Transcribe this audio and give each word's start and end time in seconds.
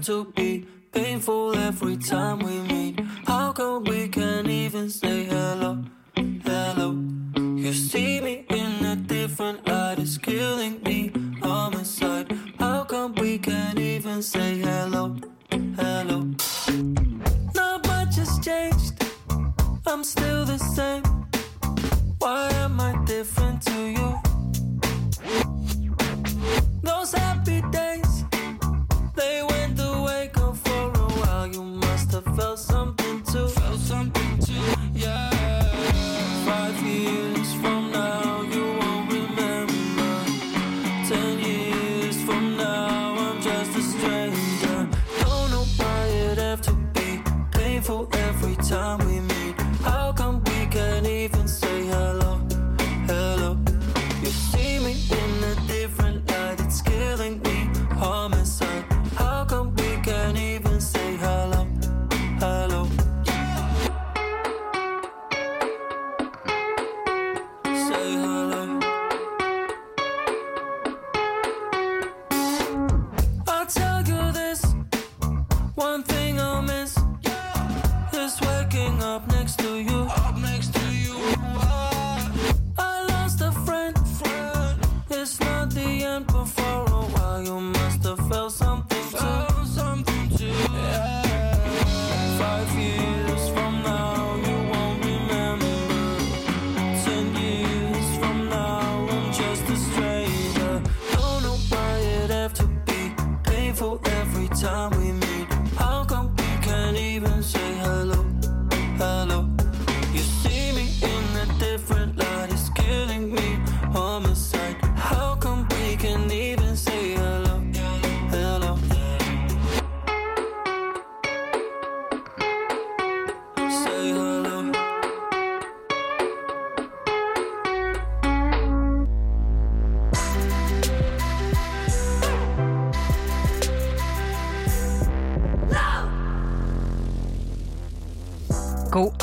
have 0.00 0.06
to 0.06 0.32
be 0.32 0.66
painful 0.92 1.54
every 1.56 1.96
time 1.96 2.38
we 2.38 2.58
meet? 2.72 3.00
How 3.26 3.52
come 3.52 3.84
we 3.84 4.08
can't 4.08 4.48
even 4.48 4.88
say 4.88 5.24
hello? 5.24 5.84
Hello. 6.16 6.92
You 7.36 7.72
see 7.74 8.20
me 8.22 8.39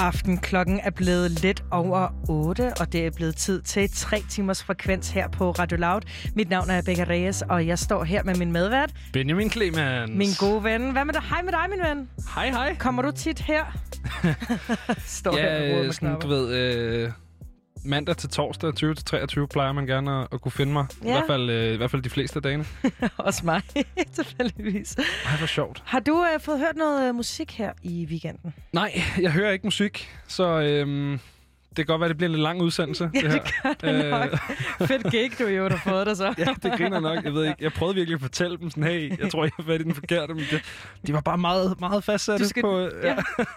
aften. 0.07 0.37
Klokken 0.37 0.79
er 0.83 0.89
blevet 0.89 1.31
lidt 1.41 1.63
over 1.71 2.07
8, 2.29 2.73
og 2.79 2.93
det 2.93 3.05
er 3.05 3.11
blevet 3.15 3.35
tid 3.35 3.61
til 3.61 3.89
tre 3.95 4.23
timers 4.29 4.63
frekvens 4.63 5.09
her 5.09 5.27
på 5.27 5.51
Radio 5.51 5.77
Loud. 5.77 6.01
Mit 6.35 6.49
navn 6.49 6.69
er 6.69 6.81
Becca 6.81 7.03
Reyes, 7.03 7.41
og 7.49 7.67
jeg 7.67 7.79
står 7.79 8.03
her 8.03 8.23
med 8.23 8.35
min 8.35 8.51
medvært, 8.51 8.91
Benjamin 9.13 9.51
Clemens. 9.51 10.11
min 10.15 10.29
gode 10.39 10.63
ven. 10.63 10.91
Hvad 10.91 11.05
med 11.05 11.13
dig? 11.13 11.21
Hej 11.29 11.41
med 11.41 11.51
dig, 11.51 11.65
min 11.69 11.79
ven. 11.79 12.09
Hej, 12.35 12.49
hej. 12.49 12.75
Kommer 12.75 13.01
du 13.01 13.11
tit 13.11 13.39
her? 13.39 13.63
står 15.05 15.31
her 15.37 15.53
Ja, 15.63 15.83
med 15.83 15.91
sådan, 15.93 16.19
du 16.19 16.27
ved, 16.27 16.53
øh, 16.55 17.11
mandag 17.87 18.17
til 18.17 18.29
torsdag 18.29 18.73
20 18.75 18.95
til 18.95 19.05
23 19.05 19.47
plejer 19.47 19.71
man 19.71 19.85
gerne 19.85 20.21
at, 20.21 20.27
at 20.31 20.41
kunne 20.41 20.51
finde 20.51 20.73
mig. 20.73 20.85
I, 21.01 21.05
Ja. 21.05 21.11
hvert 21.11 21.23
fald, 21.27 21.49
øh, 21.49 21.73
I 21.73 21.77
hvert 21.77 21.91
fald 21.91 22.01
de 22.01 22.09
fleste 22.09 22.35
af 22.37 22.43
dagene. 22.43 22.65
Også 23.17 23.45
mig, 23.45 23.61
tilfældigvis. 24.15 24.95
Ej, 25.25 25.37
hvor 25.37 25.47
sjovt. 25.47 25.83
Har 25.85 25.99
du 25.99 26.25
øh, 26.33 26.39
fået 26.41 26.59
hørt 26.59 26.75
noget 26.75 27.09
øh, 27.09 27.15
musik 27.15 27.57
her 27.57 27.71
i 27.83 28.05
weekenden? 28.09 28.53
Nej, 28.73 29.01
jeg 29.21 29.31
hører 29.31 29.51
ikke 29.51 29.67
musik, 29.67 30.09
så 30.27 30.43
øhm, 30.61 31.19
det 31.77 31.85
kan 31.85 31.93
godt 31.93 31.99
være, 31.99 32.09
det 32.09 32.17
bliver 32.17 32.27
en 32.29 32.31
lidt 32.35 32.43
lang 32.43 32.61
udsendelse. 32.61 33.09
Ja, 33.13 33.19
det, 33.19 33.31
det 33.31 33.41
gør 33.81 33.89
det 33.89 34.05
Øh, 34.05 34.11
nok. 34.11 34.29
Fedt 34.87 35.11
gig, 35.11 35.39
du 35.39 35.47
jo 35.47 35.69
har 35.69 35.81
fået 35.89 36.07
dig 36.07 36.17
så. 36.17 36.33
ja, 36.37 36.47
det 36.63 36.71
griner 36.77 36.99
nok. 36.99 37.23
Jeg 37.23 37.33
ved 37.33 37.43
ikke. 37.45 37.55
Jeg 37.61 37.71
prøvede 37.73 37.95
virkelig 37.95 38.15
at 38.15 38.21
fortælle 38.21 38.57
dem 38.57 38.69
sådan, 38.69 38.83
hey, 38.83 39.19
jeg 39.19 39.31
tror, 39.31 39.43
jeg 39.43 39.51
har 39.57 39.63
fat 39.63 39.81
i 39.81 39.83
den 39.83 39.93
forkerte, 39.95 40.33
men 40.33 40.43
det, 40.51 40.61
de 41.07 41.13
var 41.13 41.21
bare 41.21 41.37
meget, 41.37 41.79
meget 41.79 42.03
fastsatte 42.03 42.43
Du 42.43 42.49
skal- 42.49 42.61
på... 42.63 42.79
øh, 42.79 42.91
Ja, 43.03 43.15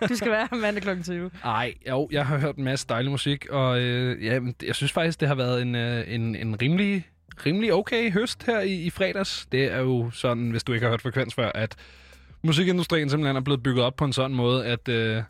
du 0.08 0.16
skal 0.16 0.30
være 0.30 0.48
her 0.50 0.58
mandag 0.58 0.82
kl. 0.82 1.02
20. 1.02 1.30
Ej, 1.44 1.74
jo, 1.88 2.08
jeg 2.12 2.26
har 2.26 2.38
hørt 2.38 2.56
en 2.56 2.64
masse 2.64 2.86
dejlig 2.88 3.10
musik, 3.10 3.46
og 3.50 3.80
øh, 3.80 4.24
ja, 4.24 4.40
jeg 4.66 4.74
synes 4.74 4.92
faktisk, 4.92 5.20
det 5.20 5.28
har 5.28 5.34
været 5.34 5.62
en, 5.62 5.74
øh, 5.74 6.04
en, 6.14 6.36
en 6.36 6.62
rimelig, 6.62 7.06
rimelig 7.46 7.72
okay 7.74 8.12
høst 8.12 8.46
her 8.46 8.60
i, 8.60 8.72
i 8.74 8.90
fredags. 8.90 9.46
Det 9.52 9.64
er 9.72 9.78
jo 9.78 10.10
sådan, 10.12 10.50
hvis 10.50 10.64
du 10.64 10.72
ikke 10.72 10.84
har 10.84 10.90
hørt 10.90 11.02
frekvens 11.02 11.34
før, 11.34 11.50
at 11.54 11.76
musikindustrien 12.42 13.10
simpelthen 13.10 13.36
er 13.36 13.40
blevet 13.40 13.62
bygget 13.62 13.84
op 13.84 13.96
på 13.96 14.04
en 14.04 14.12
sådan 14.12 14.36
måde, 14.36 14.66
at 14.66 14.88
øh, 14.88 15.22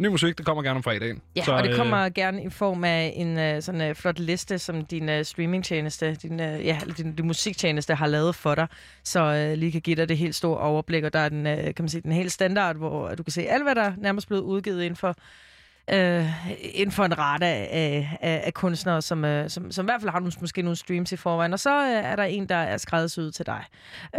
ny 0.00 0.06
musik, 0.06 0.38
det 0.38 0.46
kommer 0.46 0.62
gerne 0.62 0.76
om 0.76 0.82
fredagen. 0.82 1.20
Ja, 1.36 1.44
så, 1.44 1.52
og 1.52 1.62
det 1.62 1.76
kommer 1.76 2.04
øh... 2.04 2.12
gerne 2.14 2.44
i 2.44 2.50
form 2.50 2.84
af 2.84 3.12
en 3.16 3.56
uh, 3.56 3.62
sådan 3.62 3.90
uh, 3.90 3.96
flot 3.96 4.18
liste, 4.18 4.58
som 4.58 4.84
din 4.84 5.08
uh, 5.08 5.22
streamingtjeneste, 5.22 6.14
din, 6.14 6.32
uh, 6.32 6.66
ja, 6.66 6.78
din, 6.96 7.14
din 7.14 7.26
musiktjeneste 7.26 7.94
har 7.94 8.06
lavet 8.06 8.34
for 8.34 8.54
dig, 8.54 8.66
så 9.04 9.50
uh, 9.52 9.58
lige 9.58 9.72
kan 9.72 9.80
give 9.80 9.96
dig 9.96 10.08
det 10.08 10.18
helt 10.18 10.34
store 10.34 10.58
overblik, 10.58 11.04
og 11.04 11.12
der 11.12 11.18
er 11.18 11.28
den, 11.28 11.46
uh, 11.46 11.52
kan 11.52 11.74
man 11.78 11.88
sige, 11.88 12.00
den 12.00 12.12
helt 12.12 12.32
standard, 12.32 12.76
hvor 12.76 13.14
du 13.14 13.22
kan 13.22 13.32
se 13.32 13.42
alt, 13.42 13.62
hvad 13.62 13.74
der 13.74 13.82
er 13.82 13.92
nærmest 13.98 14.28
blevet 14.28 14.42
udgivet 14.42 14.82
inden 14.82 14.96
for 14.96 15.16
øh, 15.92 16.46
inden 16.74 16.92
for 16.92 17.04
en 17.04 17.18
rette 17.18 17.46
af, 17.46 18.18
af, 18.20 18.42
af 18.44 18.54
kunstnere, 18.54 19.02
som, 19.02 19.24
øh, 19.24 19.50
som, 19.50 19.72
som 19.72 19.84
i 19.84 19.86
hvert 19.86 20.00
fald 20.00 20.10
har 20.10 20.18
nogle, 20.18 20.32
måske 20.40 20.62
nogle 20.62 20.76
streams 20.76 21.12
i 21.12 21.16
forvejen. 21.16 21.52
Og 21.52 21.60
så 21.60 21.82
øh, 21.82 21.90
er 21.90 22.16
der 22.16 22.24
en, 22.24 22.48
der 22.48 22.56
er 22.56 22.76
skræddersyet 22.76 23.34
til 23.34 23.46
dig. 23.46 23.64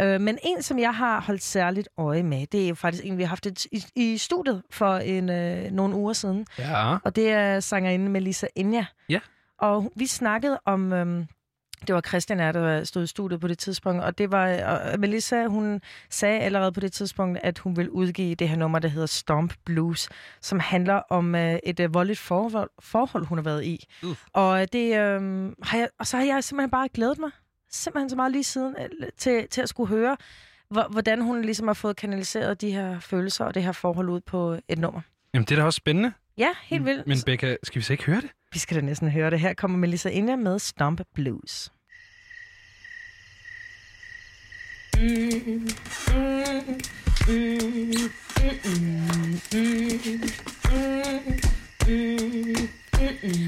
Øh, 0.00 0.20
men 0.20 0.38
en, 0.42 0.62
som 0.62 0.78
jeg 0.78 0.94
har 0.94 1.20
holdt 1.20 1.42
særligt 1.42 1.88
øje 1.98 2.22
med, 2.22 2.46
det 2.46 2.64
er 2.64 2.68
jo 2.68 2.74
faktisk 2.74 3.04
en, 3.06 3.18
vi 3.18 3.22
har 3.22 3.28
haft 3.28 3.46
et, 3.46 3.64
i, 3.64 3.84
i 3.96 4.18
studiet 4.18 4.62
for 4.70 4.96
en, 4.96 5.30
øh, 5.30 5.70
nogle 5.70 5.94
uger 5.94 6.12
siden. 6.12 6.46
Ja, 6.58 6.96
Og 7.04 7.16
det 7.16 7.30
er 7.30 7.60
sangerinde 7.60 8.08
Melissa 8.10 8.46
Enja. 8.56 8.86
Ja. 9.08 9.20
Og 9.58 9.92
vi 9.96 10.06
snakkede 10.06 10.60
om... 10.66 10.92
Øhm, 10.92 11.26
det 11.86 11.94
var 11.94 12.00
Christian 12.00 12.40
er, 12.40 12.52
der 12.52 12.84
stod 12.84 13.02
i 13.02 13.06
studiet 13.06 13.40
på 13.40 13.48
det 13.48 13.58
tidspunkt, 13.58 14.02
og 14.04 14.18
det 14.18 14.30
var 14.32 14.62
og 14.92 15.00
Melissa, 15.00 15.46
hun 15.46 15.80
sagde 16.10 16.40
allerede 16.40 16.72
på 16.72 16.80
det 16.80 16.92
tidspunkt, 16.92 17.38
at 17.42 17.58
hun 17.58 17.76
vil 17.76 17.90
udgive 17.90 18.34
det 18.34 18.48
her 18.48 18.56
nummer, 18.56 18.78
der 18.78 18.88
hedder 18.88 19.06
Stomp 19.06 19.54
Blues, 19.64 20.08
som 20.40 20.60
handler 20.60 20.94
om 20.94 21.34
øh, 21.34 21.58
et 21.66 21.80
øh, 21.80 21.94
voldeligt 21.94 22.18
forhold, 22.18 22.70
forhold, 22.80 23.26
hun 23.26 23.38
har 23.38 23.42
været 23.42 23.64
i. 23.64 23.86
Uh. 24.02 24.16
Og, 24.32 24.72
det, 24.72 24.98
øh, 24.98 25.52
har 25.62 25.78
jeg, 25.78 25.88
og 25.98 26.06
så 26.06 26.16
har 26.16 26.24
jeg 26.24 26.44
simpelthen 26.44 26.70
bare 26.70 26.88
glædet 26.94 27.18
mig, 27.18 27.30
simpelthen 27.70 28.10
så 28.10 28.16
meget 28.16 28.32
lige 28.32 28.44
siden, 28.44 28.74
øh, 28.78 29.08
til, 29.18 29.48
til 29.48 29.60
at 29.62 29.68
skulle 29.68 29.88
høre, 29.88 30.16
hvor- 30.70 30.88
hvordan 30.90 31.20
hun 31.22 31.42
ligesom 31.42 31.66
har 31.66 31.74
fået 31.74 31.96
kanaliseret 31.96 32.60
de 32.60 32.70
her 32.72 33.00
følelser 33.00 33.44
og 33.44 33.54
det 33.54 33.62
her 33.62 33.72
forhold 33.72 34.08
ud 34.08 34.20
på 34.20 34.56
et 34.68 34.78
nummer. 34.78 35.00
Jamen, 35.34 35.44
det 35.46 35.52
er 35.52 35.56
da 35.60 35.64
også 35.66 35.76
spændende. 35.76 36.12
Ja, 36.38 36.48
helt 36.64 36.84
vildt. 36.84 37.06
Men 37.06 37.18
Becca, 37.26 37.56
skal 37.62 37.78
vi 37.78 37.84
så 37.84 37.92
ikke 37.92 38.04
høre 38.04 38.20
det? 38.20 38.30
Vi 38.52 38.58
skal 38.58 38.76
da 38.76 38.80
næsten 38.80 39.10
høre 39.10 39.30
det. 39.30 39.40
Her 39.40 39.54
kommer 39.54 39.78
Melissa 39.78 40.08
Inger 40.08 40.36
med 40.36 40.58
Stomp 40.58 41.00
Blues. 41.14 41.72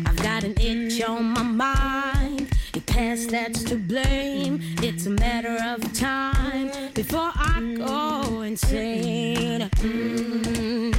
I've 0.07 0.17
got 0.17 0.45
an 0.45 0.55
itch 0.61 1.09
on 1.09 1.25
my 1.25 1.43
mind. 1.43 2.49
It 2.75 2.87
past 2.87 3.31
that's 3.31 3.63
to 3.65 3.77
blame. 3.77 4.61
It's 4.83 5.07
a 5.07 5.11
matter 5.11 5.57
of 5.73 5.93
time 5.93 6.71
before 6.95 7.31
I 7.35 7.75
go 7.77 8.43
insane. 8.43 9.61
Mm-hmm. 9.61 10.91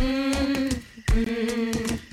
Mm-hmm. 1.12 2.05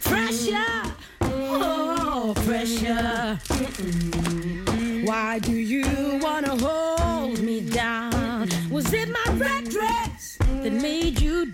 Pressure, 0.00 0.82
oh 1.20 2.34
pressure. 2.44 3.38
Why 5.04 5.38
do 5.38 5.52
you 5.52 6.18
wanna 6.20 6.56
hold 6.56 7.40
me 7.40 7.60
down? 7.60 8.48
Was 8.68 8.92
it 8.92 9.08
my 9.08 9.32
red 9.34 9.70
dress 9.70 10.36
that 10.40 10.72
made 10.72 11.20
you 11.20 11.45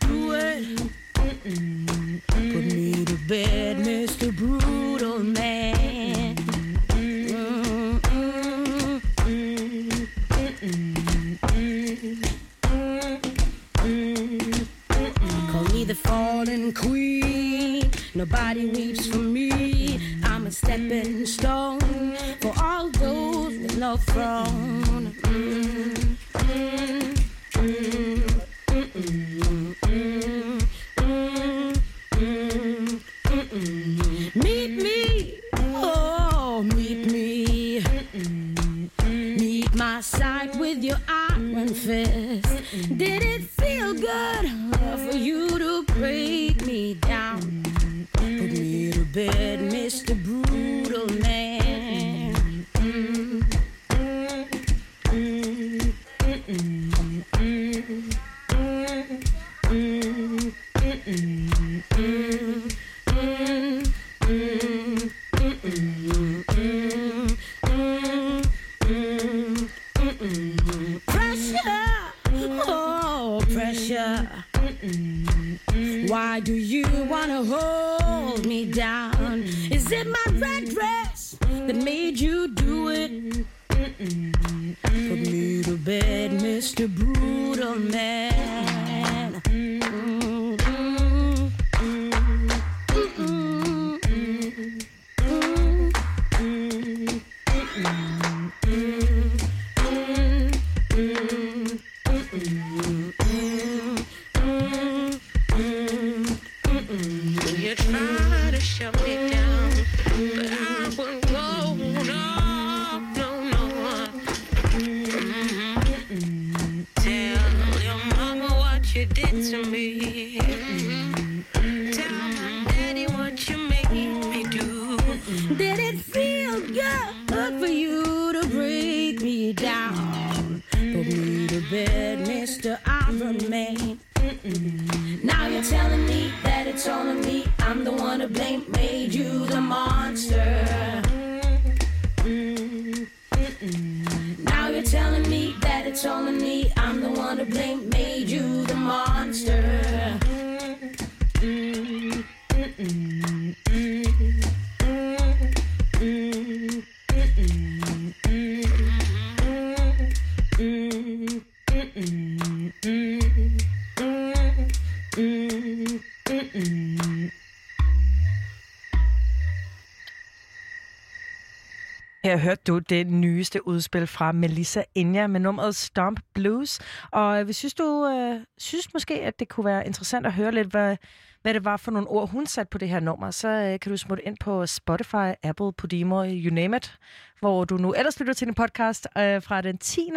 hørte 172.42 172.62
du 172.66 172.78
det 172.78 173.06
nyeste 173.06 173.66
udspil 173.66 174.06
fra 174.06 174.32
Melissa 174.32 174.82
Inja 174.94 175.26
med 175.26 175.40
nummeret 175.40 175.76
Stomp 175.76 176.20
Blues. 176.34 176.80
Og 177.10 177.40
øh, 177.40 177.48
vi 177.48 177.52
synes, 177.52 177.74
du 177.74 178.06
øh, 178.06 178.40
synes 178.58 178.94
måske, 178.94 179.20
at 179.20 179.38
det 179.38 179.48
kunne 179.48 179.66
være 179.66 179.86
interessant 179.86 180.26
at 180.26 180.32
høre 180.32 180.52
lidt, 180.52 180.68
hvad, 180.68 180.96
hvad 181.42 181.54
det 181.54 181.64
var 181.64 181.76
for 181.76 181.90
nogle 181.90 182.08
ord, 182.08 182.30
hun 182.30 182.46
satte 182.46 182.70
på 182.70 182.78
det 182.78 182.88
her 182.88 183.00
nummer, 183.00 183.30
så 183.30 183.48
øh, 183.48 183.80
kan 183.80 183.92
du 183.92 183.96
smutte 183.96 184.26
ind 184.26 184.36
på 184.40 184.66
Spotify, 184.66 185.32
Apple, 185.42 185.72
Podimo, 185.72 186.24
you 186.24 186.54
name 186.54 186.76
it, 186.76 186.98
hvor 187.40 187.64
du 187.64 187.76
nu 187.76 187.92
ellers 187.92 188.20
lytter 188.20 188.34
til 188.34 188.48
en 188.48 188.54
podcast 188.54 189.08
øh, 189.18 189.42
fra 189.42 189.60
den 189.60 189.78
10. 189.78 190.10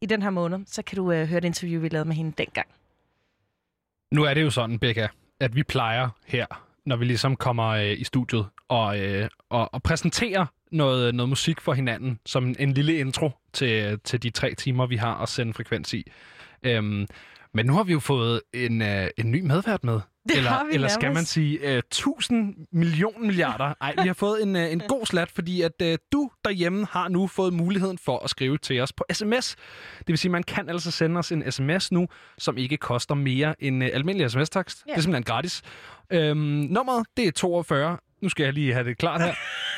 i 0.00 0.06
den 0.06 0.22
her 0.22 0.30
måned, 0.30 0.58
så 0.66 0.82
kan 0.82 0.96
du 0.96 1.12
øh, 1.12 1.28
høre 1.28 1.40
det 1.40 1.46
interview, 1.46 1.80
vi 1.80 1.88
lavede 1.88 2.08
med 2.08 2.16
hende 2.16 2.32
dengang. 2.38 2.66
Nu 4.10 4.22
er 4.22 4.34
det 4.34 4.42
jo 4.42 4.50
sådan, 4.50 4.78
Becca, 4.78 5.08
at 5.40 5.54
vi 5.54 5.62
plejer 5.62 6.08
her, 6.26 6.46
når 6.86 6.96
vi 6.96 7.04
ligesom 7.04 7.36
kommer 7.36 7.68
øh, 7.68 8.00
i 8.00 8.04
studiet 8.04 8.46
og, 8.68 9.00
øh, 9.00 9.28
og, 9.50 9.74
og 9.74 9.82
præsenterer 9.82 10.46
noget, 10.72 11.14
noget 11.14 11.28
musik 11.28 11.60
for 11.60 11.72
hinanden, 11.72 12.18
som 12.26 12.54
en 12.58 12.72
lille 12.72 12.98
intro 12.98 13.30
til, 13.52 14.00
til 14.04 14.22
de 14.22 14.30
tre 14.30 14.54
timer, 14.54 14.86
vi 14.86 14.96
har 14.96 15.22
at 15.22 15.28
sende 15.28 15.54
frekvens 15.54 15.94
i. 15.94 16.10
Øhm, 16.62 17.06
men 17.54 17.66
nu 17.66 17.72
har 17.72 17.82
vi 17.82 17.92
jo 17.92 18.00
fået 18.00 18.40
en, 18.54 18.82
øh, 18.82 19.08
en 19.18 19.30
ny 19.30 19.40
medvært 19.40 19.84
med. 19.84 20.00
Det 20.28 20.36
eller, 20.36 20.50
har 20.50 20.64
vi 20.64 20.74
eller 20.74 20.88
skal 20.88 21.14
man 21.14 21.24
sige 21.24 21.72
øh, 21.72 21.78
1000 21.78 22.54
million 22.72 23.26
milliarder? 23.26 23.74
Nej, 23.80 23.94
vi 24.02 24.06
har 24.06 24.14
fået 24.14 24.42
en, 24.42 24.56
øh, 24.56 24.72
en 24.72 24.82
god 24.88 25.06
slat, 25.06 25.30
fordi 25.30 25.62
at 25.62 25.82
øh, 25.82 25.98
du 26.12 26.30
derhjemme 26.44 26.86
har 26.90 27.08
nu 27.08 27.26
fået 27.26 27.52
muligheden 27.52 27.98
for 27.98 28.18
at 28.18 28.30
skrive 28.30 28.58
til 28.58 28.80
os 28.80 28.92
på 28.92 29.04
sms. 29.12 29.56
Det 29.98 30.08
vil 30.08 30.18
sige, 30.18 30.32
man 30.32 30.42
kan 30.42 30.68
altså 30.68 30.90
sende 30.90 31.18
os 31.18 31.32
en 31.32 31.52
sms 31.52 31.92
nu, 31.92 32.08
som 32.38 32.56
ikke 32.56 32.76
koster 32.76 33.14
mere 33.14 33.54
end 33.62 33.84
øh, 33.84 33.90
almindelig 33.92 34.30
sms-tekst. 34.30 34.84
Ja. 34.86 34.92
Det 34.92 34.98
er 34.98 35.02
simpelthen 35.02 35.24
gratis. 35.24 35.62
Øhm, 36.10 36.38
nummeret, 36.70 37.06
det 37.16 37.28
er 37.28 37.32
42 37.32 37.98
nu 38.26 38.30
skal 38.30 38.44
jeg 38.44 38.52
lige 38.52 38.72
have 38.72 38.84
det 38.84 38.98
klart 38.98 39.22
her. 39.22 39.34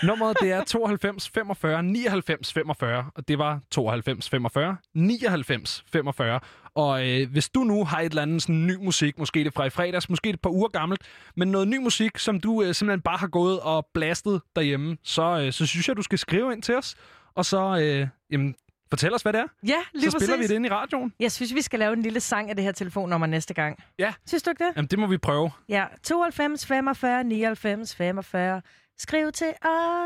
Nummeret 0.07 0.37
det 0.40 0.52
er 0.52 0.64
92 0.64 1.28
45 1.28 1.83
99 1.83 2.52
45, 2.52 3.05
og 3.14 3.28
det 3.28 3.38
var 3.38 3.61
92 3.71 4.28
45 4.28 4.76
99 4.95 5.85
45. 5.93 6.40
Og 6.75 7.09
øh, 7.09 7.31
hvis 7.31 7.49
du 7.49 7.61
nu 7.61 7.85
har 7.85 8.00
et 8.00 8.05
eller 8.05 8.23
andet 8.23 8.43
sådan 8.43 8.67
ny 8.67 8.76
musik, 8.76 9.19
måske 9.19 9.45
det 9.45 9.55
fra 9.55 9.64
i 9.64 9.71
fredags, 9.71 10.11
måske 10.11 10.31
et 10.31 10.40
par 10.40 10.50
uger 10.50 10.69
gammelt, 10.69 11.00
men 11.37 11.49
noget 11.49 11.69
ny 11.69 11.76
musik, 11.76 12.19
som 12.19 12.40
du 12.40 12.62
øh, 12.62 12.75
simpelthen 12.75 13.00
bare 13.00 13.19
har 13.19 13.26
gået 13.26 13.61
og 13.61 13.87
blastet 13.95 14.40
derhjemme, 14.57 14.97
så, 15.05 15.40
øh, 15.40 15.52
så 15.52 15.67
synes 15.67 15.88
jeg, 15.88 15.97
du 15.97 16.02
skal 16.02 16.19
skrive 16.19 16.52
ind 16.52 16.62
til 16.62 16.76
os, 16.76 16.95
og 17.35 17.45
så 17.45 17.78
øh, 17.81 18.09
jamen, 18.31 18.55
fortæl 18.90 19.14
os, 19.14 19.23
hvad 19.23 19.33
det 19.33 19.40
er. 19.40 19.47
Ja, 19.66 19.75
lige 19.95 20.11
så 20.11 20.18
spiller 20.18 20.37
præcis. 20.37 20.49
vi 20.50 20.54
det 20.54 20.59
ind 20.59 20.66
i 20.66 20.68
radioen. 20.68 21.12
Jeg 21.21 21.33
synes, 21.33 21.54
vi 21.54 21.62
skal 21.62 21.78
lave 21.78 21.92
en 21.92 22.02
lille 22.02 22.21
sang 22.21 22.50
af 22.50 22.57
det 22.57 22.64
her 22.64 22.73
telefonnummer 22.73 23.26
næste 23.26 23.54
gang. 23.54 23.85
Ja, 23.99 24.12
Synes 24.26 24.42
du 24.42 24.50
ikke 24.50 24.64
det? 24.64 24.73
jamen, 24.76 24.88
det 24.88 24.99
må 24.99 25.07
vi 25.07 25.18
prøve. 25.18 25.50
Ja, 25.68 25.85
92 26.02 26.66
45 26.66 27.25
99 27.25 27.95
45. 27.95 28.62
Skriv 28.99 29.33
til 29.33 29.52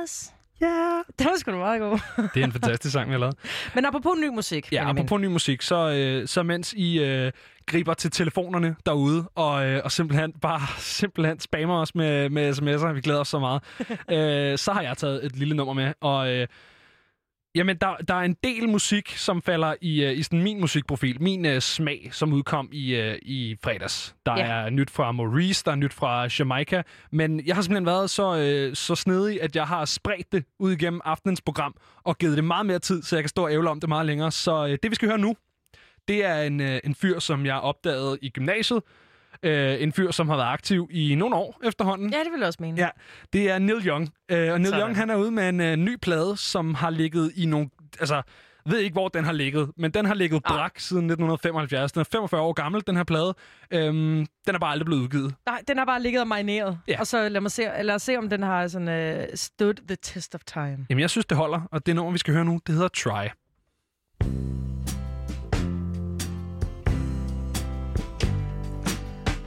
os. 0.03 0.33
Ja, 0.61 0.67
yeah. 0.67 1.05
det 1.19 1.27
var 1.27 1.37
sgu 1.39 1.51
da 1.51 1.57
meget 1.57 1.81
god. 1.81 1.99
Det 2.35 2.41
er 2.41 2.45
en 2.45 2.53
fantastisk 2.53 2.93
sang, 2.93 3.09
vi 3.09 3.13
har 3.13 3.19
lavet. 3.19 3.35
Men 3.75 3.85
apropos 3.85 4.19
ny 4.19 4.29
musik. 4.29 4.73
Ja, 4.73 4.91
apropos 4.91 5.21
ny 5.21 5.27
musik, 5.27 5.63
så, 5.63 5.91
øh, 5.91 6.29
så 6.29 6.43
mens 6.43 6.73
I 6.73 7.03
øh, 7.03 7.33
griber 7.67 7.95
til 7.95 8.11
telefonerne 8.11 8.77
derude, 8.87 9.29
og, 9.35 9.67
øh, 9.67 9.81
og 9.85 9.93
simpelthen 9.93 10.33
bare 10.33 10.61
simpelthen 10.99 11.41
spammer 11.41 11.81
os 11.81 11.95
med, 11.95 12.29
med 12.29 12.51
sms'er, 12.53 12.93
vi 12.93 13.01
glæder 13.01 13.21
os 13.21 13.29
så 13.29 13.39
meget, 13.39 13.63
øh, 14.53 14.59
så 14.59 14.73
har 14.73 14.83
jeg 14.83 14.97
taget 14.97 15.25
et 15.25 15.37
lille 15.37 15.57
nummer 15.57 15.75
med, 15.75 15.93
og 16.01 16.33
øh, 16.35 16.47
Jamen, 17.55 17.77
der, 17.77 17.97
der 18.09 18.15
er 18.15 18.21
en 18.21 18.37
del 18.45 18.69
musik, 18.69 19.09
som 19.17 19.43
falder 19.43 19.75
i, 19.81 20.05
uh, 20.07 20.19
i 20.19 20.23
sådan 20.23 20.43
min 20.43 20.61
musikprofil. 20.61 21.23
Min 21.23 21.47
uh, 21.47 21.59
smag, 21.59 22.09
som 22.13 22.33
udkom 22.33 22.69
i, 22.73 23.01
uh, 23.01 23.15
i 23.23 23.57
fredags. 23.65 24.15
Der 24.27 24.37
Ja. 24.39 24.47
er 24.47 24.71
nyt 24.71 24.91
fra 24.91 25.13
Maurice, 25.13 25.65
der 25.65 25.71
er 25.71 25.75
nyt 25.77 25.93
fra 25.93 26.29
Jamaica. 26.39 26.83
Men 27.13 27.47
jeg 27.47 27.55
har 27.55 27.63
simpelthen 27.63 27.87
været 27.87 28.11
så, 28.11 28.31
uh, 28.69 28.75
så 28.75 28.95
snedig, 28.95 29.43
at 29.43 29.57
jeg 29.57 29.67
har 29.67 29.85
spredt 29.85 30.33
det 30.33 30.45
ud 30.59 30.73
igennem 30.73 31.01
aftenens 31.05 31.41
program 31.41 31.75
og 32.05 32.19
givet 32.19 32.37
det 32.37 32.45
meget 32.45 32.67
mere 32.67 32.79
tid, 32.79 33.03
så 33.03 33.17
jeg 33.17 33.23
kan 33.23 33.29
stå 33.29 33.45
og 33.45 33.53
ævle 33.53 33.71
om 33.71 33.81
det 33.81 33.89
meget 33.89 34.07
længere. 34.07 34.31
Så 34.33 34.65
uh, 34.65 34.71
det, 34.71 34.91
vi 34.91 34.95
skal 34.95 35.09
høre 35.09 35.19
nu, 35.19 35.37
det 36.09 36.25
er 36.25 36.43
en, 36.43 36.61
uh, 36.61 36.67
en 36.85 36.95
fyr, 36.95 37.19
som 37.19 37.47
jeg 37.47 37.57
opdagede 37.61 38.19
i 38.23 38.31
gymnasiet. 38.31 38.83
Uh, 39.47 39.83
en 39.83 39.93
fyr, 39.93 40.11
som 40.11 40.29
har 40.29 40.37
været 40.37 40.49
aktiv 40.53 40.89
i 40.91 41.15
nogle 41.15 41.37
år 41.37 41.61
efterhånden. 41.65 42.13
Ja, 42.13 42.19
det 42.19 42.33
vil 42.33 42.39
jeg 42.39 42.47
også 42.47 42.59
mene. 42.63 42.81
Ja, 42.81 42.89
det 43.33 43.51
er 43.51 43.59
Neil 43.59 43.87
Young. 43.87 44.03
Uh, 44.33 44.39
og 44.39 44.43
Neil 44.61 44.67
Sådan. 44.67 44.81
Young, 44.81 44.97
han 44.97 45.11
er 45.11 45.17
ude 45.17 45.31
med 45.31 45.49
en 45.49 45.61
uh, 45.61 45.77
ny 45.87 45.97
plade, 46.03 46.37
som 46.37 46.75
har 46.75 46.91
ligget 46.91 47.33
i 47.37 47.47
nogle... 47.47 47.71
Altså, 48.01 48.23
ved 48.67 48.79
ikke, 48.79 48.93
hvor 48.95 49.09
den 49.09 49.25
har 49.25 49.33
ligget, 49.33 49.71
men 49.77 49.91
den 49.91 50.05
har 50.07 50.15
ligget 50.15 50.37
Ah. 50.45 50.55
brak 50.57 50.81
siden 50.81 51.05
1975. 51.05 51.93
Den 51.93 52.01
er 52.01 52.05
45 52.13 52.41
år 52.41 52.53
gammel, 52.53 52.83
den 52.87 52.97
her 52.97 53.05
plade. 53.05 53.35
Øhm, 53.71 54.27
den 54.47 54.55
er 54.55 54.59
bare 54.59 54.73
aldrig 54.73 54.87
blevet 54.87 55.01
udgivet. 55.03 55.35
Nej, 55.47 55.61
den 55.69 55.79
har 55.79 55.85
bare 55.85 56.03
ligget 56.03 56.21
og 56.21 56.29
marineret. 56.29 56.79
Ja. 56.89 57.01
Og 57.01 57.07
så 57.07 57.29
lad, 57.29 57.41
mig 57.41 57.51
se, 57.51 57.63
lad 57.83 57.95
os 57.95 58.03
se, 58.03 58.17
om 58.19 58.29
den 58.29 58.43
har 58.43 58.69
sådan, 58.69 59.19
uh, 59.19 59.25
stood 59.35 59.75
the 59.89 59.97
test 60.03 60.35
of 60.35 60.41
time. 60.47 60.87
Jamen, 60.91 61.01
jeg 61.01 61.11
synes, 61.11 61.27
det 61.27 61.37
holder, 61.37 61.61
og 61.73 61.87
det 61.87 61.97
nummer, 61.97 62.13
vi 62.13 62.19
skal 62.19 62.35
høre 62.35 62.45
nu, 62.45 62.61
det 62.67 62.75
hedder 62.75 62.89
Try. 62.89 63.29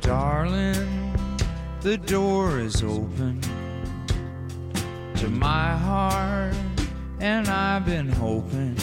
Darling, 0.06 1.18
the 1.82 1.98
door 1.98 2.60
is 2.60 2.84
open 2.84 3.42
to 5.16 5.28
my 5.30 5.76
heart, 5.76 6.54
and 7.20 7.48
I've 7.48 7.88
been 7.88 8.10
hoping 8.10 8.76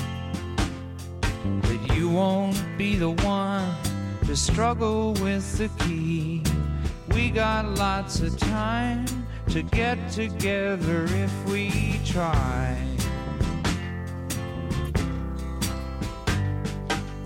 that 1.61 1.95
you 1.95 2.09
won't 2.09 2.61
be 2.77 2.97
the 2.97 3.11
one 3.11 3.73
to 4.27 4.35
struggle 4.35 5.13
with 5.23 5.59
the 5.59 5.69
key. 5.85 6.43
We 7.15 7.31
got 7.31 7.67
lots 7.79 8.19
of 8.19 8.37
time 8.37 9.07
to 9.51 9.63
get 9.63 10.11
together 10.11 11.05
if 11.05 11.45
we 11.49 12.01
try. 12.05 12.77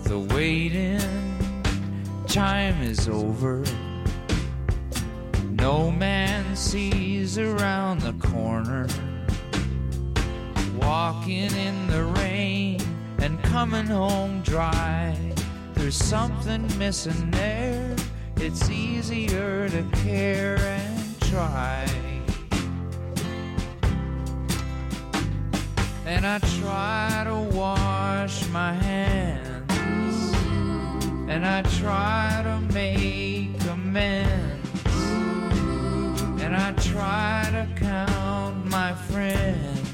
The 0.03 0.19
waiting 0.19 1.01
time 2.27 2.79
is 2.83 3.09
over. 3.09 3.63
No 5.73 5.91
man 5.91 6.55
sees 6.55 7.37
around 7.37 7.99
the 7.99 8.13
corner. 8.25 8.87
Walking 10.77 11.51
in 11.67 11.87
the 11.87 12.05
rain 12.21 12.79
and 13.19 13.43
coming 13.43 13.85
home 13.85 14.41
dry. 14.43 15.13
There's 15.73 15.97
something 15.97 16.65
missing 16.79 17.31
there. 17.31 17.93
It's 18.37 18.69
easier 18.69 19.67
to 19.67 19.83
care 20.05 20.57
and 20.57 21.21
try. 21.23 21.85
And 26.05 26.25
I 26.25 26.39
try 26.61 27.23
to 27.25 27.39
wash 27.53 28.47
my 28.51 28.71
hands. 28.71 29.73
And 31.27 31.45
I 31.45 31.61
try 31.63 32.41
to 32.45 32.73
make 32.73 33.61
amends. 33.65 34.46
And 36.47 36.55
I 36.55 36.71
try 36.71 37.49
to 37.51 37.67
count 37.77 38.67
my 38.67 38.93
friends. 38.93 39.86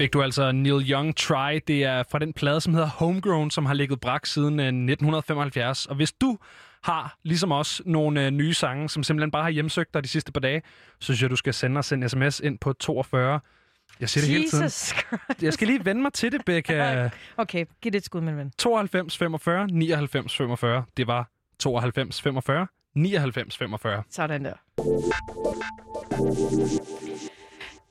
Fik 0.00 0.12
du 0.12 0.22
altså 0.22 0.52
Neil 0.52 0.90
Young 0.90 1.16
Try. 1.16 1.60
Det 1.66 1.84
er 1.84 2.02
fra 2.10 2.18
den 2.18 2.32
plade, 2.32 2.60
som 2.60 2.74
hedder 2.74 2.88
Homegrown, 2.88 3.50
som 3.50 3.66
har 3.66 3.74
ligget 3.74 4.00
brak 4.00 4.26
siden 4.26 4.60
øh, 4.60 4.66
1975. 4.66 5.86
Og 5.86 5.96
hvis 5.96 6.12
du 6.12 6.38
har, 6.82 7.16
ligesom 7.22 7.52
os, 7.52 7.82
nogle 7.86 8.26
øh, 8.26 8.30
nye 8.30 8.54
sange, 8.54 8.88
som 8.88 9.02
simpelthen 9.02 9.30
bare 9.30 9.42
har 9.42 9.50
hjemsøgt 9.50 9.94
dig 9.94 10.04
de 10.04 10.08
sidste 10.08 10.32
par 10.32 10.40
dage, 10.40 10.62
så 10.98 11.04
synes 11.04 11.22
jeg, 11.22 11.30
du 11.30 11.36
skal 11.36 11.54
sende 11.54 11.78
os 11.78 11.92
en 11.92 12.08
sms 12.08 12.40
ind 12.40 12.58
på 12.58 12.72
42. 12.72 13.40
Jeg 14.00 14.08
siger 14.08 14.22
det 14.22 14.30
hele 14.30 14.48
tiden. 14.48 14.64
Jesus 14.64 14.88
Christ. 14.88 15.42
Jeg 15.42 15.52
skal 15.52 15.66
lige 15.66 15.84
vende 15.84 16.02
mig 16.02 16.12
til 16.12 16.32
det, 16.32 16.44
Becca. 16.46 17.10
Okay, 17.36 17.64
giv 17.82 17.92
det 17.92 17.98
et 17.98 18.04
skud, 18.04 18.20
min 18.20 18.36
ven. 18.36 18.52
92 18.58 19.18
45 19.18 19.66
99 19.66 20.36
45. 20.36 20.84
Det 20.96 21.06
var 21.06 21.30
92 21.58 22.22
45 22.22 22.66
99 22.94 23.56
45. 23.56 24.02
Sådan 24.10 24.44
der. 24.44 24.54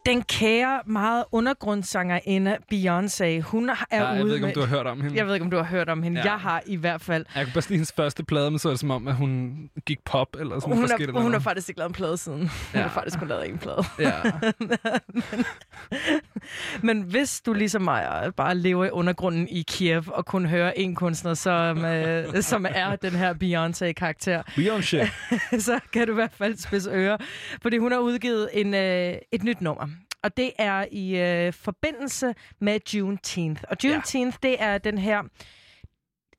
Den 0.09 0.21
kære, 0.21 0.79
meget 0.85 1.23
undergrundssangerinde 1.31 2.57
Beyoncé, 2.73 3.41
hun 3.41 3.69
er 3.69 3.85
Ja, 3.91 4.07
jeg 4.07 4.23
ude 4.23 4.29
ved 4.29 4.35
ikke, 4.35 4.47
om 4.47 4.53
du 4.53 4.59
har 4.59 4.67
hørt 4.67 4.87
om 4.87 5.01
hende. 5.01 5.17
Jeg 5.17 5.27
ved 5.27 5.33
ikke, 5.33 5.43
om 5.43 5.51
du 5.51 5.57
har 5.57 5.63
hørt 5.63 5.89
om 5.89 6.03
hende. 6.03 6.21
Ja. 6.21 6.31
Jeg 6.31 6.39
har 6.39 6.61
i 6.65 6.75
hvert 6.75 7.01
fald. 7.01 7.25
Jeg 7.35 7.45
kunne 7.45 7.53
bare 7.53 7.61
se 7.61 7.69
hendes 7.69 7.93
første 7.95 8.23
plade, 8.23 8.51
men 8.51 8.59
så 8.59 8.67
er 8.67 8.71
det 8.71 8.79
som 8.79 8.91
om, 8.91 9.07
at 9.07 9.15
hun 9.15 9.53
gik 9.85 9.99
pop 10.05 10.27
eller 10.39 10.59
sådan 10.59 10.77
Hun 10.77 10.87
noget. 10.89 11.15
har, 11.15 11.21
hun 11.21 11.33
har 11.33 11.39
faktisk 11.39 11.69
ikke 11.69 11.79
lavet 11.79 11.89
en 11.89 11.93
plade 11.93 12.17
siden. 12.17 12.39
Hun 12.39 12.49
Ja. 12.73 12.81
har 12.81 12.89
faktisk 12.89 13.19
kun 13.19 13.27
lavet 13.27 13.49
en 13.49 13.57
plade. 13.57 13.83
Ja. 13.99 14.11
Men 16.83 17.01
hvis 17.01 17.41
du 17.41 17.53
ligesom 17.53 17.81
mig 17.81 18.31
bare 18.37 18.55
lever 18.55 18.85
i 18.85 18.89
undergrunden 18.89 19.47
i 19.49 19.61
Kiev 19.67 20.03
og 20.07 20.25
kun 20.25 20.45
hører 20.45 20.71
en 20.75 20.95
kunstner, 20.95 21.33
som, 21.33 21.85
øh, 21.85 22.41
som 22.41 22.65
er 22.69 22.95
den 22.95 23.11
her 23.11 23.33
Beyoncé-karakter, 23.33 24.41
Beyoncé. 24.47 25.07
så 25.67 25.79
kan 25.93 26.07
du 26.07 26.13
i 26.13 26.15
hvert 26.15 26.33
fald 26.33 26.57
spidse 26.57 26.89
ører. 26.91 27.17
Fordi 27.61 27.77
hun 27.77 27.91
har 27.91 27.99
udgivet 27.99 28.49
en, 28.53 28.73
øh, 28.73 29.13
et 29.31 29.43
nyt 29.43 29.61
nummer. 29.61 29.87
Og 30.23 30.37
det 30.37 30.51
er 30.57 30.85
i 30.91 31.15
øh, 31.17 31.53
forbindelse 31.53 32.35
med 32.61 32.79
Juneteenth. 32.93 33.63
Og 33.69 33.77
Juneteenth, 33.83 34.37
ja. 34.43 34.49
det 34.49 34.57
er 34.59 34.77
den 34.77 34.97
her... 34.97 35.23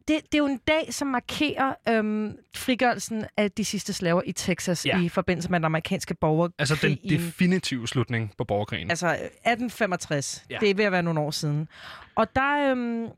Det, 0.08 0.20
det 0.32 0.34
er 0.34 0.38
jo 0.38 0.46
en 0.46 0.60
dag, 0.68 0.94
som 0.94 1.08
markerer 1.08 1.74
øhm, 1.88 2.36
frigørelsen 2.56 3.24
af 3.36 3.50
de 3.50 3.64
sidste 3.64 3.92
slaver 3.92 4.22
i 4.26 4.32
Texas 4.32 4.86
Ja. 4.86 5.02
i 5.02 5.08
forbindelse 5.08 5.50
med 5.50 5.58
den 5.60 5.64
amerikanske 5.64 6.14
borgerkrig. 6.14 6.54
Altså 6.58 6.78
den 6.82 6.98
definitive 7.08 7.88
slutning 7.88 8.32
på 8.38 8.44
borgerkrigen. 8.44 8.90
Altså 8.90 9.06
øh, 9.06 9.12
1865. 9.14 10.44
Ja. 10.50 10.54
Ja. 10.54 10.60
Det 10.60 10.70
er 10.70 10.74
ved 10.74 10.84
at 10.84 10.92
være 10.92 11.02
nogle 11.02 11.20
år 11.20 11.30
siden. 11.30 11.68
Og 12.14 12.36
der, 12.36 12.70
øhm, 12.70 13.08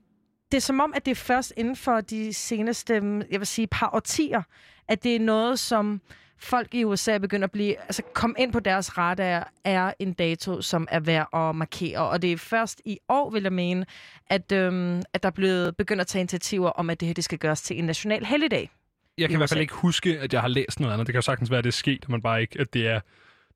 det 0.50 0.56
er 0.56 0.60
som 0.60 0.80
om, 0.80 0.92
at 0.96 1.04
det 1.04 1.10
er 1.10 1.14
først 1.14 1.52
inden 1.56 1.76
for 1.76 2.00
de 2.00 2.32
seneste, 2.32 2.94
øhm, 2.94 3.22
jeg 3.30 3.40
vil 3.40 3.46
sige, 3.46 3.66
par 3.66 3.90
årtier, 3.94 4.42
at 4.88 5.02
det 5.04 5.16
er 5.16 5.20
noget, 5.20 5.58
som 5.58 6.00
folk 6.42 6.74
i 6.74 6.84
USA 6.84 7.18
begynder 7.18 7.46
at 7.46 7.50
blive, 7.52 7.80
altså 7.80 8.02
kom 8.14 8.34
ind 8.38 8.52
på 8.52 8.60
deres 8.60 8.98
radar, 8.98 9.52
er 9.64 9.92
en 9.98 10.12
dato, 10.12 10.62
som 10.62 10.88
er 10.90 11.00
værd 11.00 11.28
at 11.34 11.56
markere. 11.56 11.98
Og 11.98 12.22
det 12.22 12.32
er 12.32 12.36
først 12.36 12.82
i 12.84 12.98
år, 13.08 13.30
vil 13.30 13.42
jeg 13.42 13.52
mene, 13.52 13.86
at, 14.26 14.52
øhm, 14.52 15.02
at 15.12 15.22
der 15.22 15.26
er 15.26 15.32
blevet 15.32 15.76
begyndt 15.76 16.00
at 16.00 16.06
tage 16.06 16.20
initiativer 16.20 16.70
om, 16.70 16.90
at 16.90 17.00
det 17.00 17.06
her 17.06 17.14
det 17.14 17.24
skal 17.24 17.38
gøres 17.38 17.62
til 17.62 17.78
en 17.78 17.84
national 17.84 18.24
helligdag. 18.24 18.70
Jeg 19.18 19.28
kan 19.28 19.34
i 19.34 19.34
i 19.34 19.36
hvert 19.36 19.48
fald 19.48 19.60
ikke 19.60 19.74
huske, 19.74 20.18
at 20.20 20.32
jeg 20.32 20.40
har 20.40 20.48
læst 20.48 20.80
noget 20.80 20.92
andet. 20.92 21.06
Det 21.06 21.12
kan 21.12 21.18
jo 21.18 21.22
sagtens 21.22 21.50
være, 21.50 21.58
at 21.58 21.64
det 21.64 21.70
er 21.70 21.72
sket, 21.72 22.08
men 22.08 22.22
bare 22.22 22.40
ikke, 22.40 22.60
at 22.60 22.74
det 22.74 22.88
er, 22.88 23.00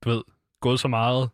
du 0.03 0.09
ved, 0.09 0.21
gået 0.61 0.79
så 0.79 0.87
meget 0.87 1.29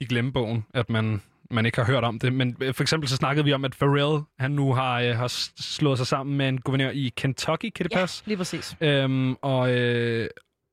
i 0.00 0.04
glemmebogen, 0.06 0.64
at 0.74 0.90
man, 0.90 1.22
man 1.50 1.66
ikke 1.66 1.78
har 1.78 1.84
hørt 1.84 2.04
om 2.04 2.18
det. 2.18 2.32
Men 2.32 2.56
øh, 2.60 2.74
for 2.74 2.82
eksempel 2.82 3.08
så 3.08 3.16
snakkede 3.16 3.44
vi 3.44 3.52
om, 3.52 3.64
at 3.64 3.72
Pharrell, 3.80 4.22
han 4.38 4.50
nu 4.50 4.74
har, 4.74 5.00
øh, 5.00 5.16
har 5.16 5.28
slået 5.60 5.98
sig 5.98 6.06
sammen 6.06 6.36
med 6.36 6.48
en 6.48 6.60
guvernør 6.60 6.90
i 6.90 7.12
Kentucky, 7.16 7.70
kan 7.70 7.84
det 7.84 7.92
Ja, 7.92 8.00
passe? 8.00 8.22
lige 8.26 8.36
præcis. 8.36 8.76
Øhm, 8.80 9.34
og, 9.42 9.70
øh, 9.70 10.28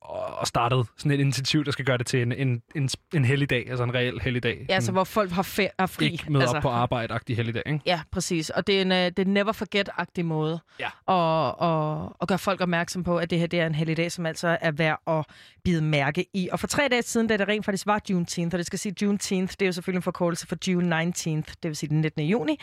og 0.08 0.36
og 0.38 0.46
startet 0.46 0.86
sådan 0.96 1.12
et 1.12 1.20
initiativ, 1.20 1.64
der 1.64 1.70
skal 1.70 1.84
gøre 1.84 1.98
det 1.98 2.06
til 2.06 2.22
en, 2.22 2.32
en, 2.32 2.62
en, 2.74 2.88
en 3.14 3.24
helligdag, 3.24 3.66
altså 3.70 3.84
en 3.84 3.94
reel 3.94 4.20
helligdag. 4.20 4.66
Ja, 4.68 4.74
altså 4.74 4.92
hvor 4.92 5.04
folk 5.04 5.30
har, 5.30 5.42
fe- 5.42 5.74
har 5.78 5.86
fri. 5.86 6.10
ikke 6.12 6.32
møde 6.32 6.42
altså. 6.42 6.56
op 6.56 6.62
på 6.62 6.68
arbejde-agtig 6.68 7.36
helligdag, 7.36 7.62
ikke? 7.66 7.80
Ja, 7.86 8.00
præcis. 8.12 8.50
Og 8.50 8.66
det 8.66 8.76
er 8.78 8.82
en, 8.82 8.90
uh, 8.90 8.96
det 8.96 9.18
er 9.18 9.24
en 9.24 9.34
never 9.34 9.52
forget-agtig 9.52 10.24
måde 10.26 10.60
Ja. 10.80 10.86
at, 11.08 11.54
at, 11.62 12.08
at 12.22 12.28
gøre 12.28 12.38
folk 12.38 12.60
opmærksom 12.60 13.04
på, 13.04 13.18
at 13.18 13.30
det 13.30 13.38
her 13.38 13.46
det 13.46 13.60
er 13.60 13.66
en 13.66 13.74
helligdag, 13.74 14.12
som 14.12 14.26
altså 14.26 14.58
er 14.60 14.70
værd 14.70 15.00
at 15.06 15.24
bide 15.64 15.82
mærke 15.82 16.26
i. 16.34 16.48
Og 16.52 16.60
for 16.60 16.66
tre 16.66 16.88
dage 16.90 17.02
siden, 17.02 17.26
da 17.26 17.36
det 17.36 17.48
rent 17.48 17.64
faktisk 17.64 17.86
var 17.86 18.00
Juneteenth, 18.10 18.54
og 18.54 18.58
det 18.58 18.66
skal 18.66 18.78
sige 18.78 18.94
Juneteenth, 19.02 19.52
det 19.52 19.62
er 19.62 19.66
jo 19.66 19.72
selvfølgelig 19.72 19.98
en 19.98 20.02
forkortelse 20.02 20.46
for 20.46 20.56
June 20.68 21.02
19th, 21.02 21.52
det 21.62 21.68
vil 21.68 21.76
sige 21.76 21.90
den 21.90 22.00
19. 22.00 22.22
juni. 22.24 22.60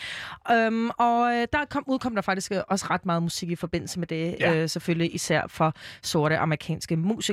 Um, 0.67 0.91
og 0.99 1.33
øh, 1.33 1.47
der 1.53 1.65
kom, 1.69 1.83
udkom 1.87 2.15
der 2.15 2.21
faktisk 2.21 2.51
også 2.67 2.85
ret 2.89 3.05
meget 3.05 3.23
musik 3.23 3.49
i 3.49 3.55
forbindelse 3.55 3.99
med 3.99 4.07
det, 4.07 4.35
ja. 4.39 4.53
øh, 4.55 4.69
selvfølgelig 4.69 5.15
især 5.15 5.41
for 5.47 5.73
sorte 6.01 6.37
amerikanske 6.37 6.95
musikere. 6.95 7.32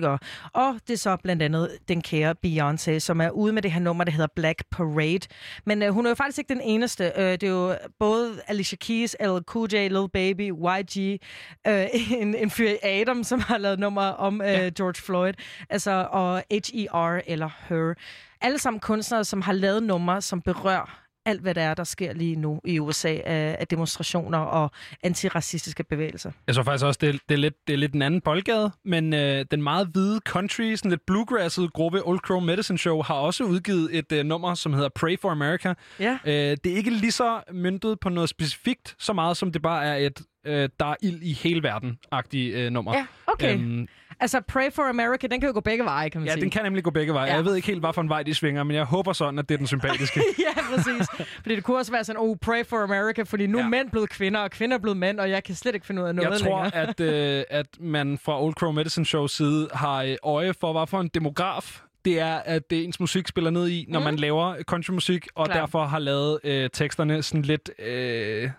Og 0.53 0.75
det 0.87 0.93
er 0.93 0.99
så 0.99 1.17
blandt 1.17 1.43
andet 1.43 1.79
den 1.89 2.03
kære 2.03 2.35
Beyoncé, 2.47 2.99
som 2.99 3.21
er 3.21 3.31
ude 3.31 3.53
med 3.53 3.63
det 3.63 3.73
her 3.73 3.81
nummer, 3.81 4.05
der 4.05 4.13
hedder 4.13 4.29
Black 4.37 4.63
Parade. 4.71 5.27
Men 5.67 5.83
øh, 5.83 5.91
hun 5.91 6.07
er 6.07 6.11
jo 6.11 6.15
faktisk 6.15 6.39
ikke 6.39 6.55
den 6.55 6.61
eneste. 6.61 7.13
Øh, 7.17 7.33
det 7.33 7.43
er 7.43 7.49
jo 7.49 7.77
både 7.99 8.41
Alicia 8.47 8.77
Keys, 8.81 9.17
LL 9.21 9.43
Cool 9.47 9.69
J, 9.73 9.89
Lil 9.89 10.09
Baby, 10.13 10.53
YG, 10.53 11.21
øh, 11.67 11.87
en, 12.21 12.35
en 12.35 12.51
fyr 12.51 12.71
Adam, 12.83 13.25
som 13.25 13.41
har 13.41 13.59
lavet 13.59 13.79
nummer 13.79 14.03
om 14.03 14.41
øh, 14.41 14.49
ja. 14.49 14.71
George 14.77 15.03
Floyd, 15.03 15.35
altså, 15.71 16.09
og 16.11 16.43
H.E.R. 16.51 17.21
eller 17.27 17.51
Her. 17.69 17.95
Alle 18.41 18.59
sammen 18.59 18.81
kunstnere, 18.81 19.25
som 19.25 19.43
har 19.43 19.53
lavet 19.53 19.83
numre, 19.83 20.23
som 20.23 20.43
berører 20.43 21.10
alt, 21.31 21.41
hvad 21.41 21.55
der 21.55 21.63
er, 21.63 21.75
der 21.75 21.85
sker 21.85 22.13
lige 22.13 22.37
nu 22.37 22.61
i 22.65 22.79
USA 22.79 23.09
af, 23.09 23.57
af 23.61 23.67
demonstrationer 23.67 24.39
og 24.39 24.71
antiracistiske 25.03 25.85
bevægelser. 25.85 26.31
Jeg 26.47 26.55
tror 26.55 26.63
faktisk 26.63 26.85
også, 26.85 26.99
det 27.01 27.09
er, 27.09 27.13
det 27.29 27.35
er, 27.35 27.39
lidt, 27.39 27.55
det 27.67 27.73
er 27.73 27.77
lidt 27.77 27.95
en 27.95 28.03
anden 28.03 28.21
boldgade, 28.21 28.71
men 28.85 29.15
øh, 29.15 29.45
den 29.51 29.63
meget 29.63 29.87
hvide 29.87 30.21
country, 30.25 30.75
sådan 30.75 30.91
lidt 30.91 31.07
bluegrasset 31.07 31.73
gruppe 31.73 32.09
Old 32.09 32.19
Crow 32.19 32.41
Medicine 32.41 32.79
Show 32.79 33.03
har 33.03 33.15
også 33.15 33.45
udgivet 33.45 33.99
et 33.99 34.13
øh, 34.13 34.25
nummer, 34.25 34.55
som 34.55 34.73
hedder 34.73 34.89
Pray 34.89 35.21
for 35.21 35.31
America. 35.31 35.75
Ja. 36.01 36.19
Øh, 36.25 36.33
det 36.65 36.67
er 36.67 36.77
ikke 36.77 36.91
lige 36.91 37.13
så 37.13 37.41
myndet 37.53 38.01
på 38.01 38.09
noget 38.09 38.29
specifikt, 38.29 38.95
så 38.99 39.13
meget 39.13 39.37
som 39.37 39.53
det 39.53 39.63
bare 39.63 39.85
er 39.85 40.07
et 40.07 40.23
øh, 40.47 40.69
der 40.81 40.87
er 40.87 40.95
ild 41.03 41.23
i 41.23 41.33
hele 41.33 41.63
verden-agtigt 41.63 42.55
øh, 42.57 42.71
nummer. 42.71 42.97
Ja, 42.97 43.07
okay. 43.27 43.55
Øhm, 43.55 43.89
Altså, 44.21 44.41
Pray 44.41 44.73
for 44.73 44.83
America, 44.83 45.27
den 45.27 45.41
kan 45.41 45.47
jo 45.49 45.53
gå 45.55 45.61
begge 45.61 45.85
veje, 45.85 46.09
kan 46.09 46.21
man 46.21 46.27
ja, 46.27 46.33
sige. 46.33 46.43
den 46.43 46.51
kan 46.51 46.63
nemlig 46.63 46.85
gå 46.85 46.91
begge 46.91 47.13
veje. 47.13 47.31
Ja. 47.31 47.35
Jeg 47.35 47.45
ved 47.45 47.57
ikke 47.57 47.69
helt, 47.69 47.81
hvad 47.81 47.93
for 47.93 48.01
en 48.01 48.09
vej 48.09 48.23
de 48.23 48.35
svinger, 48.35 48.65
men 48.65 48.77
jeg 48.77 48.85
håber 48.85 49.13
sådan, 49.13 49.39
at 49.39 49.49
det 49.49 49.55
er 49.55 49.59
den 49.59 49.67
sympatiske. 49.67 50.21
ja, 50.57 50.63
præcis. 50.77 51.07
Fordi 51.43 51.57
det 51.57 51.65
kunne 51.65 51.77
også 51.77 51.93
være 51.93 52.05
sådan, 52.05 52.21
oh, 52.23 52.37
pray 52.37 52.65
for 52.67 52.77
America, 52.77 53.23
fordi 53.23 53.47
nu 53.47 53.59
er 53.59 53.63
Ja. 53.63 53.69
mænd 53.69 53.91
blevet 53.91 54.11
kvinder, 54.11 54.41
og 54.41 54.51
kvinder 54.51 54.77
er 54.77 54.81
blevet 54.81 54.97
mænd, 54.97 55.21
og 55.21 55.31
jeg 55.31 55.45
kan 55.45 55.55
slet 55.55 55.75
ikke 55.75 55.87
finde 55.87 56.03
ud 56.03 56.09
af 56.09 56.15
noget 56.15 56.31
Jeg 56.31 56.41
tror, 56.41 56.63
at, 56.63 57.01
øh, 57.01 57.45
at 57.51 57.67
man 57.81 58.19
fra 58.19 58.43
Old 58.43 58.55
Crow 58.55 58.73
Medicine 58.73 59.07
Show 59.07 59.27
side 59.27 59.69
har 59.73 60.03
øh, 60.03 60.17
øje 60.23 60.55
for, 60.61 60.73
hvad 60.73 60.87
for 60.87 61.01
en 61.01 61.09
demograf 61.09 61.83
det 62.05 62.21
er, 62.21 62.35
at 62.35 62.71
det 62.71 62.85
ens 62.85 63.01
musik 63.01 63.29
spiller 63.29 63.51
ned 63.51 63.69
i, 63.69 63.87
når 63.89 63.99
mm. 63.99 64.05
man 64.05 64.17
laver 64.17 64.63
countrymusik, 64.63 65.27
og 65.35 65.47
Klart. 65.47 65.59
derfor 65.59 65.85
har 65.85 65.99
lavet 65.99 66.39
øh, 66.45 66.71
teksterne 66.73 67.23
sådan 67.23 67.43
lidt 67.43 67.71
øh, 67.79 68.51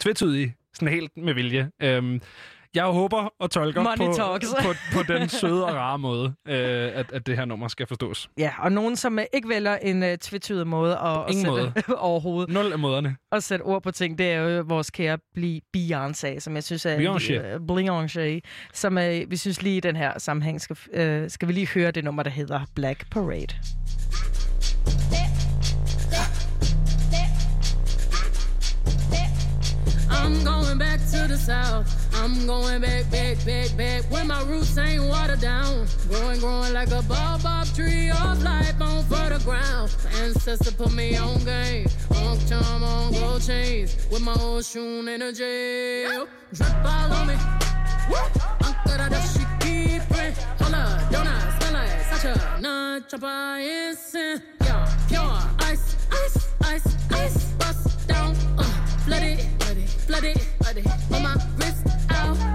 tvetydige, 0.00 0.54
sådan 0.74 0.88
helt 0.88 1.16
med 1.16 1.34
vilje. 1.34 1.70
Øhm, 1.82 2.20
jeg 2.74 2.84
håber 2.84 3.32
og 3.40 3.50
tolker 3.50 3.82
på, 3.96 4.14
på, 4.62 4.74
på 4.92 5.12
den 5.12 5.28
søde 5.28 5.66
og 5.66 5.74
rare 5.74 5.98
måde, 5.98 6.34
øh, 6.48 6.90
at, 6.94 7.12
at 7.12 7.26
det 7.26 7.36
her 7.36 7.44
nummer 7.44 7.68
skal 7.68 7.86
forstås. 7.86 8.30
Ja, 8.38 8.50
og 8.58 8.72
nogen, 8.72 8.96
som 8.96 9.18
uh, 9.18 9.24
ikke 9.32 9.48
vælger 9.48 9.76
en 9.76 10.02
uh, 10.02 10.08
tvetydig 10.20 10.66
måde 10.66 10.98
at, 10.98 11.08
at 11.08 11.30
ingen 11.30 11.46
sætte 11.46 11.94
overhovedet 11.98 12.54
Nul 12.54 12.72
af 12.72 12.78
måderne. 12.78 13.16
at 13.32 13.42
sætte 13.42 13.62
ord 13.62 13.82
på 13.82 13.90
ting, 13.90 14.18
det 14.18 14.32
er 14.32 14.38
jo 14.38 14.64
vores 14.68 14.90
kære 14.90 15.18
Beyoncé, 15.76 16.40
som 16.40 16.54
jeg 16.54 16.64
synes 16.64 16.86
er... 16.86 16.96
Beyoncé. 16.96 17.56
Uh, 17.56 17.78
Beyoncé, 17.78 18.40
som 18.72 18.96
uh, 18.96 19.30
vi 19.30 19.36
synes 19.36 19.62
lige 19.62 19.76
i 19.76 19.80
den 19.80 19.96
her 19.96 20.18
sammenhæng 20.18 20.60
skal, 20.60 20.76
uh, 20.86 21.30
skal 21.30 21.48
vi 21.48 21.52
lige 21.52 21.68
høre 21.68 21.90
det 21.90 22.04
nummer, 22.04 22.22
der 22.22 22.30
hedder 22.30 22.60
Black 22.74 23.10
Parade. 23.10 23.54
I'm 25.12 25.29
going 30.70 30.78
back 30.78 31.00
to 31.10 31.26
the 31.26 31.36
south. 31.36 31.88
I'm 32.14 32.46
going 32.46 32.80
back, 32.80 33.10
back, 33.10 33.44
back, 33.44 33.76
back. 33.76 34.02
Where 34.10 34.24
my 34.24 34.40
roots 34.44 34.78
ain't 34.78 35.02
watered 35.02 35.40
down. 35.40 35.86
Growing, 36.08 36.38
growing 36.38 36.72
like 36.72 36.90
a 36.92 37.02
bob 37.02 37.66
tree 37.74 38.10
of 38.10 38.42
life 38.42 38.80
on 38.80 39.02
fertile 39.04 39.40
ground. 39.40 39.94
My 40.04 40.10
ancestor 40.20 40.72
put 40.72 40.92
me 40.92 41.16
on 41.16 41.42
game. 41.44 41.88
On 42.14 42.38
charm, 42.46 42.84
on 42.84 43.12
gold 43.12 43.42
chains. 43.42 43.96
With 44.10 44.22
my 44.22 44.34
old 44.40 44.64
shoe 44.64 45.06
energy. 45.08 46.04
Drip 46.54 46.84
all 46.84 47.12
on 47.14 47.26
me. 47.26 47.34
Uncle 48.62 48.96
that 48.96 49.24
she 49.32 49.44
keep 49.64 50.02
it. 50.18 50.46
I 50.60 51.58
smell 51.58 51.72
like 51.72 52.00
such 52.12 52.24
a 52.26 52.60
non-chopper 52.60 53.58
instant? 53.58 54.42
Yeah, 54.62 54.98
pure 55.08 55.38
ice, 55.68 55.96
ice, 56.12 56.48
ice, 56.62 56.96
ice. 57.10 57.44
Bust 57.58 57.89
flood 60.20 60.36
it, 60.36 60.42
flood 60.60 60.76
it, 60.76 60.82
flood 60.82 61.00
it. 61.00 61.14
On 61.14 61.22
my 61.22 61.34
wrist 61.56 61.86
out. 62.10 62.49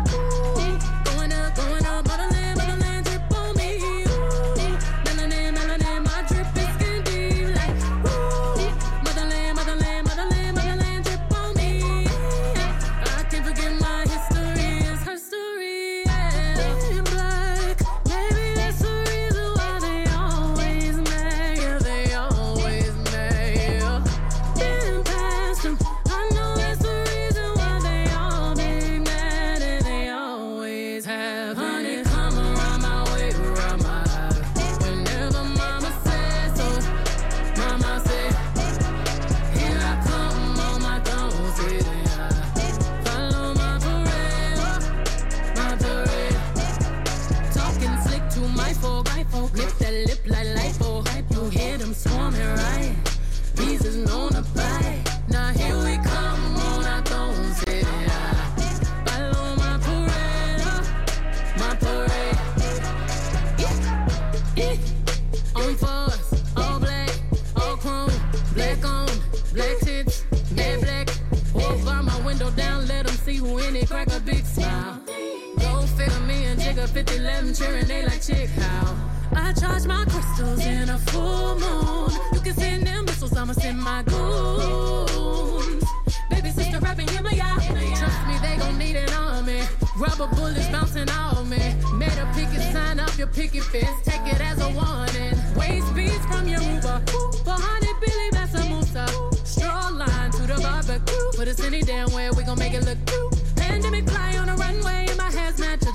Me 76.88 76.93
50, 76.93 77.19
let 77.19 77.43
them 77.43 77.54
cheering, 77.54 77.86
they 77.86 78.04
like 78.04 78.21
chick 78.21 78.50
how. 78.50 78.95
I 79.36 79.54
charge 79.54 79.86
my 79.86 80.06
crystals 80.06 80.65
in 80.65 80.89
a 80.89 80.98
full 80.98 81.60
moon. 81.60 82.12
You 82.34 82.39
can 82.41 82.54
send 82.54 82.88
them 82.88 83.06
missiles, 83.06 83.36
I'ma 83.36 83.54
send 83.54 83.80
my 83.80 84.04
goons. 84.04 85.84
Baby 86.30 86.50
sister 86.50 86.80
rapping, 86.80 87.08
hear 87.08 87.24
me 87.24 87.39
out. 87.39 87.62
Trust 87.62 88.28
me, 88.28 88.38
they 88.41 88.58
gon' 88.58 88.78
need 88.78 88.95
an 88.95 89.10
army. 89.13 89.62
Rubber 89.98 90.28
bullets 90.36 90.67
bouncing 90.69 91.10
off 91.10 91.45
me. 91.48 91.58
Made 91.93 92.17
a 92.17 92.32
picket 92.36 92.62
sign 92.74 93.00
up 93.00 93.17
your 93.17 93.28
picket 93.28 93.63
fence. 93.63 94.02
Take 94.04 94.34
it 94.34 94.41
as 94.41 94.62
a 94.62 94.69
warning. 94.69 95.36
Waste 95.56 95.93
beats 95.95 96.26
from 96.26 96.48
your 96.48 96.62
Uber. 96.62 97.02
Behind 97.43 97.84
it, 97.84 97.95
Billy 98.02 98.30
Massamusa. 98.32 99.08
Straw 99.45 99.89
line 99.89 100.32
to 100.32 100.41
the 100.41 100.60
barbecue. 100.62 101.32
Put 101.36 101.48
us 101.48 101.63
any 101.63 101.82
damn 101.82 102.12
way, 102.12 102.30
we 102.32 102.43
gon' 102.43 102.60
make 102.60 102.74
it 102.74 102.86
look 102.86 103.25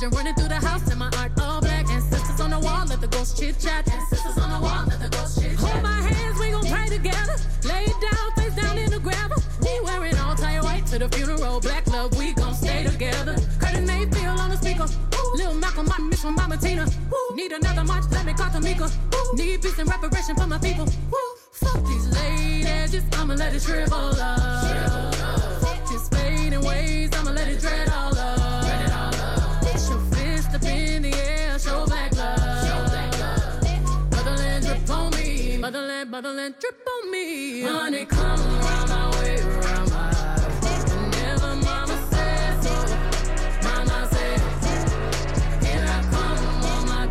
religion 0.00 0.16
running 0.16 0.34
through 0.34 0.48
the 0.48 0.66
house 0.66 0.88
and 0.90 0.98
my 0.98 1.10
art 1.18 1.32
all 1.40 1.60
black. 1.60 1.88
And 1.90 2.02
sisters 2.02 2.40
on 2.40 2.50
the 2.50 2.58
wall, 2.58 2.86
let 2.86 3.00
the 3.00 3.08
ghost 3.08 3.38
chit 3.38 3.58
chat. 3.58 3.88
And 3.92 4.02
sisters 4.08 4.38
on 4.38 4.50
the 4.50 4.60
wall, 4.66 4.84
let 4.86 5.00
the 5.00 5.08
ghost 5.08 5.40
chit 5.40 5.58
chat. 5.58 5.60
Hold 5.60 5.82
my 5.82 6.00
hands, 6.00 6.38
we 6.38 6.50
gon' 6.50 6.66
pray 6.66 6.88
together. 6.88 7.36
Lay 7.64 7.86
down, 8.00 8.32
face 8.36 8.54
down 8.54 8.78
in 8.78 8.90
the 8.90 8.98
gravel. 8.98 9.42
We 9.62 9.80
wearing 9.80 10.16
all 10.18 10.34
tight 10.34 10.62
white 10.62 10.86
to 10.86 10.98
the 10.98 11.08
funeral. 11.08 11.60
Black 11.60 11.86
love, 11.88 12.16
we 12.18 12.32
gon' 12.32 12.54
stay 12.54 12.84
together. 12.84 13.36
Curtis 13.58 13.86
Mayfield 13.86 14.40
on 14.40 14.50
the 14.50 14.56
speaker. 14.56 14.86
Lil 15.34 15.54
Malcolm, 15.54 15.86
my 15.86 15.98
miss 15.98 16.22
from 16.22 16.34
Mama 16.34 16.56
Tina. 16.56 16.86
Need 17.34 17.52
another 17.52 17.84
march, 17.84 18.04
let 18.10 18.24
me 18.24 18.32
call 18.32 18.48
Tamika. 18.48 18.90
Need 19.34 19.62
peace 19.62 19.78
and 19.78 19.88
reparation 19.88 20.34
for 20.34 20.46
my 20.46 20.58
people. 20.58 20.86
Fuck 21.52 21.84
these 21.86 22.08
ladies, 22.08 22.90
just 22.90 23.18
I'ma 23.18 23.34
let 23.34 23.54
it 23.54 23.62
shrivel 23.62 24.14
up. 24.20 25.14
Fuck 25.62 25.88
this 25.88 26.08
fading 26.08 26.64
ways, 26.64 27.10
I'ma 27.12 27.30
let 27.30 27.48
it 27.48 27.60
dread 27.60 27.88
all 27.90 28.16
up. 28.18 28.29
Motherland, 36.22 36.54
motherland 36.54 36.54
drip 36.60 36.86
on 36.86 37.10
me. 37.10 37.62
Honey, 37.62 38.04
come 38.04 38.40
around 38.40 38.88
my 38.90 39.10
way, 39.20 39.40
around 39.40 39.90
my 39.90 40.12
eyes. 40.14 40.84
Whenever 40.92 41.56
mama 41.56 41.96
says 42.10 42.66
so, 42.66 42.74
mama 43.64 44.08
says. 44.10 44.42
Here 45.66 45.84
I 45.86 46.02
come 46.10 46.64
on 46.64 46.88
my 46.88 47.06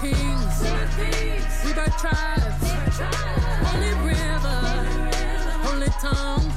kings, 0.00 0.62
we 1.64 1.72
birth 1.74 1.96
tribes. 2.00 2.70
Holy 3.68 3.92
river, 4.08 4.60
holy 5.62 5.90
tongue, 6.00 6.50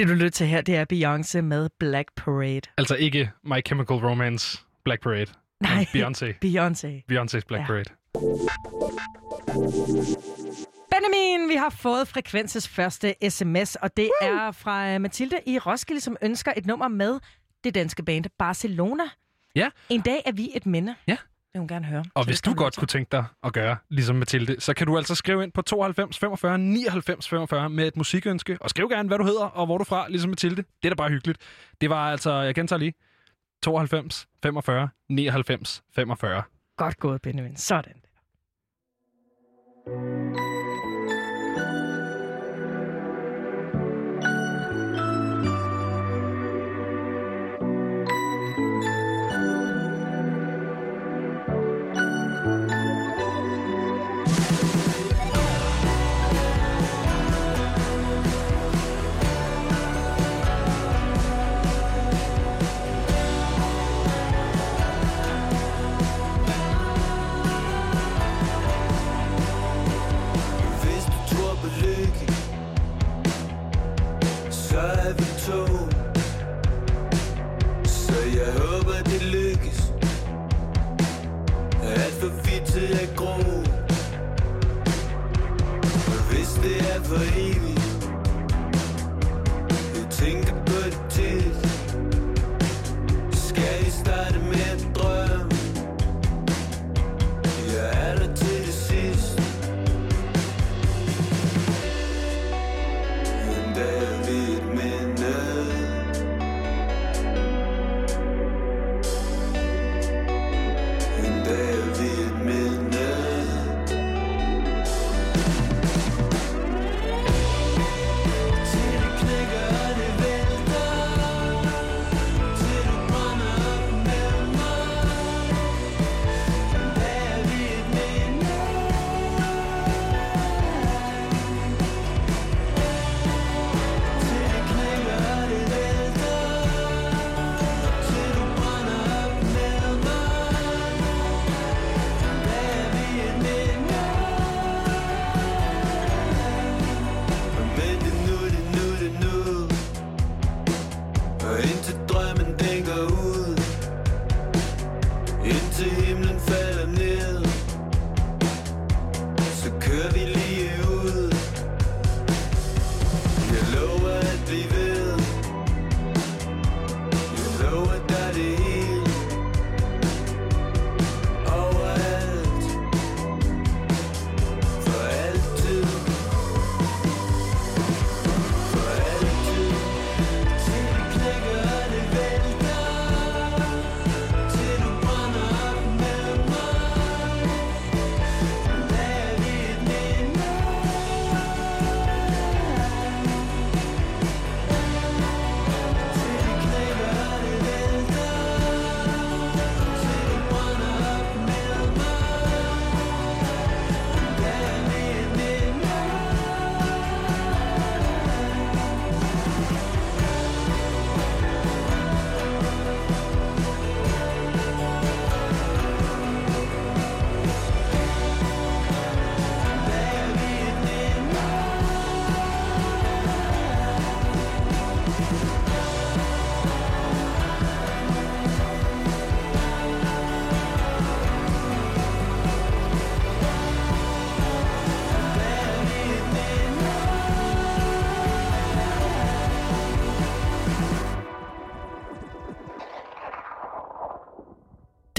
Det 0.00 0.08
du 0.08 0.12
lytter 0.14 0.30
til 0.30 0.46
her, 0.46 0.60
det 0.60 0.76
er 0.76 0.84
Beyoncé 0.92 1.40
med 1.40 1.68
Black 1.78 2.08
Parade. 2.16 2.60
Altså 2.78 2.96
ikke 2.96 3.30
My 3.44 3.66
Chemical 3.66 3.96
Romance 3.96 4.58
Black 4.84 5.02
Parade. 5.02 5.26
Nej, 5.60 5.86
Beyoncé. 5.94 6.26
Beyoncé. 6.44 6.86
Beyoncé's 7.12 7.44
Black 7.48 7.60
Ja. 7.62 7.66
Parade. 7.66 7.90
Benjamin, 10.90 11.48
vi 11.48 11.54
har 11.54 11.70
fået 11.70 12.08
Frekvenses 12.08 12.68
første 12.68 13.14
sms, 13.28 13.74
og 13.74 13.96
det 13.96 14.10
Woo! 14.22 14.30
er 14.30 14.52
fra 14.52 14.94
øh, 14.94 15.00
Mathilde 15.00 15.36
i 15.46 15.58
Roskilde, 15.58 16.00
som 16.00 16.16
ønsker 16.22 16.52
et 16.56 16.66
nummer 16.66 16.88
med 16.88 17.20
det 17.64 17.74
danske 17.74 18.02
band 18.02 18.24
Barcelona. 18.38 19.04
Ja. 19.56 19.68
En 19.88 20.00
dag 20.00 20.22
er 20.26 20.32
vi 20.32 20.50
et 20.54 20.66
minde. 20.66 20.94
Ja. 21.06 21.16
Vil 21.52 21.58
hun 21.58 21.68
gerne 21.68 21.86
høre. 21.86 22.04
Og 22.14 22.24
hvis 22.24 22.40
du 22.40 22.54
godt 22.54 22.66
altså. 22.66 22.80
kunne 22.80 22.88
tænke 22.88 23.08
dig 23.12 23.24
at 23.42 23.52
gøre, 23.52 23.76
ligesom 23.88 24.16
Mathilde, 24.16 24.60
så 24.60 24.74
kan 24.74 24.86
du 24.86 24.96
altså 24.96 25.14
skrive 25.14 25.42
ind 25.42 25.52
på 25.52 25.62
92 25.62 26.18
45 26.18 26.58
99 26.58 27.28
45 27.28 27.70
med 27.70 27.86
et 27.86 27.96
musikønske. 27.96 28.58
Og 28.60 28.70
skriv 28.70 28.88
gerne, 28.88 29.08
hvad 29.08 29.18
du 29.18 29.24
hedder 29.24 29.44
og 29.44 29.66
hvor 29.66 29.78
du 29.78 29.82
er 29.82 29.86
fra, 29.86 30.08
ligesom 30.08 30.30
Mathilde. 30.30 30.56
Det 30.56 30.84
er 30.84 30.88
da 30.88 30.94
bare 30.94 31.10
hyggeligt. 31.10 31.38
Det 31.80 31.90
var 31.90 32.10
altså, 32.10 32.32
jeg 32.32 32.54
gentager 32.54 32.78
lige, 32.78 32.94
92 33.62 34.28
45 34.42 34.88
99 35.08 35.82
45. 35.94 36.42
Godt 36.76 36.96
gået, 36.96 37.22
Benjamin. 37.22 37.56
Sådan. 37.56 37.94
Hvis 39.86 40.49
få 86.06 86.16
fit 86.30 86.48
til 86.62 86.84
at 86.94 87.02
gro 87.10 87.14
Og 87.14 87.49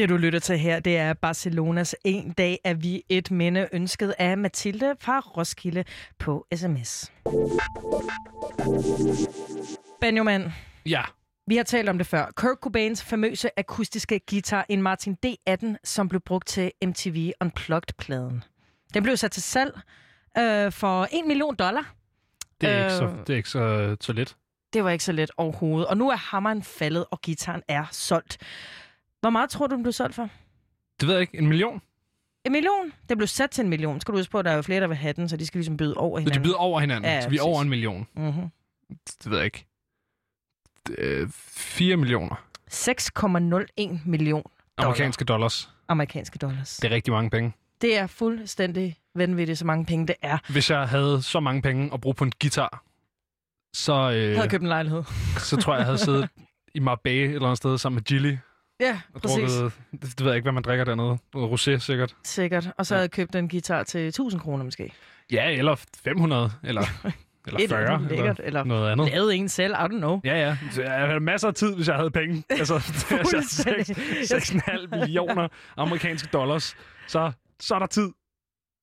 Det, 0.02 0.10
du 0.10 0.18
lytter 0.18 0.40
til 0.40 0.58
her, 0.58 0.80
det 0.80 0.98
er 0.98 1.14
Barcelonas 1.14 1.96
En 2.06 2.32
dag 2.32 2.60
er 2.64 2.74
vi 2.74 3.04
et 3.10 3.32
minde 3.32 3.68
ønsket 3.72 4.16
af 4.20 4.38
Mathilde 4.38 4.96
fra 5.00 5.20
Roskilde 5.20 5.84
på 6.20 6.48
sms. 6.56 7.12
Benjamin, 10.02 10.42
Ja. 10.86 11.02
vi 11.48 11.56
har 11.58 11.64
talt 11.64 11.90
om 11.90 11.98
det 11.98 12.08
før. 12.08 12.26
Kurt 12.36 12.58
Cobains 12.62 13.04
famøse 13.04 13.50
akustiske 13.60 14.20
guitar, 14.30 14.66
en 14.70 14.82
Martin 14.82 15.18
D18, 15.26 15.76
som 15.84 16.10
blev 16.10 16.22
brugt 16.22 16.48
til 16.48 16.72
MTV 16.86 17.32
Unplugged-pladen. 17.42 18.44
Den 18.94 19.04
blev 19.04 19.18
sat 19.18 19.32
til 19.32 19.44
salg 19.44 19.80
øh, 20.38 20.72
for 20.72 21.04
1 21.04 21.10
million 21.28 21.56
dollar. 21.56 21.94
Det 22.62 22.70
er, 22.70 22.78
øh... 22.78 22.84
ikke, 22.84 22.94
så, 22.96 23.04
Øh. 23.04 23.12
det 23.28 23.30
er 23.30 23.38
ikke 23.38 23.50
så, 23.50 23.96
så 24.02 24.14
let. 24.14 24.36
Det 24.74 24.84
var 24.84 24.90
ikke 24.90 25.04
så 25.04 25.12
let 25.12 25.32
overhovedet. 25.38 25.88
Og 25.88 25.98
nu 25.98 26.10
er 26.10 26.16
hammeren 26.16 26.64
faldet, 26.64 27.06
og 27.12 27.22
gitaren 27.22 27.62
er 27.68 27.86
solgt. 27.92 28.38
Hvor 29.22 29.30
meget 29.30 29.50
tror 29.50 29.68
du, 29.68 29.76
den 29.76 29.84
blev 29.84 29.94
solgt 29.94 30.16
for? 30.16 30.30
Det 31.00 31.08
ved 31.08 31.14
jeg 31.16 31.22
ikke. 31.22 31.38
En 31.38 31.48
million? 31.48 31.82
En 32.46 32.52
million? 32.52 32.94
Den 33.10 33.18
blev 33.18 33.28
sat 33.28 33.52
til 33.52 33.64
en 33.64 33.70
million. 33.70 34.02
Skal 34.02 34.12
du 34.12 34.18
huske 34.18 34.32
på, 34.32 34.40
at 34.40 34.46
der 34.46 34.52
er 34.52 34.56
jo 34.56 34.62
flere, 34.62 34.82
der 34.82 34.88
vil 34.88 34.98
have 34.98 35.14
den, 35.14 35.30
så 35.30 35.38
de 35.38 35.46
skal 35.46 35.58
ligesom 35.58 35.78
byde 35.78 35.94
over 35.98 36.18
Så 36.18 36.20
hinanden. 36.20 36.44
de 36.44 36.48
byder 36.48 36.56
over 36.58 36.80
hinanden, 36.80 37.10
Ja, 37.10 37.16
ja, 37.16 37.22
så 37.22 37.30
vi 37.30 37.38
er 37.38 37.42
over 37.42 37.62
en 37.62 37.70
million. 37.70 38.08
Mm-hmm. 38.16 38.50
Det 39.24 39.30
ved 39.32 39.38
jeg 39.38 39.46
ikke. 39.46 39.66
Øh, 40.98 41.30
4 41.30 41.98
millioner 41.98 42.36
6,01 42.72 44.00
million 44.06 44.44
amerikanske 44.78 45.26
dollars. 45.26 45.70
amerikanske 45.88 46.40
dollars. 46.40 46.78
Det 46.78 46.92
er 46.92 46.96
rigtig 46.96 47.14
mange 47.14 47.30
penge. 47.30 47.54
Det 47.82 47.98
er 47.98 48.08
fuldstændig 48.08 48.98
vanvittigt, 49.16 49.60
så 49.60 49.66
mange 49.66 49.86
penge 49.86 50.08
det 50.08 50.16
er. 50.22 50.38
Hvis 50.52 50.70
jeg 50.70 50.88
havde 50.90 51.22
så 51.22 51.40
mange 51.40 51.62
penge 51.62 51.94
at 51.94 52.02
bruge 52.02 52.16
på 52.16 52.24
en 52.24 52.32
guitar, 52.42 52.84
så, 53.76 53.94
Jeg 54.10 54.18
øh, 54.30 54.36
havde 54.36 54.50
købt 54.50 54.62
en 54.62 54.68
lejlighed. 54.70 55.04
så 55.38 55.58
tror 55.58 55.74
jeg, 55.74 55.80
jeg 55.80 55.86
havde 55.86 55.98
siddet 55.98 56.30
i 56.76 56.80
Marbella 56.80 57.26
et 57.30 57.36
eller 57.36 57.48
andet 57.48 57.58
sted 57.58 57.78
sammen 57.78 57.96
med 57.98 58.04
Gilly 58.04 58.36
Ja, 58.82 59.00
og 59.14 59.22
præcis. 59.22 59.38
drukket, 59.58 59.74
det, 59.92 60.02
det 60.02 60.20
ved 60.20 60.28
jeg 60.28 60.36
ikke, 60.36 60.46
hvad 60.46 60.52
man 60.54 60.64
drikker 60.64 60.86
dernede. 60.86 61.18
Noget 61.34 61.60
rosé 61.62 61.78
sikkert. 61.80 62.16
Sikkert. 62.24 62.70
Og 62.78 62.86
så 62.86 62.94
Ja. 62.94 62.98
havde 62.98 63.04
jeg 63.04 63.12
købt 63.12 63.36
en 63.36 63.50
guitar 63.50 63.84
til 63.84 64.08
1000 64.08 64.42
kroner 64.42 64.64
måske. 64.64 64.94
Ja, 65.32 65.50
eller 65.52 65.76
500, 66.04 66.52
eller, 66.64 66.82
eller 67.48 67.60
Et 67.60 67.70
40, 67.70 67.82
eller 67.82 67.98
eller, 67.98 68.10
lækkert, 68.10 68.42
eller 68.44 68.64
noget 68.64 68.92
andet. 68.92 69.12
Lavet 69.12 69.36
en 69.36 69.50
selv, 69.50 69.74
I 69.74 69.76
don't 69.78 69.88
know. 69.88 70.22
Ja, 70.24 70.36
ja. 70.48 70.58
Så 70.72 70.82
Jeg 70.82 70.92
havde 71.08 71.20
masser 71.20 71.48
af 71.48 71.54
tid, 71.54 71.76
hvis 71.76 71.88
jeg 71.88 71.96
havde 71.96 72.12
penge. 72.12 72.44
Altså, 72.60 72.80
Fuldstændig. 73.32 73.98
6,5 73.98 74.88
millioner 75.00 75.48
amerikanske 75.78 76.30
dollars. 76.34 76.76
Så, 77.08 77.32
så 77.60 77.76
er 77.76 77.80
der 77.80 77.86
tid. 77.86 78.10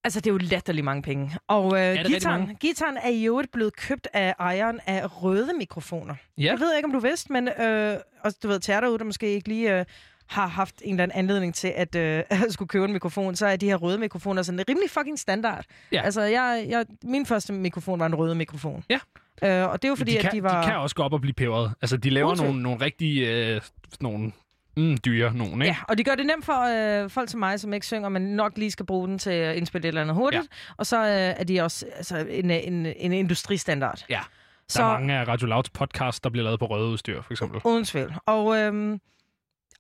Altså, 0.05 0.21
det 0.21 0.27
er 0.27 0.33
jo 0.33 0.39
latterlig 0.39 0.85
mange 0.85 1.03
penge. 1.03 1.39
Og 1.49 1.81
øh, 1.81 2.05
gitaren, 2.07 2.57
gitaren 2.61 2.97
er 2.97 3.09
i 3.09 3.25
øvrigt 3.25 3.53
blevet 3.53 3.77
købt 3.77 4.09
af 4.13 4.35
ejeren 4.39 4.81
af 4.87 5.23
røde 5.23 5.51
mikrofoner. 5.59 6.15
Ja. 6.39 6.43
Jeg 6.43 6.61
ved 6.61 6.77
ikke, 6.77 6.87
om 6.87 6.93
du 6.93 6.99
vidste, 6.99 7.33
men 7.33 7.49
øh, 7.49 7.97
og 8.25 8.33
du 8.43 8.49
ved, 8.49 8.61
til 8.61 8.73
jer 8.73 8.81
derude, 8.81 8.99
der 8.99 9.05
måske 9.05 9.29
ikke 9.29 9.49
lige 9.49 9.79
øh, 9.79 9.85
har 10.27 10.47
haft 10.47 10.83
en 10.85 10.95
eller 10.95 11.03
anden 11.03 11.19
anledning 11.19 11.55
til 11.55 11.73
at, 11.77 11.95
øh, 11.95 12.23
skulle 12.51 12.69
købe 12.69 12.85
en 12.85 12.93
mikrofon, 12.93 13.37
så 13.37 13.47
er 13.47 13.57
de 13.57 13.67
her 13.67 13.77
røde 13.77 13.99
mikrofoner 13.99 14.43
sådan 14.43 14.65
rimelig 14.69 14.91
fucking 14.91 15.19
standard. 15.19 15.65
Ja. 15.93 16.03
Altså, 16.03 16.23
jeg, 16.23 16.67
jeg, 16.69 16.87
min 17.03 17.27
første 17.27 17.53
mikrofon 17.53 18.01
var 18.01 18.07
en 18.07 18.15
røde 18.15 18.35
mikrofon. 18.35 18.85
Ja. 18.91 18.99
Øh, 19.43 19.71
og 19.71 19.83
det 19.83 19.89
er 19.89 19.89
jo 19.89 19.95
fordi, 19.95 20.13
de, 20.13 20.17
kan, 20.19 20.27
at 20.27 20.33
de 20.33 20.43
var... 20.43 20.63
de 20.63 20.69
kan 20.69 20.79
også 20.79 20.97
gå 20.97 21.03
op 21.03 21.13
og 21.13 21.21
blive 21.21 21.35
peberet. 21.35 21.73
Altså, 21.83 21.97
de 21.97 22.11
laver 22.11 22.35
tvivl. 22.35 22.47
nogle, 22.47 22.63
nogle 22.63 22.81
rigtig 22.81 23.23
øh, 23.23 23.61
nogle, 24.01 24.33
mm, 24.79 24.99
dyre 25.05 25.35
nogen, 25.35 25.63
ikke? 25.63 25.75
Ja, 25.75 25.77
og 25.89 25.99
de 25.99 26.05
gør 26.05 26.15
det 26.15 26.27
nemt 26.27 26.45
for 26.45 27.03
øh, 27.05 27.11
folk 27.11 27.31
som 27.31 27.41
mig, 27.41 27.61
som 27.61 27.73
ikke 27.73 27.87
synger, 27.87 28.09
men 28.09 28.23
nok 28.23 28.59
lige 28.59 28.71
skal 28.71 28.87
bruge 28.87 29.09
den 29.09 29.19
til 29.19 29.31
at 29.31 29.57
indspille 29.57 29.85
et 29.85 29.89
eller 29.89 30.01
andet 30.03 30.15
hurtigt. 30.17 30.43
Ja. 30.43 30.75
Og 30.77 30.87
så 30.87 30.97
øh, 30.99 31.11
er 31.15 31.45
de 31.45 31.61
også 31.61 31.87
altså, 31.97 32.19
en, 32.29 32.51
en, 32.51 32.87
en 32.87 33.13
industristandard. 33.13 34.05
Ja. 34.11 34.21
Så 34.69 34.79
Der 34.83 34.87
er 34.89 34.93
mange 34.93 35.15
af 35.15 35.29
Radio 35.29 35.47
Louds 35.47 35.71
podcast, 35.71 36.25
der 36.25 36.31
bliver 36.31 36.45
lavet 36.45 36.59
på 36.59 36.67
røde 36.67 36.89
udstyr, 36.89 37.23
for 37.23 37.33
eksempel. 37.33 37.61
uden 37.65 37.85
tvivl. 37.85 38.15
Og 38.27 38.57
øhm, 38.59 39.01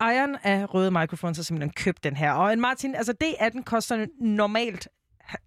ejeren 0.00 0.36
af 0.42 0.74
Røde 0.74 0.90
Microphones 0.90 1.38
har 1.38 1.42
simpelthen 1.44 1.72
købt 1.72 2.04
den 2.04 2.16
her. 2.16 2.32
Og 2.32 2.52
en 2.52 2.60
Martin, 2.60 2.94
altså 2.94 3.14
D18 3.24 3.62
koster 3.62 4.06
normalt 4.20 4.88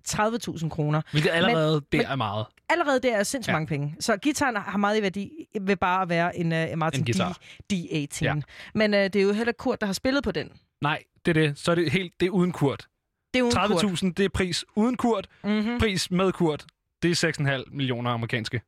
30.000 0.10 0.70
kroner. 0.70 1.02
Hvilket 1.12 1.30
allerede, 1.30 1.74
men, 1.74 1.82
det 1.92 1.98
men- 1.98 2.06
er 2.08 2.16
meget. 2.16 2.46
Allerede 2.72 3.00
det 3.00 3.14
er 3.14 3.24
sindssygt 3.24 3.52
Ja. 3.52 3.54
mange 3.56 3.68
penge. 3.68 3.96
Så 4.00 4.18
gitaren 4.18 4.56
har 4.56 4.78
meget 4.78 5.00
i 5.00 5.02
værdi 5.02 5.30
ved 5.62 5.76
bare 5.76 6.02
at 6.02 6.10
være 6.10 6.38
en, 6.38 6.46
uh, 6.52 6.78
Martin 6.78 7.02
En 7.02 7.06
guitar. 7.06 7.38
D, 7.72 7.74
D18. 7.74 8.18
Ja. 8.22 8.36
Men 8.76 8.94
uh, 8.94 9.00
det 9.00 9.16
er 9.16 9.22
jo 9.22 9.34
heller 9.34 9.54
Kurt, 9.54 9.80
der 9.82 9.86
har 9.88 9.94
spillet 9.94 10.24
på 10.24 10.32
den. 10.32 10.50
Nej, 10.82 11.04
det 11.26 11.38
er 11.38 11.42
det. 11.48 11.60
Så 11.60 11.72
er 11.72 11.76
det 11.76 11.92
helt, 11.92 12.14
det 12.20 12.26
er 12.26 12.30
uden 12.30 12.52
kurt. 12.52 12.88
Det 13.34 13.40
er 13.40 13.44
jo 13.44 13.46
en 13.46 13.52
Kurt. 13.82 13.84
30.000, 14.04 14.14
det 14.18 14.26
er 14.26 14.30
pris 14.30 14.66
uden 14.76 14.98
kurt. 14.98 15.28
Mm-hmm. 15.44 15.80
Pris 15.80 16.12
med 16.12 16.32
kurt, 16.32 16.66
det 17.04 17.24
er 17.24 17.32
6,5 17.64 17.76
millioner 17.76 18.12
amerikanske. 18.12 18.62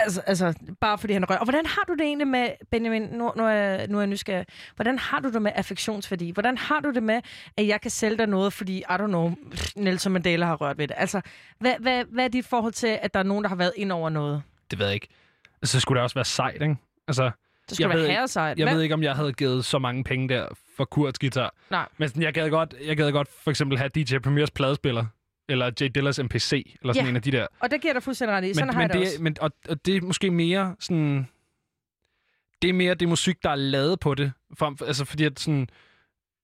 Altså, 0.00 0.20
altså, 0.26 0.54
bare 0.80 0.98
fordi 0.98 1.12
han 1.12 1.30
rører. 1.30 1.38
Og 1.38 1.44
hvordan 1.44 1.66
har 1.66 1.82
du 1.88 1.92
det 1.92 2.00
egentlig 2.00 2.26
med, 2.28 2.48
Benjamin, 2.70 3.02
nu, 3.02 3.32
nu, 3.36 3.42
er, 3.44 3.86
nu 3.86 3.96
er 3.96 4.00
jeg 4.00 4.06
nysgerrig, 4.06 4.46
hvordan 4.76 4.98
har 4.98 5.20
du 5.20 5.30
det 5.32 5.42
med 5.42 5.52
affektionsværdi? 5.54 6.30
Hvordan 6.30 6.58
har 6.58 6.80
du 6.80 6.90
det 6.90 7.02
med, 7.02 7.20
at 7.56 7.66
jeg 7.66 7.80
kan 7.80 7.90
sælge 7.90 8.16
dig 8.18 8.26
noget, 8.26 8.52
fordi, 8.52 8.78
I 8.78 8.82
don't 8.90 9.06
know, 9.06 9.34
Nelson 9.76 10.12
Mandela 10.12 10.46
har 10.46 10.56
rørt 10.56 10.78
ved 10.78 10.88
det? 10.88 10.94
Altså, 10.98 11.20
hvad, 11.60 11.74
hvad, 11.80 12.04
hvad 12.04 12.24
er 12.24 12.28
dit 12.28 12.44
forhold 12.46 12.72
til, 12.72 12.98
at 13.02 13.14
der 13.14 13.20
er 13.20 13.24
nogen, 13.24 13.44
der 13.44 13.48
har 13.48 13.56
været 13.56 13.72
ind 13.76 13.92
over 13.92 14.08
noget? 14.08 14.42
Det 14.70 14.78
ved 14.78 14.86
jeg 14.86 14.94
ikke. 14.94 15.08
Altså, 15.62 15.72
så 15.72 15.80
skulle 15.80 15.96
det 15.96 16.02
også 16.02 16.14
være 16.14 16.24
sejt, 16.24 16.62
ikke? 16.62 16.76
Altså, 17.08 17.30
Det 17.68 17.76
skulle 17.76 17.88
Jeg 17.88 17.88
ved 17.88 18.02
være 18.02 18.08
ikke- 18.10 18.14
herresejt. 18.16 18.58
jeg 18.58 18.74
ved 18.74 18.82
ikke, 18.82 18.94
om 18.94 19.02
jeg 19.02 19.14
havde 19.14 19.32
givet 19.32 19.64
så 19.64 19.78
mange 19.78 20.04
penge 20.04 20.28
der 20.28 20.46
for 20.76 20.84
Kurts 20.84 21.18
guitar. 21.18 21.54
Nej. 21.70 21.86
Men 21.98 22.08
sådan, 22.08 22.22
jeg 22.22 22.34
gad 22.34 22.50
godt, 22.50 22.74
jeg 22.86 22.96
gad 22.96 23.12
godt 23.12 23.28
for 23.44 23.50
eksempel 23.50 23.78
have 23.78 23.88
DJ 23.88 24.18
Premiers 24.18 24.50
pladespiller. 24.50 25.04
Eller 25.48 25.66
J. 25.80 25.84
Dillas 25.94 26.18
MPC, 26.22 26.76
eller 26.80 26.92
sådan 26.92 27.04
Ja. 27.06 27.10
en 27.10 27.16
af 27.16 27.22
de 27.22 27.32
der. 27.32 27.46
Og 27.60 27.70
det 27.70 27.80
giver 27.80 27.92
dig 27.92 28.02
fuldstændig 28.02 28.36
ret 28.36 28.44
i. 28.44 28.54
Sådan 28.54 28.66
men, 28.66 28.74
har 28.74 28.80
men 28.80 28.88
jeg 28.88 28.94
det, 28.94 29.00
det, 29.00 29.08
også. 29.08 29.22
Men, 29.22 29.36
og, 29.40 29.50
og 29.68 29.86
det 29.86 29.96
er 29.96 30.00
måske 30.00 30.30
mere 30.30 30.76
sådan... 30.80 31.28
Det 32.62 32.68
er 32.70 32.74
mere 32.74 32.94
det 32.94 33.08
musik, 33.08 33.42
der 33.42 33.50
er 33.50 33.54
lavet 33.56 34.00
på 34.00 34.14
det. 34.14 34.32
For, 34.58 34.84
altså 34.86 35.04
fordi 35.04 35.24
at 35.24 35.40
sådan... 35.40 35.68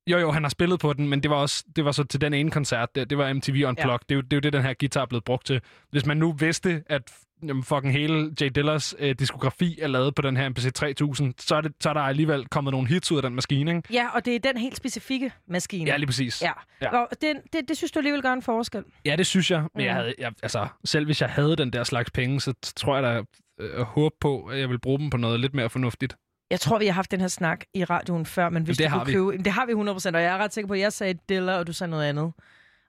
Jo, 0.06 0.18
jo, 0.18 0.30
han 0.30 0.42
har 0.42 0.48
spillet 0.50 0.80
på 0.80 0.92
den, 0.92 1.08
men 1.08 1.22
det 1.22 1.30
var 1.30 1.36
også 1.36 1.64
det 1.76 1.84
var 1.84 1.92
så 1.92 2.04
til 2.04 2.20
den 2.20 2.34
ene 2.34 2.50
koncert. 2.50 2.94
Det, 2.94 3.10
det 3.10 3.18
var 3.18 3.32
MTV 3.32 3.64
Unplugged. 3.68 3.90
Ja. 3.90 3.96
Det, 4.08 4.10
er 4.10 4.14
jo, 4.14 4.20
det 4.20 4.32
er 4.32 4.36
jo 4.36 4.40
det, 4.40 4.52
den 4.52 4.62
her 4.62 4.74
guitar 4.80 5.02
er 5.02 5.06
blevet 5.06 5.24
brugt 5.24 5.46
til. 5.46 5.60
Hvis 5.90 6.06
man 6.06 6.16
nu 6.16 6.32
vidste, 6.32 6.82
at 6.86 7.02
jamen, 7.42 7.62
fucking 7.64 7.92
hele 7.92 8.30
J. 8.40 8.44
Dillers 8.54 8.94
øh, 8.98 9.14
diskografi 9.18 9.78
er 9.82 9.86
lavet 9.86 10.14
på 10.14 10.22
den 10.22 10.36
her 10.36 10.48
MPC 10.48 10.72
3000, 10.72 11.34
så 11.38 11.54
er, 11.54 11.60
det, 11.60 11.72
så 11.80 11.88
er 11.88 11.92
der 11.92 12.00
alligevel 12.00 12.46
kommet 12.48 12.72
nogle 12.72 12.88
hits 12.88 13.12
ud 13.12 13.16
af 13.16 13.22
den 13.22 13.34
maskine, 13.34 13.76
ikke? 13.76 13.88
Ja, 13.92 14.08
og 14.14 14.24
det 14.24 14.34
er 14.34 14.38
den 14.38 14.56
helt 14.56 14.76
specifikke 14.76 15.32
maskine. 15.48 15.90
Ja, 15.90 15.96
lige 15.96 16.06
præcis. 16.06 16.42
Ja. 16.42 16.52
Ja. 16.82 16.96
Og 16.98 17.08
det, 17.20 17.36
det, 17.52 17.68
det 17.68 17.76
synes 17.76 17.92
du 17.92 17.98
alligevel 17.98 18.22
gør 18.22 18.32
en 18.32 18.42
forskel. 18.42 18.84
Ja, 19.04 19.16
det 19.16 19.26
synes 19.26 19.50
jeg. 19.50 19.60
Men 19.60 19.68
Mm. 19.74 19.80
jeg 19.80 19.94
havde, 19.94 20.14
jeg, 20.18 20.32
altså, 20.42 20.66
selv 20.84 21.04
hvis 21.04 21.20
jeg 21.20 21.30
havde 21.30 21.56
den 21.56 21.72
der 21.72 21.84
slags 21.84 22.10
penge, 22.10 22.40
så 22.40 22.54
tror 22.76 22.94
jeg 22.96 23.02
da 23.02 23.22
øh, 23.64 23.80
håb 23.82 24.12
på, 24.20 24.44
at 24.44 24.58
jeg 24.58 24.68
vil 24.70 24.80
bruge 24.80 24.98
dem 24.98 25.10
på 25.10 25.16
noget 25.16 25.40
lidt 25.40 25.54
mere 25.54 25.70
fornuftigt. 25.70 26.16
Jeg 26.50 26.60
tror, 26.60 26.78
vi 26.78 26.86
har 26.86 26.92
haft 26.92 27.10
den 27.10 27.20
her 27.20 27.28
snak 27.28 27.64
i 27.74 27.84
radioen 27.84 28.26
før, 28.26 28.48
men 28.48 28.62
hvis 28.62 28.76
det 28.76 28.84
du 28.84 28.90
har 28.90 28.98
kunne 28.98 29.06
vi. 29.06 29.12
købe... 29.12 29.30
Jamen, 29.30 29.44
Det 29.44 29.52
har 29.52 29.66
vi 29.66 29.72
100%, 29.72 30.16
og 30.16 30.22
jeg 30.22 30.32
er 30.34 30.38
ret 30.38 30.54
sikker 30.54 30.68
på, 30.68 30.74
at 30.74 30.80
jeg 30.80 30.92
sagde 30.92 31.18
Dilla, 31.28 31.58
og 31.58 31.66
du 31.66 31.72
sagde 31.72 31.90
noget 31.90 32.04
andet. 32.04 32.32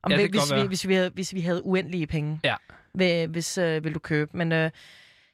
Om 0.03 0.11
Ja, 0.11 0.17
det 0.17 0.29
hvis, 0.29 0.53
vi, 0.53 0.61
hvis, 0.67 0.87
vi 0.87 0.93
havde, 0.95 1.09
hvis 1.13 1.33
vi 1.33 1.41
havde 1.41 1.65
uendelige 1.65 2.07
penge. 2.07 2.39
Ja. 2.43 2.55
Vil, 2.95 3.27
hvis 3.27 3.57
øh, 3.57 3.83
vil 3.83 3.93
du 3.93 3.99
købe. 3.99 4.37
Men 4.37 4.51
øh, 4.51 4.71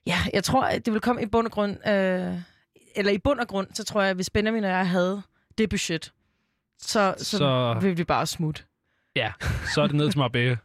ja, 0.05 0.17
jeg 0.33 0.43
tror, 0.43 0.63
at 0.63 0.85
det 0.85 0.93
vil 0.93 1.01
komme 1.01 1.21
i 1.23 1.25
bund 1.25 1.47
og 1.47 1.51
grund... 1.51 1.87
Øh, 1.87 2.33
eller 2.95 3.11
i 3.11 3.17
bund 3.17 3.39
og 3.39 3.47
grund, 3.47 3.67
så 3.73 3.83
tror 3.83 4.01
jeg, 4.01 4.09
at 4.09 4.15
hvis 4.15 4.29
Benjamin 4.29 4.63
og 4.63 4.69
jeg 4.69 4.89
havde 4.89 5.21
det 5.57 5.69
budget, 5.69 6.11
så, 6.79 7.13
så, 7.17 7.25
Så- 7.25 7.37
så... 7.37 7.77
ville 7.81 7.97
vi 7.97 8.03
bare 8.03 8.25
smutte. 8.27 8.63
Ja, 9.15 9.31
så 9.73 9.81
er 9.81 9.87
det 9.87 9.95
ned 9.95 10.09
til 10.11 10.19
Marbella. 10.19 10.57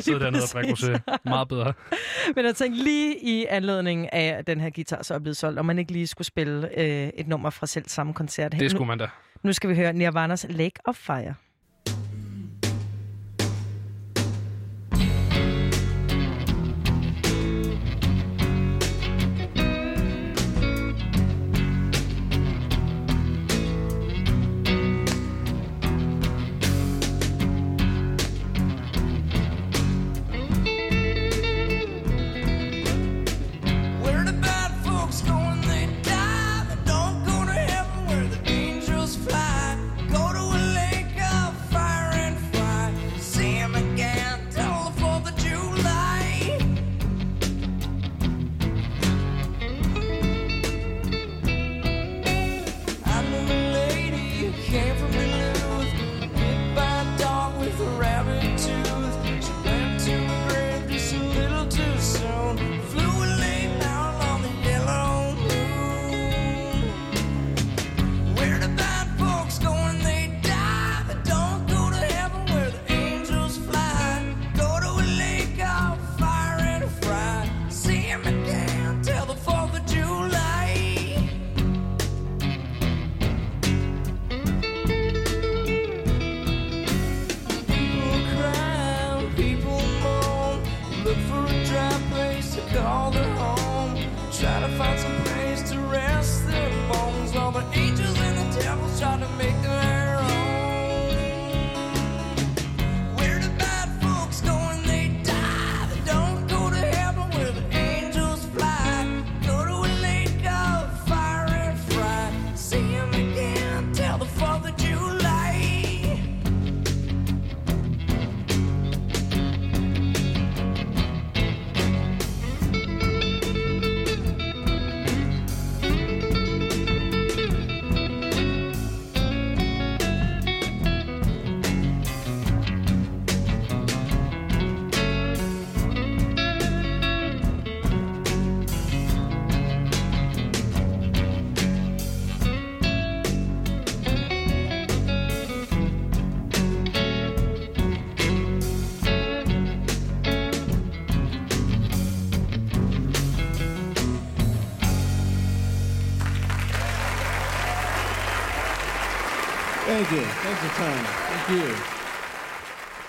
Sidde 0.00 0.20
dernede 0.20 0.42
og 0.42 0.48
drikke 0.52 0.72
rosé. 0.72 1.18
Meget 1.24 1.48
bedre. 1.48 1.72
Men 2.36 2.44
jeg 2.44 2.56
tænkte 2.56 2.82
lige 2.82 3.18
i 3.22 3.46
anledning 3.48 4.12
af, 4.12 4.34
at 4.38 4.46
den 4.46 4.60
her 4.60 4.70
guitar 4.70 5.02
så 5.02 5.14
er 5.14 5.18
blevet 5.18 5.36
solgt, 5.36 5.58
om 5.58 5.66
man 5.66 5.78
ikke 5.78 5.92
lige 5.92 6.06
skulle 6.06 6.26
spille 6.26 6.78
øh, 6.78 7.08
et 7.14 7.28
nummer 7.28 7.50
fra 7.50 7.66
selv 7.66 7.88
samme 7.88 8.14
koncert. 8.14 8.52
Det 8.52 8.70
skulle 8.70 8.86
man 8.88 8.98
da. 8.98 9.04
Nu, 9.04 9.48
nu 9.48 9.52
skal 9.52 9.70
vi 9.70 9.74
høre 9.74 9.92
Nirvanas 9.92 10.46
Lake 10.48 10.80
of 10.84 10.96
Fire. 10.96 11.34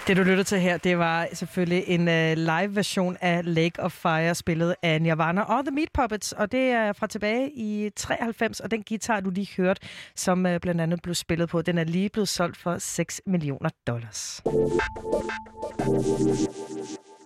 Det, 0.10 0.18
du 0.18 0.24
lytter 0.24 0.44
til 0.44 0.60
her, 0.60 0.78
det 0.78 0.98
var 0.98 1.28
selvfølgelig 1.34 1.84
en 1.88 2.02
uh, 2.02 2.38
live-version 2.38 3.18
af 3.22 3.42
Lake 3.56 3.84
of 3.84 3.92
Fire, 3.92 4.36
spillet 4.36 4.76
af 4.82 5.02
Nirvana 5.02 5.42
og 5.42 5.66
The 5.66 5.76
Meat 5.76 5.90
Puppets, 5.94 6.32
og 6.32 6.52
det 6.52 6.60
er 6.60 6.94
fra 6.94 7.08
tilbage 7.08 7.52
i 7.52 7.90
93, 7.96 8.60
og 8.60 8.72
den 8.72 8.84
guitar, 8.84 9.20
du 9.20 9.30
lige 9.30 9.50
hørte, 9.58 9.82
som 10.16 10.46
uh, 10.46 10.58
blandt 10.62 10.82
andet 10.82 11.02
blev 11.02 11.16
spillet 11.16 11.50
på, 11.50 11.62
den 11.62 11.78
er 11.78 11.84
lige 11.84 12.10
blevet 12.10 12.28
solgt 12.28 12.58
for 12.58 12.78
6 12.78 13.22
millioner 13.26 13.70
dollars. 13.88 14.42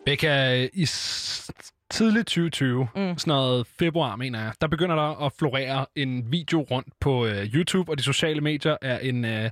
Becca, 0.05 0.63
i 0.73 0.85
tidligt 1.89 2.27
2020, 2.27 2.87
mm. 2.95 3.17
sådan 3.17 3.31
noget 3.31 3.67
februar, 3.67 4.15
mener 4.15 4.39
jeg, 4.41 4.53
der 4.61 4.67
begynder 4.67 4.95
der 4.95 5.25
at 5.25 5.33
florere 5.39 5.85
en 5.95 6.31
video 6.31 6.61
rundt 6.61 6.87
på 6.99 7.25
øh, 7.25 7.55
YouTube 7.55 7.91
og 7.91 7.97
de 7.97 8.03
sociale 8.03 8.41
medier 8.41 8.77
af 8.81 8.99
en, 9.01 9.25
øh, 9.25 9.49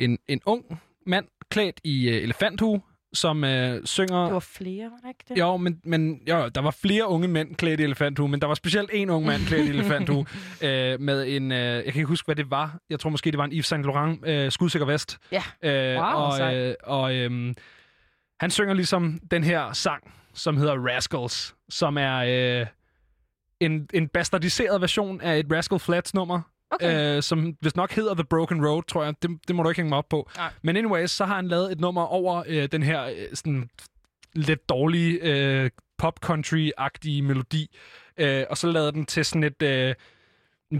en, 0.00 0.18
en 0.28 0.40
ung 0.46 0.80
mand 1.06 1.26
klædt 1.50 1.80
i 1.84 2.08
øh, 2.08 2.22
elefanthue, 2.22 2.80
som 3.14 3.44
øh, 3.44 3.80
synger... 3.84 4.24
Det 4.24 4.32
var 4.32 4.38
flere, 4.40 4.84
var 4.84 4.96
det 5.02 5.08
ikke 5.08 5.24
det? 5.28 5.38
Jo, 5.38 5.56
men, 5.56 5.80
men 5.84 6.20
jo, 6.28 6.48
der 6.48 6.60
var 6.60 6.70
flere 6.70 7.08
unge 7.08 7.28
mænd 7.28 7.54
klædt 7.54 7.80
i 7.80 7.82
elefanthue, 7.82 8.28
men 8.28 8.40
der 8.40 8.46
var 8.46 8.54
specielt 8.54 8.90
en 8.92 9.10
ung 9.10 9.26
mand 9.26 9.42
klædt 9.46 9.66
i 9.66 9.70
elefanthue 9.70 10.26
øh, 10.62 11.00
med 11.00 11.26
en, 11.28 11.52
øh, 11.52 11.58
jeg 11.58 11.84
kan 11.84 11.94
ikke 11.94 12.04
huske, 12.04 12.26
hvad 12.26 12.36
det 12.36 12.50
var. 12.50 12.78
Jeg 12.90 13.00
tror 13.00 13.10
måske, 13.10 13.30
det 13.30 13.38
var 13.38 13.44
en 13.44 13.52
Yves 13.52 13.66
Saint 13.66 13.84
Laurent 13.84 14.26
øh, 14.26 14.50
skudsikker 14.52 14.86
vest. 14.86 15.18
Ja. 15.32 15.42
Øh, 15.62 15.96
Wow, 16.00 16.04
og 16.04 16.54
øh, 16.54 16.74
og 16.84 17.14
øh, 17.14 17.54
han 18.40 18.50
synger 18.50 18.74
ligesom 18.74 19.20
den 19.30 19.44
her 19.44 19.72
sang, 19.72 20.12
som 20.34 20.56
hedder 20.56 20.74
Rascals, 20.74 21.54
som 21.68 21.98
er 21.98 22.16
øh, 22.60 22.66
en, 23.60 23.88
en 23.94 24.08
bastardiseret 24.08 24.80
version 24.80 25.20
af 25.20 25.38
et 25.38 25.46
Rascal 25.52 25.78
Flats 25.78 26.14
nummer. 26.14 26.40
Okay. 26.70 27.16
Øh, 27.16 27.22
som 27.22 27.56
hvis 27.60 27.76
nok 27.76 27.92
hedder 27.92 28.14
The 28.14 28.24
Broken 28.24 28.66
Road, 28.66 28.82
tror 28.82 29.04
jeg. 29.04 29.14
Det, 29.22 29.30
det 29.48 29.56
må 29.56 29.62
du 29.62 29.68
ikke 29.68 29.78
hænge 29.78 29.88
mig 29.88 29.98
op 29.98 30.08
på. 30.08 30.30
Nej. 30.36 30.52
Men 30.62 30.76
anyways, 30.76 31.10
så 31.10 31.24
har 31.24 31.36
han 31.36 31.48
lavet 31.48 31.72
et 31.72 31.80
nummer 31.80 32.02
over 32.02 32.42
øh, 32.46 32.68
den 32.72 32.82
her 32.82 33.04
øh, 33.04 33.26
sådan 33.34 33.70
lidt 34.34 34.68
dårlige 34.68 35.18
øh, 35.22 35.70
pop-country-agtige 35.98 37.22
melodi. 37.22 37.76
Øh, 38.16 38.44
og 38.50 38.58
så 38.58 38.66
lavede 38.66 38.92
den 38.92 39.06
til 39.06 39.24
sådan 39.24 39.44
et... 39.44 39.62
Øh, 39.62 39.94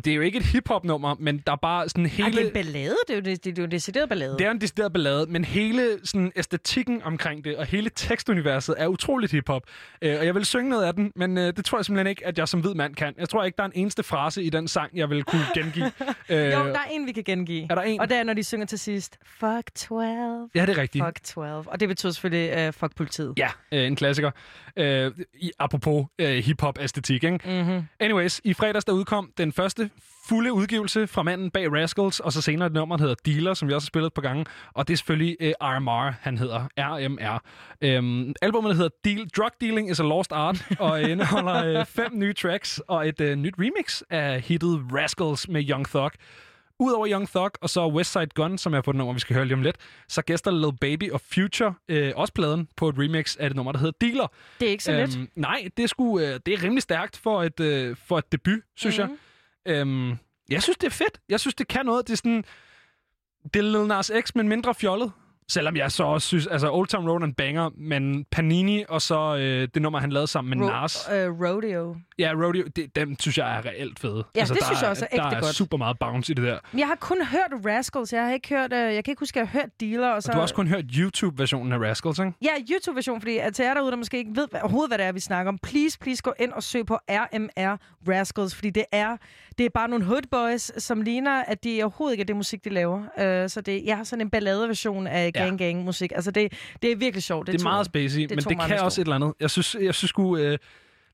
det 0.00 0.10
er 0.10 0.14
jo 0.14 0.20
ikke 0.20 0.38
et 0.38 0.44
hip-hop-nummer, 0.44 1.16
men 1.18 1.38
der 1.46 1.52
er 1.52 1.56
bare 1.56 1.88
sådan 1.88 2.04
Ej, 2.04 2.10
hele... 2.10 2.30
det 2.30 2.42
er 2.42 2.46
en 2.46 2.52
ballade, 2.52 2.96
det 3.08 3.12
er 3.12 3.14
jo, 3.14 3.20
det, 3.20 3.44
det 3.44 3.58
er 3.58 3.62
jo 3.62 3.64
en 3.64 3.70
decideret 3.70 4.08
ballade. 4.08 4.38
Det 4.38 4.46
er 4.46 4.50
en 4.50 4.60
decideret 4.60 4.92
ballade, 4.92 5.26
men 5.26 5.44
hele 5.44 5.98
sådan, 6.04 6.32
æstetikken 6.36 7.02
omkring 7.02 7.44
det, 7.44 7.56
og 7.56 7.66
hele 7.66 7.90
tekstuniverset 7.94 8.74
er 8.78 8.86
utroligt 8.86 9.32
hiphop. 9.32 9.62
Øh, 10.02 10.18
og 10.18 10.26
jeg 10.26 10.34
vil 10.34 10.44
synge 10.44 10.70
noget 10.70 10.84
af 10.84 10.94
den, 10.94 11.12
men 11.16 11.38
øh, 11.38 11.56
det 11.56 11.64
tror 11.64 11.78
jeg 11.78 11.84
simpelthen 11.84 12.06
ikke, 12.06 12.26
at 12.26 12.38
jeg 12.38 12.48
som 12.48 12.60
hvid 12.60 12.74
mand 12.74 12.94
kan. 12.94 13.14
Jeg 13.18 13.28
tror 13.28 13.44
ikke, 13.44 13.56
der 13.56 13.62
er 13.62 13.68
en 13.68 13.72
eneste 13.74 14.02
frase 14.02 14.42
i 14.42 14.50
den 14.50 14.68
sang, 14.68 14.90
jeg 14.96 15.10
vil 15.10 15.24
kunne 15.24 15.46
gengive. 15.54 15.92
øh, 16.28 16.36
Jo, 16.38 16.50
der 16.50 16.78
er 16.78 16.90
en, 16.90 17.06
vi 17.06 17.12
kan 17.12 17.24
gengive. 17.24 17.66
Er 17.70 17.74
der 17.74 17.82
en? 17.82 18.00
Og 18.00 18.08
det 18.08 18.16
er, 18.16 18.22
når 18.22 18.34
de 18.34 18.44
synger 18.44 18.66
til 18.66 18.78
sidst, 18.78 19.18
fuck 19.26 19.74
12. 19.74 20.50
Ja, 20.54 20.66
det 20.66 20.78
er 20.78 20.78
rigtigt. 20.78 21.04
Fuck 21.04 21.22
12. 21.22 21.64
Og 21.66 21.80
det 21.80 21.88
betyder 21.88 22.12
selvfølgelig 22.12 22.68
uh, 22.68 22.74
fuck 22.74 22.96
politiet. 22.96 23.34
Ja, 23.36 23.48
øh, 23.72 23.86
en 23.86 23.96
klassiker. 23.96 24.30
Øh, 24.76 25.12
i, 25.34 25.50
apropos 25.58 26.06
øh, 26.18 26.44
hip-hop-æstetik, 26.44 27.24
ikke? 27.24 27.38
Mm-hmm. 27.44 27.82
Anyways, 28.00 28.40
i 28.44 28.54
fredags 28.54 28.84
der 28.84 28.92
udkom 28.92 29.30
den 29.38 29.52
første 29.52 29.83
fulde 30.28 30.52
udgivelse 30.52 31.06
fra 31.06 31.22
manden 31.22 31.50
bag 31.50 31.72
Rascals, 31.72 32.20
og 32.20 32.32
så 32.32 32.40
senere 32.42 32.66
et 32.66 32.72
nummer, 32.72 32.96
der 32.96 33.02
hedder 33.02 33.14
Dealer, 33.26 33.54
som 33.54 33.68
vi 33.68 33.74
også 33.74 33.84
har 33.84 33.88
spillet 33.88 34.06
et 34.06 34.14
par 34.14 34.22
gange, 34.22 34.44
og 34.74 34.88
det 34.88 34.92
er 34.94 34.96
selvfølgelig 34.96 35.36
øh, 35.40 35.52
RMR, 35.60 36.14
han 36.20 36.38
hedder, 36.38 36.66
RMR. 36.78 37.42
Øhm, 37.82 38.34
albumet 38.42 38.76
hedder 38.76 38.90
Deal, 39.04 39.28
Drug 39.36 39.50
Dealing 39.60 39.90
is 39.90 40.00
a 40.00 40.02
Lost 40.02 40.32
Art, 40.32 40.66
og 40.78 41.02
indeholder 41.02 41.80
øh, 41.80 41.86
fem 41.86 42.10
nye 42.12 42.32
tracks 42.32 42.80
og 42.88 43.08
et 43.08 43.20
øh, 43.20 43.36
nyt 43.36 43.54
remix 43.58 44.02
af 44.10 44.40
hittet 44.40 44.80
Rascals 44.92 45.48
med 45.48 45.70
Young 45.70 45.86
Thug. 45.88 46.10
Udover 46.78 47.08
Young 47.10 47.28
Thug 47.28 47.50
og 47.60 47.70
så 47.70 47.86
Westside 47.88 48.26
Gun, 48.34 48.58
som 48.58 48.74
er 48.74 48.80
på 48.80 48.92
det 48.92 48.98
nummer, 48.98 49.14
vi 49.14 49.20
skal 49.20 49.34
høre 49.36 49.44
lige 49.44 49.54
om 49.54 49.62
lidt, 49.62 49.76
så 50.08 50.22
gæster 50.22 50.50
Lil 50.50 50.78
Baby 50.80 51.10
og 51.10 51.20
Future 51.34 51.74
øh, 51.88 52.12
også 52.16 52.32
pladen 52.32 52.68
på 52.76 52.88
et 52.88 52.94
remix 52.98 53.36
af 53.36 53.48
det 53.50 53.56
nummer, 53.56 53.72
der 53.72 53.78
hedder 53.78 53.92
Dealer. 54.00 54.26
Det 54.60 54.66
er 54.66 54.70
ikke 54.70 54.84
så 54.84 54.92
let. 54.92 55.16
Øhm, 55.16 55.28
nej, 55.36 55.68
det 55.76 55.82
er, 55.82 55.86
sgu, 55.86 56.18
øh, 56.20 56.40
det 56.46 56.54
er 56.54 56.62
rimelig 56.62 56.82
stærkt 56.82 57.16
for 57.16 57.42
et, 57.42 57.60
øh, 57.60 57.96
for 58.06 58.18
et 58.18 58.32
debut, 58.32 58.58
synes 58.76 58.98
Mhm. 58.98 59.02
mm-hmm. 59.02 59.12
jeg. 59.12 59.18
Øhm, 59.66 60.16
jeg 60.48 60.62
synes, 60.62 60.78
det 60.78 60.86
er 60.86 60.90
fedt. 60.90 61.20
Jeg 61.28 61.40
synes, 61.40 61.54
det 61.54 61.68
kan 61.68 61.86
noget. 61.86 62.06
Det 62.06 62.12
er 62.12 62.16
sådan... 62.16 62.44
Det 63.44 63.56
er 63.56 63.62
Lil 63.62 63.86
Nas 63.86 64.12
X, 64.20 64.34
men 64.34 64.48
mindre 64.48 64.74
fjollet. 64.74 65.12
Selvom 65.50 65.76
jeg 65.76 65.92
så 65.92 66.04
også 66.04 66.26
synes, 66.28 66.46
altså 66.46 66.70
Old 66.72 66.86
Town 66.88 67.08
Road 67.08 67.20
er 67.20 67.24
en 67.24 67.34
banger, 67.34 67.70
men 67.78 68.24
Panini 68.30 68.84
og 68.88 69.02
så 69.02 69.36
øh, 69.36 69.68
det 69.74 69.82
nummer, 69.82 69.98
han 70.00 70.10
lavede 70.12 70.26
sammen 70.26 70.58
med 70.58 70.66
Ro- 70.68 70.70
Nas. 70.72 71.08
øh, 71.12 71.28
rodeo. 71.40 71.96
Ja, 72.18 72.32
Rodeo, 72.34 72.62
det, 72.76 72.96
dem 72.96 73.16
synes 73.20 73.38
jeg 73.38 73.56
er 73.58 73.66
reelt 73.66 73.98
fede. 74.00 74.24
Ja, 74.36 74.40
det 74.40 74.48
der 74.48 74.64
synes 74.64 74.80
jeg 74.82 74.90
også 74.90 75.04
er 75.04 75.08
ægte 75.16 75.28
Der 75.30 75.36
er 75.36 75.40
godt. 75.40 75.54
super 75.54 75.76
meget 75.76 75.98
bounce 75.98 76.32
i 76.32 76.34
det 76.34 76.44
der. 76.44 76.58
Jeg 76.78 76.86
har 76.86 76.94
kun 76.94 77.16
hørt 77.26 77.66
Rascals. 77.66 78.12
Jeg 78.12 78.24
har 78.24 78.32
ikke 78.32 78.48
hørt, 78.48 78.72
øh, 78.72 78.78
jeg 78.94 79.04
kan 79.04 79.12
ikke 79.12 79.20
huske, 79.20 79.40
at 79.40 79.44
jeg 79.44 79.48
har 79.50 79.60
hørt 79.60 79.70
Dealer. 79.80 80.08
Og 80.08 80.22
så, 80.22 80.28
Og 80.28 80.32
du 80.32 80.36
har 80.36 80.42
også 80.42 80.54
kun 80.54 80.68
hørt 80.68 80.84
YouTube-versionen 80.98 81.72
af 81.72 81.78
Rascals, 81.78 82.18
ikke? 82.18 82.32
Ja, 82.42 82.50
YouTube-version, 82.70 83.20
fordi 83.20 83.38
at 83.38 83.54
til 83.54 83.64
jer 83.64 83.74
derude, 83.74 83.90
der 83.90 83.96
måske 83.96 84.18
ikke 84.18 84.30
ved 84.36 84.46
hvad, 84.50 84.60
overhovedet, 84.60 84.90
hvad 84.90 84.98
det 84.98 85.06
er, 85.06 85.12
vi 85.12 85.20
snakker 85.20 85.52
om, 85.52 85.58
please, 85.62 85.98
please 85.98 86.22
gå 86.22 86.32
ind 86.40 86.52
og 86.52 86.62
søg 86.62 86.86
på 86.86 86.94
RMR 87.10 87.76
Rascals, 88.08 88.54
fordi 88.54 88.70
det 88.70 88.84
er, 88.92 89.16
det 89.58 89.66
er 89.66 89.70
bare 89.74 89.88
nogle 89.88 90.04
hood 90.04 90.22
boys, 90.30 90.82
som 90.82 91.00
ligner, 91.00 91.42
at 91.46 91.64
de 91.64 91.82
overhovedet 91.82 92.12
ikke 92.14 92.22
er 92.22 92.26
det 92.26 92.36
musik, 92.36 92.64
de 92.64 92.70
laver. 92.70 92.98
Uh, 92.98 93.48
så 93.50 93.60
det, 93.66 93.82
jeg 93.84 93.96
har 93.96 94.04
sådan 94.04 94.20
en 94.20 94.30
balladeversion 94.30 95.06
af. 95.06 95.33
Gang 95.42 95.58
gang 95.58 95.84
musik. 95.84 96.12
Altså 96.14 96.30
det, 96.30 96.52
det 96.82 96.92
er 96.92 96.96
virkelig 96.96 97.22
sjovt. 97.22 97.46
Det 97.46 97.54
er 97.54 97.58
tog- 97.58 97.70
meget 97.70 97.86
spacey, 97.86 98.20
men 98.20 98.38
tog 98.38 98.50
det 98.50 98.60
kan 98.66 98.80
også 98.80 99.00
et 99.00 99.04
eller 99.04 99.14
andet. 99.14 99.34
Jeg 99.40 99.50
synes, 99.50 99.76
jeg 99.80 99.94
synes 99.94 100.08
sgu, 100.08 100.36
øh, 100.36 100.58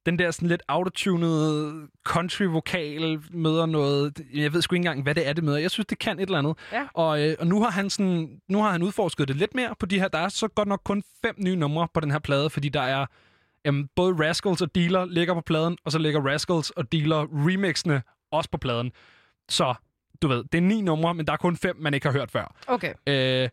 den 0.06 0.18
der 0.18 0.30
sådan 0.30 0.48
lidt 0.48 0.62
autotunede 0.68 1.72
country-vokal 2.06 3.18
møder 3.32 3.66
noget... 3.66 4.20
Jeg 4.34 4.52
ved 4.52 4.62
sgu 4.62 4.74
ikke 4.74 4.80
engang, 4.80 5.02
hvad 5.02 5.14
det 5.14 5.28
er, 5.28 5.32
det 5.32 5.44
møder. 5.44 5.58
Jeg 5.58 5.70
synes, 5.70 5.86
det 5.86 5.98
kan 5.98 6.18
et 6.18 6.22
eller 6.22 6.38
andet. 6.38 6.56
Ja. 6.72 6.86
Og, 6.94 7.22
øh, 7.22 7.36
og 7.40 7.46
nu, 7.46 7.62
har 7.62 7.70
han 7.70 7.90
sådan, 7.90 8.40
nu 8.48 8.62
har 8.62 8.70
han 8.72 8.82
udforsket 8.82 9.28
det 9.28 9.36
lidt 9.36 9.54
mere 9.54 9.74
på 9.80 9.86
de 9.86 10.00
her. 10.00 10.08
Der 10.08 10.18
er 10.18 10.28
så 10.28 10.48
godt 10.48 10.68
nok 10.68 10.80
kun 10.84 11.02
fem 11.26 11.34
nye 11.38 11.56
numre 11.56 11.88
på 11.94 12.00
den 12.00 12.10
her 12.10 12.18
plade, 12.18 12.50
fordi 12.50 12.68
der 12.68 12.80
er... 12.82 13.06
Jamen, 13.64 13.88
både 13.96 14.28
Rascals 14.28 14.60
og 14.62 14.74
Dealer 14.74 15.04
ligger 15.04 15.34
på 15.34 15.40
pladen, 15.40 15.76
og 15.84 15.92
så 15.92 15.98
ligger 15.98 16.20
Rascals 16.20 16.70
og 16.70 16.92
Dealer 16.92 17.26
remixene 17.46 18.02
også 18.32 18.50
på 18.50 18.58
pladen. 18.58 18.92
Så, 19.48 19.74
du 20.22 20.28
ved, 20.28 20.44
det 20.52 20.58
er 20.58 20.62
ni 20.62 20.80
numre, 20.80 21.14
men 21.14 21.26
der 21.26 21.32
er 21.32 21.36
kun 21.36 21.56
fem, 21.56 21.76
man 21.80 21.94
ikke 21.94 22.06
har 22.06 22.12
hørt 22.12 22.30
før. 22.30 22.54
Okay. 22.66 22.92
Øh, 23.06 23.48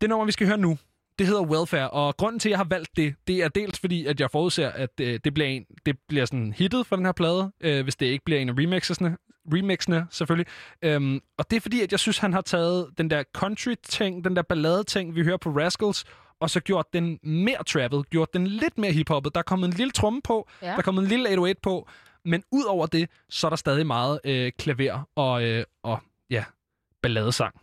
det 0.00 0.08
nummer, 0.08 0.26
vi 0.26 0.32
skal 0.32 0.46
høre 0.46 0.58
nu, 0.58 0.78
det 1.18 1.26
hedder 1.26 1.42
Welfare, 1.42 1.90
og 1.90 2.16
grunden 2.16 2.38
til, 2.40 2.48
at 2.48 2.50
jeg 2.50 2.58
har 2.58 2.64
valgt 2.70 2.96
det, 2.96 3.14
det 3.26 3.36
er 3.42 3.48
dels 3.48 3.78
fordi, 3.78 4.06
at 4.06 4.20
jeg 4.20 4.30
forudser, 4.30 4.68
at 4.68 4.90
øh, 5.00 5.20
det 5.24 5.34
bliver, 5.34 5.48
en, 5.48 5.64
det 5.86 5.96
bliver 6.08 6.24
sådan 6.24 6.52
hittet 6.52 6.86
for 6.86 6.96
den 6.96 7.04
her 7.04 7.12
plade, 7.12 7.52
øh, 7.60 7.82
hvis 7.82 7.96
det 7.96 8.06
ikke 8.06 8.24
bliver 8.24 8.40
en 8.40 8.48
af 8.48 8.52
remixene, 8.58 9.16
remixene 9.52 10.06
selvfølgelig. 10.10 10.46
Øhm, 10.82 11.20
og 11.38 11.50
det 11.50 11.56
er 11.56 11.60
fordi, 11.60 11.80
at 11.80 11.92
jeg 11.92 12.00
synes, 12.00 12.18
han 12.18 12.32
har 12.32 12.40
taget 12.40 12.88
den 12.98 13.10
der 13.10 13.22
country-ting, 13.34 14.24
den 14.24 14.36
der 14.36 14.42
ballade-ting, 14.42 15.14
vi 15.14 15.22
hører 15.24 15.36
på 15.36 15.50
Rascals, 15.50 16.04
og 16.40 16.50
så 16.50 16.60
gjort 16.60 16.86
den 16.92 17.18
mere 17.22 17.64
trapped, 17.64 18.02
gjort 18.10 18.34
den 18.34 18.46
lidt 18.46 18.78
mere 18.78 18.92
hiphoppet. 18.92 19.34
Der 19.34 19.38
er 19.38 19.42
kommet 19.42 19.66
en 19.68 19.74
lille 19.74 19.90
tromme 19.90 20.20
på, 20.24 20.48
Ja. 20.62 20.66
der 20.66 20.76
er 20.76 20.82
kommet 20.82 21.02
en 21.02 21.08
lille 21.08 21.22
808 21.28 21.60
på, 21.62 21.88
men 22.24 22.42
ud 22.52 22.64
over 22.64 22.86
det, 22.86 23.10
så 23.30 23.46
er 23.46 23.48
der 23.48 23.56
stadig 23.56 23.86
meget 23.86 24.20
øh, 24.24 24.52
klaver 24.58 25.08
og, 25.16 25.44
øh, 25.44 25.64
og 25.82 25.98
ja, 26.30 26.44
balladesang. 27.02 27.54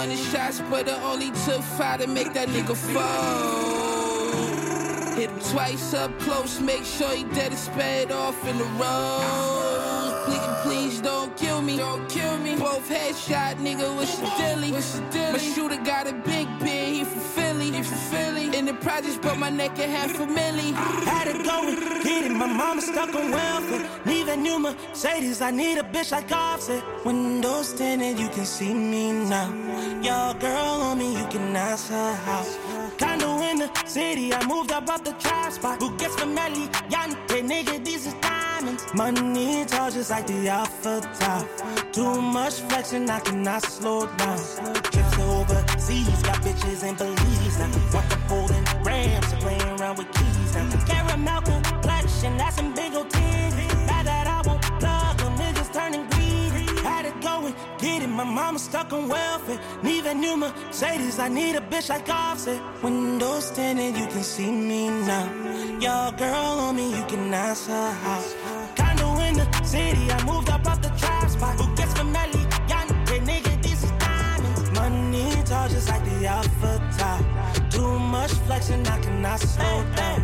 100 0.00 0.16
shots, 0.32 0.62
but 0.70 0.88
it 0.88 0.98
only 1.02 1.30
took 1.44 1.60
five 1.60 2.00
to 2.00 2.06
make 2.06 2.32
that 2.32 2.48
nigga 2.48 2.74
fall. 2.74 4.40
Hit 5.14 5.28
him 5.28 5.38
twice 5.52 5.92
up 5.92 6.18
close, 6.20 6.58
make 6.58 6.84
sure 6.84 7.10
he 7.10 7.24
dead 7.24 7.50
and 7.50 7.58
sped 7.58 8.10
off 8.10 8.42
in 8.48 8.56
the 8.56 8.64
road. 8.80 10.22
Please, 10.24 10.40
please 10.62 11.00
don't 11.02 11.36
kill 11.36 11.60
me. 11.60 11.76
Don't 11.76 12.08
kill 12.70 12.80
me. 12.80 12.80
Both 12.80 12.88
headshot, 12.88 13.56
nigga, 13.56 13.94
what's 13.96 14.18
your 14.20 14.30
dilly? 14.38 14.72
What's 14.72 14.98
your 14.98 15.10
dilly? 15.10 15.32
My 15.32 15.38
shooter 15.38 15.76
got 15.84 16.06
a 16.06 16.12
big 16.12 16.46
pin, 16.60 16.94
he 16.94 17.04
from 17.04 17.20
Philly. 17.20 17.70
He 17.70 17.82
from 17.82 17.98
Philly. 17.98 18.56
In 18.56 18.66
the 18.66 18.74
projects, 18.74 19.18
but 19.22 19.38
my 19.38 19.50
neck 19.50 19.78
at 19.78 19.88
half 19.88 20.18
a 20.20 20.26
milli. 20.26 20.72
Had 21.04 21.28
it 21.28 21.44
go 21.44 21.68
and 21.68 22.02
get 22.02 22.24
it. 22.24 22.32
My 22.32 22.46
mama 22.46 22.80
stuck 22.82 23.14
on 23.14 23.30
welfare. 23.30 23.88
Need 24.04 24.28
a 24.28 24.36
new 24.36 24.58
Mercedes. 24.58 25.40
I 25.40 25.50
need 25.50 25.78
a 25.78 25.82
bitch 25.82 26.12
like 26.12 26.30
Offset. 26.32 26.82
Windows 27.04 27.72
tinted, 27.72 28.18
you 28.18 28.28
can 28.28 28.44
see 28.44 28.74
me 28.74 29.12
now. 29.12 29.48
Your 30.02 30.34
girl 30.34 30.82
on 30.82 30.98
me, 30.98 31.16
you 31.16 31.26
can 31.28 31.54
ask 31.56 31.90
her 31.90 32.14
house. 32.14 32.58
Condo 32.98 33.40
in 33.42 33.58
the 33.58 33.70
city, 33.86 34.32
I 34.32 34.46
moved 34.46 34.72
up 34.72 34.88
off 34.88 35.04
the 35.04 35.12
trap 35.12 35.52
spot. 35.52 35.80
Who 35.80 35.96
gets 35.96 36.14
from 36.16 36.34
Melly? 36.34 36.68
Yante, 36.88 37.42
nigga, 37.42 37.84
these 37.84 38.06
is 38.06 38.14
Money 38.94 39.64
tall 39.64 39.90
just 39.90 40.10
like 40.10 40.26
the 40.26 40.48
alpha 40.48 41.00
top. 41.18 41.46
Too 41.92 42.20
much 42.20 42.60
flexing, 42.68 43.08
I 43.08 43.20
cannot 43.20 43.62
slow 43.62 44.06
down. 44.16 44.38
Trips 44.92 45.18
overseas, 45.18 46.22
got 46.22 46.36
bitches 46.42 46.82
in 46.86 46.94
Belize 46.96 47.58
now. 47.58 47.70
Want 47.94 48.10
the 48.10 48.16
folding 48.28 48.64
grams, 48.82 49.32
playing 49.34 49.80
around 49.80 49.98
with 49.98 50.12
keys 50.12 50.54
now. 50.54 50.84
Caramel 50.86 51.42
complexion, 51.42 52.36
that's 52.36 52.56
some 52.56 52.74
big 52.74 52.94
old 52.94 53.08
titties. 53.08 53.49
It, 58.02 58.08
my 58.08 58.24
mama 58.24 58.58
stuck 58.58 58.92
on 58.92 59.08
welfare. 59.08 59.60
Need 59.82 60.06
a 60.06 60.14
new 60.14 60.36
Mercedes, 60.36 61.18
I 61.18 61.28
need 61.28 61.56
a 61.56 61.60
bitch 61.60 61.88
like 61.88 62.08
Offset. 62.08 62.60
Windows 62.82 63.50
tinted, 63.50 63.96
you 63.96 64.06
can 64.06 64.22
see 64.22 64.50
me 64.50 64.88
now. 64.88 65.26
Your 65.80 66.12
girl 66.12 66.58
on 66.66 66.76
me, 66.76 66.96
you 66.96 67.04
can 67.06 67.32
ask 67.32 67.68
her 67.68 67.90
how. 68.02 68.22
Condo 68.76 69.18
in 69.26 69.34
the 69.34 69.46
city, 69.62 70.10
I 70.10 70.24
moved 70.24 70.50
up 70.50 70.66
off 70.66 70.80
the 70.82 70.90
trap 71.00 71.30
spot. 71.30 71.79
Tall, 75.50 75.68
just 75.68 75.88
like 75.88 76.04
the 76.04 76.26
alpha 76.26 76.72
top. 76.96 77.20
Too 77.70 77.98
much 77.98 78.32
flexing, 78.46 78.86
I 78.86 78.98
cannot 79.00 79.40
slow 79.40 79.76
down. 79.96 80.20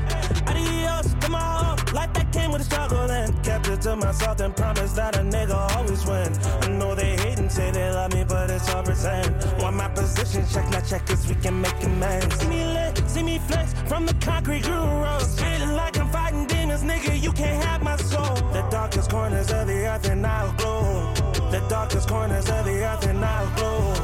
Adios, 0.47 1.15
come 1.21 1.35
on. 1.35 1.77
Life 1.99 2.13
that 2.15 2.33
came 2.33 2.53
with 2.53 2.61
a 2.61 2.65
struggle 2.65 3.11
and 3.11 3.31
kept 3.43 3.69
it 3.69 3.81
to 3.83 3.97
myself 3.97 4.41
and 4.41 4.55
promised 4.55 4.95
that 4.97 5.17
a 5.17 5.23
nigga 5.35 5.59
always 5.75 6.07
win. 6.07 6.31
I 6.63 6.69
know 6.79 6.95
they 6.95 7.17
hate 7.17 7.39
and 7.39 7.51
say 7.51 7.73
they 7.73 7.91
love 7.91 8.13
me, 8.15 8.23
but 8.25 8.51
it's 8.51 8.73
all 8.73 8.85
pretend. 8.85 9.31
Want 9.61 9.77
my 9.77 9.89
position, 9.89 10.45
check 10.53 10.67
my 10.71 10.81
check, 10.81 11.05
cause 11.07 11.27
we 11.27 11.35
can 11.35 11.61
make 11.61 11.83
amends. 11.83 12.33
See 12.39 12.49
me 12.49 12.65
lit, 12.65 13.03
see 13.09 13.25
me 13.25 13.39
flex 13.49 13.75
from 13.91 14.07
the 14.07 14.15
concrete 14.31 14.63
grew 14.63 14.87
roads. 15.05 15.41
Feeling 15.41 15.75
like 15.75 15.99
I'm 15.99 16.09
fighting 16.11 16.47
demons, 16.47 16.83
nigga, 16.85 17.21
you 17.21 17.33
can't 17.33 17.61
have 17.65 17.83
my 17.83 17.97
soul. 17.97 18.37
The 18.57 18.63
darkest 18.71 19.11
corners 19.11 19.51
of 19.51 19.67
the 19.67 19.79
earth 19.93 20.09
and 20.09 20.25
I'll 20.25 20.53
glow. 20.53 21.13
The 21.51 21.61
darkest 21.69 22.09
corners 22.09 22.49
of 22.49 22.65
the 22.65 22.77
earth 22.91 23.07
and 23.07 23.25
I'll 23.25 23.51
glow. 23.57 23.96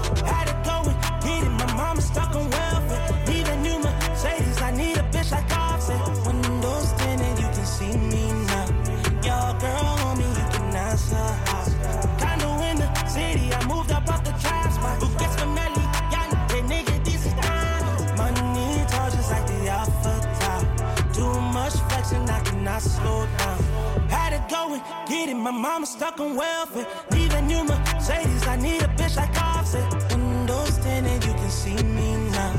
I 22.73 22.81
cannot 22.81 22.83
slow 22.83 23.27
down. 23.37 24.09
Had 24.09 24.33
it 24.33 24.49
going, 24.49 24.81
get 25.07 25.29
it, 25.29 25.35
my 25.35 25.51
mama 25.51 25.85
stuck 25.85 26.19
on 26.19 26.37
welfare. 26.37 26.87
A 27.11 27.43
new 27.43 27.65
Mercedes, 27.65 28.47
I 28.47 28.57
need 28.57 28.83
a 28.83 28.89
bitch 28.89 29.17
like 29.17 29.37
Offset. 29.43 29.85
Windows 30.11 30.79
tinted, 30.79 31.23
you 31.23 31.33
can 31.35 31.51
see 31.51 31.77
me 31.83 32.17
now. 32.31 32.53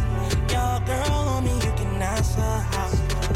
Your 0.53 0.85
girl 0.85 1.11
on 1.33 1.43
me, 1.43 1.53
you 1.55 1.73
can 1.75 2.01
ask 2.01 2.35
her 2.37 2.59
how. 2.73 2.89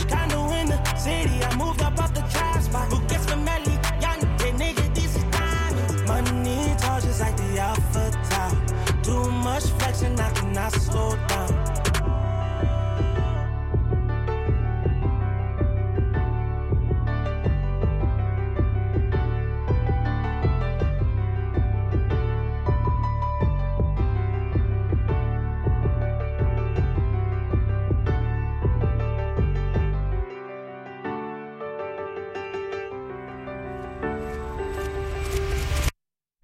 Condo 0.08 0.54
in 0.54 0.68
the 0.68 0.96
city, 0.96 1.44
I 1.44 1.56
moved 1.58 1.82
up 1.82 1.98
off 2.00 2.14
the 2.14 2.22
trap 2.22 2.62
spot. 2.62 2.94
Who 2.94 3.00
gets 3.08 3.26
Melly? 3.36 3.74
Young, 4.00 4.22
hey, 4.38 4.52
nigga, 4.62 4.94
this 4.94 5.16
is 5.16 5.24
diamonds. 5.32 6.08
Money 6.08 6.76
tall, 6.78 7.02
just 7.02 7.20
like 7.20 7.38
the 7.38 7.60
alpha 7.60 8.12
top. 8.30 9.04
Too 9.04 9.32
much 9.32 9.64
flexing, 9.80 10.20
I 10.20 10.32
cannot 10.32 10.72
slow 10.74 11.16
down. 11.28 11.67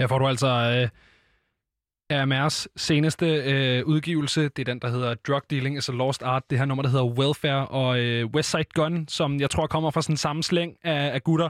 Her 0.03 0.07
får 0.07 0.19
du 0.19 0.27
altså 0.27 0.47
øh, 0.47 0.89
RMR's 2.13 2.65
seneste 2.75 3.25
øh, 3.25 3.85
udgivelse. 3.85 4.41
Det 4.41 4.59
er 4.59 4.63
den, 4.63 4.79
der 4.79 4.89
hedder 4.89 5.13
Drug 5.13 5.41
Dealing 5.49 5.77
is 5.77 5.89
a 5.89 5.91
Lost 5.91 6.23
Art. 6.23 6.43
Det 6.49 6.57
her 6.57 6.65
nummer, 6.65 6.81
der 6.81 6.89
hedder 6.89 7.05
Welfare. 7.05 7.67
Og 7.67 7.99
øh, 7.99 8.25
Westside 8.25 8.63
Gun, 8.73 9.07
som 9.07 9.39
jeg 9.39 9.49
tror 9.49 9.67
kommer 9.67 9.91
fra 9.91 10.01
sådan 10.01 10.17
samme 10.17 10.43
slæng 10.43 10.75
af, 10.83 11.13
af 11.13 11.23
gutter. 11.23 11.49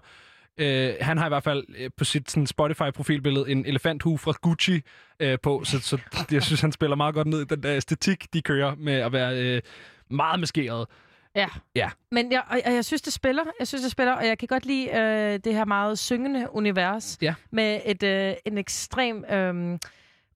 Øh, 0.57 0.93
han 1.01 1.17
har 1.17 1.25
i 1.25 1.29
hvert 1.29 1.43
fald 1.43 1.63
øh, 1.77 1.89
på 1.97 2.03
sit 2.03 2.31
sådan, 2.31 2.47
Spotify-profilbillede 2.47 3.51
en 3.51 3.65
elefanthue 3.65 4.17
fra 4.17 4.33
Gucci 4.41 4.81
øh, 5.19 5.37
på, 5.43 5.63
så, 5.63 5.79
så 5.79 5.97
jeg 6.31 6.43
synes, 6.43 6.61
han 6.61 6.71
spiller 6.71 6.95
meget 6.95 7.15
godt 7.15 7.27
ned 7.27 7.41
i 7.41 7.45
den 7.45 7.63
der 7.63 7.75
æstetik, 7.75 8.33
de 8.33 8.41
kører 8.41 8.75
med 8.75 8.93
at 8.93 9.11
være 9.13 9.37
øh, 9.37 9.61
meget 10.09 10.39
maskeret. 10.39 10.87
Ja. 11.35 11.47
Ja. 11.75 11.89
Men 12.11 12.31
jeg, 12.31 12.43
og, 12.49 12.61
og 12.65 12.73
jeg 12.73 12.85
synes, 12.85 13.01
det 13.01 13.13
spiller. 13.13 13.43
Jeg 13.59 13.67
synes, 13.67 13.81
det 13.81 13.91
spiller, 13.91 14.13
og 14.13 14.25
jeg 14.27 14.37
kan 14.37 14.47
godt 14.47 14.65
lide 14.65 14.89
øh, 14.89 15.39
det 15.43 15.53
her 15.53 15.65
meget 15.65 15.99
syngende 15.99 16.47
univers. 16.51 17.17
Ja. 17.21 17.33
Med 17.51 17.79
et, 17.85 18.03
øh, 18.03 18.33
en 18.45 18.57
ekstrem 18.57 19.25
øh, 19.25 19.79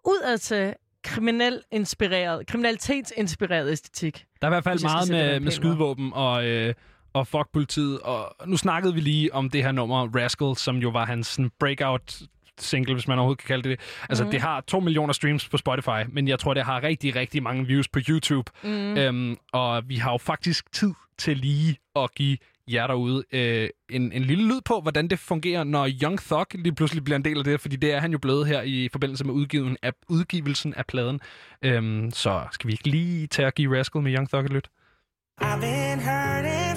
udad 0.05 0.37
til 0.37 0.73
kriminel 1.03 1.61
inspireret, 1.71 2.47
kriminalitetsinspireret 2.47 3.71
æstetik. 3.71 4.25
Der 4.41 4.47
er 4.47 4.51
i 4.51 4.53
hvert 4.53 4.63
fald 4.63 4.81
meget 4.81 5.09
med, 5.09 5.39
med 5.39 5.51
skydevåben 5.51 6.11
og, 6.13 6.45
øh, 6.45 6.73
og 7.13 7.27
fuck 7.27 7.47
politiet. 7.53 7.99
Og 7.99 8.35
nu 8.45 8.57
snakkede 8.57 8.93
vi 8.93 8.99
lige 8.99 9.33
om 9.33 9.49
det 9.49 9.63
her 9.63 9.71
nummer, 9.71 10.09
Rascal, 10.15 10.55
som 10.55 10.77
jo 10.77 10.89
var 10.89 11.05
hans 11.05 11.27
sådan, 11.27 11.51
breakout 11.59 12.21
single, 12.61 12.93
hvis 12.93 13.07
man 13.07 13.17
overhovedet 13.17 13.39
kan 13.39 13.47
kalde 13.47 13.69
det 13.69 13.79
det. 13.79 14.05
Altså, 14.09 14.23
mm. 14.23 14.31
det 14.31 14.41
har 14.41 14.61
to 14.61 14.79
millioner 14.79 15.13
streams 15.13 15.49
på 15.49 15.57
Spotify, 15.57 16.09
men 16.09 16.27
jeg 16.27 16.39
tror, 16.39 16.53
det 16.53 16.63
har 16.63 16.83
rigtig, 16.83 17.15
rigtig 17.15 17.43
mange 17.43 17.67
views 17.67 17.87
på 17.87 17.99
YouTube. 18.09 18.51
Mm. 18.63 18.97
Øhm, 18.97 19.37
og 19.53 19.89
vi 19.89 19.95
har 19.95 20.11
jo 20.11 20.17
faktisk 20.17 20.71
tid 20.71 20.93
til 21.17 21.37
lige 21.37 21.77
at 21.95 22.15
give 22.15 22.37
jer 22.67 22.87
derude 22.87 23.23
øh, 23.31 23.69
en, 23.89 24.11
en 24.11 24.23
lille 24.23 24.47
lyd 24.47 24.61
på, 24.65 24.81
hvordan 24.81 25.07
det 25.07 25.19
fungerer, 25.19 25.63
når 25.63 25.89
Young 26.03 26.19
Thug 26.19 26.45
lige 26.53 26.75
pludselig 26.75 27.03
bliver 27.03 27.15
en 27.15 27.25
del 27.25 27.37
af 27.37 27.43
det, 27.43 27.61
fordi 27.61 27.75
det 27.75 27.93
er 27.93 27.99
han 27.99 28.11
jo 28.11 28.17
blevet 28.17 28.47
her 28.47 28.61
i 28.61 28.89
forbindelse 28.91 29.25
med 29.25 29.33
udgivelsen 29.33 29.77
af, 29.81 29.93
udgivelsen 30.09 30.73
af 30.73 30.85
pladen. 30.85 31.19
Øhm, 31.61 32.11
så 32.11 32.41
skal 32.51 32.67
vi 32.67 32.73
ikke 32.73 32.89
lige 32.89 33.27
tage 33.27 33.47
at 33.47 33.55
give 33.55 33.79
Rascal 33.79 34.01
med 34.01 34.13
Young 34.15 34.29
Thug 34.29 34.45
et 34.45 34.51
lyt? 34.53 34.69
I've 35.41 35.59
been 35.59 36.76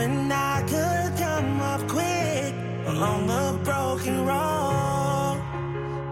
Hoping 0.00 0.32
I 0.32 0.62
could 0.62 1.18
come 1.18 1.60
up 1.60 1.86
quick 1.86 2.54
along 2.86 3.26
the 3.26 3.60
broken 3.62 4.24
road. 4.24 5.36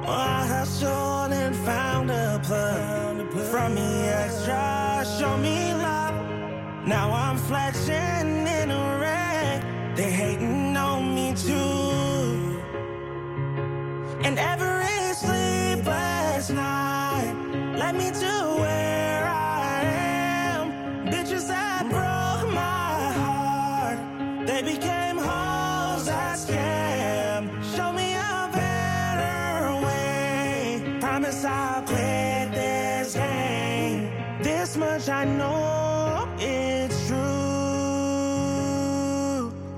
I 0.06 0.46
hustled 0.46 1.32
and 1.32 1.56
found 1.56 2.10
a 2.10 2.38
plug 2.44 3.32
from 3.50 3.76
me 3.76 4.08
extra, 4.08 5.06
show 5.18 5.38
me 5.38 5.72
love. 5.72 6.14
Now 6.86 7.10
I'm 7.12 7.38
flexing 7.38 8.46
in 8.58 8.70
a 8.70 8.98
wreck. 9.00 9.96
They 9.96 10.10
hating 10.10 10.76
on 10.76 11.14
me 11.14 11.32
too. 11.34 12.60
And 14.22 14.38
every 14.38 15.14
sleepless 15.14 16.50
night 16.50 17.34
let 17.78 17.94
me 17.94 18.10
to 18.10 18.57
they 24.60 24.72
became 24.74 25.16
hoes 25.16 26.06
that 26.06 26.36
scam. 26.36 27.48
Show 27.76 27.92
me 27.92 28.14
a 28.14 28.50
better 28.52 29.86
way. 29.86 30.98
Promise 31.00 31.44
I'll 31.44 31.82
quit 31.82 32.50
this 32.52 33.14
game. 33.14 34.10
This 34.42 34.76
much 34.76 35.08
I 35.08 35.24
know 35.24 36.28
it's 36.38 37.06
true. 37.06 37.18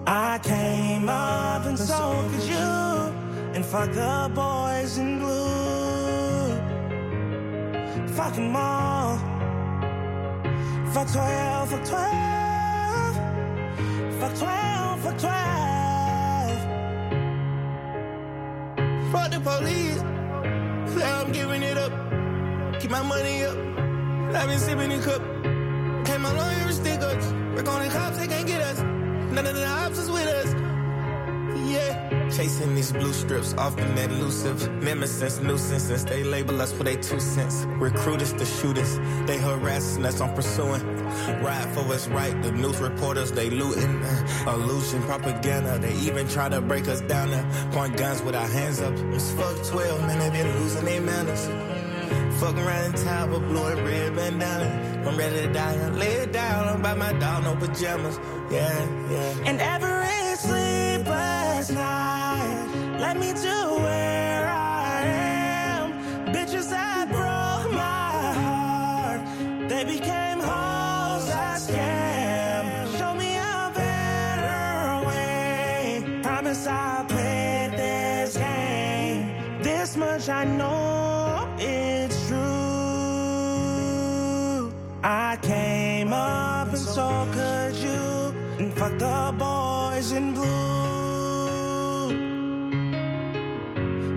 I 0.07 0.39
came 0.43 1.11
up 1.11 1.67
and 1.67 1.79
so 1.79 2.27
could 2.31 2.45
you. 2.45 3.13
And 3.55 3.65
fuck 3.67 3.93
the 3.93 4.31
boys 4.35 4.97
in 4.97 5.19
blue. 5.19 6.57
Fuck 8.17 8.35
them 8.35 8.57
all. 8.57 9.19
Fuck 10.95 11.13
12, 11.13 11.71
fuck 11.71 11.85
12. 11.85 12.50
Fuck 14.21 14.37
12, 14.37 15.01
fuck 15.01 15.19
12. 15.19 15.31
Fuck 19.13 19.31
the 19.31 19.41
police. 19.41 20.03
Now 20.95 21.23
I'm 21.23 21.33
giving 21.33 21.63
it 21.63 21.79
up. 21.79 21.91
Keep 22.81 22.91
my 22.91 23.03
money 23.03 23.45
up. 23.45 23.57
I've 24.37 24.47
been 24.47 24.59
sipping 24.59 24.91
the 24.91 24.99
cup. 24.99 25.23
Pay 26.05 26.19
my 26.19 26.33
lawyer 26.33 26.71
stick 26.71 27.01
ups. 27.01 27.33
Work 27.55 27.69
on 27.69 27.83
the 27.83 27.89
cops, 27.91 28.19
they 28.19 28.27
can't 28.27 28.47
get 28.47 28.61
us. 28.61 28.81
None 29.33 29.47
of 29.47 29.55
the 29.55 29.67
ops 29.67 29.97
is 29.97 30.11
with 30.11 30.27
us. 30.27 30.70
Yeah. 31.57 32.29
Chasing 32.31 32.75
these 32.75 32.93
blue 32.93 33.13
strips, 33.13 33.55
often 33.55 33.97
elusive. 33.99 34.71
Nemesis, 34.83 35.41
nuisances, 35.41 36.05
they 36.05 36.23
label 36.23 36.61
us 36.61 36.73
for 36.73 36.85
their 36.85 36.97
two 36.97 37.21
cents. 37.21 37.65
Recruiters 37.79 38.33
to 38.35 38.45
shooters, 38.45 38.99
they 39.27 39.39
harassing 39.39 40.05
us, 40.05 40.21
I'm 40.21 40.35
pursuing. 40.35 40.83
Ride 41.43 41.69
for 41.75 41.83
what's 41.83 42.07
right, 42.09 42.41
the 42.43 42.53
news 42.53 42.79
reporters, 42.79 43.33
they 43.33 43.51
looting. 43.51 44.03
Uh, 44.03 44.55
illusion, 44.55 45.03
propaganda, 45.03 45.79
they 45.79 45.95
even 45.95 46.29
try 46.29 46.49
to 46.49 46.61
break 46.61 46.87
us 46.89 47.01
down 47.03 47.31
there. 47.31 47.45
Point 47.73 47.97
guns 47.97 48.23
with 48.23 48.35
our 48.35 48.49
hands 48.49 48.81
up. 48.81 48.95
It's 49.13 49.33
fuck 49.33 49.65
12, 49.67 50.01
man, 50.07 50.19
they 50.19 50.31
been 50.31 50.61
losing 50.61 50.85
their 50.85 51.01
manners. 51.01 51.90
Fuck 52.41 52.57
around 52.57 52.85
in 52.87 52.93
town 53.05 53.31
with 53.33 53.47
blue 53.49 53.67
and 53.67 53.87
red 53.87 54.17
bandana. 54.17 55.05
I'm 55.07 55.15
ready 55.15 55.43
to 55.47 55.53
die, 55.53 55.77
I 55.77 55.91
lay 55.91 56.15
it 56.25 56.33
down, 56.33 56.69
I'm 56.69 56.81
by 56.81 56.95
my 56.95 57.13
dog, 57.13 57.45
no 57.45 57.55
pajamas. 57.55 58.19
Yeah, 58.51 59.11
yeah. 59.11 59.49
And 59.49 59.61
every 59.61 60.37
sleepless 60.37 61.69
night 61.69 62.97
led 62.99 63.19
me 63.19 63.35
to 63.35 63.55
where 63.85 64.49
I 64.49 65.03
am. 65.05 65.93
Bitches 66.33 66.71
that 66.71 67.09
broke 67.11 67.75
my 67.75 68.33
heart, 68.41 69.21
They 69.69 69.85
became 69.85 70.41
hoes 70.41 71.29
I 71.29 71.57
scam. 71.67 72.97
Show 72.97 73.13
me 73.23 73.37
a 73.37 73.71
better 73.75 75.07
way. 75.09 76.23
Promise 76.23 76.67
I'll 76.67 77.05
play 77.05 77.71
this 77.77 78.35
game. 78.39 79.63
This 79.63 79.95
much 79.95 80.31
I 80.31 80.45
know 80.45 81.10
I 85.03 85.39
came 85.41 86.13
up 86.13 86.69
and 86.69 86.79
so 86.79 87.27
could 87.33 87.75
you. 87.77 88.35
And 88.59 88.75
fuck 88.75 88.99
the 88.99 89.35
boys 89.39 90.13
in 90.13 90.35
blue. 90.35 92.11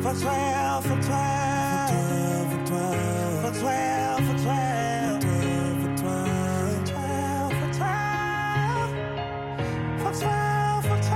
For 0.01 0.13
12, 0.13 0.83
for 0.83 1.01
12. 1.01 1.89
For 2.51 2.65
12, 2.67 2.67
for 2.67 2.67
12. 2.67 3.43
For 3.43 3.51
12, 3.59 4.25
for 4.27 4.37
12. 4.43 5.13
For 5.83 5.95
12, 5.95 7.53
for 7.53 7.71
12. 7.77 8.91
For 9.99 10.11
12, 10.19 10.83
for 10.83 10.99
12. 10.99 11.13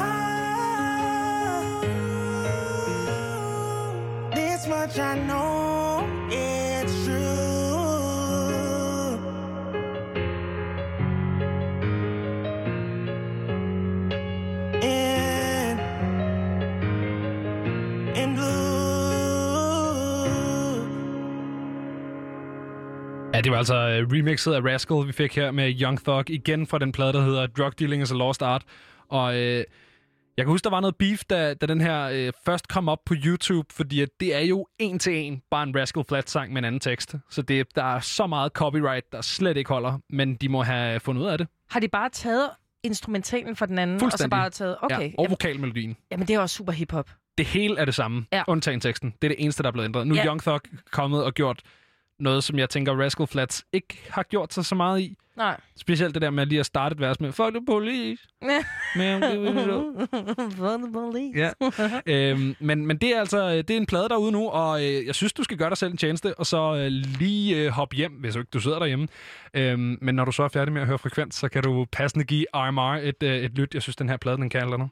Ah. 0.00 0.24
This 4.34 4.66
much 4.66 4.98
I 4.98 5.14
know 5.26 5.59
Ja, 23.40 23.42
det 23.42 23.52
var 23.52 23.58
altså 23.58 23.74
øh, 23.74 24.06
remixet 24.12 24.52
af 24.52 24.60
Rascal, 24.64 25.06
vi 25.06 25.12
fik 25.12 25.36
her 25.36 25.50
med 25.50 25.80
Young 25.82 26.04
Thug, 26.04 26.30
igen 26.30 26.66
fra 26.66 26.78
den 26.78 26.92
plade, 26.92 27.12
der 27.12 27.20
hedder 27.22 27.46
Drug 27.46 27.78
Dealing 27.78 28.02
is 28.02 28.12
a 28.12 28.14
Lost 28.14 28.42
Art. 28.42 28.62
Og 29.08 29.34
øh, 29.36 29.56
jeg 30.36 30.44
kan 30.44 30.46
huske, 30.46 30.64
der 30.64 30.70
var 30.70 30.80
noget 30.80 30.96
beef, 30.96 31.22
da, 31.30 31.54
da 31.54 31.66
den 31.66 31.80
her 31.80 32.02
øh, 32.12 32.32
først 32.44 32.68
kom 32.68 32.88
op 32.88 32.98
på 33.06 33.14
YouTube, 33.24 33.74
fordi 33.74 34.00
at 34.00 34.08
det 34.20 34.34
er 34.34 34.40
jo 34.40 34.66
en 34.78 34.98
til 34.98 35.14
en 35.16 35.42
bare 35.50 35.62
en 35.62 35.76
Rascal 35.80 36.04
Flat-sang 36.08 36.52
med 36.52 36.58
en 36.58 36.64
anden 36.64 36.80
tekst. 36.80 37.14
Så 37.30 37.42
det, 37.42 37.66
der 37.76 37.84
er 37.84 38.00
så 38.00 38.26
meget 38.26 38.52
copyright, 38.52 39.12
der 39.12 39.20
slet 39.22 39.56
ikke 39.56 39.68
holder, 39.68 39.98
men 40.10 40.34
de 40.34 40.48
må 40.48 40.62
have 40.62 41.00
fundet 41.00 41.22
ud 41.22 41.26
af 41.28 41.38
det. 41.38 41.46
Har 41.70 41.80
de 41.80 41.88
bare 41.88 42.08
taget 42.08 42.50
instrumentalen 42.82 43.56
fra 43.56 43.66
den 43.66 43.78
anden, 43.78 44.04
og 44.04 44.12
så 44.12 44.28
bare 44.28 44.50
taget... 44.50 44.76
Okay, 44.82 45.02
Ja, 45.08 45.10
og 45.18 45.26
vokalmelodien. 45.30 45.96
jamen 46.10 46.26
det 46.28 46.34
er 46.34 46.40
også 46.40 46.56
super 46.56 46.72
hiphop. 46.72 47.10
Det 47.38 47.46
hele 47.46 47.78
er 47.78 47.84
det 47.84 47.94
samme, 47.94 48.26
ja. 48.32 48.42
undtagen 48.48 48.80
teksten. 48.80 49.14
Det 49.22 49.28
er 49.30 49.34
det 49.36 49.44
eneste, 49.44 49.62
der 49.62 49.68
er 49.68 49.72
blevet 49.72 49.84
ændret. 49.86 50.06
Nu 50.06 50.14
er 50.14 50.18
Ja. 50.18 50.26
Young 50.26 50.42
Thug 50.42 50.60
kommet 50.92 51.24
og 51.24 51.34
gjort 51.34 51.60
noget, 52.20 52.44
som 52.44 52.58
jeg 52.58 52.70
tænker 52.70 53.02
Rascal 53.04 53.26
Flats 53.26 53.64
ikke 53.72 54.00
har 54.10 54.22
gjort 54.22 54.54
sig 54.54 54.64
så 54.64 54.74
meget 54.74 55.00
i. 55.00 55.16
Nej. 55.36 55.60
Specielt 55.76 56.14
det 56.14 56.22
der 56.22 56.30
med 56.30 56.46
lige 56.46 56.60
at 56.60 56.66
starte 56.66 56.92
et 56.92 57.00
vers 57.00 57.20
med 57.20 57.32
Fuck 57.32 57.54
the 57.54 57.64
police. 57.66 58.22
Men, 58.96 59.22
the 59.22 60.92
police. 60.92 61.38
ja. 61.38 61.50
øhm, 62.06 62.56
men, 62.60 62.86
men 62.86 62.96
det 62.96 63.16
er 63.16 63.20
altså 63.20 63.56
det 63.56 63.70
er 63.70 63.76
en 63.76 63.86
plade 63.86 64.08
derude 64.08 64.32
nu, 64.32 64.48
og 64.48 64.84
øh, 64.84 65.06
jeg 65.06 65.14
synes, 65.14 65.32
du 65.32 65.44
skal 65.44 65.56
gøre 65.56 65.68
dig 65.68 65.76
selv 65.78 65.92
en 65.92 65.96
tjeneste, 65.96 66.38
og 66.38 66.46
så 66.46 66.74
øh, 66.74 66.86
lige 67.18 67.56
øh, 67.56 67.68
hoppe 67.70 67.96
hjem, 67.96 68.12
hvis 68.12 68.34
du 68.34 68.40
ikke 68.40 68.50
du 68.50 68.60
sidder 68.60 68.78
derhjemme. 68.78 69.08
Øhm, 69.54 69.98
men 70.00 70.14
når 70.14 70.24
du 70.24 70.32
så 70.32 70.42
er 70.42 70.48
færdig 70.48 70.72
med 70.72 70.80
at 70.82 70.86
høre 70.88 70.98
frekvens, 70.98 71.34
så 71.34 71.48
kan 71.48 71.62
du 71.62 71.86
passende 71.92 72.24
give 72.24 72.46
RMR 72.54 72.98
et, 73.02 73.22
øh, 73.22 73.36
et 73.36 73.52
lyt. 73.52 73.74
Jeg 73.74 73.82
synes, 73.82 73.96
den 73.96 74.08
her 74.08 74.16
plade, 74.16 74.36
den 74.36 74.50
kan 74.50 74.62
eller 74.62 74.76
noget. 74.76 74.90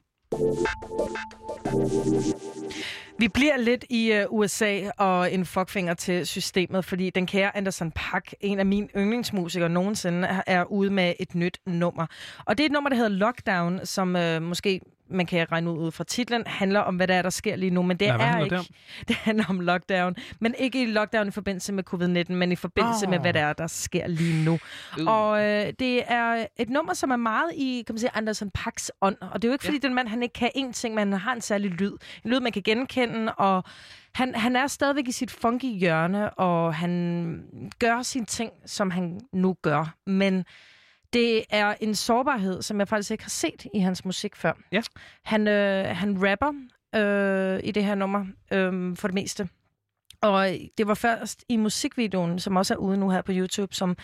Vi 3.19 3.27
bliver 3.27 3.57
lidt 3.57 3.85
i 3.89 4.11
øh, 4.11 4.25
USA 4.29 4.79
og 4.97 5.33
en 5.33 5.45
fuckfinger 5.45 5.93
til 5.93 6.27
systemet, 6.27 6.85
fordi 6.85 7.09
den 7.09 7.25
kære 7.27 7.57
Anderson 7.57 7.91
Pack, 7.91 8.33
en 8.41 8.59
af 8.59 8.65
mine 8.65 8.87
yndlingsmusikere 8.97 9.69
nogensinde, 9.69 10.27
er- 10.47 10.63
ude 10.63 10.89
med 10.89 11.13
et 11.19 11.35
nyt 11.35 11.57
nummer. 11.65 12.05
Og 12.45 12.57
det 12.57 12.63
er 12.63 12.65
et 12.65 12.71
nummer, 12.71 12.89
der 12.89 12.95
hedder 12.97 13.09
Lockdown, 13.09 13.79
som 13.85 14.15
øh, 14.15 14.41
måske 14.41 14.81
man 15.09 15.25
kan 15.25 15.51
regne 15.51 15.71
ud 15.71 15.91
fra 15.91 16.03
titlen, 16.03 16.43
handler 16.47 16.79
om, 16.79 16.95
hvad 16.95 17.07
der 17.07 17.13
er, 17.15 17.21
der 17.21 17.29
sker 17.29 17.55
lige 17.55 17.69
nu. 17.69 17.81
Men 17.81 17.97
det 17.97 18.11
hvad 18.15 18.25
er 18.25 18.39
ikke. 18.43 18.49
det 18.55 18.59
om? 18.59 18.65
Det 19.07 19.15
handler 19.15 19.45
om 19.49 19.59
lockdown. 19.59 20.15
Men 20.39 20.55
ikke 20.57 20.83
i 20.83 20.85
lockdown 20.85 21.27
i 21.27 21.31
forbindelse 21.31 21.73
med 21.73 21.83
covid-19, 21.93 22.33
men 22.33 22.51
i 22.51 22.55
forbindelse 22.55 23.05
Ah. 23.05 23.09
med, 23.09 23.19
hvad 23.19 23.33
der 23.33 23.39
er, 23.39 23.53
der 23.53 23.67
sker 23.67 24.07
lige 24.07 24.45
nu. 24.45 24.59
Øh. 24.99 25.07
Og 25.07 25.43
øh, 25.45 25.73
det 25.79 26.03
er 26.07 26.45
et 26.57 26.69
nummer, 26.69 26.93
som 26.93 27.11
er 27.11 27.15
meget 27.15 27.51
i, 27.55 27.83
kan 27.87 27.93
man 27.93 27.99
sige, 27.99 28.11
Anderson 28.15 28.51
Paaks 28.53 28.91
ånd. 29.01 29.15
Og 29.21 29.41
det 29.41 29.47
er 29.47 29.49
jo 29.49 29.53
ikke, 29.53 29.65
fordi 29.65 29.79
ja. 29.83 29.87
den 29.87 29.95
mand, 29.95 30.07
han 30.07 30.23
ikke 30.23 30.33
kan 30.33 30.49
én 30.57 30.71
ting, 30.71 30.95
men 30.95 31.11
han 31.13 31.21
har 31.21 31.33
en 31.33 31.41
særlig 31.41 31.71
lyd. 31.71 31.91
En 32.25 32.31
lyd, 32.31 32.39
man 32.39 32.51
kan 32.51 32.61
genkende, 32.61 33.33
og 33.33 33.63
han, 34.15 34.35
han 34.35 34.55
er 34.55 34.67
stadigvæk 34.67 35.07
i 35.07 35.11
sit 35.11 35.31
funky 35.31 35.65
hjørne, 35.79 36.29
og 36.29 36.75
han 36.75 37.43
gør 37.79 38.01
sine 38.01 38.25
ting, 38.25 38.51
som 38.65 38.91
han 38.91 39.19
nu 39.33 39.55
gør. 39.61 39.93
Men 40.07 40.45
det 41.13 41.45
er 41.49 41.75
en 41.81 41.95
sårbarhed, 41.95 42.61
som 42.61 42.79
jeg 42.79 42.87
faktisk 42.87 43.11
ikke 43.11 43.23
har 43.23 43.29
set 43.29 43.65
i 43.73 43.79
hans 43.79 44.05
musik 44.05 44.35
før. 44.35 44.53
Ja. 44.71 44.81
Han, 45.23 45.47
øh, 45.47 45.85
han 45.85 46.29
rapper 46.29 46.53
øh, 46.95 47.59
i 47.63 47.71
det 47.71 47.83
her 47.83 47.95
nummer 47.95 48.25
øh, 48.51 48.97
for 48.97 49.07
det 49.07 49.15
meste. 49.15 49.49
Og 50.21 50.47
det 50.77 50.87
var 50.87 50.93
først 50.93 51.45
i 51.49 51.57
musikvideoen, 51.57 52.39
som 52.39 52.55
også 52.55 52.73
er 52.73 52.77
ude 52.77 52.97
nu 52.97 53.09
her 53.09 53.21
på 53.21 53.31
YouTube, 53.35 53.75
som, 53.75 53.97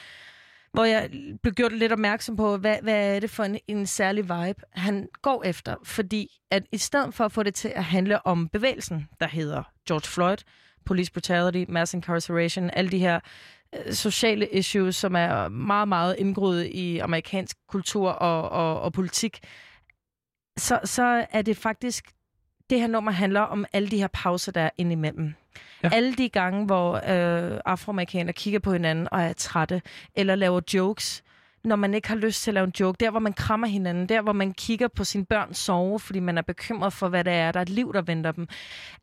hvor 0.74 0.84
jeg 0.84 1.10
blev 1.43 1.53
gjort 1.53 1.74
lidt 1.74 1.91
opmærksom 1.91 2.36
på, 2.36 2.58
hvad, 2.58 2.78
hvad 2.82 3.16
er 3.16 3.20
det 3.20 3.30
for 3.30 3.43
en, 3.43 3.60
en 3.68 3.88
særlig 3.88 4.24
vibe, 4.24 4.62
han 4.72 5.08
går 5.22 5.43
efter. 5.43 5.76
Fordi 5.84 6.30
at 6.51 6.64
i 6.72 6.78
stedet 6.78 7.14
for 7.14 7.26
at 7.26 7.32
få 7.32 7.43
det 7.43 7.56
til 7.56 7.72
at 7.76 7.84
handle 7.84 8.28
om 8.28 8.49
bevægelsen, 8.49 9.08
der 9.20 9.28
hedder 9.28 9.64
George 9.88 10.08
Floyd, 10.08 10.38
police 10.86 11.12
brutality, 11.12 11.72
mass 11.72 11.93
incarceration, 11.93 12.70
alle 12.74 12.91
de 12.91 12.99
her 12.99 13.20
sociale 13.91 14.47
issues, 14.47 14.95
som 14.95 15.15
er 15.15 15.47
meget, 15.47 15.88
meget 15.88 16.15
indgroet 16.19 16.65
i 16.65 16.99
amerikansk 16.99 17.57
kultur 17.67 18.09
og, 18.09 18.49
og, 18.49 18.82
og 18.82 18.93
politik, 18.93 19.39
så, 20.57 20.80
så 20.84 21.26
er 21.32 21.41
det 21.41 21.57
faktisk, 21.57 22.05
det 22.69 22.80
her 22.80 22.88
nummer 22.88 23.11
handler 23.11 23.41
om 23.41 23.65
alle 23.73 23.89
de 23.89 23.97
her 23.97 24.07
pauser, 24.07 24.51
der 24.51 24.61
er 24.61 24.69
indimellem. 24.78 25.34
Ja. 25.84 25.89
Alle 25.93 26.15
de 26.15 26.30
gange, 26.30 26.65
hvor 26.65 26.95
øh, 26.95 27.59
afroamerikanere 27.65 28.34
kigger 28.34 28.59
på 28.59 28.73
hinanden 28.73 29.07
og 29.11 29.21
er 29.21 29.34
trætte, 29.34 29.82
eller 30.15 30.36
laver 30.36 30.61
jokes, 30.73 31.23
når 31.66 31.76
man 31.76 31.93
ikke 31.93 32.07
har 32.07 32.16
lyst 32.16 32.43
til 32.43 32.51
at 32.51 32.53
lave 32.53 32.63
en 32.63 32.74
joke. 32.80 32.97
Der, 32.99 33.11
hvor 33.11 33.20
man 33.20 33.34
krammer 33.34 33.68
hinanden. 33.68 34.09
Der, 34.09 34.22
hvor 34.22 34.34
man 34.34 34.53
kigger 34.53 34.88
på 34.88 35.03
sine 35.03 35.26
børn 35.26 35.53
sove, 35.53 35.99
fordi 35.99 36.20
man 36.20 36.38
er 36.38 36.41
bekymret 36.41 36.93
for, 36.93 37.09
hvad 37.09 37.24
det 37.24 37.34
er. 37.34 37.51
Der 37.51 37.59
er 37.59 37.61
et 37.61 37.70
liv, 37.70 37.93
der 37.93 38.01
venter 38.01 38.32
dem. 38.32 38.47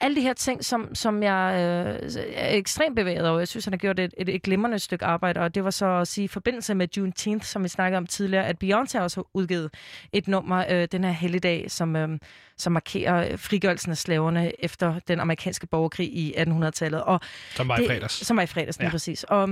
Alle 0.01 0.17
de 0.17 0.21
her 0.21 0.33
ting, 0.33 0.65
som, 0.65 0.95
som 0.95 1.23
jeg 1.23 1.55
øh, 1.55 2.11
er 2.35 2.57
ekstremt 2.57 2.97
bevæget 2.97 3.29
over. 3.29 3.39
Jeg 3.39 3.49
synes, 3.49 3.65
han 3.65 3.73
har 3.73 3.79
gjort 3.79 3.99
et, 3.99 4.15
et, 4.19 4.29
et 4.29 4.43
glimrende 4.43 4.79
stykke 4.79 5.05
arbejde, 5.05 5.41
og 5.41 5.55
det 5.55 5.65
var 5.65 5.71
så 5.71 5.87
at 5.87 6.09
sige 6.09 6.25
i 6.25 6.29
forbindelse 6.29 6.75
med 6.75 6.89
Juneteenth, 6.97 7.47
som 7.47 7.65
vi 7.65 7.69
snakkede 7.69 7.99
om 7.99 8.07
tidligere, 8.07 8.47
at 8.47 8.57
Beyoncé 8.65 9.01
også 9.01 9.17
har 9.17 9.27
udgivet 9.35 9.71
et 10.13 10.29
nummer 10.29 10.65
øh, 10.71 10.89
den 10.93 11.05
her 11.05 11.11
helligdag, 11.11 11.71
som, 11.71 11.97
øh, 11.97 12.19
som 12.57 12.73
markerer 12.73 13.37
frigørelsen 13.37 13.91
af 13.91 13.97
slaverne 13.97 14.65
efter 14.65 15.01
den 15.09 15.21
amerikanske 15.21 15.67
borgerkrig 15.67 16.07
i 16.07 16.35
1800-tallet. 16.37 17.03
Og 17.03 17.21
Som 17.55 17.69
var 17.69 17.77
i 17.77 17.81
det, 17.81 17.89
fredags. 17.89 18.27
Som 18.27 18.37
var 18.37 18.43
i 18.43 18.47
fredags, 18.47 18.79
ja. 18.81 18.91
præcis. 18.91 19.25
Og, 19.25 19.49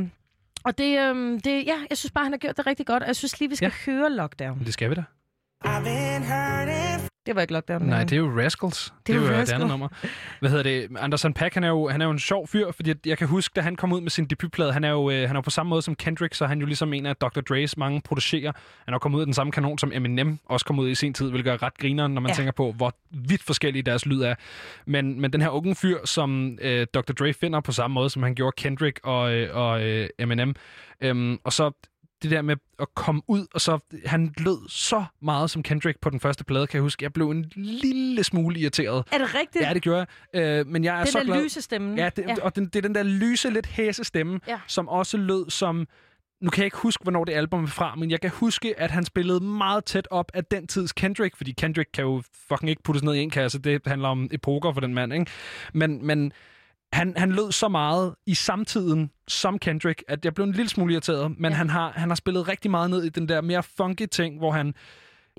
og 0.65 0.79
det, 0.79 0.99
øhm, 0.99 1.41
det, 1.41 1.67
ja, 1.67 1.79
jeg 1.91 1.99
synes 1.99 2.13
bare, 2.13 2.25
han 2.25 2.33
har 2.33 2.39
gjort 2.39 2.57
det 2.57 2.67
rigtig 2.67 2.87
godt, 2.87 3.03
og 3.03 3.07
jeg 3.07 3.17
synes 3.17 3.41
lige, 3.41 3.49
vi 3.49 3.57
skal 3.57 3.73
ja. 3.87 3.93
høre 3.93 4.11
Lockdown. 4.11 4.59
Det 4.59 4.73
skal 4.73 4.91
vi 4.91 4.95
da. 4.95 5.05
I've 5.65 5.85
been 5.85 6.23
hurting. 6.23 7.10
Det 7.31 7.37
var 7.37 7.43
ikke 7.43 7.53
Lockdown. 7.53 7.83
Nej, 7.83 8.05
det 8.05 8.13
er 8.13 8.17
jo 8.17 8.41
Rascals. 8.41 8.85
Det, 8.85 9.07
Det 9.07 9.17
er 9.17 9.21
er 9.21 9.33
jo 9.35 9.41
Rascal. 9.41 9.55
andet 9.55 9.69
nummer. 9.69 9.89
Hvad 10.41 10.51
hedder 10.51 10.63
det? 10.63 10.89
Anderson 10.99 11.35
Paak, 11.35 11.55
han 11.55 11.65
er 11.65 11.69
jo, 11.69 11.89
han 11.89 12.01
er 12.01 12.05
jo 12.05 12.11
en 12.11 12.19
sjov 12.19 12.49
fyr, 12.49 12.73
fordi 12.73 12.95
jeg 13.07 13.19
kan 13.19 13.29
huske, 13.29 13.53
da 13.57 13.61
han 13.61 13.77
kom 13.77 13.93
ud 13.93 14.01
med 14.01 14.11
sin 14.11 14.25
debutplade, 14.25 14.73
han 14.73 14.85
er 14.85 14.91
jo, 14.91 15.11
øh, 15.11 15.27
han 15.29 15.37
er 15.37 15.41
på 15.41 15.51
samme 15.51 15.71
måde 15.71 15.83
som 15.83 15.95
Kendrick, 15.95 16.35
så 16.35 16.45
er 16.45 16.49
han 16.49 16.59
jo 16.61 16.67
ligesom 16.67 16.93
en 16.93 17.07
af 17.07 17.17
Dr. 17.17 17.41
Dre's 17.51 17.75
mange 17.77 18.01
producerer. 18.05 18.53
Han 18.85 18.95
er 18.95 18.99
kommet 18.99 19.17
ud 19.17 19.23
af 19.23 19.27
den 19.27 19.35
samme 19.35 19.53
kanon, 19.53 19.79
som 19.79 19.93
Eminem 19.95 20.39
også 20.47 20.67
kom 20.67 20.79
ud 20.79 20.89
i 20.89 20.95
sin 20.95 21.15
tid, 21.15 21.31
hvilket 21.31 21.53
er 21.53 21.63
ret 21.63 21.79
grineren, 21.79 22.15
når 22.15 22.21
man 22.21 22.31
ja. 22.31 22.35
tænker 22.35 22.53
på, 22.53 22.73
hvor 22.73 22.95
vidt 23.11 23.43
forskellige 23.43 23.83
deres 23.83 24.07
lyd 24.07 24.21
er. 24.21 24.35
Men, 24.87 25.21
men 25.21 25.33
den 25.33 25.41
her 25.41 25.49
unge 25.49 25.75
fyr, 25.75 25.99
som 26.05 26.59
øh, 26.61 26.87
Dr. 26.95 27.13
Dre 27.13 27.33
finder 27.33 27.61
på 27.61 27.73
samme 27.73 27.95
måde, 27.95 28.11
som 28.11 28.23
han 28.23 28.35
gjorde 28.35 28.55
Kendrick 28.57 29.01
og, 29.03 29.33
øh, 29.33 29.57
og 29.57 29.83
øh, 29.83 30.09
Eminem, 30.19 30.55
øhm, 31.01 31.39
og 31.45 31.53
så 31.53 31.71
det 32.23 32.31
der 32.31 32.43
med 32.43 32.57
at 32.81 32.87
komme 32.95 33.23
ud, 33.29 33.47
og 33.55 33.61
så 33.61 33.79
han 34.07 34.35
lød 34.39 34.69
så 34.69 35.05
meget 35.23 35.51
som 35.51 35.63
Kendrick 35.63 36.01
på 36.01 36.11
den 36.11 36.21
første 36.21 36.45
plade, 36.45 36.67
kan 36.67 36.77
jeg 36.77 36.83
huske. 36.83 37.03
Jeg 37.05 37.13
blev 37.13 37.31
en 37.31 37.53
lille 37.57 38.25
smule 38.25 38.61
irriteret. 38.61 39.05
Er 39.13 39.19
det 39.19 39.35
rigtigt? 39.35 39.65
Ja, 39.65 39.75
det 39.75 39.83
gjorde 39.83 40.07
jeg. 40.35 40.59
Øh, 40.61 40.67
men 40.67 40.85
jeg 40.85 40.95
er 41.01 41.05
Den 41.05 41.13
så 41.13 41.19
der 41.19 41.25
glad. 41.25 41.43
lyse 41.45 41.63
stemme. 41.63 41.95
Ja, 41.97 42.11
det, 42.17 42.25
Ja. 42.29 42.35
og 42.43 42.57
den, 42.57 42.65
det 42.67 42.77
er 42.77 42.81
den 42.83 42.95
der 42.95 43.03
lyse, 43.03 43.51
lidt 43.51 43.67
hæse 43.67 44.05
stemme, 44.05 44.41
Ja. 44.49 44.59
som 44.67 44.89
også 44.89 45.17
lød 45.17 45.51
som... 45.51 45.87
Nu 46.43 46.51
kan 46.51 46.59
jeg 46.61 46.65
ikke 46.67 46.77
huske, 46.77 47.03
hvornår 47.03 47.25
det 47.25 47.33
album 47.33 47.63
er 47.65 47.69
fra, 47.69 47.95
men 47.95 48.11
jeg 48.11 48.21
kan 48.21 48.31
huske, 48.31 48.81
at 48.81 48.91
han 48.91 49.05
spillede 49.05 49.41
meget 49.45 49.85
tæt 49.85 50.09
op 50.11 50.31
af 50.35 50.45
den 50.45 50.67
tids 50.67 50.93
Kendrick, 50.93 51.37
fordi 51.37 51.53
Kendrick 51.53 51.91
kan 51.95 52.05
jo 52.05 52.23
fucking 52.49 52.71
ikke 52.71 52.83
puttes 52.83 53.03
ned 53.03 53.15
i 53.15 53.19
en 53.19 53.31
kasse. 53.31 53.59
Det 53.59 53.81
handler 53.87 54.09
om 54.09 54.29
epoker 54.33 54.73
for 54.73 54.81
den 54.81 54.95
mand, 54.95 55.13
ikke? 55.13 55.27
Men, 55.75 56.07
men 56.07 56.33
han, 56.93 57.15
han 57.17 57.33
lød 57.33 57.53
så 57.53 57.69
meget 57.69 58.15
i 58.27 58.35
samtiden 58.35 59.11
som 59.29 59.59
Kendrick, 59.59 60.03
at 60.09 60.25
jeg 60.25 60.35
blev 60.35 60.47
en 60.47 60.53
lille 60.53 60.69
smule 60.69 60.93
irriteret, 60.93 61.39
men 61.39 61.53
ja. 61.53 61.57
han, 61.59 61.71
har, 61.71 61.93
han 61.97 62.09
har 62.09 62.15
spillet 62.15 62.49
rigtig 62.49 62.71
meget 62.71 62.91
ned 62.91 63.03
i 63.05 63.09
den 63.09 63.29
der 63.29 63.41
mere 63.41 63.63
funky 63.63 64.07
ting, 64.07 64.39
hvor 64.39 64.51
han 64.51 64.75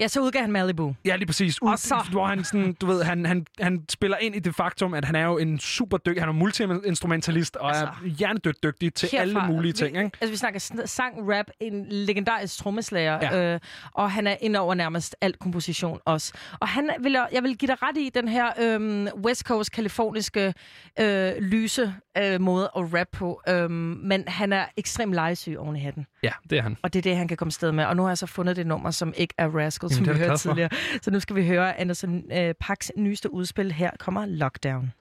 Ja, 0.01 0.07
så 0.07 0.21
udgav 0.21 0.41
han 0.41 0.51
Malibu. 0.51 0.95
Ja, 1.05 1.15
lige 1.15 1.25
præcis. 1.25 1.61
Ud, 1.61 1.69
Og 1.71 1.79
så- 1.79 2.05
Hvor 2.11 2.25
han, 2.25 2.43
sådan, 2.43 2.73
du 2.73 2.85
ved, 2.85 3.03
han, 3.03 3.25
han, 3.25 3.45
han 3.59 3.85
spiller 3.89 4.17
ind 4.17 4.35
i 4.35 4.39
det 4.39 4.55
faktum, 4.55 4.93
at 4.93 5.05
han 5.05 5.15
er 5.15 5.25
jo 5.25 5.37
en 5.37 5.59
super 5.59 5.97
dygtig, 5.97 6.21
han 6.21 6.29
er 6.29 6.33
multi-instrumentalist 6.33 7.55
og 7.55 7.67
altså, 7.67 7.85
er 7.85 8.07
hjernedødt 8.07 8.63
dygtig 8.63 8.93
til 8.93 9.07
Herfra- 9.07 9.17
alle 9.21 9.39
mulige 9.47 9.73
ting. 9.73 9.97
Vi, 9.97 10.03
Ikke? 10.03 10.17
altså, 10.21 10.31
vi 10.31 10.37
snakker 10.37 10.59
sn- 10.59 10.85
sang, 10.85 11.15
rap, 11.33 11.45
en 11.59 11.85
legendarisk 11.89 12.57
trommeslager, 12.57 13.19
ja. 13.21 13.53
øh, 13.53 13.59
og 13.93 14.11
han 14.11 14.27
er 14.27 14.35
ind 14.41 14.55
over 14.55 14.73
nærmest 14.73 15.15
alt 15.21 15.39
komposition 15.39 15.99
også. 16.05 16.33
Og 16.59 16.67
han 16.67 16.89
vil, 16.99 17.17
jeg 17.33 17.43
vil 17.43 17.57
give 17.57 17.67
dig 17.67 17.77
ret 17.81 17.97
i 17.97 18.09
den 18.13 18.27
her 18.27 18.47
øh, 18.61 19.07
West 19.25 19.41
Coast, 19.43 19.71
kaliforniske, 19.71 20.53
øh, 20.99 21.31
lyse 21.39 21.93
øh, 22.17 22.41
måde 22.41 22.71
at 22.77 22.93
rap 22.93 23.07
på, 23.11 23.41
øh, 23.49 23.71
men 23.71 24.23
han 24.27 24.53
er 24.53 24.65
ekstremt 24.77 25.13
legesyg 25.13 25.55
oven 25.57 25.75
i 25.75 25.79
hatten. 25.79 26.05
Ja, 26.23 26.31
det 26.49 26.57
er 26.57 26.61
han. 26.61 26.77
Og 26.81 26.93
det 26.93 26.99
er 26.99 27.03
det, 27.03 27.17
han 27.17 27.27
kan 27.27 27.37
komme 27.37 27.51
sted 27.51 27.71
med. 27.71 27.85
Og 27.85 27.95
nu 27.95 28.01
har 28.01 28.09
jeg 28.09 28.17
så 28.17 28.25
fundet 28.27 28.55
det 28.55 28.67
nummer, 28.67 28.91
som 28.91 29.13
ikke 29.17 29.33
er 29.37 29.47
Rascal, 29.47 29.89
Jamen, 29.91 29.95
som 29.95 30.05
det 30.05 30.13
vi 30.13 30.19
hørte 30.19 30.37
tidligere. 30.37 30.69
Så 31.01 31.11
nu 31.11 31.19
skal 31.19 31.35
vi 31.35 31.47
høre 31.47 31.79
Anderson 31.79 32.23
øh, 32.31 32.53
Parks 32.59 32.91
nyeste 32.97 33.33
udspil. 33.33 33.71
Her 33.71 33.91
kommer 33.99 34.25
Lockdown. 34.25 34.91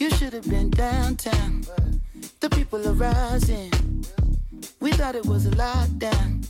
You 0.00 0.10
should 0.10 0.32
have 0.32 0.50
been 0.50 0.70
downtown. 0.70 1.64
The 2.40 2.50
people 2.50 2.78
are 2.88 2.94
rising. 2.94 3.72
We 4.82 4.90
thought 4.90 5.16
it 5.16 5.26
was 5.26 5.46
a 5.46 5.50
lockdown. 5.50 6.44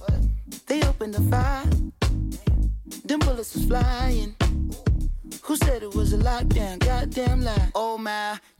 They 0.68 0.80
opened 0.88 1.14
the 1.14 1.22
fire. 1.30 1.66
Them 3.08 3.20
bullets 3.20 3.54
was 3.54 3.66
flying. 3.66 4.43
Who 5.46 5.56
said 5.56 5.82
it 5.82 5.94
was 5.94 6.14
a 6.14 6.16
lockdown? 6.16 6.78
Goddamn 6.78 7.42
lie. 7.44 7.70
Oh 7.74 7.98
my, 7.98 8.38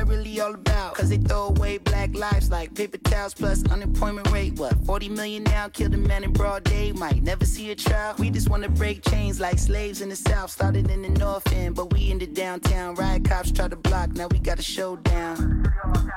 really 0.00 0.40
all 0.40 0.54
about? 0.54 0.94
Cause 0.94 1.10
they 1.10 1.16
throw 1.16 1.48
away 1.48 1.78
black 1.78 2.14
lives 2.14 2.50
like 2.50 2.74
paper 2.74 2.98
towels 2.98 3.34
plus 3.34 3.64
unemployment 3.70 4.30
rate. 4.30 4.58
What, 4.58 4.74
40 4.84 5.08
million 5.10 5.44
now? 5.44 5.68
Killed 5.68 5.94
a 5.94 5.98
man 5.98 6.24
in 6.24 6.32
broad 6.32 6.64
day. 6.64 6.92
Might 6.92 7.22
never 7.22 7.44
see 7.44 7.70
a 7.70 7.74
trial. 7.74 8.14
We 8.18 8.30
just 8.30 8.48
wanna 8.48 8.68
break 8.68 9.02
chains 9.10 9.40
like 9.40 9.58
slaves 9.58 10.00
in 10.00 10.08
the 10.08 10.16
south. 10.16 10.50
Started 10.50 10.90
in 10.90 11.02
the 11.02 11.08
north 11.08 11.52
end, 11.52 11.74
but 11.74 11.92
we 11.92 12.10
in 12.10 12.18
the 12.18 12.26
downtown. 12.26 12.94
Riot 12.94 13.24
cops 13.24 13.52
try 13.52 13.68
to 13.68 13.76
block, 13.76 14.10
now 14.10 14.28
we 14.28 14.38
got 14.38 14.58
a 14.58 14.62
showdown. 14.62 15.72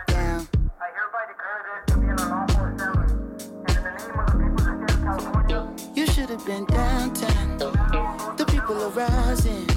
Down. 0.08 0.48
You 5.96 6.08
should 6.08 6.30
have 6.30 6.46
been 6.46 6.66
downtown. 6.66 7.58
The 8.38 8.46
people 8.48 8.82
are 8.82 8.90
rising. 8.90 9.68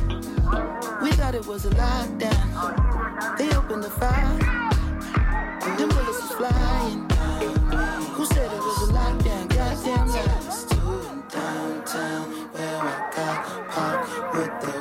It 1.36 1.46
was 1.46 1.66
a 1.66 1.68
lockdown. 1.68 3.36
They 3.36 3.54
opened 3.54 3.84
the 3.84 3.90
fire. 3.90 4.38
Them 5.76 5.88
bullets 5.90 6.22
was 6.22 6.32
flying. 6.32 7.10
Who 8.14 8.24
said 8.24 8.50
it 8.50 8.58
was 8.58 8.88
a 8.88 8.92
lockdown? 8.94 9.46
Goddamn 9.50 10.08
lies. 10.08 10.64
Downtown, 11.28 12.24
where 12.52 12.78
I 12.80 13.10
got 13.14 13.68
popped 13.68 14.34
with 14.34 14.52
the 14.62 14.75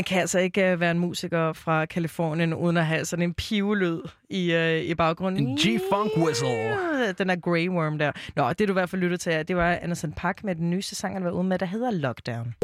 Man 0.00 0.04
kan 0.04 0.20
altså 0.20 0.38
ikke 0.38 0.72
uh, 0.72 0.80
være 0.80 0.90
en 0.90 0.98
musiker 0.98 1.52
fra 1.52 1.84
Kalifornien, 1.86 2.54
uden 2.54 2.76
at 2.76 2.86
have 2.86 3.04
sådan 3.04 3.22
en 3.22 3.34
pivelyd 3.34 4.00
i, 4.30 4.54
uh, 4.54 4.90
i 4.90 4.94
baggrunden. 4.94 5.48
En 5.48 5.56
G-funk 5.56 6.10
whistle. 6.16 6.48
Den 7.18 7.30
er 7.30 7.36
Grey 7.36 7.68
Worm 7.68 7.98
der. 7.98 8.12
Nå, 8.36 8.52
det 8.52 8.68
du 8.68 8.72
i 8.72 8.78
hvert 8.78 8.90
fald 8.90 9.02
lyttede 9.02 9.22
til, 9.22 9.48
det 9.48 9.56
var 9.56 9.78
Anderson 9.82 10.12
Park 10.12 10.44
med 10.44 10.54
den 10.54 10.70
nyeste 10.70 10.94
sang, 10.94 11.14
han 11.14 11.24
var 11.24 11.30
ude 11.30 11.44
med, 11.44 11.58
der 11.58 11.66
hedder 11.66 11.90
Lockdown. 11.90 12.54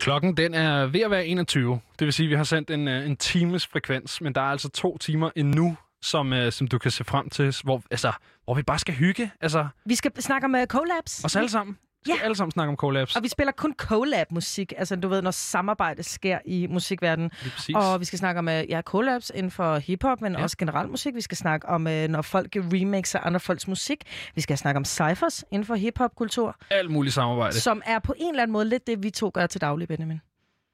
Klokken 0.00 0.36
den 0.36 0.54
er 0.54 0.86
ved 0.86 1.00
at 1.00 1.10
være 1.10 1.26
21. 1.26 1.80
Det 1.98 2.04
vil 2.04 2.12
sige, 2.12 2.26
at 2.26 2.30
vi 2.30 2.36
har 2.36 2.44
sendt 2.44 2.70
en, 2.70 2.88
øh, 2.88 3.06
en 3.06 3.16
times 3.16 3.66
frekvens, 3.66 4.20
men 4.20 4.34
der 4.34 4.40
er 4.40 4.50
altså 4.50 4.68
to 4.68 4.98
timer 4.98 5.30
endnu, 5.36 5.76
som, 6.02 6.32
øh, 6.32 6.52
som 6.52 6.68
du 6.68 6.78
kan 6.78 6.90
se 6.90 7.04
frem 7.04 7.30
til, 7.30 7.54
hvor, 7.64 7.82
altså, 7.90 8.12
hvor 8.44 8.54
vi 8.54 8.62
bare 8.62 8.78
skal 8.78 8.94
hygge. 8.94 9.30
Altså, 9.40 9.66
Vi 9.84 9.94
skal 9.94 10.22
snakke 10.22 10.44
om 10.44 10.54
uh, 10.54 10.64
collabs. 10.64 11.24
os 11.24 11.36
alle 11.36 11.48
sammen. 11.48 11.76
Skal 12.06 12.16
Ja. 12.20 12.24
alle 12.24 12.36
sammen 12.36 12.50
snakke 12.50 12.68
om 12.70 12.76
collabs. 12.76 13.16
Og 13.16 13.22
vi 13.22 13.28
spiller 13.28 13.52
kun 13.52 13.74
collab-musik, 13.78 14.72
altså 14.76 14.96
du 14.96 15.08
ved, 15.08 15.22
når 15.22 15.30
samarbejde 15.30 16.02
sker 16.02 16.38
i 16.44 16.66
musikverdenen. 16.70 17.30
Og 17.74 18.00
vi 18.00 18.04
skal 18.04 18.18
snakke 18.18 18.38
om 18.38 18.46
uh, 18.48 18.52
ja, 18.54 18.80
collabs 18.82 19.30
inden 19.34 19.50
for 19.50 19.76
hiphop, 19.78 20.20
men 20.20 20.32
Ja. 20.32 20.42
også 20.42 20.56
generelt 20.56 20.90
musik. 20.90 21.14
Vi 21.14 21.20
skal 21.20 21.36
snakke 21.36 21.68
om, 21.68 21.86
uh, 21.86 21.92
når 21.92 22.22
folk 22.22 22.56
remixer 22.56 23.18
andre 23.20 23.40
folks 23.40 23.68
musik. 23.68 24.04
Vi 24.34 24.40
skal 24.40 24.58
snakke 24.58 24.78
om 24.78 24.84
cyphers 24.84 25.44
inden 25.50 25.66
for 25.66 25.74
hiphop-kultur, 25.74 26.56
Alt 26.70 26.90
muligt 26.90 27.14
samarbejde. 27.14 27.60
som 27.60 27.82
er 27.86 27.98
på 27.98 28.14
en 28.16 28.28
eller 28.30 28.42
anden 28.42 28.52
måde 28.52 28.64
lidt 28.64 28.86
det, 28.86 29.02
vi 29.02 29.10
to 29.10 29.30
gør 29.34 29.46
til 29.46 29.60
daglig, 29.60 29.88
Benjamin. 29.88 30.20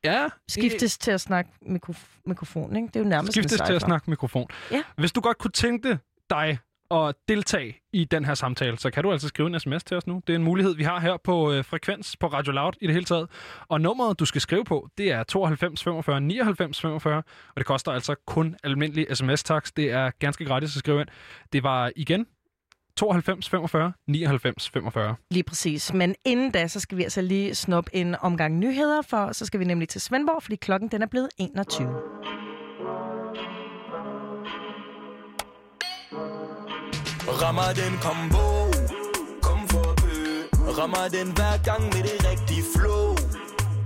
Ja, 0.04 0.26
Skiftes 0.48 0.98
til 0.98 1.10
at 1.10 1.20
snakke 1.20 1.50
mikrof- 1.66 2.20
mikrofon, 2.26 2.76
ikke? 2.76 2.86
Det 2.88 2.96
er 2.96 3.00
jo 3.00 3.08
nærmest 3.08 3.32
skiftes 3.32 3.60
til 3.66 3.72
at 3.72 3.80
snakke 3.82 4.10
mikrofon. 4.10 4.46
Ja. 4.70 4.82
Hvis 4.96 5.12
du 5.12 5.20
godt 5.20 5.38
kunne 5.38 5.50
tænke 5.50 5.98
dig 6.30 6.58
at 6.92 7.14
deltage 7.28 7.76
i 7.92 8.04
den 8.04 8.24
her 8.24 8.34
samtale, 8.34 8.78
så 8.78 8.90
kan 8.90 9.02
du 9.02 9.12
altså 9.12 9.28
skrive 9.28 9.48
en 9.48 9.60
sms 9.60 9.84
til 9.84 9.96
os 9.96 10.06
nu. 10.06 10.22
Det 10.26 10.32
er 10.32 10.36
en 10.36 10.44
mulighed, 10.44 10.74
vi 10.74 10.82
har 10.82 11.00
her 11.00 11.16
på 11.24 11.52
øh, 11.52 11.64
Frekvens, 11.64 12.16
på 12.16 12.26
Radio 12.26 12.52
Loud 12.52 12.72
i 12.80 12.86
det 12.86 12.94
hele 12.94 13.04
taget. 13.04 13.28
Og 13.68 13.80
nummeret, 13.80 14.20
du 14.20 14.24
skal 14.24 14.40
skrive 14.40 14.64
på, 14.64 14.88
det 14.98 15.12
er 15.12 15.22
92 15.22 15.84
45 15.84 16.20
99 16.20 16.80
45, 16.80 17.16
og 17.16 17.56
det 17.56 17.66
koster 17.66 17.92
altså 17.92 18.14
kun 18.26 18.56
almindelig 18.64 19.06
sms-tax. 19.16 19.70
Det 19.76 19.90
er 19.90 20.10
ganske 20.18 20.44
gratis 20.44 20.76
at 20.76 20.78
skrive 20.78 21.00
ind. 21.00 21.08
Det 21.52 21.62
var 21.62 21.92
igen 21.96 22.26
92 22.96 23.48
45 23.48 23.92
99 24.06 24.70
45. 24.70 25.14
Lige 25.30 25.42
præcis. 25.42 25.92
Men 25.92 26.14
inden 26.24 26.50
da, 26.50 26.68
så 26.68 26.80
skal 26.80 26.98
vi 26.98 27.02
altså 27.02 27.22
lige 27.22 27.54
snuppe 27.54 27.96
en 27.96 28.16
omgang 28.20 28.58
nyheder, 28.58 29.02
for 29.02 29.32
så 29.32 29.46
skal 29.46 29.60
vi 29.60 29.64
nemlig 29.64 29.88
til 29.88 30.00
Svendborg, 30.00 30.42
fordi 30.42 30.56
klokken 30.56 30.88
den 30.88 31.02
er 31.02 31.06
blevet 31.06 31.28
21. 31.38 32.51
Rammer 37.28 37.72
den 37.74 37.98
combo 38.00 38.70
Kom 39.42 39.68
for 39.68 39.94
bø. 40.02 40.42
Rammer 40.78 41.08
den 41.08 41.28
hver 41.32 41.56
gang 41.64 41.82
med 41.84 42.02
det 42.02 42.26
rigtige 42.30 42.64
flow. 42.76 43.16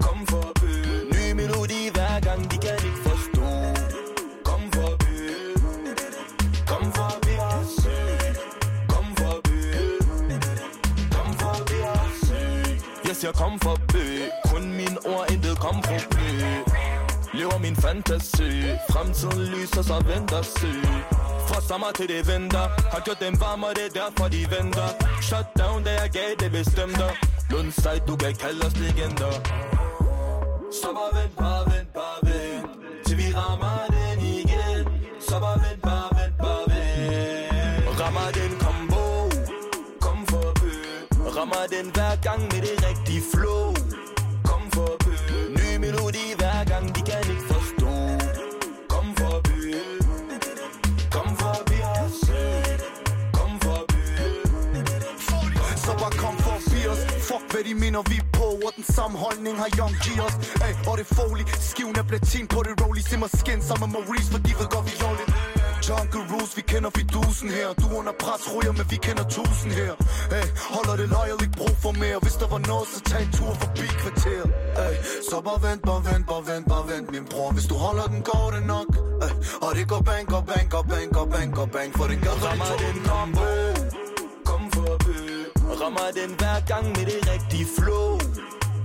Kom 0.01 0.26
for 0.26 0.53
bø. 0.61 0.72
Ny 1.12 1.32
melodi 1.32 1.91
hver 1.93 2.20
gang, 2.20 2.51
de 2.51 2.59
kan 2.59 2.74
ikke 2.84 3.03
forstå. 3.09 3.49
Kom 4.45 4.62
for 4.74 4.97
bø. 5.03 5.16
Kom 6.66 6.93
for 6.93 7.11
BRC 7.24 7.84
Kom 8.89 9.07
for 9.16 9.41
bø. 9.45 9.61
Kom 11.16 11.34
for 11.41 11.57
BRC 11.68 12.28
Jeg 13.09 13.16
siger 13.16 13.32
kom 13.32 13.61
for 13.61 13.78
bø. 13.93 14.05
Kun 14.51 14.72
min 14.72 14.99
ord, 15.07 15.30
intet 15.30 15.59
kom 15.59 15.82
for 15.82 16.01
bø. 16.11 16.28
Lever 17.34 17.59
min 17.59 17.76
fantasi. 17.76 18.51
Fremtiden 18.91 19.45
lyser, 19.45 19.82
så 19.82 19.95
venter 20.07 20.43
søg 20.43 21.16
fra 21.49 21.61
sommer 21.68 21.92
til 21.99 22.09
det 22.09 22.22
vinter. 22.28 22.66
Har 22.92 23.01
gjort 23.07 23.20
dem 23.20 23.34
varme, 23.40 23.68
det 23.78 23.84
er 23.88 23.94
derfor 24.01 24.26
de 24.34 24.42
venter. 24.55 24.88
Shut 25.28 25.47
down, 25.59 25.84
da 25.86 25.90
jeg 26.03 26.11
gav 26.18 26.30
det 26.40 26.51
bestemte 26.59 27.09
Lund 27.51 27.72
sej, 27.72 27.99
du 28.09 28.16
kan 28.16 28.34
kalde 28.34 28.66
os 28.66 28.76
legender. 28.76 29.34
Så 30.80 30.88
bare 30.97 31.11
vent, 31.16 31.36
bare 31.36 31.62
vent, 31.70 31.90
bare 31.99 32.18
vent 32.28 32.66
Til 33.07 33.16
vi 33.18 33.26
rammer 33.36 33.86
den 33.97 34.18
igen. 34.38 34.82
Så 35.28 35.40
bare 35.40 35.59
vent, 35.64 35.82
bare 35.82 36.09
vent, 36.18 36.34
bare 36.44 36.64
vent 36.70 38.01
Rammer 38.01 38.30
den 38.38 38.53
combo. 38.64 39.05
Kom 40.01 40.18
for 40.30 40.49
bø 40.61 40.72
Rammer 41.36 41.66
den 41.74 41.86
hver 41.94 42.14
gang 42.26 42.42
med 42.42 42.61
det 42.66 42.76
hvad 57.57 57.65
de 57.65 57.75
mener 57.85 58.03
vi 58.13 58.19
på 58.39 58.47
Og 58.67 58.73
den 58.79 58.87
samme 58.97 59.17
holdning 59.25 59.55
har 59.63 59.69
Young 59.79 59.95
G 60.05 60.07
os 60.27 60.37
Ey, 60.67 60.73
og 60.91 60.95
det 60.99 61.07
Foley 61.17 61.47
Skiven 61.71 61.97
er 62.03 62.07
platin 62.11 62.47
på 62.55 62.59
det 62.67 62.75
rollie 62.83 63.05
Simmer 63.09 63.31
skin 63.41 63.61
sammen 63.69 63.87
med 63.93 63.93
Maurice 63.95 64.29
For 64.33 64.41
de 64.47 64.53
ved 64.61 64.69
godt 64.75 64.87
vi 64.89 64.95
lovligt. 65.05 65.31
Jungle 65.89 66.25
Rules, 66.33 66.53
vi 66.59 66.63
kender 66.73 66.91
fidusen 66.97 67.49
her. 67.59 67.69
Du 67.81 67.87
er 67.93 67.99
under 68.01 68.15
pres, 68.23 68.43
ryger, 68.55 68.73
men 68.79 68.87
vi 68.93 68.97
kender 69.07 69.25
tusind 69.37 69.73
her. 69.81 69.93
Ey, 70.39 70.47
holder 70.75 70.95
det 71.01 71.09
loyal, 71.17 71.39
ikke 71.45 71.57
brug 71.61 71.77
for 71.85 71.93
mere. 72.03 72.19
Hvis 72.25 72.37
der 72.43 72.49
var 72.55 72.61
noget, 72.71 72.87
så 72.95 72.99
tag 73.11 73.23
en 73.27 73.33
tur 73.39 73.53
forbi 73.63 73.87
kvarteret. 74.03 74.49
Ey, 74.85 74.95
så 75.31 75.37
bare 75.47 75.61
vent, 75.67 75.83
bare 75.89 76.03
vent, 76.09 76.25
bare 76.31 76.45
vent, 76.51 76.67
bare 76.73 76.85
vent 76.91 77.07
Min 77.15 77.25
bror, 77.33 77.51
hvis 77.57 77.67
du 77.71 77.75
holder 77.85 78.07
den, 78.13 78.21
går 78.31 78.47
det 78.55 78.63
nok. 78.75 78.89
Ey, 79.27 79.33
og 79.65 79.71
det 79.77 79.85
går 79.93 80.03
bang, 80.09 80.25
går 80.33 80.45
bang, 80.51 80.67
går 80.75 80.85
bang, 80.93 81.09
går 81.17 81.27
bang, 81.35 81.49
går 81.59 81.69
bang. 81.75 81.91
For 81.99 82.07
den 82.11 82.19
gør 82.27 82.37
Rammer 82.45 82.77
den 82.83 82.97
combo 83.09 83.45
Rammer 86.07 86.21
den 86.23 86.35
hver 86.39 86.61
gang 86.67 86.87
med 86.87 87.07
det 87.07 87.21
rigtige 87.33 87.67
flow. 87.79 88.19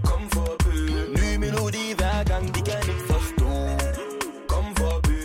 Kom 0.04 0.30
for 0.34 0.56
bø 0.64 0.74
Ny 1.20 1.36
melodi 1.36 1.94
hver 1.98 2.24
gang, 2.24 2.56
de 2.56 2.62
kan 2.70 2.82
ikke 2.90 3.06
forstå. 3.14 3.52
Kom 4.52 4.66
for 4.80 4.96
bø 5.08 5.20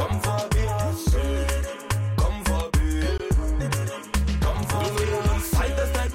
Kom 0.00 0.14
for 0.24 0.40
BRC 0.52 1.12
Kom 2.22 2.34
for 2.48 2.64
bø 2.74 2.88
Kom 4.46 4.58
for 4.70 4.84
bø 4.96 5.04
Du 5.12 5.18
ved, 5.28 5.40
sejt 5.54 5.78
er 5.78 6.10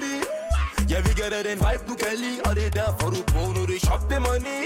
Jeg 0.94 1.00
vil 1.04 1.14
gøre 1.20 1.30
dig 1.34 1.44
den 1.50 1.58
vibe, 1.64 1.84
du 1.88 1.94
kan 2.02 2.14
lide 2.22 2.40
Og 2.44 2.56
det 2.56 2.66
er 2.66 2.74
derfor, 2.82 3.10
du 3.16 3.20
bruger 3.32 3.52
nu 3.58 3.62
det 3.72 3.80
shop 3.86 4.02
det 4.10 4.20
money 4.26 4.62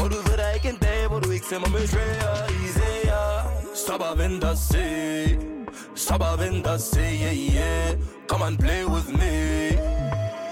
Og 0.00 0.06
du 0.12 0.16
ved, 0.26 0.36
der 0.40 0.46
er 0.50 0.54
ikke 0.58 0.68
en 0.68 0.80
dag, 0.86 1.08
hvor 1.08 1.20
du 1.20 1.30
ikke 1.30 1.46
ser 1.46 1.58
mig 1.58 1.70
med 1.70 1.86
Shreya 1.86 2.32
Isaiah. 2.64 3.36
Stop 3.84 4.00
og 4.10 4.18
vent 4.18 4.44
og 4.44 4.56
se. 4.68 4.84
Stop 5.94 6.22
og 6.32 6.38
vent 6.40 6.66
og 6.66 6.80
se, 6.80 7.00
yeah, 7.00 7.36
yeah. 7.56 8.17
Come 8.28 8.42
and 8.42 8.58
play 8.58 8.84
with 8.84 9.08
me. 9.20 9.76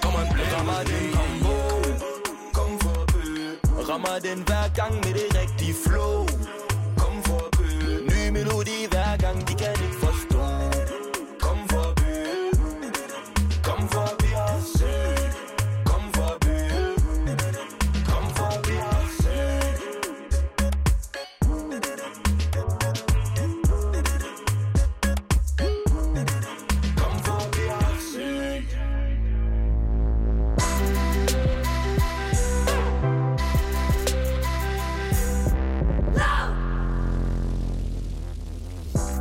Come 0.01 0.15
and 0.19 0.29
play 0.33 0.47
Rammer 0.53 0.83
den 0.89 1.11
combo 1.17 1.55
Kom 2.53 2.79
for 2.79 3.05
bø 3.13 3.23
Rammer 3.89 4.19
den 4.19 4.39
hver 4.47 4.67
gang 4.75 4.93
med 4.95 5.13
det 5.13 5.27
rigtige 5.39 5.75
flow. 5.85 6.25
Kom 6.97 7.23
for 7.23 7.49
bø 7.57 7.67
Ny 8.09 8.29
melodi 8.29 8.87
hver 8.91 9.17
gang, 9.17 9.47
de 9.47 9.53
kan 9.55 9.71
ikke 9.85 9.96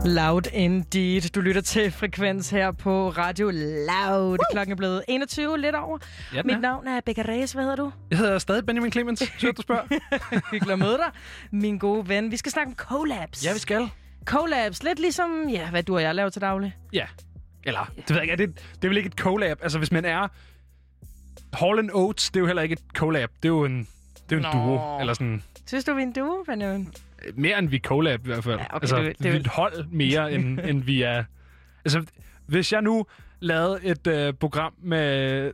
Loud 0.07 0.42
indeed. 0.52 1.20
Du 1.20 1.40
lytter 1.40 1.61
til 1.61 1.90
Frekvens 1.90 2.50
her 2.50 2.70
på 2.70 3.09
Radio 3.09 3.50
Loud. 3.50 4.38
Klokken 4.52 4.72
er 4.72 4.76
blevet 4.76 5.04
21, 5.09 5.59
lidt 5.59 5.74
over. 5.74 5.98
Ja. 6.34 6.42
Mit 6.42 6.61
navn 6.61 6.86
er 6.88 7.00
Becca 7.00 7.22
Reyes. 7.22 7.52
Hvad 7.52 7.64
hedder 7.64 7.76
du? 7.76 7.92
Jeg 8.11 8.18
hedder 8.18 8.38
stadig 8.38 8.66
Benjamin 8.66 8.92
Clemens, 8.92 9.22
sødt 9.38 9.57
du 9.57 9.62
spørger. 9.62 9.82
Hyggeligt 10.50 10.72
at 10.72 10.78
møde 10.78 10.96
dig, 10.96 11.11
min 11.50 11.78
gode 11.78 12.09
ven. 12.09 12.30
Vi 12.30 12.36
skal 12.36 12.52
snakke 12.52 12.68
om 12.70 12.74
collabs. 12.74 13.44
Ja, 13.44 13.52
vi 13.52 13.59
skal. 13.59 13.88
Collabs, 14.24 14.82
lidt 14.82 14.98
ligesom, 14.98 15.48
ja, 15.48 15.70
hvad 15.70 15.82
du 15.82 15.94
og 15.94 16.02
jeg 16.02 16.14
laver 16.14 16.30
til 16.30 16.42
daglig. 16.42 16.76
Ja. 16.92 17.07
Eller, 17.64 17.92
det 17.96 18.11
ved 18.11 18.16
jeg 18.16 18.22
ikke, 18.22 18.32
er 18.32 18.36
det, 18.36 18.54
det 18.74 18.84
er 18.84 18.88
vel 18.88 18.96
ikke 18.96 19.07
et 19.07 19.18
collab. 19.18 19.59
Altså, 19.62 19.78
hvis 19.78 19.92
man 19.92 20.04
er... 20.04 20.28
Hall 21.52 21.90
Oates, 21.94 22.30
det 22.30 22.36
er 22.36 22.40
jo 22.40 22.46
heller 22.46 22.62
ikke 22.62 22.72
et 22.72 22.82
collab. 22.94 23.30
Det 23.42 23.44
er 23.44 23.48
jo 23.48 23.64
en, 23.64 23.78
det 24.30 24.36
er 24.36 24.36
jo 24.36 24.36
en 24.36 24.42
Nå. 24.42 24.76
duo. 24.76 25.00
Eller 25.00 25.14
sådan... 25.14 25.42
Synes 25.66 25.84
du, 25.84 25.94
vi 25.94 26.02
er 26.02 26.07
en 26.07 26.12
duo, 26.12 26.44
Benjamin? 26.46 26.94
Mere 27.34 27.58
end 27.58 27.68
vi 27.68 27.78
collab 27.78 28.20
i 28.24 28.26
hvert 28.28 28.44
fald. 28.44 28.58
Ja, 28.58 28.64
okay, 28.70 28.76
altså, 28.82 28.96
det- 29.02 29.18
det- 29.22 29.32
vi 29.32 29.42
hold 29.46 29.84
mere, 29.90 30.32
end, 30.32 30.60
end 30.70 30.82
vi 30.82 31.02
er... 31.02 31.24
Altså, 31.84 32.04
hvis 32.46 32.72
jeg 32.72 32.82
nu 32.82 33.06
lavede 33.40 33.78
et 33.84 34.06
øh, 34.06 34.34
program 34.34 34.74
med... 34.82 35.52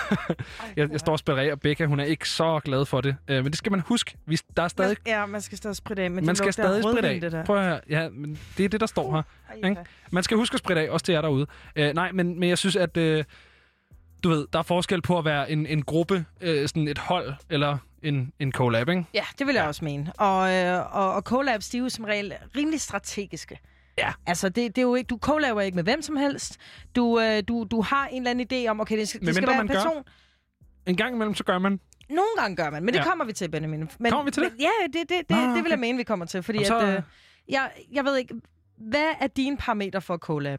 jeg, 0.76 0.90
jeg 0.92 1.00
står 1.00 1.12
og 1.12 1.18
spiller 1.18 1.42
af, 1.42 1.52
og 1.52 1.60
Becca, 1.60 1.84
hun 1.84 2.00
er 2.00 2.04
ikke 2.04 2.28
så 2.28 2.60
glad 2.64 2.84
for 2.84 3.00
det. 3.00 3.16
Øh, 3.28 3.36
men 3.36 3.44
det 3.46 3.56
skal 3.56 3.72
man 3.72 3.80
huske. 3.80 4.16
Vi, 4.26 4.38
der 4.56 4.62
er 4.62 4.68
stadig... 4.68 4.96
Man, 5.06 5.14
ja, 5.14 5.26
man 5.26 5.40
skal 5.40 5.58
stadig 5.58 5.76
spritte 5.76 6.02
af. 6.02 6.10
Men 6.10 6.26
man 6.26 6.36
skal 6.36 6.46
af 6.48 6.52
stadig 6.52 6.82
spritte 6.82 7.02
rødvin, 7.08 7.20
det 7.22 7.24
af. 7.24 7.30
der. 7.30 7.44
Prøv 7.44 7.56
at 7.58 7.64
høre. 7.64 7.80
Ja, 7.90 8.08
men 8.08 8.38
det 8.58 8.64
er 8.64 8.68
det, 8.68 8.80
der 8.80 8.86
står 8.86 9.12
her. 9.14 9.22
Ej, 9.62 9.68
Ikke? 9.70 9.82
Man 10.10 10.22
skal 10.22 10.36
huske 10.36 10.54
at 10.54 10.58
spritte 10.58 10.82
af, 10.82 10.88
også 10.90 11.04
til 11.06 11.12
jer 11.12 11.20
derude. 11.20 11.46
Øh, 11.76 11.94
nej, 11.94 12.12
men, 12.12 12.40
men 12.40 12.48
jeg 12.48 12.58
synes, 12.58 12.76
at... 12.76 12.96
Øh, 12.96 13.24
du 14.24 14.28
ved, 14.28 14.46
der 14.52 14.58
er 14.58 14.62
forskel 14.62 15.02
på 15.02 15.18
at 15.18 15.24
være 15.24 15.50
en, 15.50 15.66
en 15.66 15.82
gruppe, 15.82 16.24
øh, 16.40 16.68
sådan 16.68 16.88
et 16.88 16.98
hold, 16.98 17.32
eller 17.50 17.78
en, 18.04 18.32
en 18.38 18.52
collab, 18.52 18.88
ikke? 18.88 19.04
Ja, 19.14 19.24
det 19.38 19.46
vil 19.46 19.54
jeg 19.54 19.64
også 19.64 19.84
mene. 19.84 20.12
Og, 20.18 20.52
øh, 20.54 20.96
og, 20.96 21.14
og 21.14 21.22
collabs, 21.22 21.68
de 21.68 21.76
er 21.76 21.82
jo 21.82 21.88
som 21.88 22.04
regel 22.04 22.32
rimelig 22.56 22.80
strategiske. 22.80 23.58
Ja. 23.98 24.12
Altså, 24.26 24.48
det, 24.48 24.56
det 24.76 24.78
er 24.78 24.82
jo 24.86 24.94
ikke, 24.94 25.08
du 25.08 25.18
collaber 25.22 25.60
ikke 25.60 25.74
med 25.74 25.84
hvem 25.84 26.02
som 26.02 26.16
helst. 26.16 26.58
Du, 26.96 27.20
øh, 27.20 27.42
du, 27.48 27.66
du 27.70 27.80
har 27.82 28.06
en 28.06 28.26
eller 28.26 28.30
anden 28.30 28.64
idé 28.66 28.68
om, 28.70 28.80
okay, 28.80 28.98
det 28.98 29.14
Men 29.20 29.26
det 29.26 29.34
skal 29.34 29.46
være 29.48 29.60
en 29.60 29.66
man 29.66 29.76
gør. 29.76 29.82
person. 29.82 30.02
En 30.86 30.96
gang 30.96 31.14
imellem, 31.14 31.34
så 31.34 31.44
gør 31.44 31.58
man. 31.58 31.80
Nogle 32.08 32.28
gange 32.38 32.56
gør 32.56 32.70
man, 32.70 32.84
men 32.84 32.94
det 32.94 33.00
Ja. 33.00 33.04
kommer 33.04 33.24
vi 33.24 33.32
til, 33.32 33.50
Benjamin. 33.50 33.88
Men, 33.98 34.10
Kommer 34.12 34.24
vi 34.24 34.30
til 34.30 34.42
det? 34.42 34.52
Men, 34.52 34.60
ja, 34.60 34.70
det, 34.86 35.08
det, 35.08 35.08
det, 35.08 35.30
Nå, 35.30 35.36
det 35.36 35.48
vil 35.54 35.60
okay. 35.60 35.70
jeg 35.70 35.78
mene, 35.78 35.98
vi 35.98 36.04
kommer 36.04 36.26
til. 36.26 36.42
Fordi 36.42 36.64
så- 36.64 36.78
at, 36.78 36.96
øh, 36.96 37.02
jeg, 37.48 37.70
jeg 37.92 38.04
ved 38.04 38.16
ikke, 38.16 38.34
hvad 38.78 39.12
er 39.20 39.26
dine 39.26 39.56
parametre 39.56 40.00
for 40.00 40.16
collab? 40.16 40.58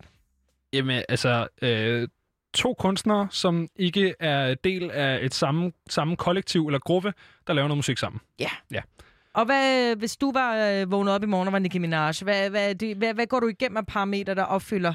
Jamen, 0.73 1.03
altså, 1.09 1.47
øh, 1.61 2.07
to 2.55 2.73
kunstnere, 2.73 3.27
som 3.31 3.67
ikke 3.75 4.13
er 4.19 4.55
del 4.63 4.91
af 4.91 5.19
et 5.21 5.33
samme, 5.33 5.71
samme 5.89 6.15
kollektiv 6.15 6.65
eller 6.67 6.79
gruppe, 6.79 7.13
der 7.47 7.53
laver 7.53 7.67
noget 7.67 7.77
musik 7.77 7.97
sammen. 7.97 8.21
Ja. 8.39 8.49
Ja. 8.71 8.81
Og 9.33 9.45
hvad, 9.45 9.95
hvis 9.95 10.17
du 10.17 10.31
var 10.31 10.57
øh, 10.69 10.91
vågnet 10.91 11.13
op 11.13 11.23
i 11.23 11.25
morgen 11.25 11.47
og 11.47 11.51
var 11.53 11.59
Nicki 11.59 11.77
Minaj, 11.77 12.13
hvad, 12.23 12.49
hvad, 12.49 12.75
det, 12.75 12.97
hvad, 12.97 13.13
hvad 13.13 13.27
går 13.27 13.39
du 13.39 13.47
igennem 13.47 13.77
af 13.77 13.85
parametre, 13.85 14.35
der 14.35 14.43
opfylder 14.43 14.93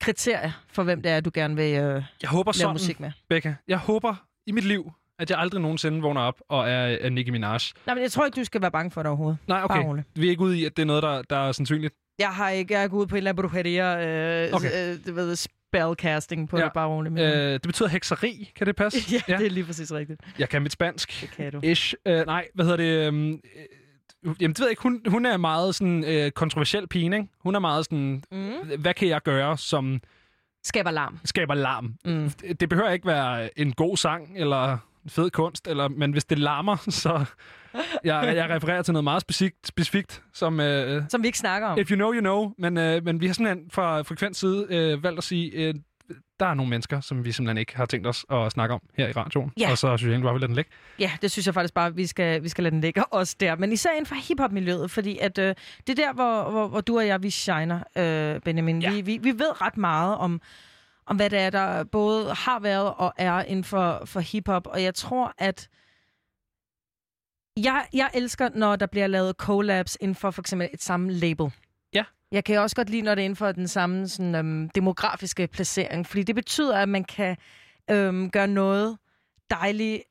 kriterier 0.00 0.50
for, 0.72 0.82
hvem 0.82 1.02
det 1.02 1.12
er, 1.12 1.20
du 1.20 1.30
gerne 1.34 1.56
vil 1.56 1.64
øh, 1.74 2.02
Jeg 2.22 2.30
håber 2.30 2.52
lave 2.52 2.54
sådan, 2.54 2.72
musik 2.74 3.00
med? 3.00 3.10
Becca, 3.28 3.54
jeg 3.68 3.78
håber 3.78 4.14
i 4.46 4.52
mit 4.52 4.64
liv, 4.64 4.92
at 5.18 5.30
jeg 5.30 5.38
aldrig 5.38 5.60
nogensinde 5.62 6.02
vågner 6.02 6.20
op 6.20 6.40
og 6.48 6.68
er, 6.70 6.96
er 7.00 7.10
Nicki 7.10 7.30
Minaj. 7.30 7.58
Nej, 7.86 7.94
men 7.94 8.02
jeg 8.02 8.12
tror 8.12 8.24
ikke, 8.24 8.40
du 8.40 8.44
skal 8.44 8.60
være 8.62 8.70
bange 8.70 8.90
for 8.90 9.02
det 9.02 9.08
overhovedet. 9.08 9.38
Nej, 9.46 9.60
okay. 9.64 10.02
Vi 10.14 10.26
er 10.26 10.30
ikke 10.30 10.42
ude 10.42 10.58
i, 10.58 10.64
at 10.64 10.76
det 10.76 10.82
er 10.82 10.86
noget, 10.86 11.02
der, 11.02 11.22
der 11.22 11.36
er 11.36 11.52
sandsynligt. 11.52 11.94
Jeg 12.18 12.28
har 12.28 12.50
ikke, 12.50 12.74
jeg 12.74 12.82
er 12.82 12.88
gået 12.88 13.08
på 13.08 13.14
en 13.14 13.16
eller 13.16 13.30
anden 13.30 13.48
brujeria, 13.48 14.06
øh, 14.46 14.52
Okay. 14.54 14.92
øh, 14.92 14.98
du 15.06 15.14
ved, 15.14 15.36
spellcasting 15.70 16.48
på 16.48 16.58
ja. 16.58 16.64
det 16.64 16.72
bare 16.72 16.86
ordentligt. 16.88 17.26
Øh, 17.26 17.52
det 17.52 17.62
betyder 17.62 17.88
hekseri, 17.88 18.52
kan 18.56 18.66
det 18.66 18.76
passe? 18.76 18.98
ja, 19.14 19.20
ja, 19.28 19.36
det 19.38 19.46
er 19.46 19.50
lige 19.50 19.64
præcis 19.64 19.92
rigtigt. 19.92 20.20
Jeg 20.38 20.48
kan 20.48 20.62
mit 20.62 20.72
spansk. 20.72 21.20
Det 21.20 21.30
kan 21.30 21.52
du. 21.52 21.60
Ish. 21.62 21.94
Øh, 22.06 22.26
nej, 22.26 22.48
hvad 22.54 22.64
hedder 22.64 22.76
det? 22.76 23.06
øhm, 23.06 23.30
Øh, 23.30 24.34
jamen, 24.40 24.52
det 24.54 24.58
ved 24.60 24.66
jeg 24.66 24.70
ikke. 24.72 24.82
Hun, 24.82 25.02
hun 25.08 25.26
er 25.26 25.36
meget 25.36 25.74
sådan 25.74 26.04
øh, 26.04 26.30
kontroversiel 26.30 26.86
pige, 26.88 27.04
ikke? 27.04 27.28
Hun 27.40 27.54
er 27.54 27.58
meget 27.58 27.84
sådan, 27.84 28.22
Mm. 28.32 28.80
hvad 28.80 28.94
kan 28.94 29.08
jeg 29.08 29.22
gøre, 29.22 29.58
som 29.58 30.00
Skaber 30.64 30.90
larm. 30.90 31.18
skaber 31.24 31.54
larm? 31.54 31.94
Mm. 32.04 32.30
Det, 32.30 32.60
det 32.60 32.68
behøver 32.68 32.90
ikke 32.90 33.06
være 33.06 33.58
en 33.58 33.72
god 33.72 33.96
sang, 33.96 34.32
eller 34.36 34.78
fed 35.08 35.30
kunst, 35.30 35.68
eller, 35.68 35.88
men 35.88 36.12
hvis 36.12 36.24
det 36.24 36.38
larmer, 36.38 36.76
så... 37.02 37.24
Jeg, 38.04 38.32
jeg 38.36 38.50
refererer 38.50 38.82
til 38.82 38.92
noget 38.92 39.04
meget 39.04 39.22
specifikt, 39.22 39.66
specifikt 39.66 40.22
som... 40.32 40.60
Øh, 40.60 41.02
Som 41.08 41.22
vi 41.22 41.28
ikke 41.28 41.38
snakker 41.38 41.68
om. 41.68 41.78
If 41.78 41.90
you 41.90 41.96
know, 41.96 42.12
you 42.12 42.20
know. 42.20 42.52
Men, 42.58 42.78
øh, 42.78 43.04
men 43.04 43.20
vi 43.20 43.26
har 43.26 43.34
simpelthen 43.34 43.70
fra 43.70 44.02
frekvent 44.02 44.36
side 44.36 44.66
øh, 44.70 45.02
valgt 45.02 45.18
at 45.18 45.24
sige, 45.24 45.50
øh, 45.50 45.74
der 46.40 46.46
er 46.46 46.54
nogle 46.54 46.70
mennesker, 46.70 47.00
som 47.00 47.24
vi 47.24 47.32
simpelthen 47.32 47.58
ikke 47.58 47.76
har 47.76 47.86
tænkt 47.86 48.06
os 48.06 48.24
at 48.30 48.52
snakke 48.52 48.74
om 48.74 48.80
her 48.98 49.08
i 49.08 49.12
radioen. 49.12 49.52
Ja. 49.60 49.70
Og 49.70 49.78
så 49.78 49.96
synes 49.96 50.02
jeg 50.02 50.10
egentlig 50.10 50.26
bare, 50.26 50.34
vi 50.34 50.38
lader 50.38 50.46
den 50.46 50.56
ligge. 50.56 50.70
Ja, 50.98 51.10
det 51.22 51.30
synes 51.30 51.46
jeg 51.46 51.54
faktisk 51.54 51.74
bare, 51.74 51.94
vi 51.94 52.06
skal, 52.06 52.42
vi 52.42 52.48
skal 52.48 52.64
lade 52.64 52.72
den 52.72 52.80
ligge 52.80 53.04
også 53.04 53.36
der. 53.40 53.56
Men 53.56 53.72
især 53.72 53.90
inden 53.90 54.06
for 54.06 54.14
hiphop-miljøet, 54.14 54.90
fordi 54.90 55.18
at, 55.18 55.38
øh, 55.38 55.54
det 55.86 55.98
er 55.98 56.04
der, 56.04 56.12
hvor, 56.12 56.50
hvor, 56.50 56.68
hvor 56.68 56.80
du 56.80 56.98
og 56.98 57.06
jeg, 57.06 57.22
vi 57.22 57.30
shiner, 57.30 57.80
øh, 57.96 58.40
Benjamin. 58.40 58.82
Ja. 58.82 58.90
Vi, 58.90 59.00
vi, 59.00 59.18
vi 59.22 59.30
ved 59.30 59.62
ret 59.62 59.76
meget 59.76 60.16
om, 60.16 60.40
om, 61.06 61.16
hvad 61.16 61.30
det 61.30 61.38
er, 61.38 61.50
der 61.50 61.84
både 61.84 62.34
har 62.34 62.58
været 62.58 62.94
og 62.94 63.12
er 63.16 63.42
inden 63.42 63.64
for, 63.64 64.02
for 64.04 64.20
hiphop. 64.20 64.66
Og 64.66 64.82
jeg 64.82 64.94
tror, 64.94 65.34
at 65.38 65.68
jeg, 67.56 67.86
jeg 67.92 68.10
elsker, 68.14 68.48
når 68.54 68.76
der 68.76 68.86
bliver 68.86 69.06
lavet 69.06 69.36
collabs 69.36 69.96
inden 70.00 70.14
for 70.14 70.30
for 70.30 70.42
eksempel 70.42 70.68
et 70.74 70.82
samme 70.82 71.12
label. 71.12 71.52
Ja. 71.94 72.04
Jeg 72.32 72.44
kan 72.44 72.58
også 72.58 72.76
godt 72.76 72.90
lide, 72.90 73.02
når 73.02 73.14
det 73.14 73.22
er 73.22 73.24
inden 73.24 73.36
for 73.36 73.52
den 73.52 73.68
samme 73.68 74.08
sådan, 74.08 74.34
øhm, 74.34 74.68
demografiske 74.68 75.46
placering, 75.46 76.06
fordi 76.06 76.22
det 76.22 76.34
betyder, 76.34 76.78
at 76.78 76.88
man 76.88 77.04
kan 77.04 77.36
øhm, 77.90 78.30
gøre 78.30 78.48
noget 78.48 78.98
dejligt 79.50 80.02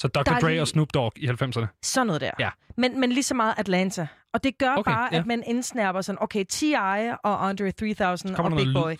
Så 0.00 0.08
Dr. 0.08 0.32
Er 0.32 0.38
Dre 0.40 0.60
og 0.60 0.68
Snoop 0.68 0.88
Dogg 0.94 1.12
i 1.18 1.28
90'erne. 1.28 1.66
sådan 1.82 2.06
noget 2.06 2.20
der. 2.20 2.30
Ja. 2.38 2.50
Men, 2.76 3.00
men 3.00 3.12
lige 3.12 3.22
så 3.22 3.34
meget 3.34 3.54
Atlanta. 3.58 4.06
Og 4.32 4.44
det 4.44 4.58
gør 4.58 4.74
Okay, 4.76 4.90
bare, 4.92 5.08
ja. 5.12 5.18
at 5.18 5.26
man 5.26 5.42
indsnærper 5.46 6.00
sådan, 6.00 6.18
okay, 6.22 6.44
T.I. 6.44 6.74
og 7.22 7.48
Andre 7.48 7.72
3000 7.72 8.34
kommer 8.34 8.58
og 8.58 8.64
Big 8.64 8.74
Boy 8.74 8.96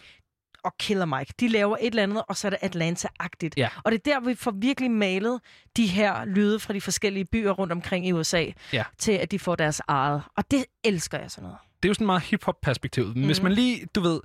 og 0.64 0.72
Killer 0.78 1.04
Mike, 1.04 1.34
de 1.40 1.48
laver 1.48 1.76
et 1.80 1.86
eller 1.86 2.02
andet, 2.02 2.22
og 2.28 2.36
så 2.36 2.48
er 2.48 2.50
det 2.50 2.59
Atlanta-agtigt. 2.62 3.50
Ja. 3.56 3.68
Og 3.84 3.92
det 3.92 4.06
er 4.06 4.12
der, 4.12 4.20
vi 4.28 4.34
får 4.34 4.50
virkelig 4.50 4.90
malet 4.90 5.40
de 5.76 5.86
her 5.86 6.24
lyde 6.24 6.61
fra 6.61 6.72
de 6.72 6.80
forskellige 6.80 7.24
byer 7.24 7.50
rundt 7.50 7.72
omkring 7.72 8.06
i 8.06 8.12
USA, 8.12 8.44
Ja. 8.72 8.84
til 8.98 9.12
at 9.12 9.30
de 9.30 9.38
får 9.38 9.56
deres 9.56 9.80
eget. 9.88 10.22
Og 10.36 10.50
det 10.50 10.64
elsker 10.84 11.18
jeg 11.18 11.30
sådan 11.30 11.42
noget. 11.42 11.59
Det 11.82 11.88
er 11.88 11.90
jo 11.90 11.94
sådan 11.94 12.06
meget 12.06 12.22
hip-hop-perspektiv. 12.22 13.04
Mm. 13.16 13.24
Hvis 13.26 13.42
man 13.42 13.52
lige, 13.52 13.86
du 13.94 14.00
ved, 14.00 14.20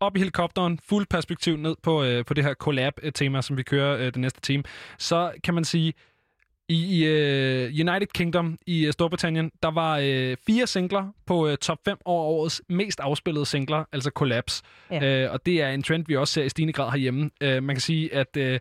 op 0.00 0.16
i 0.16 0.18
helikopteren, 0.18 0.80
fuld 0.88 1.06
perspektiv 1.10 1.56
ned 1.56 1.76
på, 1.82 2.02
øh, 2.04 2.24
på 2.24 2.34
det 2.34 2.44
her 2.44 2.54
collab-tema, 2.54 3.42
som 3.42 3.56
vi 3.56 3.62
kører 3.62 3.96
øh, 3.98 4.04
det 4.04 4.16
næste 4.16 4.40
time, 4.40 4.62
så 4.98 5.32
kan 5.44 5.54
man 5.54 5.64
sige, 5.64 5.92
i, 6.68 6.98
i 6.98 7.04
øh, 7.04 7.64
United 7.64 8.06
Kingdom 8.06 8.58
i 8.66 8.86
øh, 8.86 8.92
Storbritannien, 8.92 9.50
der 9.62 9.70
var 9.70 9.98
øh, 10.02 10.36
fire 10.46 10.66
singler 10.66 11.12
på 11.26 11.48
øh, 11.48 11.56
top 11.56 11.78
5 11.84 11.96
over 12.04 12.24
årets 12.24 12.62
mest 12.68 13.00
afspillede 13.00 13.46
singler, 13.46 13.84
altså 13.92 14.10
collabs. 14.10 14.62
Ja. 14.90 15.24
Øh, 15.24 15.32
og 15.32 15.46
det 15.46 15.62
er 15.62 15.68
en 15.68 15.82
trend, 15.82 16.04
vi 16.06 16.16
også 16.16 16.34
ser 16.34 16.42
i 16.42 16.48
stigende 16.48 16.72
grad 16.72 16.90
herhjemme. 16.90 17.30
Øh, 17.40 17.62
man 17.62 17.76
kan 17.76 17.80
sige, 17.80 18.14
at... 18.14 18.36
Øh, 18.36 18.60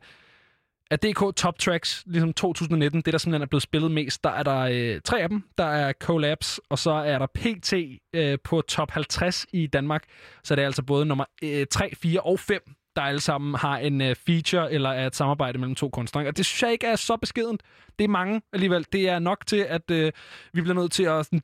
af 0.92 1.00
DK 1.00 1.36
Top 1.36 1.60
Tracks, 1.60 2.04
ligesom 2.06 2.34
2019, 2.34 3.02
det 3.02 3.14
der 3.14 3.18
simpelthen 3.18 3.42
er 3.42 3.48
blevet 3.48 3.64
spillet 3.64 3.92
mest, 3.92 4.24
der 4.24 4.30
er 4.30 4.44
der 4.44 4.60
øh, 4.60 5.02
tre 5.02 5.22
af 5.22 5.30
dem. 5.30 5.44
Der 5.58 5.66
er 5.66 5.94
collabs, 5.94 6.60
og 6.70 6.80
så 6.80 6.92
er 6.92 7.20
der 7.20 7.26
PT 7.26 7.74
øh, 8.14 8.38
på 8.44 8.62
top 8.62 8.92
50 8.92 9.46
i 9.54 9.68
Danmark. 9.68 10.04
Så 10.44 10.56
det 10.56 10.62
er 10.62 10.66
altså 10.66 10.84
både 10.84 11.06
nummer 11.06 11.26
øh, 11.44 11.66
3, 11.72 11.96
4 11.96 12.22
og 12.22 12.40
5, 12.40 12.62
der 12.96 13.02
alle 13.02 13.22
sammen 13.22 13.56
har 13.56 13.78
en 13.78 14.02
øh, 14.02 14.16
feature 14.16 14.74
eller 14.74 14.90
er 14.90 15.08
et 15.08 15.16
samarbejde 15.16 15.60
mellem 15.60 15.76
to 15.76 15.90
kunstnere. 15.90 16.28
Og 16.28 16.38
det 16.38 16.46
synes 16.46 16.64
jeg 16.64 16.72
ikke 16.72 16.88
er 16.88 16.96
så 16.96 17.18
beskedent. 17.18 17.62
Det 18.00 18.04
er 18.04 18.10
mange 18.10 18.42
alligevel. 18.54 18.86
Det 18.94 19.10
er 19.10 19.20
nok 19.20 19.48
til, 19.48 19.66
at 19.70 19.92
øh, 19.92 20.12
vi 20.54 20.62
bliver 20.62 20.76
nødt 20.76 20.92
til 20.92 21.04
at 21.04 21.26
sådan, 21.26 21.42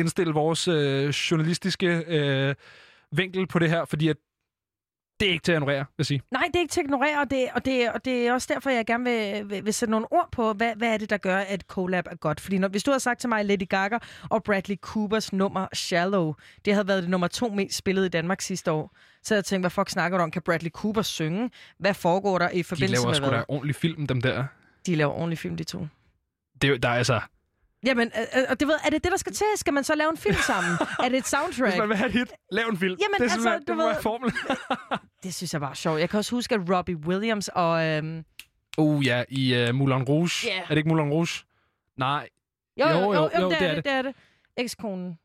indstille 0.00 0.32
vores 0.32 0.68
øh, 0.68 1.08
journalistiske 1.08 2.04
øh, 2.06 2.54
vinkel 3.12 3.46
på 3.46 3.58
det 3.58 3.70
her, 3.70 3.84
fordi 3.84 4.08
at 4.08 4.16
det 5.22 5.28
er 5.28 5.32
ikke 5.32 5.42
til 5.42 5.52
at 5.52 5.56
ignorere, 5.56 5.78
vil 5.78 5.86
jeg 5.98 6.06
sige. 6.06 6.22
Nej, 6.30 6.42
det 6.46 6.56
er 6.56 6.60
ikke 6.60 6.72
til 6.72 6.80
at 6.80 6.84
ignorere, 6.84 7.20
og 7.20 7.30
det, 7.30 7.48
og 7.54 7.64
det, 7.64 7.90
og 7.90 8.04
det 8.04 8.26
er 8.26 8.32
også 8.32 8.48
derfor, 8.54 8.70
jeg 8.70 8.86
gerne 8.86 9.04
vil, 9.04 9.50
vil, 9.50 9.64
vil 9.64 9.74
sætte 9.74 9.90
nogle 9.90 10.12
ord 10.12 10.28
på, 10.32 10.52
hvad, 10.52 10.72
hvad 10.76 10.88
er 10.88 10.96
det, 10.96 11.10
der 11.10 11.16
gør, 11.16 11.36
at 11.36 11.60
collab 11.60 12.06
er 12.10 12.14
godt. 12.14 12.40
Fordi 12.40 12.58
når, 12.58 12.68
hvis 12.68 12.82
du 12.82 12.90
havde 12.90 13.00
sagt 13.00 13.20
til 13.20 13.28
mig, 13.28 13.44
Lady 13.44 13.68
Gaga 13.68 13.98
og 14.30 14.44
Bradley 14.44 14.76
Coopers 14.76 15.32
nummer 15.32 15.66
Shallow, 15.72 16.34
det 16.64 16.72
havde 16.72 16.88
været 16.88 17.02
det 17.02 17.10
nummer 17.10 17.26
to 17.26 17.48
mest 17.48 17.76
spillet 17.76 18.04
i 18.04 18.08
Danmark 18.08 18.40
sidste 18.40 18.72
år, 18.72 18.96
så 19.22 19.34
jeg 19.34 19.44
tænkt, 19.44 19.62
hvad 19.62 19.70
fuck 19.70 19.90
snakker 19.90 20.18
du 20.18 20.24
om? 20.24 20.30
Kan 20.30 20.42
Bradley 20.42 20.70
Cooper 20.70 21.02
synge? 21.02 21.50
Hvad 21.78 21.94
foregår 21.94 22.38
der 22.38 22.50
i 22.50 22.58
De 22.58 22.64
forbindelse 22.64 22.94
laver 22.94 23.06
med 23.06 23.14
sgu 23.14 23.30
da 23.30 23.44
ordentlig 23.48 23.74
film, 23.74 24.06
dem 24.06 24.20
der. 24.20 24.44
De 24.86 24.94
laver 24.94 25.12
ordentlig 25.12 25.38
film, 25.38 25.56
de 25.56 25.64
to. 25.64 25.86
Det, 26.62 26.70
er 26.70 26.78
der 26.78 26.88
er 26.88 26.94
altså... 26.94 27.20
Jamen, 27.86 28.10
øh, 28.18 28.40
øh, 28.40 28.44
og 28.48 28.60
det 28.60 28.68
ved, 28.68 28.74
er 28.84 28.90
det 28.90 29.04
det, 29.04 29.12
der 29.12 29.18
skal 29.18 29.32
til? 29.32 29.46
Skal 29.56 29.72
man 29.74 29.84
så 29.84 29.94
lave 29.94 30.10
en 30.10 30.16
film 30.16 30.36
sammen? 30.52 30.72
er 31.04 31.08
det 31.08 31.18
et 31.18 31.26
soundtrack? 31.26 31.70
Hvis 31.72 31.78
man 31.78 31.88
vil 31.88 31.96
have 31.96 32.06
et 32.08 32.12
hit, 32.12 32.32
lav 32.52 32.66
en 32.68 32.76
film. 32.78 32.96
Jamen, 33.00 33.14
det 33.20 33.28
er 33.28 33.32
altså, 33.34 33.58
du 33.68 33.72
det 33.72 33.76
ved- 33.78 34.02
formlen. 34.02 34.32
Det 35.22 35.34
synes 35.34 35.52
jeg 35.52 35.60
var 35.60 35.74
sjovt. 35.74 36.00
Jeg 36.00 36.10
kan 36.10 36.18
også 36.18 36.34
huske, 36.36 36.54
at 36.54 36.60
Robbie 36.76 36.96
Williams 36.96 37.48
og... 37.54 37.84
Øhm, 37.86 38.24
Uh, 38.78 39.06
ja, 39.06 39.24
i 39.28 39.68
uh, 39.68 39.74
Moulin 39.74 40.02
Rouge. 40.02 40.30
Ja. 40.46 40.58
Er 40.62 40.66
det 40.68 40.76
ikke 40.76 40.88
Moulin 40.88 41.12
Rouge? 41.12 41.44
Nej. 41.98 42.28
jo, 42.80 42.88
jo, 42.88 42.98
jo, 42.98 43.12
jo, 43.12 43.30
jo, 43.40 43.50
det, 43.50 43.62
er 43.62 43.74
det, 43.74 43.84
det 43.84 43.92
er 43.92 44.02
det. 44.02 44.14
Ekskonen. 44.56 45.18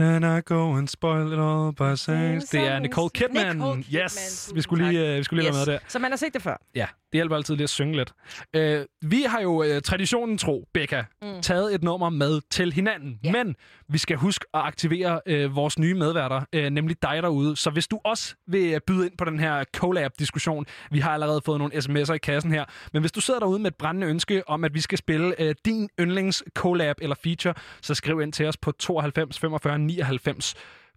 Then 0.00 0.22
I 0.38 0.40
go 0.44 0.76
and 0.76 0.88
spoil 0.88 1.32
it 1.32 1.38
all 1.38 1.72
by 1.74 1.96
saying... 1.96 2.42
Det 2.52 2.54
er. 2.60 2.78
Nicole 2.78 3.10
Kidman. 3.10 3.56
Nicole 3.56 3.82
Kidman, 3.82 4.02
Yes, 4.04 4.50
vi 4.54 4.60
skulle 4.62 4.88
lige, 4.90 5.10
uh, 5.12 5.16
vi 5.18 5.22
skulle 5.22 5.42
lige 5.42 5.48
yes. 5.50 5.56
Lade 5.56 5.66
med 5.66 5.72
der. 5.74 5.78
Så 5.88 5.98
man 5.98 6.10
har 6.12 6.16
set 6.16 6.34
det 6.34 6.42
før. 6.42 6.56
Ja, 6.74 6.86
det 7.12 7.18
hjælper 7.18 7.36
altid 7.36 7.54
lige 7.54 7.64
at 7.64 7.70
synge 7.70 7.96
lidt. 7.96 8.12
Uh, 8.56 9.10
vi 9.10 9.22
har 9.22 9.40
jo 9.40 9.62
uh, 9.62 9.80
traditionen 9.84 10.38
tro, 10.38 10.68
Becca, 10.74 11.04
mm. 11.22 11.42
Taget 11.42 11.74
et 11.74 11.82
nummer 11.82 12.10
med 12.10 12.40
til 12.50 12.72
hinanden. 12.72 13.18
Yeah. 13.24 13.32
Men 13.32 13.56
vi 13.88 13.98
skal 13.98 14.16
huske 14.16 14.44
at 14.54 14.60
aktivere 14.60 15.20
uh, 15.30 15.56
vores 15.56 15.78
nye 15.78 15.94
medværter, 15.94 16.40
uh, 16.56 16.62
nemlig 16.62 17.02
dig 17.02 17.22
derude. 17.22 17.56
Så 17.56 17.70
hvis 17.70 17.88
du 17.88 18.00
også 18.04 18.34
vil 18.46 18.74
uh, 18.74 18.80
byde 18.86 19.06
ind 19.06 19.16
på 19.18 19.24
den 19.24 19.38
her 19.38 19.64
collab-diskussion, 19.76 20.66
vi 20.90 20.98
har 20.98 21.10
allerede 21.10 21.40
fået 21.44 21.58
nogle 21.58 21.74
sms'er 21.74 22.12
i 22.12 22.18
kassen 22.18 22.52
her, 22.52 22.64
men 22.92 23.02
hvis 23.02 23.12
du 23.12 23.20
sidder 23.20 23.40
derude 23.40 23.58
med 23.58 23.70
et 23.70 23.76
brændende 23.76 24.06
ønske 24.06 24.48
om, 24.48 24.64
at 24.64 24.74
vi 24.74 24.80
skal 24.80 24.98
spille 24.98 25.34
uh, 25.40 25.50
din 25.64 25.88
yndlings 26.00 26.44
collab 26.54 26.96
eller 27.02 27.16
feature, 27.22 27.54
så 27.82 27.94
skriv 27.94 28.20
ind 28.20 28.32
til 28.32 28.46
os 28.46 28.56
på 28.56 28.72
92 28.72 29.38
45 29.38 29.78
99 29.78 30.54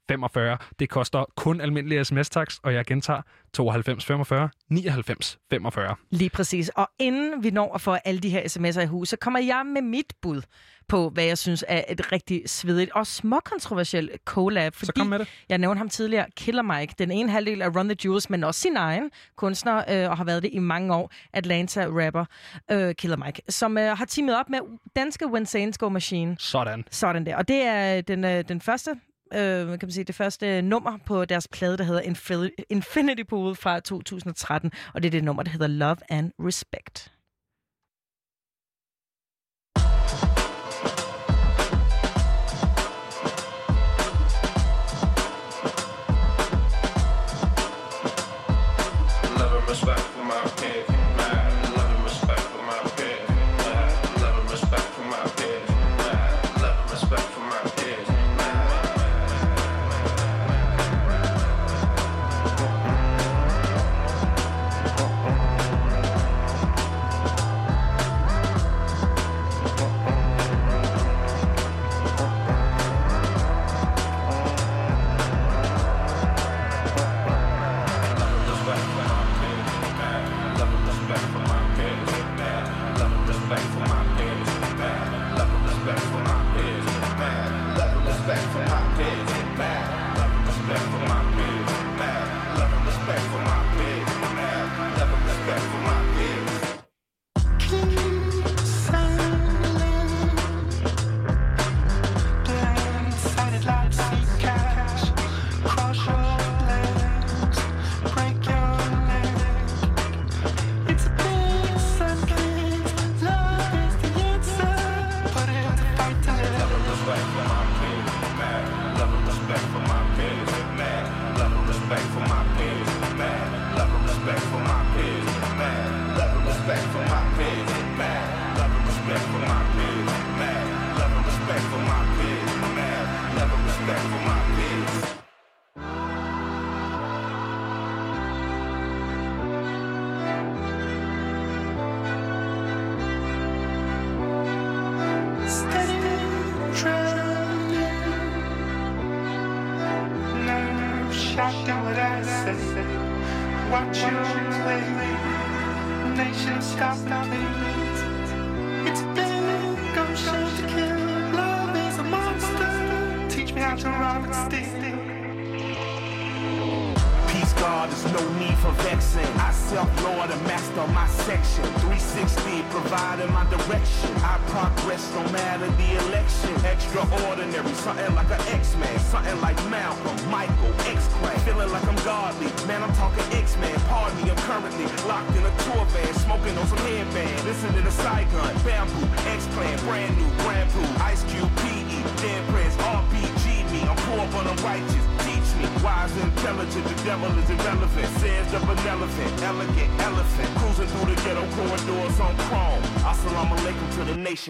45. 0.09 0.57
Det 0.79 0.89
koster 0.89 1.25
kun 1.35 1.61
almindelig 1.61 2.05
sms-tax, 2.05 2.57
og 2.63 2.73
jeg 2.73 2.85
gentager 2.85 3.21
92 3.53 4.05
45 4.05 4.49
99 4.69 5.39
45. 5.49 5.95
Lige 6.09 6.29
præcis. 6.29 6.69
Og 6.69 6.89
inden 6.99 7.43
vi 7.43 7.49
når 7.49 7.73
at 7.73 7.81
få 7.81 7.93
alle 7.93 8.19
de 8.19 8.29
her 8.29 8.41
sms'er 8.41 8.81
i 8.81 8.85
hus, 8.85 9.09
så 9.09 9.17
kommer 9.17 9.39
jeg 9.39 9.65
med 9.65 9.81
mit 9.81 10.13
bud 10.21 10.41
på, 10.87 11.09
hvad 11.09 11.23
jeg 11.23 11.37
synes 11.37 11.65
er 11.67 11.83
et 11.89 12.11
rigtig 12.11 12.41
svedigt 12.45 12.91
og 12.91 13.07
småkontroversielt 13.07 14.11
collab. 14.25 14.75
Fordi 14.75 14.91
kom 14.95 15.07
med 15.07 15.19
det. 15.19 15.27
Jeg 15.49 15.57
nævnte 15.57 15.77
ham 15.77 15.89
tidligere, 15.89 16.25
Killer 16.37 16.61
Mike, 16.61 16.95
den 16.97 17.11
ene 17.11 17.31
halvdel 17.31 17.61
af 17.61 17.75
Run 17.75 17.89
the 17.89 17.95
Jewels, 18.05 18.29
men 18.29 18.43
også 18.43 18.61
sin 18.61 18.77
egen 18.77 19.11
kunstner, 19.35 20.03
øh, 20.03 20.09
og 20.09 20.17
har 20.17 20.23
været 20.23 20.43
det 20.43 20.49
i 20.53 20.59
mange 20.59 20.95
år, 20.95 21.11
Atlanta-rapper 21.37 22.25
øh, 22.71 22.95
Killer 22.95 23.17
Mike, 23.17 23.41
som 23.49 23.77
øh, 23.77 23.97
har 23.97 24.05
teamet 24.05 24.39
op 24.39 24.49
med 24.49 24.59
danske 24.95 25.27
When 25.27 25.45
Saints 25.45 25.77
Go 25.77 25.89
Machine. 25.89 26.35
Sådan. 26.39 26.85
Sådan 26.91 27.25
der. 27.25 27.35
Og 27.35 27.47
det 27.47 27.61
er 27.61 28.01
den, 28.01 28.25
øh, 28.25 28.43
den 28.47 28.61
første, 28.61 28.95
øh, 29.33 29.67
kan 29.67 29.79
man 29.81 29.91
sige, 29.91 30.03
det 30.03 30.15
første 30.15 30.61
nummer 30.61 30.97
på 31.05 31.25
deres 31.25 31.47
plade, 31.47 31.77
der 31.77 31.83
hedder 31.83 32.01
Infinity 32.69 33.23
Pool 33.29 33.55
fra 33.55 33.79
2013. 33.79 34.71
Og 34.93 35.03
det 35.03 35.07
er 35.07 35.11
det 35.11 35.23
nummer, 35.23 35.43
der 35.43 35.51
hedder 35.51 35.67
Love 35.67 35.97
and 36.09 36.31
Respect. 36.39 37.11
Love 49.39 49.57
and 49.57 49.69
respect 49.69 50.12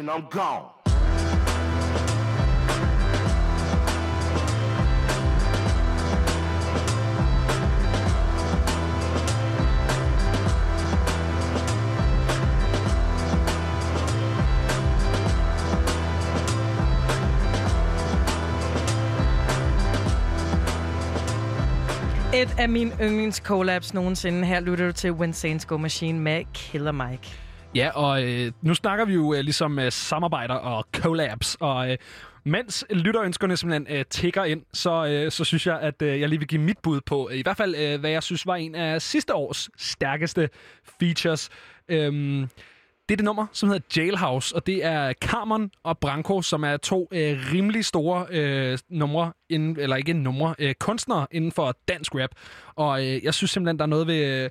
to 0.06 0.12
I'm 0.12 0.30
gone. 0.30 0.70
Et 22.34 22.60
af 22.60 22.70
mine 22.70 22.92
yndlings 23.02 23.38
collabs 23.38 23.94
nogensinde. 23.94 24.46
Her 24.46 24.60
lytter 24.60 24.86
du 24.86 24.92
til 24.92 25.12
When 25.12 25.34
Saints 25.34 25.66
Go 25.66 25.78
Machine 25.78 26.20
med 26.20 26.44
Killer 26.54 26.92
Mike. 26.92 27.40
Ja, 27.76 27.90
og 27.90 28.24
øh, 28.24 28.52
nu 28.62 28.74
snakker 28.74 29.06
vi 29.06 29.14
jo 29.14 29.34
øh, 29.34 29.40
ligesom 29.40 29.80
øh, 29.80 29.92
samarbejder 29.92 30.56
og 30.56 30.86
collabs, 30.96 31.58
og 31.60 31.92
øh, 31.92 31.98
mens 32.46 32.86
lytterønskerne 32.90 33.58
simpelthen 33.58 33.98
øh, 33.98 34.06
tigger 34.10 34.44
ind, 34.44 34.62
så, 34.74 35.06
øh, 35.06 35.32
så 35.32 35.44
synes 35.44 35.68
jeg, 35.68 35.80
at 35.80 36.02
øh, 36.02 36.22
jeg 36.22 36.30
lige 36.30 36.40
vil 36.40 36.48
give 36.48 36.62
mit 36.62 36.78
bud 36.84 37.02
på, 37.06 37.30
øh, 37.32 37.38
i 37.38 37.42
hvert 37.42 37.58
fald 37.58 37.76
øh, 37.76 38.00
hvad 38.00 38.10
jeg 38.10 38.24
synes 38.24 38.48
var 38.48 38.56
en 38.56 38.76
af 38.76 39.02
sidste 39.02 39.36
års 39.36 39.70
stærkeste 39.78 40.50
features. 41.00 41.50
Øhm, 41.90 42.48
det 43.10 43.16
er 43.16 43.18
det 43.18 43.26
nummer, 43.26 43.48
som 43.52 43.70
hedder 43.70 44.02
Jailhouse, 44.02 44.56
og 44.56 44.68
det 44.68 44.86
er 44.86 45.14
Carmen 45.14 45.72
og 45.84 45.98
Branko, 45.98 46.42
som 46.42 46.64
er 46.64 46.78
to 46.78 47.08
øh, 47.12 47.40
rimelig 47.54 47.86
store 47.86 48.26
øh, 48.30 48.78
numre, 48.90 49.34
inden, 49.50 49.80
eller 49.80 49.96
ikke 49.96 50.14
numre, 50.14 50.56
øh, 50.60 50.74
kunstnere 50.80 51.28
inden 51.32 51.52
for 51.52 51.76
dansk 51.88 52.16
rap. 52.16 52.30
Og 52.76 53.06
øh, 53.06 53.24
jeg 53.24 53.34
synes 53.34 53.52
simpelthen, 53.52 53.80
der 53.80 53.86
er 53.86 53.90
noget 53.90 54.08
ved... 54.08 54.44
Øh, 54.44 54.50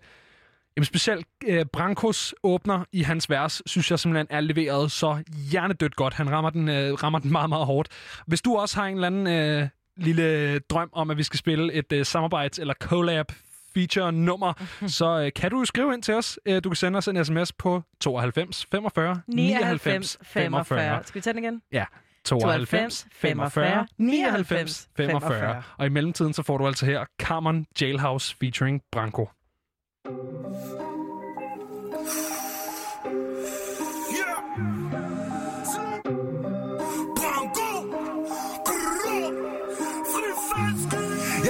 Jamen 0.77 0.85
specielt 0.85 1.27
øh, 1.47 1.65
Brankos 1.73 2.35
åbner 2.43 2.85
i 2.93 3.03
hans 3.03 3.31
vers, 3.31 3.63
synes 3.67 3.91
jeg 3.91 3.99
simpelthen 3.99 4.27
er 4.31 4.41
leveret 4.41 4.93
så 4.93 5.23
hjernedødt 5.51 5.97
godt. 5.97 6.15
Han 6.15 6.31
rammer 6.31 6.51
den, 6.51 6.69
øh, 6.69 6.93
rammer 6.93 7.19
den 7.19 7.33
meget, 7.33 7.49
meget 7.49 7.67
hårdt. 7.67 7.89
Hvis 8.27 8.43
du 8.43 8.57
også 8.57 8.81
har 8.81 8.87
en 8.87 8.95
eller 8.95 9.07
anden 9.07 9.27
øh, 9.27 9.69
lille 9.97 10.59
drøm 10.59 10.91
om, 10.93 11.11
at 11.11 11.17
vi 11.17 11.23
skal 11.23 11.39
spille 11.39 11.73
et 11.73 11.93
øh, 11.93 12.01
samarbejds- 12.07 12.61
eller 12.61 12.75
collab 12.75 13.33
feature-nummer, 13.75 14.53
så 14.99 15.21
øh, 15.21 15.31
kan 15.37 15.51
du 15.51 15.59
jo 15.59 15.65
skrive 15.65 15.95
ind 15.95 16.03
til 16.03 16.15
os. 16.15 16.39
Øh, 16.47 16.65
du 16.65 16.69
kan 16.69 16.77
sende 16.77 16.97
os 16.97 17.09
en 17.09 17.25
sms 17.25 17.53
på 17.53 17.83
92 18.01 18.67
45 18.71 19.21
99 19.27 20.19
45. 20.23 21.01
Skal 21.05 21.15
vi 21.15 21.21
tage 21.21 21.35
den 21.35 21.45
igen? 21.45 21.63
Ja. 21.73 21.85
92 22.25 23.07
45 23.13 23.87
99 23.99 24.89
45. 24.97 25.63
Og 25.79 25.87
i 25.87 25.89
mellemtiden 25.89 26.33
så 26.33 26.43
får 26.43 26.59
du 26.59 26.67
altså 26.67 26.87
her 26.87 27.05
Carmen 27.23 27.67
Jailhouse 27.81 28.37
featuring 28.41 28.83
Branko. 28.93 29.27
Jeg 30.05 30.13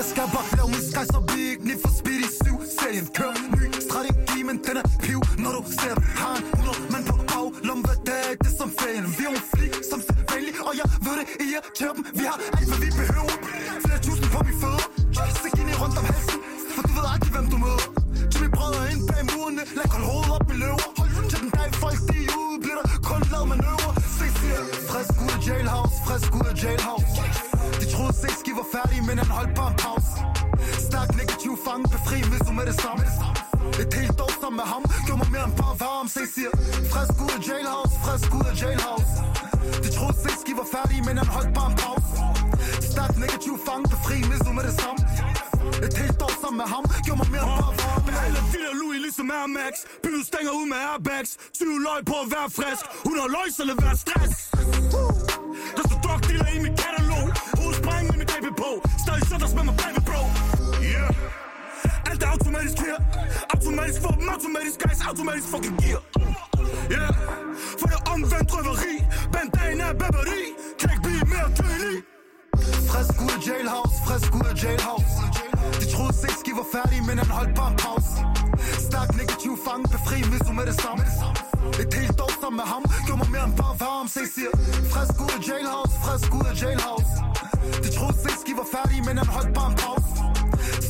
skal 0.05 0.27
bare 0.35 0.49
lave 0.57 0.69
min 0.75 0.85
sky, 0.91 1.03
så 1.13 1.19
vi 1.29 1.41
ikke 1.53 1.65
ned 1.69 1.79
for 1.85 1.93
speed 1.99 2.21
i 2.29 2.31
syv. 2.41 2.57
Serien 2.79 3.07
kører 3.17 3.37
ny 3.57 3.67
strategi, 3.87 4.43
men 4.49 4.57
den 4.67 4.77
er 4.83 4.87
piv. 5.05 5.21
Når 5.45 5.51
du 5.57 5.63
ser 5.79 5.95
den, 5.95 6.05
har 6.23 6.37
en 6.37 6.45
100 6.45 6.93
mand 6.93 7.05
på 7.11 7.17
aflom 7.39 7.81
Hvad 7.87 7.99
dag 8.07 8.23
er 8.33 8.37
det 8.45 8.53
som 8.61 8.71
ferien? 8.81 9.07
Vi 9.19 9.25
er 9.29 9.33
en 9.41 9.45
flik 9.53 9.75
som 9.91 10.01
sædvanlig 10.07 10.55
Og 10.69 10.73
jeg 10.81 10.89
ved 11.05 11.15
det, 11.21 11.27
I 11.43 11.45
irriterer 11.53 11.95
dem 11.97 12.05
Vi 12.19 12.25
har 12.31 12.39
alt, 12.57 12.69
hvad 12.71 12.81
vi 12.85 12.91
behøver. 13.01 13.37
Flere 13.85 14.01
tusind 14.07 14.29
på 14.35 14.39
min 14.47 14.57
fødder. 14.63 14.87
Stik 15.39 15.55
ind 15.61 15.71
i 15.73 15.75
rundt 15.83 15.97
om 16.01 16.05
halsen 16.11 16.39
For 16.75 16.83
du 16.87 16.91
ved 16.97 17.07
aldrig, 17.13 17.31
hvem 17.37 17.49
du 17.55 17.59
møder 17.67 18.02
brødre 18.57 18.83
ind 18.93 19.03
bag 19.11 19.23
murene. 19.31 19.63
Lad 19.79 19.89
kun 19.95 20.03
hovedet 20.11 20.33
op 20.37 20.45
med 20.51 20.57
løver. 20.63 20.89
Hold 20.99 21.29
Til 21.31 21.39
den 21.45 21.51
dag 21.59 21.69
folk 21.83 21.99
de 22.11 22.17
er 22.29 22.35
ude 22.43 22.57
Bliver 22.65 22.79
der 22.83 22.89
kun 23.11 23.21
lavet 23.33 23.49
manøvrer 23.53 23.93
Se 24.19 24.27
siger 24.39 24.61
Frisk 24.91 25.15
ud 25.25 25.31
af 25.37 25.41
jailhouse 25.49 25.97
Frisk 26.07 26.31
ud 26.39 26.47
af 26.53 26.55
jailhouse. 26.63 27.07
De 27.81 27.87
troede 27.93 28.15
Sexki 28.23 28.53
var 28.61 28.67
færdig 28.75 28.99
Men 29.09 29.17
han 29.23 29.31
holdt 29.39 29.53
bare 29.59 29.71
en 29.75 29.79
pause. 29.85 30.13
Stærk 30.87 31.11
negativ 31.21 31.53
fange 31.67 31.85
Befri 31.95 32.19
Mizu 32.31 32.53
med 32.61 32.67
det 32.71 32.77
samme. 32.85 33.03
Et 33.83 33.93
helt 34.01 34.19
år 34.25 34.33
sammen 34.43 34.59
med 34.61 34.67
ham 34.73 34.83
Gjorde 35.07 35.21
mig 35.23 35.31
mere 35.35 35.45
end 35.49 35.57
bare 35.63 35.75
varm 35.85 36.07
Se 36.17 36.23
siger. 36.35 36.53
Frisk 36.93 37.15
ud 37.25 37.33
af 37.37 37.41
jailhouse 37.49 37.95
Frisk 38.05 38.31
ud 38.39 38.45
af 38.51 38.55
jailhouse. 38.63 39.13
De 39.85 39.89
troede 39.97 40.17
Sexki 40.25 40.53
var 40.61 40.67
færdig 40.75 40.99
Men 41.09 41.15
han 41.23 41.29
holdt 41.37 41.53
bare 41.59 41.69
en 41.73 41.77
pause. 41.85 42.11
Stærk 42.93 43.13
negativ 43.25 43.55
fange 43.67 43.85
Befri 43.93 44.17
Mizu 44.31 44.53
med 44.59 44.65
det 44.69 44.75
samme. 44.83 45.01
Et 45.87 45.95
helt 46.03 46.21
år 46.27 46.35
sammen 46.43 46.59
med 46.63 46.69
ham 46.75 46.85
Gjorde 47.05 47.19
mig 47.23 47.31
mere 47.35 47.45
end 47.49 47.57
bare 47.63 47.75
for 47.81 47.95
Men 48.07 48.15
alle 48.25 48.41
de 48.53 48.59
der 48.65 48.73
Louis 48.81 49.01
ligesom 49.07 49.31
Air 49.39 49.49
Max. 49.59 49.75
Byde 50.03 50.23
stænger 50.31 50.53
ud 50.59 50.67
med 50.73 50.79
airbags. 50.91 51.31
Syv 51.59 51.73
løg 51.87 52.01
på 52.11 52.17
at 52.25 52.29
være 52.35 52.49
frisk. 52.59 52.85
100 53.05 53.29
løg, 53.37 53.49
så 53.59 53.63
lad 53.71 53.77
være 53.85 53.97
stress. 54.05 54.35
Der 55.77 55.83
står 55.89 55.99
drug 56.05 56.21
dealer 56.29 56.51
i 56.57 56.59
mit 56.67 56.75
katalog. 56.83 57.27
Hovedspring 57.59 58.05
med 58.11 58.17
mit 58.23 58.29
baby 58.35 58.51
på 58.63 58.71
Stadig 59.03 59.25
så 59.31 59.37
med 59.59 59.65
mig 59.69 59.77
baby 59.83 60.01
bro. 60.09 60.23
Yeah. 60.91 62.11
Alt 62.11 62.21
er 62.27 62.31
automatisk 62.37 62.77
her. 62.87 62.99
Automatisk 63.55 63.99
for 64.05 64.13
dem, 64.19 64.29
automatisk 64.37 64.77
guys. 64.85 64.99
Automatisk 65.11 65.47
fucking 65.53 65.77
gear. 65.83 66.03
Yeah. 66.95 67.13
For 67.81 67.87
det 67.93 68.01
omvendt 68.13 68.49
røveri 68.55 68.95
Bandana 69.33 69.85
er 69.85 69.97
babberi 70.01 70.43
Kan 70.79 70.91
ikke 70.93 71.03
blive 71.03 71.25
mere 71.33 71.49
tydelig 71.59 72.12
Frisk 72.93 73.17
ud 73.25 73.33
af 73.37 73.41
jailhouse, 73.49 73.97
frisk 74.07 74.31
ud 74.39 74.47
af 74.53 74.55
jailhouse. 74.63 75.13
De 75.81 75.87
troede 75.95 76.15
sex, 76.23 76.35
de 76.47 76.53
var 76.61 76.67
færdige, 76.75 77.03
men 77.09 77.17
han 77.23 77.31
holdt 77.39 77.55
bare 77.61 77.71
en 77.75 77.79
pause. 77.87 78.13
Stærk 78.87 79.11
negativ 79.21 79.53
fange, 79.67 79.85
befri 79.95 80.17
Mizu 80.31 80.53
med 80.61 80.67
det 80.71 80.77
samme. 80.85 81.03
Et 81.83 81.95
helt 82.01 82.19
år 82.27 82.33
sammen 82.43 82.59
med 82.61 82.67
ham 82.73 82.83
Gjorde 83.07 83.21
mig 83.23 83.31
mere 83.35 83.45
end 83.49 83.57
bare 83.63 83.75
varm 83.85 84.07
Se 84.15 84.23
siger 84.35 84.53
Frisk 84.93 85.15
ud 85.25 85.31
af 85.37 85.41
jailhouse, 85.49 85.95
frisk 86.05 86.31
ud 86.39 86.45
af 86.51 86.55
jailhouse. 86.63 87.13
De 87.85 87.89
troede 87.97 88.17
sex, 88.25 88.37
de 88.49 88.53
var 88.61 88.67
færdige, 88.75 89.03
men 89.09 89.15
han 89.23 89.29
holdt 89.37 89.53
bare 89.59 89.69
en 89.73 89.77
pause. 89.85 90.11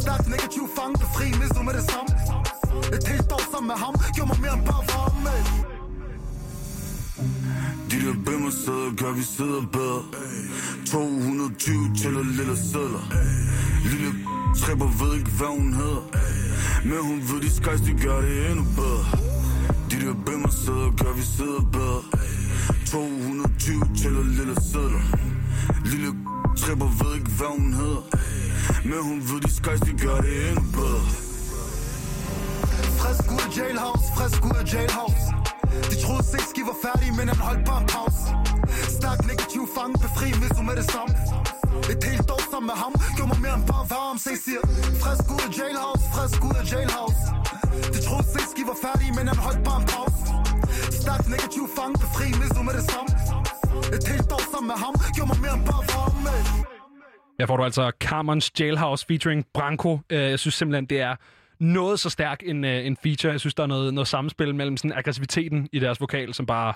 Stærk 0.02 0.22
negativ 0.34 0.64
fange, 0.76 0.94
befri 1.04 1.26
Mizu 1.40 1.62
med 1.68 1.74
det 1.78 1.84
samme. 1.92 2.10
Et 2.96 3.04
helt 3.12 3.28
år 3.36 3.44
sammen 3.52 3.68
med 3.72 3.78
ham 3.84 3.94
Gjorde 4.14 4.28
mig 4.32 4.38
mere 4.44 4.54
end 4.58 4.64
bare 4.70 4.84
varme 4.92 5.71
de 7.92 8.00
der 8.06 8.14
bimmer 8.26 8.50
sidder, 8.50 8.96
gør 8.96 9.12
vi 9.12 9.22
sidder 9.22 9.62
bedre. 9.72 10.02
220 10.86 11.94
tæller 12.02 12.22
lille 12.22 12.56
sædler. 12.56 13.04
Lille 13.90 14.10
tripper 14.60 14.88
ved 15.00 15.18
ikke 15.18 15.30
hvad 15.30 15.52
hun 15.58 15.72
hedder. 15.72 16.02
Men 16.84 16.98
hun 17.08 17.18
ved 17.28 17.40
de 17.40 17.50
skajs, 17.50 17.80
de 17.80 17.92
gør 18.04 18.20
det 18.20 18.50
endnu 18.50 18.64
bedre. 18.80 19.04
De 19.90 19.96
der 20.06 20.14
bimmer 20.26 20.50
sidder, 20.64 20.88
gør 21.02 21.12
vi 21.12 21.22
sidder 21.22 21.62
bedre. 21.72 22.02
220 22.86 23.96
tæller 24.02 24.22
lille 24.22 24.56
sædler. 24.72 25.04
Lille 25.84 26.10
tripper 26.56 26.88
ved 27.00 27.18
ikke 27.18 27.30
hvad 27.30 27.52
hun 27.58 27.72
hedder. 27.72 28.02
Men 28.84 28.98
hun 29.02 29.18
ved 29.20 29.40
de 29.40 29.50
skajs, 29.54 29.80
de 29.80 29.92
gør 30.04 30.20
det 30.20 30.48
endnu 30.48 30.64
bedre. 30.72 31.31
Frisk 33.02 33.26
ud 33.34 33.42
af 33.46 33.50
jailhouse, 33.58 34.06
frisk 34.16 34.40
ud 34.48 34.56
af 34.62 34.64
jailhouse. 34.74 35.24
De 35.90 35.96
troede 36.02 36.24
Zelski 36.30 36.62
var 36.70 36.76
færdige, 36.86 37.12
men 37.18 37.26
han 37.32 37.40
holdt 37.48 37.62
bare 37.70 37.80
en 37.84 37.88
pause. 37.96 38.22
Stærk 38.98 39.20
negativ 39.30 39.62
fange, 39.76 39.94
befri 40.04 40.28
Mizu 40.40 40.62
med 40.70 40.76
det 40.80 40.86
samme. 40.94 41.12
Et 41.92 42.00
helt 42.10 42.28
år 42.34 42.42
sammen 42.52 42.68
med 42.70 42.76
ham 42.82 42.92
Gjorde 43.16 43.30
mig 43.32 43.40
mere 43.44 43.56
end 43.60 43.66
bare 43.72 43.86
varm 43.94 44.16
Se 44.24 44.32
siger 44.44 44.62
Frisk 45.02 45.24
ud 45.34 45.42
af 45.46 45.50
jailhouse, 45.58 46.04
frisk 46.14 46.40
ud 46.48 46.54
af 46.60 46.64
jailhouse. 46.72 47.22
De 47.94 47.98
troede 48.06 48.26
Zelski 48.32 48.62
var 48.70 48.78
færdige, 48.86 49.12
men 49.18 49.24
han 49.32 49.38
holdt 49.46 49.62
bare 49.68 49.78
en 49.82 49.86
pause. 49.94 50.20
Stærk 51.02 51.22
negativ 51.34 51.64
fange, 51.76 51.94
befri 52.04 52.26
Mizu 52.40 52.62
med 52.68 52.74
det 52.78 52.86
samme. 52.92 53.10
Et 53.96 54.04
helt 54.12 54.28
år 54.36 54.44
sammen 54.52 54.68
med 54.72 54.78
ham 54.84 54.94
Gjorde 55.14 55.28
mig 55.32 55.38
mere 55.44 55.54
end 55.58 55.64
bare 55.70 55.84
varm 55.92 56.16
Her 57.38 57.46
får 57.50 57.56
du 57.60 57.64
altså 57.68 57.84
Carmons 58.06 58.46
Jailhouse 58.58 59.02
featuring 59.08 59.40
Branko. 59.56 59.90
Øh, 60.14 60.30
jeg 60.32 60.38
synes 60.42 60.54
simpelthen, 60.60 60.86
det 60.92 61.00
er 61.08 61.14
noget 61.60 62.00
så 62.00 62.10
stærk 62.10 62.42
en, 62.46 62.64
øh, 62.64 62.86
en 62.86 62.96
feature. 62.96 63.32
Jeg 63.32 63.40
synes, 63.40 63.54
der 63.54 63.62
er 63.62 63.66
noget, 63.66 63.94
noget 63.94 64.08
samspil 64.08 64.54
mellem 64.54 64.76
sådan 64.76 64.92
aggressiviteten 64.98 65.68
i 65.72 65.78
deres 65.78 66.00
vokal, 66.00 66.34
som 66.34 66.46
bare... 66.46 66.74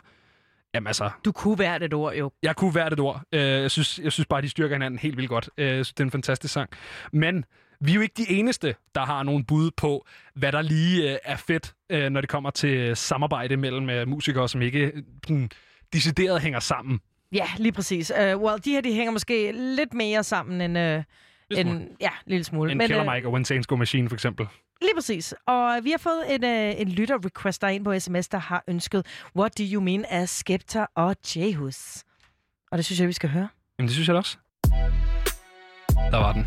Jamen 0.75 0.87
altså... 0.87 1.11
Du 1.25 1.33
kunne 1.33 1.57
hvert 1.57 1.83
et 1.83 1.95
ord, 1.95 2.15
jo. 2.15 2.31
Jeg 2.43 2.57
kunne 2.57 2.73
hvert 2.73 2.93
et 2.93 3.01
ord. 3.01 3.23
Øh, 3.33 3.41
Jeg 3.41 3.71
synes, 3.71 3.99
jeg 3.99 4.13
synes 4.13 4.27
bare, 4.27 4.43
de 4.43 4.49
styrker 4.49 4.75
hinanden 4.75 4.99
helt 4.99 5.17
vildt 5.17 5.29
godt. 5.29 5.51
Øh, 5.59 5.67
Jeg 5.67 5.73
synes, 5.75 5.95
det 5.95 6.01
er 6.01 6.05
en 6.05 6.11
fantastisk 6.11 6.55
sang. 6.55 6.71
Men 7.13 7.45
vi 7.81 7.91
er 7.91 7.95
jo 7.95 8.01
ikke 8.01 8.15
de 8.17 8.31
eneste, 8.31 8.75
der 8.95 9.01
har 9.05 9.23
nogen 9.23 9.45
bud 9.45 9.71
på, 9.77 10.07
hvad 10.35 10.53
der 10.53 10.63
lige 10.63 11.13
øh, 11.13 11.19
er 11.25 11.37
fedt, 11.37 11.75
øh, 11.91 12.11
når 12.11 12.21
det 12.21 12.31
kommer 12.31 12.51
til 12.51 12.97
samarbejde 12.97 13.57
mellem 13.57 13.91
øh, 13.91 14.09
musikere, 14.09 14.49
som 14.49 14.63
ikke 14.63 14.93
øh, 15.31 15.49
decideret 15.93 16.41
hænger 16.41 16.61
sammen. 16.61 17.01
Ja, 17.33 17.47
lige 17.59 17.73
præcis. 17.73 18.13
Uh, 18.21 18.43
well, 18.43 18.61
de 18.65 18.71
her, 18.71 18.81
de 18.81 18.93
hænger 18.93 19.13
måske 19.13 19.53
lidt 19.53 19.95
mere 19.95 20.25
sammen 20.25 20.61
end... 20.61 20.99
Uh, 20.99 21.05
end 21.59 21.89
ja, 22.01 22.09
en 22.09 22.31
lille 22.31 22.45
smule. 22.45 22.73
En 22.73 22.79
Killer 22.81 23.01
øh, 23.09 23.15
Mike 23.15 23.27
og 23.29 23.33
When 23.33 23.45
Saints 23.45 23.67
Go 23.67 23.77
Machine, 23.77 24.09
for 24.09 24.17
eksempel. 24.17 24.47
Lige 24.83 24.95
præcis. 24.95 25.35
Og 25.47 25.79
vi 25.83 25.91
har 25.91 25.99
fået 25.99 26.35
en, 26.35 26.45
øh, 26.45 26.81
en 26.81 26.89
lytter-request 26.89 27.63
ind 27.73 27.85
på 27.85 27.99
sms, 27.99 28.29
der 28.29 28.39
har 28.39 28.65
ønsket 28.69 29.07
What 29.37 29.59
Do 29.59 29.65
You 29.73 29.81
Mean 29.83 30.05
af 30.05 30.29
Skepta 30.29 30.87
og 30.95 31.17
Jehus. 31.37 32.05
Og 32.71 32.79
det 32.79 32.85
synes 32.85 33.01
jeg, 33.01 33.09
vi 33.09 33.13
skal 33.13 33.31
høre. 33.31 33.49
Jamen, 33.79 33.87
det 33.89 33.95
synes 33.95 34.09
jeg 34.09 34.17
også. 34.17 34.39
Der 36.11 36.17
var 36.17 36.33
den. 36.33 36.47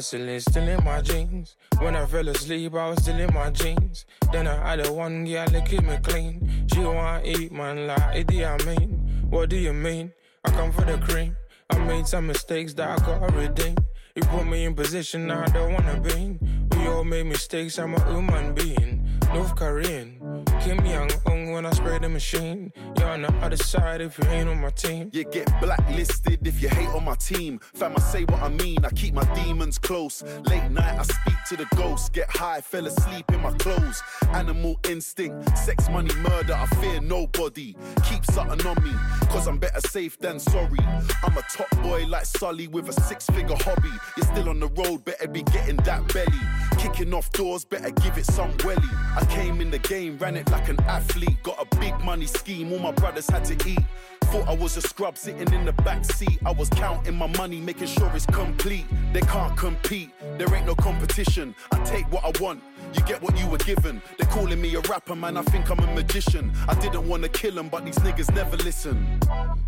Still 0.00 0.28
in 0.68 0.84
my 0.84 1.00
jeans. 1.00 1.56
When 1.78 1.94
I 1.94 2.04
fell 2.06 2.28
asleep, 2.28 2.74
I 2.74 2.90
was 2.90 3.02
still 3.02 3.18
in 3.18 3.32
my 3.32 3.50
jeans. 3.50 4.06
Then 4.32 4.48
I 4.48 4.70
had 4.70 4.86
a 4.86 4.92
one 4.92 5.24
girl 5.24 5.46
that 5.46 5.66
keep 5.66 5.82
me 5.84 5.96
clean. 6.02 6.66
She 6.72 6.80
want 6.80 7.24
eat 7.24 7.52
man 7.52 7.86
like 7.86 8.26
Idi 8.26 8.42
Amin. 8.42 9.26
What 9.30 9.50
do 9.50 9.56
you 9.56 9.72
mean? 9.72 10.12
I 10.44 10.50
come 10.50 10.72
for 10.72 10.82
the 10.82 10.98
cream. 10.98 11.36
I 11.70 11.78
made 11.78 12.06
some 12.08 12.26
mistakes 12.26 12.74
that 12.74 13.00
I 13.00 13.04
gotta 13.04 13.32
redeem. 13.36 13.76
You 14.16 14.22
put 14.22 14.46
me 14.46 14.64
in 14.64 14.74
position 14.74 15.30
I 15.30 15.46
don't 15.46 15.72
wanna 15.72 16.00
be 16.00 16.12
in. 16.12 16.68
We 16.76 16.88
all 16.88 17.04
made 17.04 17.26
mistakes, 17.26 17.78
I'm 17.78 17.94
a 17.94 18.12
human 18.12 18.54
being. 18.54 19.20
North 19.32 19.54
Korean. 19.56 20.44
Kim 20.60 20.84
Young 20.84 21.10
Un 21.26 21.43
when 21.54 21.64
I 21.64 21.70
spray 21.70 21.98
the 21.98 22.08
machine. 22.08 22.72
You're 22.98 23.08
on 23.08 23.22
the 23.22 23.32
other 23.34 23.56
side 23.56 24.00
if 24.00 24.18
you 24.18 24.24
ain't 24.28 24.48
on 24.48 24.60
my 24.60 24.70
team. 24.70 25.10
You 25.12 25.24
get 25.24 25.48
blacklisted 25.60 26.44
if 26.46 26.60
you 26.60 26.68
hate 26.68 26.88
on 26.88 27.04
my 27.04 27.14
team. 27.14 27.60
Fam, 27.74 27.94
I 27.96 28.00
say 28.00 28.24
what 28.24 28.42
I 28.42 28.48
mean. 28.48 28.84
I 28.84 28.90
keep 28.90 29.14
my 29.14 29.24
demons 29.34 29.78
close. 29.78 30.22
Late 30.50 30.68
night, 30.70 30.98
I 30.98 31.02
speak 31.02 31.36
to 31.50 31.56
the 31.56 31.66
ghosts. 31.76 32.08
Get 32.08 32.28
high, 32.28 32.60
fell 32.60 32.86
asleep 32.86 33.30
in 33.32 33.40
my 33.40 33.52
clothes. 33.52 34.02
Animal 34.32 34.80
instinct, 34.88 35.56
sex, 35.56 35.88
money, 35.88 36.14
murder. 36.16 36.54
I 36.54 36.66
fear 36.80 37.00
nobody. 37.00 37.76
Keep 38.08 38.24
something 38.26 38.66
on 38.66 38.82
me, 38.82 38.92
cause 39.28 39.46
I'm 39.46 39.58
better 39.58 39.80
safe 39.80 40.18
than 40.18 40.40
sorry. 40.40 40.80
I'm 41.22 41.36
a 41.36 41.42
top 41.42 41.70
boy 41.82 42.04
like 42.06 42.24
Sully 42.24 42.66
with 42.66 42.88
a 42.88 42.92
six 42.92 43.26
figure 43.26 43.56
hobby. 43.60 43.92
You're 44.16 44.26
still 44.26 44.48
on 44.48 44.58
the 44.58 44.68
road, 44.68 45.04
better 45.04 45.28
be 45.28 45.42
getting 45.42 45.76
that 45.88 46.12
belly. 46.12 46.42
Kicking 46.78 47.14
off 47.14 47.30
doors, 47.30 47.64
better 47.64 47.90
give 47.90 48.18
it 48.18 48.26
some 48.26 48.52
welly. 48.64 48.90
I 49.16 49.24
came 49.30 49.60
in 49.60 49.70
the 49.70 49.78
game, 49.78 50.18
ran 50.18 50.36
it 50.36 50.50
like 50.50 50.68
an 50.68 50.80
athlete. 50.80 51.42
Got 51.44 51.60
a 51.60 51.76
big 51.78 52.00
money 52.00 52.24
scheme, 52.24 52.72
all 52.72 52.78
my 52.78 52.90
brothers 52.90 53.28
had 53.28 53.44
to 53.44 53.68
eat. 53.68 53.78
Thought 54.22 54.48
I 54.48 54.54
was 54.54 54.78
a 54.78 54.80
scrub 54.80 55.18
sitting 55.18 55.52
in 55.52 55.66
the 55.66 55.74
back 55.74 56.02
seat. 56.02 56.38
I 56.46 56.50
was 56.52 56.70
counting 56.70 57.16
my 57.16 57.26
money, 57.36 57.60
making 57.60 57.88
sure 57.88 58.10
it's 58.14 58.24
complete. 58.24 58.86
They 59.12 59.20
can't 59.20 59.54
compete, 59.54 60.10
there 60.38 60.52
ain't 60.54 60.64
no 60.64 60.74
competition. 60.74 61.54
I 61.70 61.84
take 61.84 62.10
what 62.10 62.24
I 62.24 62.32
want. 62.42 62.62
You 62.94 63.02
get 63.02 63.20
what 63.20 63.38
you 63.38 63.46
were 63.46 63.58
given. 63.58 64.00
They're 64.18 64.30
calling 64.30 64.58
me 64.58 64.74
a 64.74 64.80
rapper, 64.80 65.14
man. 65.14 65.36
I 65.36 65.42
think 65.42 65.70
I'm 65.70 65.80
a 65.80 65.94
magician. 65.94 66.50
I 66.66 66.74
didn't 66.80 67.06
want 67.06 67.24
to 67.24 67.28
kill 67.28 67.52
them, 67.52 67.68
but 67.68 67.84
these 67.84 67.98
niggas 67.98 68.34
never 68.34 68.56
listen. 68.56 69.20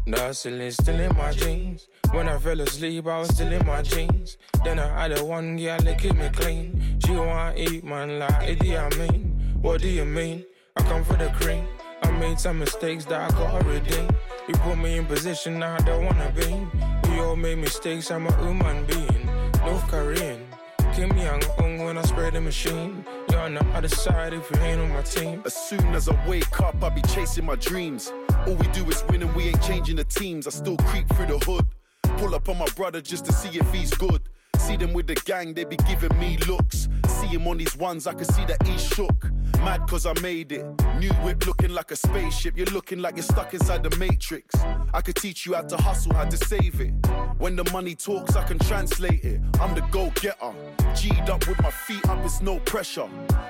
Hustling 0.09 0.71
still 0.71 0.99
in 0.99 1.15
my 1.15 1.33
jeans. 1.33 1.89
When 2.13 2.27
I 2.27 2.39
fell 2.39 2.59
asleep, 2.63 3.07
I 3.07 3.19
was 3.19 3.29
still 3.29 3.53
in 3.53 3.67
my 3.67 3.83
jeans. 3.83 4.39
Then 4.65 4.79
I 4.79 5.03
had 5.03 5.19
a 5.19 5.23
one 5.23 5.59
girl 5.59 5.79
that 5.79 5.99
keep 5.99 6.17
me 6.17 6.31
clean. 6.31 6.99
She 7.05 7.13
want 7.13 7.59
eat 7.59 7.85
man 7.85 8.19
like 8.19 8.49
Idi 8.49 8.99
mean. 8.99 9.59
What 9.61 9.83
do 9.83 9.89
you 9.89 10.07
mean? 10.07 10.47
I 10.77 10.83
come 10.83 11.05
for 11.05 11.15
the 11.15 11.29
cream. 11.31 11.67
I 12.03 12.11
made 12.13 12.39
some 12.39 12.59
mistakes 12.59 13.05
that 13.07 13.33
I 13.33 13.37
gotta 13.37 13.65
redeem. 13.65 14.09
You 14.49 14.55
put 14.55 14.77
me 14.79 14.99
in 14.99 15.07
position 15.07 15.63
I 15.63 15.79
don't 15.79 16.05
wanna 16.05 16.33
be. 16.35 17.11
We 17.11 17.21
all 17.21 17.37
made 17.37 17.59
mistakes, 17.59 18.11
I'm 18.11 18.27
a 18.27 18.37
human 18.43 18.85
being. 18.87 19.27
North 19.65 19.89
Korean. 19.89 20.47
Kim 20.95 21.15
Young 21.19 21.43
Un 21.59 21.79
when 21.85 21.99
I 21.99 22.03
spray 22.03 22.31
the 22.31 22.41
machine. 22.41 23.05
You're 23.31 23.41
on 23.41 23.55
the 23.55 23.65
other 23.75 23.89
side 23.89 24.33
if 24.33 24.51
you 24.51 24.59
ain't 24.61 24.81
on 24.81 24.91
my 24.91 25.03
team. 25.03 25.43
As 25.45 25.55
soon 25.55 25.95
as 25.95 26.09
I 26.09 26.29
wake 26.29 26.61
up, 26.61 26.83
I 26.83 26.89
be 26.89 27.03
chasing 27.03 27.45
my 27.45 27.57
dreams. 27.57 28.13
All 28.47 28.55
we 28.55 28.67
do 28.69 28.89
is 28.89 29.05
win 29.11 29.23
and 29.23 29.35
we 29.35 29.49
ain't 29.49 29.63
changing 29.63 29.97
the 29.97 30.05
teams. 30.05 30.47
I 30.47 30.51
still 30.51 30.77
creep 30.79 31.07
through 31.09 31.27
the 31.27 31.39
hood. 31.39 31.67
Pull 32.17 32.35
up 32.35 32.49
on 32.49 32.59
my 32.59 32.69
brother 32.77 33.01
just 33.01 33.27
to 33.27 33.33
see 33.33 33.59
if 33.59 33.71
he's 33.73 33.93
good. 33.93 34.23
See 34.67 34.77
them 34.77 34.93
with 34.93 35.07
the 35.07 35.15
gang, 35.15 35.55
they 35.55 35.63
be 35.63 35.77
giving 35.77 36.19
me 36.19 36.39
looks. 36.39 36.89
See 37.07 37.29
him 37.29 37.47
on 37.47 37.59
these 37.59 37.77
ones, 37.77 38.09
I 38.09 38.15
can 38.15 38.25
see 38.25 38.45
that 38.47 38.67
he's 38.67 38.85
shook. 38.85 39.31
Mad 39.59 39.87
cause 39.89 40.07
I 40.07 40.13
made 40.21 40.51
it. 40.51 40.67
New 40.99 41.13
whip 41.23 41.47
looking 41.47 41.71
like 41.71 41.93
a 41.93 41.97
spaceship. 41.97 42.57
You're 42.57 42.67
looking 42.67 42.99
like 42.99 43.15
you're 43.15 43.23
stuck 43.23 43.55
inside 43.55 43.85
the 43.85 43.97
matrix. 43.97 44.57
I 44.93 45.03
could 45.03 45.15
teach 45.15 45.47
you 45.47 45.55
how 45.55 45.63
to 45.63 45.77
hustle, 45.77 46.15
how 46.15 46.25
to 46.25 46.37
save 46.37 46.81
it. 46.81 46.93
When 47.39 47.55
the 47.55 47.63
money 47.71 47.95
talks, 47.95 48.35
I 48.35 48.43
can 48.43 48.59
translate 48.59 49.25
it. 49.25 49.41
I'm 49.61 49.73
the 49.77 49.83
go 49.93 50.11
getter. 50.17 50.53
G'd 50.97 51.31
up 51.31 51.47
with 51.47 51.63
my 51.63 51.71
feet 51.71 52.05
up, 52.09 52.19
it's 52.25 52.43
no 52.43 52.59
pressure. 52.59 53.09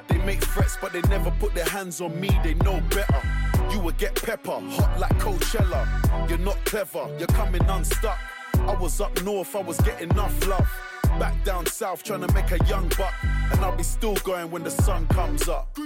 They 0.09 0.19
make 0.19 0.45
threats, 0.45 0.77
but 0.83 0.93
they 0.93 1.01
never 1.09 1.31
put 1.41 1.55
their 1.55 1.65
hands 1.65 2.03
on 2.03 2.21
me, 2.21 2.29
they 2.45 2.53
know 2.55 2.83
better. 2.91 3.23
You 3.71 3.81
will 3.81 3.93
get 3.93 4.15
pepper, 4.23 4.61
hot 4.61 5.01
like 5.01 5.19
Coachella. 5.19 6.29
You're 6.29 6.39
not 6.39 6.63
clever, 6.67 7.09
you're 7.19 7.27
coming 7.29 7.63
unstuck. 7.63 8.19
I 8.55 8.75
was 8.75 9.01
up 9.01 9.23
north, 9.23 9.57
I 9.57 9.63
was 9.63 9.81
getting 9.81 10.11
enough 10.11 10.47
love. 10.47 10.69
Back 11.19 11.45
down 11.45 11.65
south, 11.67 12.03
trying 12.03 12.27
to 12.27 12.33
make 12.35 12.51
a 12.53 12.63
young 12.67 12.89
buck. 12.99 13.15
And 13.51 13.61
I'll 13.65 13.77
be 13.77 13.83
still 13.83 14.17
going 14.17 14.51
when 14.51 14.63
the 14.63 14.71
sun 14.71 15.07
comes 15.09 15.49
up. 15.49 15.77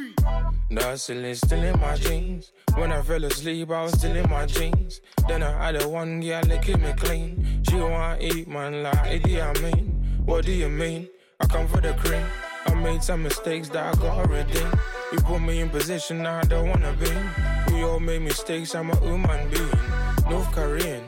Hustling 0.73 1.35
still 1.37 1.63
in 1.63 1.79
my 1.79 1.95
jeans. 1.97 2.53
When 2.75 2.91
I 2.91 3.01
fell 3.03 3.25
asleep, 3.25 3.71
I 3.71 3.83
was 3.83 3.93
still 3.93 4.17
in 4.17 4.29
my 4.29 4.47
jeans. 4.47 5.01
Then 5.29 5.45
I 5.45 5.67
had 5.67 5.81
a 5.81 5.89
one 5.89 6.21
girl 6.21 6.43
keep 6.61 6.81
me 6.81 6.93
clean. 6.97 7.63
She 7.69 7.77
want 7.77 8.21
eat 8.21 8.49
man 8.49 8.83
like 8.83 9.23
Idi 9.23 9.63
mean, 9.63 10.23
What 10.25 10.47
do 10.47 10.53
you 10.53 10.69
mean? 10.69 11.09
I 11.39 11.47
come 11.47 11.69
for 11.69 11.81
the 11.81 11.95
cream. 11.95 12.27
I 12.67 12.75
made 12.75 13.03
some 13.03 13.23
mistakes 13.23 13.69
that 13.69 13.95
I 13.95 14.01
gotta 14.01 14.29
redeem. 14.29 14.73
You 15.13 15.19
put 15.21 15.41
me 15.41 15.61
in 15.61 15.71
position 15.71 16.27
I 16.27 16.43
don't 16.43 16.69
wanna 16.69 16.93
be. 16.95 17.73
We 17.73 17.85
all 17.85 18.01
made 18.01 18.23
mistakes, 18.23 18.75
I'm 18.75 18.91
a 18.91 18.97
human 18.97 19.49
being. 19.51 19.71
North 20.29 20.51
Korean. 20.53 21.05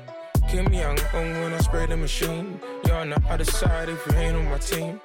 Kim 0.49 0.73
Young 0.73 0.99
Un 1.15 1.41
when 1.41 1.55
I 1.55 1.59
spray 1.59 1.87
the 1.87 1.97
machine. 1.97 2.61
On 2.93 3.09
the 3.11 3.21
other 3.31 3.45
side 3.45 3.89
if 3.89 4.07
you 4.07 4.15
ain't 4.19 4.37
on 4.37 4.45
my 4.45 4.59
team. 4.59 5.01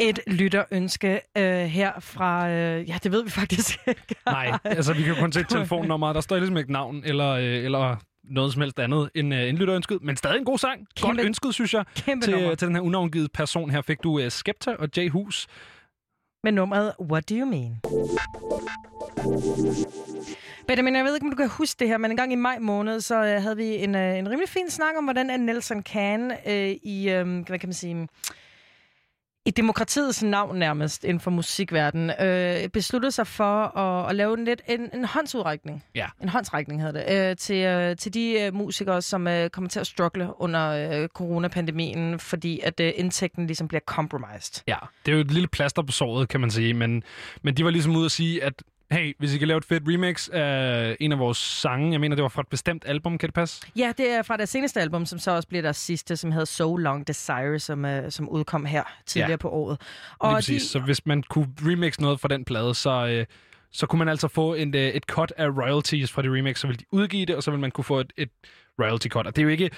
Et 0.00 0.20
lytterønske 0.26 1.20
øh, 1.38 1.44
her 1.44 1.92
fra... 2.00 2.50
Øh, 2.50 2.88
ja, 2.88 2.98
det 3.02 3.12
ved 3.12 3.24
vi 3.24 3.30
faktisk 3.30 3.78
ikke. 3.86 4.14
Nej, 4.26 4.58
altså 4.64 4.92
vi 4.92 5.02
kan 5.02 5.14
jo 5.14 5.20
kun 5.20 5.32
se 5.32 5.44
telefonnummeret. 5.50 6.14
Der 6.14 6.20
står 6.20 6.36
ligesom 6.36 6.56
ikke 6.56 6.72
navn 6.72 7.02
eller, 7.04 7.30
øh, 7.30 7.64
eller 7.64 7.96
noget 8.24 8.52
som 8.52 8.62
helst 8.62 8.78
andet 8.78 9.10
end, 9.14 9.34
øh, 9.34 9.48
end 9.48 9.58
lytterønsket. 9.58 9.98
Men 10.02 10.16
stadig 10.16 10.38
en 10.38 10.44
god 10.44 10.58
sang. 10.58 10.86
Kæmpe, 10.96 11.16
Godt 11.16 11.26
ønsket, 11.26 11.54
synes 11.54 11.74
jeg. 11.74 11.84
Kæmpe 11.96 12.26
til, 12.26 12.34
nummer. 12.34 12.54
til 12.54 12.68
den 12.68 12.74
her 12.74 12.82
unavngivede 12.82 13.28
person 13.34 13.70
her 13.70 13.82
fik 13.82 14.02
du 14.02 14.18
øh, 14.18 14.30
Skepta 14.30 14.74
og 14.78 14.88
Jay 14.96 15.10
Hus. 15.10 15.46
Med 16.44 16.52
nummeret 16.52 16.92
What 17.00 17.30
Do 17.30 17.34
You 17.34 17.46
Mean? 17.46 17.80
Benjamin, 20.68 20.96
jeg 20.96 21.04
ved 21.04 21.14
ikke, 21.14 21.24
om 21.24 21.30
du 21.30 21.36
kan 21.36 21.48
huske 21.48 21.78
det 21.78 21.88
her, 21.88 21.98
men 21.98 22.10
en 22.10 22.16
gang 22.16 22.32
i 22.32 22.36
maj 22.36 22.58
måned, 22.58 23.00
så 23.00 23.24
øh, 23.24 23.42
havde 23.42 23.56
vi 23.56 23.76
en, 23.76 23.94
øh, 23.94 24.18
en 24.18 24.28
rimelig 24.30 24.48
fin 24.48 24.70
snak 24.70 24.94
om, 24.98 25.04
hvordan 25.04 25.40
Nelson 25.40 25.82
Can 25.82 26.32
øh, 26.46 26.68
i, 26.82 27.10
øh, 27.10 27.46
hvad 27.46 27.58
kan 27.58 27.68
man 27.68 27.72
sige, 27.72 28.08
i 29.48 29.50
demokratiets 29.50 30.22
navn 30.22 30.58
nærmest 30.58 31.04
inden 31.04 31.20
for 31.20 31.30
musikverdenen, 31.30 32.10
øh, 32.20 32.68
besluttede 32.68 33.12
sig 33.12 33.26
for 33.26 33.78
at, 33.78 34.10
at 34.10 34.16
lave 34.16 34.38
en 34.38 34.44
lidt 34.44 34.62
en, 34.68 34.90
en 34.94 35.04
håndsudrækning. 35.04 35.84
Ja. 35.94 36.06
En 36.22 36.28
håndsrækning 36.28 36.82
hedder 36.82 37.04
det. 37.04 37.30
Øh, 37.30 37.36
til, 37.36 37.56
øh, 37.56 37.96
til 37.96 38.14
de 38.14 38.40
øh, 38.40 38.54
musikere, 38.54 39.02
som 39.02 39.26
øh, 39.26 39.50
kommer 39.50 39.70
til 39.70 39.80
at 39.80 39.86
struggle 39.86 40.40
under 40.40 40.70
øh, 41.02 41.08
coronapandemien, 41.08 42.18
fordi 42.18 42.60
at 42.60 42.80
øh, 42.80 42.92
indtægten 42.96 43.46
ligesom 43.46 43.68
bliver 43.68 43.80
compromised. 43.86 44.62
Ja, 44.66 44.76
det 45.06 45.12
er 45.12 45.16
jo 45.16 45.20
et 45.20 45.30
lille 45.30 45.48
plaster 45.48 45.82
på 45.82 45.92
såret, 45.92 46.28
kan 46.28 46.40
man 46.40 46.50
sige. 46.50 46.74
Men, 46.74 47.02
men 47.42 47.54
de 47.54 47.64
var 47.64 47.70
ligesom 47.70 47.96
ude 47.96 48.04
at 48.04 48.10
sige, 48.10 48.44
at 48.44 48.62
hey, 48.90 49.14
hvis 49.18 49.34
I 49.34 49.38
kan 49.38 49.48
lave 49.48 49.58
et 49.58 49.64
fedt 49.64 49.82
remix 49.86 50.28
af 50.28 50.96
en 51.00 51.12
af 51.12 51.18
vores 51.18 51.38
sange, 51.38 51.92
jeg 51.92 52.00
mener, 52.00 52.16
det 52.16 52.22
var 52.22 52.28
fra 52.28 52.40
et 52.42 52.48
bestemt 52.48 52.84
album, 52.86 53.18
kan 53.18 53.26
det 53.26 53.34
passe? 53.34 53.62
Ja, 53.76 53.92
det 53.98 54.10
er 54.10 54.22
fra 54.22 54.36
deres 54.36 54.50
seneste 54.50 54.80
album, 54.80 55.06
som 55.06 55.18
så 55.18 55.30
også 55.30 55.48
bliver 55.48 55.62
deres 55.62 55.76
sidste, 55.76 56.16
som 56.16 56.32
hedder 56.32 56.44
So 56.44 56.76
Long 56.76 57.06
Desire, 57.06 57.58
som, 57.58 57.84
øh, 57.84 58.10
som 58.10 58.28
udkom 58.28 58.64
her 58.64 58.82
tidligere 59.06 59.30
Ja. 59.30 59.36
på 59.36 59.48
året. 59.48 59.80
Lige 60.22 60.34
præcis. 60.34 60.62
Så 60.62 60.78
hvis 60.80 61.06
man 61.06 61.22
kunne 61.22 61.48
remix 61.62 61.98
noget 62.00 62.20
fra 62.20 62.28
den 62.28 62.44
plade, 62.44 62.74
så, 62.74 63.06
øh, 63.06 63.26
så 63.72 63.86
kunne 63.86 63.98
man 63.98 64.08
altså 64.08 64.28
få 64.28 64.54
en, 64.54 64.74
øh, 64.76 64.80
et 64.82 65.02
cut 65.04 65.32
af 65.36 65.48
royalties 65.48 66.12
fra 66.12 66.22
det 66.22 66.30
remix, 66.30 66.58
så 66.58 66.66
vil 66.66 66.78
de 66.78 66.84
udgive 66.92 67.26
det, 67.26 67.36
og 67.36 67.42
så 67.42 67.50
vil 67.50 67.60
man 67.60 67.70
kunne 67.70 67.84
få 67.84 68.00
et, 68.00 68.12
et 68.16 68.30
royalty 68.80 69.06
cut. 69.08 69.26
Og 69.26 69.36
det 69.36 69.42
er 69.42 69.44
jo 69.44 69.50
ikke... 69.50 69.70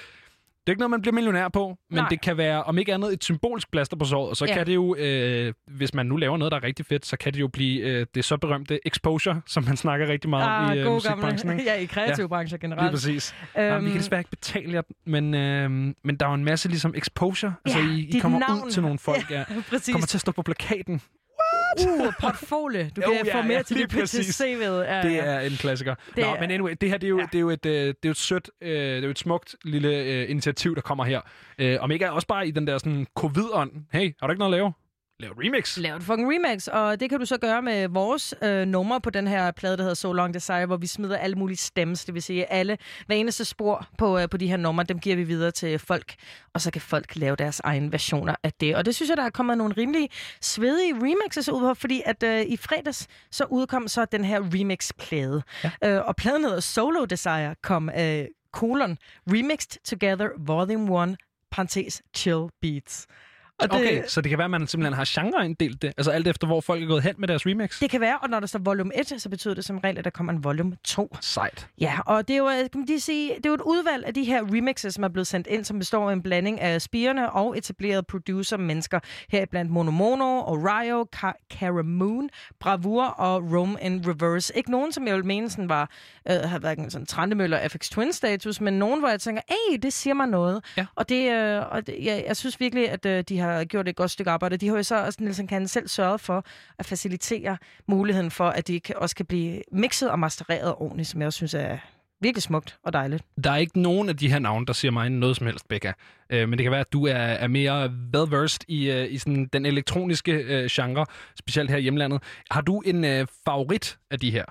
Det 0.61 0.69
er 0.69 0.71
ikke 0.71 0.79
noget, 0.79 0.89
man 0.91 1.01
bliver 1.01 1.13
millionær 1.13 1.47
på, 1.47 1.77
men 1.89 1.97
Nej. 1.97 2.09
det 2.09 2.21
kan 2.21 2.37
være, 2.37 2.63
om 2.63 2.77
ikke 2.77 2.93
andet, 2.93 3.13
et 3.13 3.23
symbolsk 3.23 3.71
plaster 3.71 3.97
på 3.97 4.05
såret. 4.05 4.29
Og 4.29 4.37
så 4.37 4.45
Ja. 4.45 4.51
ja. 4.51 4.57
kan 4.57 4.67
det 4.67 4.75
jo, 4.75 4.95
øh, 4.95 5.53
hvis 5.67 5.93
man 5.93 6.05
nu 6.05 6.15
laver 6.17 6.37
noget, 6.37 6.51
der 6.51 6.57
er 6.57 6.63
rigtig 6.63 6.85
fedt, 6.85 7.05
så 7.05 7.17
kan 7.17 7.33
det 7.33 7.39
jo 7.39 7.47
blive 7.47 7.81
øh, 7.81 8.05
det 8.15 8.25
så 8.25 8.37
berømte 8.37 8.87
exposure, 8.87 9.41
som 9.47 9.63
man 9.63 9.77
snakker 9.77 10.07
rigtig 10.07 10.29
meget 10.29 10.69
om 10.69 10.77
i 10.77 10.79
øh, 10.79 10.85
musikbranchen. 10.85 11.49
gamle, 11.49 11.63
ja, 11.71 11.73
i 11.75 11.85
kreative 11.85 12.29
brancher 12.29 12.57
generelt. 12.57 12.83
Lige 12.83 12.91
præcis. 12.91 13.35
Øhm, 13.57 13.65
Jamen, 13.65 13.81
vi 13.81 13.89
kan 13.89 13.91
Øhm, 13.91 13.97
desværre 13.97 14.19
ikke 14.21 14.29
betale 14.29 14.73
jer, 14.73 14.81
men, 15.05 15.33
øh, 15.33 15.69
men 16.03 16.15
der 16.19 16.25
er 16.25 16.29
jo 16.29 16.35
en 16.35 16.45
masse 16.45 16.67
ligesom 16.69 16.93
exposure. 16.97 17.53
Altså, 17.65 17.79
Ja, 17.79 17.85
I, 17.87 17.99
I 17.99 18.05
dit 18.11 18.21
kommer 18.21 18.39
navn. 18.39 18.63
ud 18.65 18.71
til 18.71 18.81
nogle 18.81 18.99
folk. 18.99 19.29
Ja, 19.31 19.37
Ja, 19.39 19.45
præcis. 19.69 19.93
Kommer 19.93 20.07
til 20.07 20.17
at 20.17 20.21
stå 20.21 20.31
på 20.31 20.41
plakaten. 20.41 21.01
Uh, 21.79 22.13
portfolio. 22.19 22.83
Du 22.95 23.01
kan 23.01 23.25
ja, 23.25 23.37
få 23.37 23.41
mere 23.47 23.57
ja, 23.57 23.63
til 23.63 23.77
dit 23.77 23.89
til. 24.09 24.21
CV'et. 24.21 24.63
Ja, 24.63 25.01
Det 25.03 25.19
er 25.27 25.39
en 25.39 25.51
klassiker. 25.51 25.95
Det 25.95 26.15
Det 26.15 26.23
Nå, 26.25 26.29
er- 26.35 26.39
men 26.39 26.51
anyway, 26.51 26.75
det 26.81 26.89
her 26.89 26.97
det 26.97 27.07
er 27.07 27.09
jo, 27.09 27.19
ja. 27.19 27.25
det 27.31 27.35
er 27.35 27.39
jo, 27.39 27.49
et, 27.49 27.65
øh, 27.65 27.71
det 27.73 27.87
er 27.89 27.93
jo 28.05 28.11
et 28.11 28.17
sødt, 28.17 28.49
øh, 28.61 28.69
det 28.69 28.97
er 28.97 29.03
jo 29.03 29.09
et 29.09 29.19
smukt 29.19 29.55
lille 29.63 29.95
øh, 29.97 30.29
initiativ, 30.29 30.75
der 30.75 30.81
kommer 30.81 31.03
her. 31.03 31.21
Øh, 31.59 31.77
om 31.81 31.91
ikke 31.91 32.11
også 32.11 32.27
bare 32.27 32.47
i 32.47 32.51
den 32.51 32.67
der 32.67 32.77
sådan 32.77 33.07
covid-ånd. 33.15 33.71
Hey, 33.93 34.13
har 34.19 34.27
du 34.27 34.31
ikke 34.31 34.39
noget 34.39 34.53
at 34.53 34.57
lave? 34.57 34.73
Lav 35.21 35.31
et 35.31 35.37
remix. 35.45 35.77
Lav 35.77 35.95
et 35.95 36.03
fucking 36.03 36.27
remix, 36.33 36.67
og 36.67 36.99
det 36.99 37.09
kan 37.09 37.19
du 37.19 37.25
så 37.25 37.37
gøre 37.37 37.61
med 37.61 37.87
vores 37.87 38.33
øh, 38.43 38.67
nummer 38.67 38.99
på 38.99 39.09
den 39.09 39.27
her 39.27 39.51
plade, 39.51 39.77
der 39.77 39.83
hedder 39.83 39.95
So 39.95 40.13
Long 40.13 40.33
Desire, 40.33 40.65
hvor 40.65 40.77
vi 40.77 40.87
smider 40.87 41.17
alle 41.17 41.35
mulige 41.35 41.57
stems, 41.57 42.05
det 42.05 42.13
vil 42.13 42.21
sige 42.23 42.51
alle, 42.51 42.77
hver 43.05 43.15
eneste 43.15 43.45
spor 43.45 43.87
på, 43.97 44.19
øh, 44.19 44.29
på 44.29 44.37
de 44.37 44.47
her 44.47 44.57
numre, 44.57 44.83
dem 44.83 44.99
giver 44.99 45.15
vi 45.15 45.23
videre 45.23 45.51
til 45.51 45.79
folk, 45.79 46.15
og 46.53 46.61
så 46.61 46.71
kan 46.71 46.81
folk 46.81 47.15
lave 47.15 47.35
deres 47.35 47.59
egne 47.59 47.91
versioner 47.91 48.35
af 48.43 48.53
det. 48.53 48.75
Og 48.75 48.85
det 48.85 48.95
synes 48.95 49.09
jeg, 49.09 49.17
der 49.17 49.23
er 49.23 49.29
kommet 49.29 49.57
nogle 49.57 49.73
rimelig 49.77 50.09
svedige 50.41 50.93
remixes 50.93 51.49
ud 51.49 51.59
på, 51.59 51.73
fordi 51.73 52.01
at 52.05 52.23
øh, 52.23 52.41
i 52.41 52.57
fredags, 52.57 53.07
så 53.31 53.45
udkom 53.49 53.87
så 53.87 54.05
den 54.05 54.25
her 54.25 54.41
remix-plade. 54.53 55.43
Ja. 55.63 55.71
Øh, 55.83 56.05
og 56.05 56.15
pladen 56.15 56.43
hedder 56.43 56.59
Solo 56.59 57.05
Desire, 57.05 57.55
kom 57.63 57.89
øh, 57.99 58.25
kolon, 58.53 58.97
Remixed 59.31 59.81
Together 59.85 60.27
Volume 60.37 61.03
1, 61.03 61.15
parentes, 61.51 62.01
Chill 62.15 62.47
Beats. 62.61 63.07
Og 63.61 63.69
det- 63.69 63.79
Okay, 63.87 64.03
så 64.07 64.21
det 64.21 64.29
kan 64.29 64.37
være, 64.37 64.45
at 64.45 64.51
man 64.51 64.67
simpelthen 64.67 64.93
har 64.93 65.21
genreinddelt 65.21 65.81
det. 65.81 65.93
Altså 65.97 66.11
alt 66.11 66.27
efter, 66.27 66.47
hvor 66.47 66.61
folk 66.61 66.83
er 66.83 66.87
gået 66.87 67.03
hen 67.03 67.15
med 67.17 67.27
deres 67.27 67.45
remix. 67.45 67.79
Det 67.79 67.89
kan 67.89 68.01
være, 68.01 68.17
og 68.17 68.29
når 68.29 68.39
der 68.39 68.47
står 68.47 68.59
volume 68.59 68.99
1, 68.99 69.13
så 69.21 69.29
betyder 69.29 69.53
det 69.53 69.65
som 69.65 69.77
regel, 69.77 69.97
at 69.97 70.03
der 70.03 70.09
kommer 70.09 70.33
en 70.33 70.43
volume 70.43 70.77
2. 70.83 71.17
Sejt. 71.21 71.67
Ja, 71.81 71.93
og 72.05 72.27
det 72.27 72.33
er 72.33 72.37
jo, 72.37 72.49
øh, 72.49 72.55
kan 72.57 72.69
man 72.75 72.85
lige 72.85 72.99
sige, 72.99 73.29
det 73.37 73.45
er 73.45 73.49
jo 73.49 73.53
et 73.55 73.61
udvalg 73.61 74.05
af 74.05 74.13
de 74.13 74.23
her 74.23 74.43
remixes, 74.53 74.93
som 74.93 75.03
er 75.03 75.07
blevet 75.07 75.27
sendt 75.27 75.47
ind, 75.47 75.63
som 75.65 75.79
består 75.79 76.09
af 76.09 76.13
en 76.13 76.21
blanding 76.23 76.61
af 76.61 76.81
spirende 76.81 77.29
og 77.31 77.57
etablerede 77.57 78.03
producer-mennesker, 78.03 78.99
heriblandt 79.29 79.71
Mono 79.71 79.91
Mono, 79.91 80.39
Orio, 80.39 81.05
Ka- 81.15 81.47
Cara 81.59 81.81
Moon, 81.83 82.29
Bravur 82.59 83.03
og 83.05 83.51
Rome 83.53 83.77
in 83.81 84.03
Reverse. 84.07 84.53
Ikke 84.57 84.71
nogen, 84.71 84.91
som 84.91 85.07
jeg 85.07 85.15
vil 85.15 85.25
mene 85.25 85.49
sådan 85.49 85.69
var, 85.69 85.89
øh, 86.29 86.35
har 86.49 86.59
været 86.59 86.91
sådan 86.91 87.05
Trandemøller 87.05 87.67
FX 87.67 87.89
Twin 87.89 88.13
status, 88.13 88.61
men 88.61 88.73
nogen, 88.73 88.99
hvor 88.99 89.09
jeg 89.09 89.19
tænker, 89.21 89.41
hey, 89.49 89.77
det 89.81 89.93
siger 89.93 90.13
mig 90.13 90.27
noget. 90.27 90.63
Ja. 90.77 90.85
Og, 90.95 91.09
det, 91.09 91.31
øh, 91.31 91.61
og 91.71 91.87
det, 91.87 91.95
ja, 92.03 92.21
jeg 92.27 92.37
synes 92.37 92.59
virkelig, 92.59 92.89
at 92.89 93.05
øh, 93.05 93.23
de 93.29 93.39
har 93.39 93.50
gjort 93.69 93.87
et 93.87 93.95
godt 93.95 94.11
stykke 94.11 94.31
arbejde. 94.31 94.57
De 94.57 94.67
har 94.67 94.75
jo 94.75 94.83
så 94.83 95.05
også, 95.05 95.17
Nielsen 95.21 95.47
kan 95.47 95.67
selv 95.67 95.87
sørget 95.87 96.21
for 96.21 96.45
at 96.79 96.85
facilitere 96.85 97.57
muligheden 97.87 98.31
for, 98.31 98.47
at 98.49 98.67
de 98.67 98.79
kan, 98.79 98.95
også 98.97 99.15
kan 99.15 99.25
blive 99.25 99.61
mixet 99.71 100.11
og 100.11 100.19
mastereret 100.19 100.73
ordentligt, 100.77 101.09
som 101.09 101.21
jeg 101.21 101.27
også 101.27 101.37
synes 101.37 101.53
er 101.53 101.77
virkelig 102.21 102.43
smukt 102.43 102.77
og 102.83 102.93
dejligt. 102.93 103.23
Der 103.43 103.51
er 103.51 103.57
ikke 103.57 103.81
nogen 103.81 104.09
af 104.09 104.17
de 104.17 104.31
her 104.31 104.39
navne, 104.39 104.65
der 104.65 104.73
siger 104.73 104.91
mig 104.91 105.09
noget 105.09 105.37
som 105.37 105.47
helst, 105.47 105.67
Becca. 105.67 105.93
Øh, 106.29 106.49
men 106.49 106.57
det 106.57 106.63
kan 106.63 106.71
være, 106.71 106.81
at 106.81 106.93
du 106.93 107.05
er, 107.05 107.13
er 107.13 107.47
mere 107.47 107.85
well-versed 108.15 108.59
i, 108.67 108.91
øh, 108.91 109.11
i 109.11 109.17
sådan 109.17 109.49
den 109.53 109.65
elektroniske 109.65 110.31
øh, 110.31 110.69
genre, 110.71 111.05
specielt 111.39 111.69
her 111.69 111.77
i 111.77 111.81
hjemlandet. 111.81 112.23
Har 112.51 112.61
du 112.61 112.79
en 112.79 113.05
øh, 113.05 113.27
favorit 113.45 113.97
af 114.11 114.19
de 114.19 114.31
her? 114.31 114.45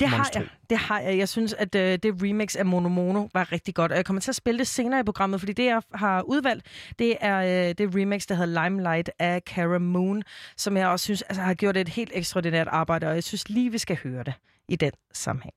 Det 0.00 0.08
har 0.08 0.30
jeg. 0.34 0.46
Det 0.70 0.78
har 0.78 1.00
jeg. 1.00 1.18
Jeg 1.18 1.28
synes, 1.28 1.52
at 1.52 1.74
øh, 1.74 1.98
det 2.02 2.22
remix 2.22 2.56
af 2.56 2.66
Mono 2.66 2.88
Mono 2.88 3.28
var 3.34 3.52
rigtig 3.52 3.74
godt. 3.74 3.92
Og 3.92 3.96
jeg 3.96 4.04
kommer 4.04 4.20
til 4.20 4.30
at 4.30 4.34
spille 4.34 4.58
det 4.58 4.66
senere 4.66 5.00
i 5.00 5.02
programmet, 5.02 5.40
fordi 5.40 5.52
det, 5.52 5.64
jeg 5.64 5.82
har 5.94 6.22
udvalgt, 6.22 6.66
det 6.98 7.16
er 7.20 7.68
øh, 7.68 7.74
det 7.78 7.94
remix, 7.94 8.26
der 8.26 8.34
hedder 8.34 8.62
Limelight 8.62 9.10
af 9.18 9.40
Cara 9.40 9.78
Moon, 9.78 10.22
som 10.56 10.76
jeg 10.76 10.88
også 10.88 11.04
synes 11.04 11.22
altså, 11.22 11.42
har 11.42 11.54
gjort 11.54 11.76
et 11.76 11.88
helt 11.88 12.10
ekstraordinært 12.14 12.68
arbejde, 12.68 13.08
og 13.08 13.14
jeg 13.14 13.24
synes 13.24 13.48
lige, 13.48 13.72
vi 13.72 13.78
skal 13.78 13.98
høre 14.02 14.24
det 14.24 14.34
i 14.68 14.76
den 14.76 14.92
sammenhæng. 15.12 15.54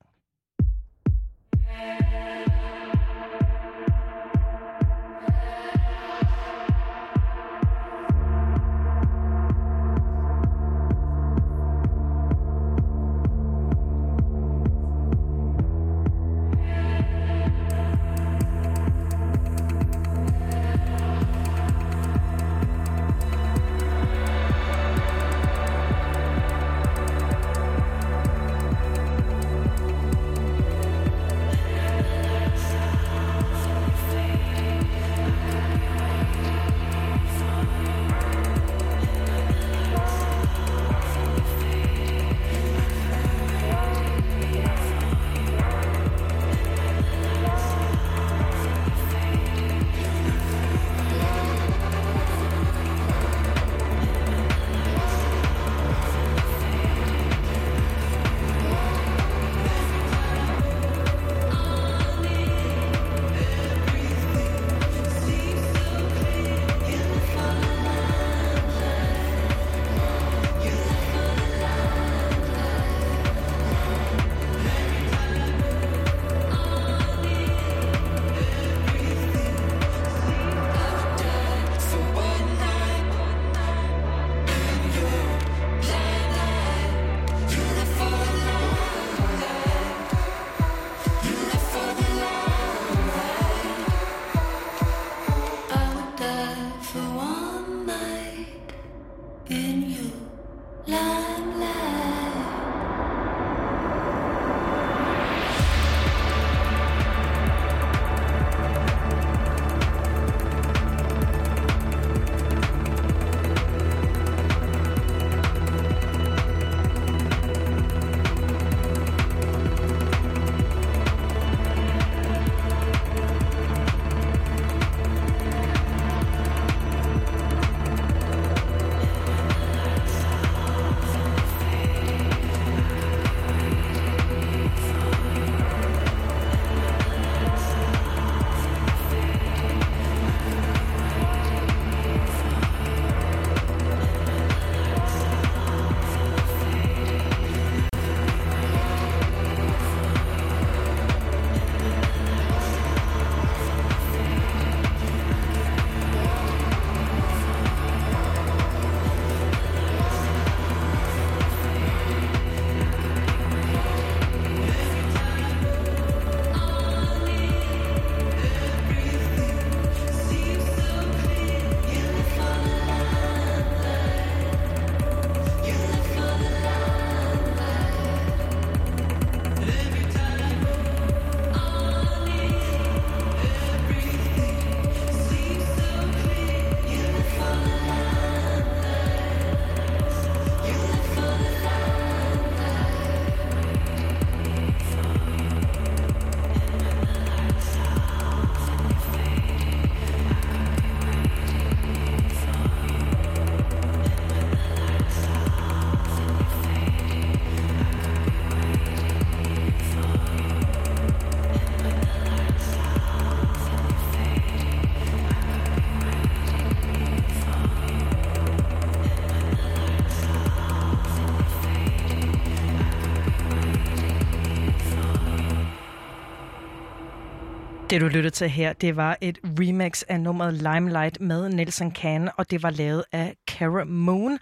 Det 227.92 228.02
du 228.02 228.08
lyttede 228.08 228.30
til 228.30 228.50
her, 228.50 228.74
det 228.74 228.96
var 228.96 229.18
et 229.22 229.40
remix 229.44 230.04
af 230.08 230.20
nummeret 230.20 230.54
Limelight 230.54 231.22
med 231.22 231.50
Nelson 231.50 231.96
Can, 231.96 232.30
og 232.38 232.52
det 232.52 232.64
var 232.64 232.70
lavet 232.70 233.04
af 233.12 233.36
Cara 233.48 233.84
Moon. 233.84 234.40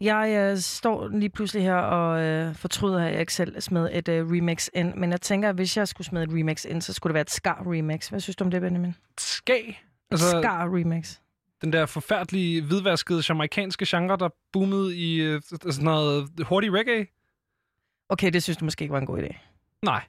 Jeg 0.00 0.50
øh, 0.52 0.58
står 0.58 1.08
lige 1.08 1.30
pludselig 1.30 1.62
her 1.62 1.74
og 1.74 2.20
øh, 2.20 2.54
fortryder, 2.54 3.04
at 3.04 3.12
jeg 3.12 3.20
ikke 3.20 3.34
selv 3.34 3.60
smed 3.60 3.88
et 3.92 4.08
øh, 4.08 4.30
remix 4.30 4.68
ind, 4.74 4.94
men 4.94 5.10
jeg 5.10 5.20
tænker, 5.20 5.48
at 5.48 5.54
hvis 5.54 5.76
jeg 5.76 5.88
skulle 5.88 6.06
smide 6.06 6.24
et 6.24 6.30
remix 6.32 6.64
ind, 6.64 6.82
så 6.82 6.92
skulle 6.92 7.10
det 7.10 7.14
være 7.14 7.20
et 7.22 7.30
Scar-remix. 7.30 8.10
Hvad 8.10 8.20
synes 8.20 8.36
du 8.36 8.44
om 8.44 8.50
det, 8.50 8.60
Benjamin? 8.60 8.94
Skag? 9.18 9.82
Altså... 10.10 10.40
Scar-remix. 10.40 11.18
Den 11.62 11.72
der 11.72 11.86
forfærdelige, 11.86 12.62
hvidvaskede, 12.62 13.22
jamaikanske 13.28 13.86
genre, 13.88 14.16
der 14.16 14.28
boomede 14.52 14.96
i 14.96 15.20
øh, 15.20 15.42
sådan 15.50 15.84
noget 15.84 16.28
hurtig 16.40 16.72
reggae. 16.72 17.06
Okay, 18.08 18.30
det 18.30 18.42
synes 18.42 18.56
du 18.56 18.64
måske 18.64 18.82
ikke 18.82 18.92
var 18.92 19.00
en 19.00 19.06
god 19.06 19.18
idé. 19.18 19.36
Nej. 19.82 20.02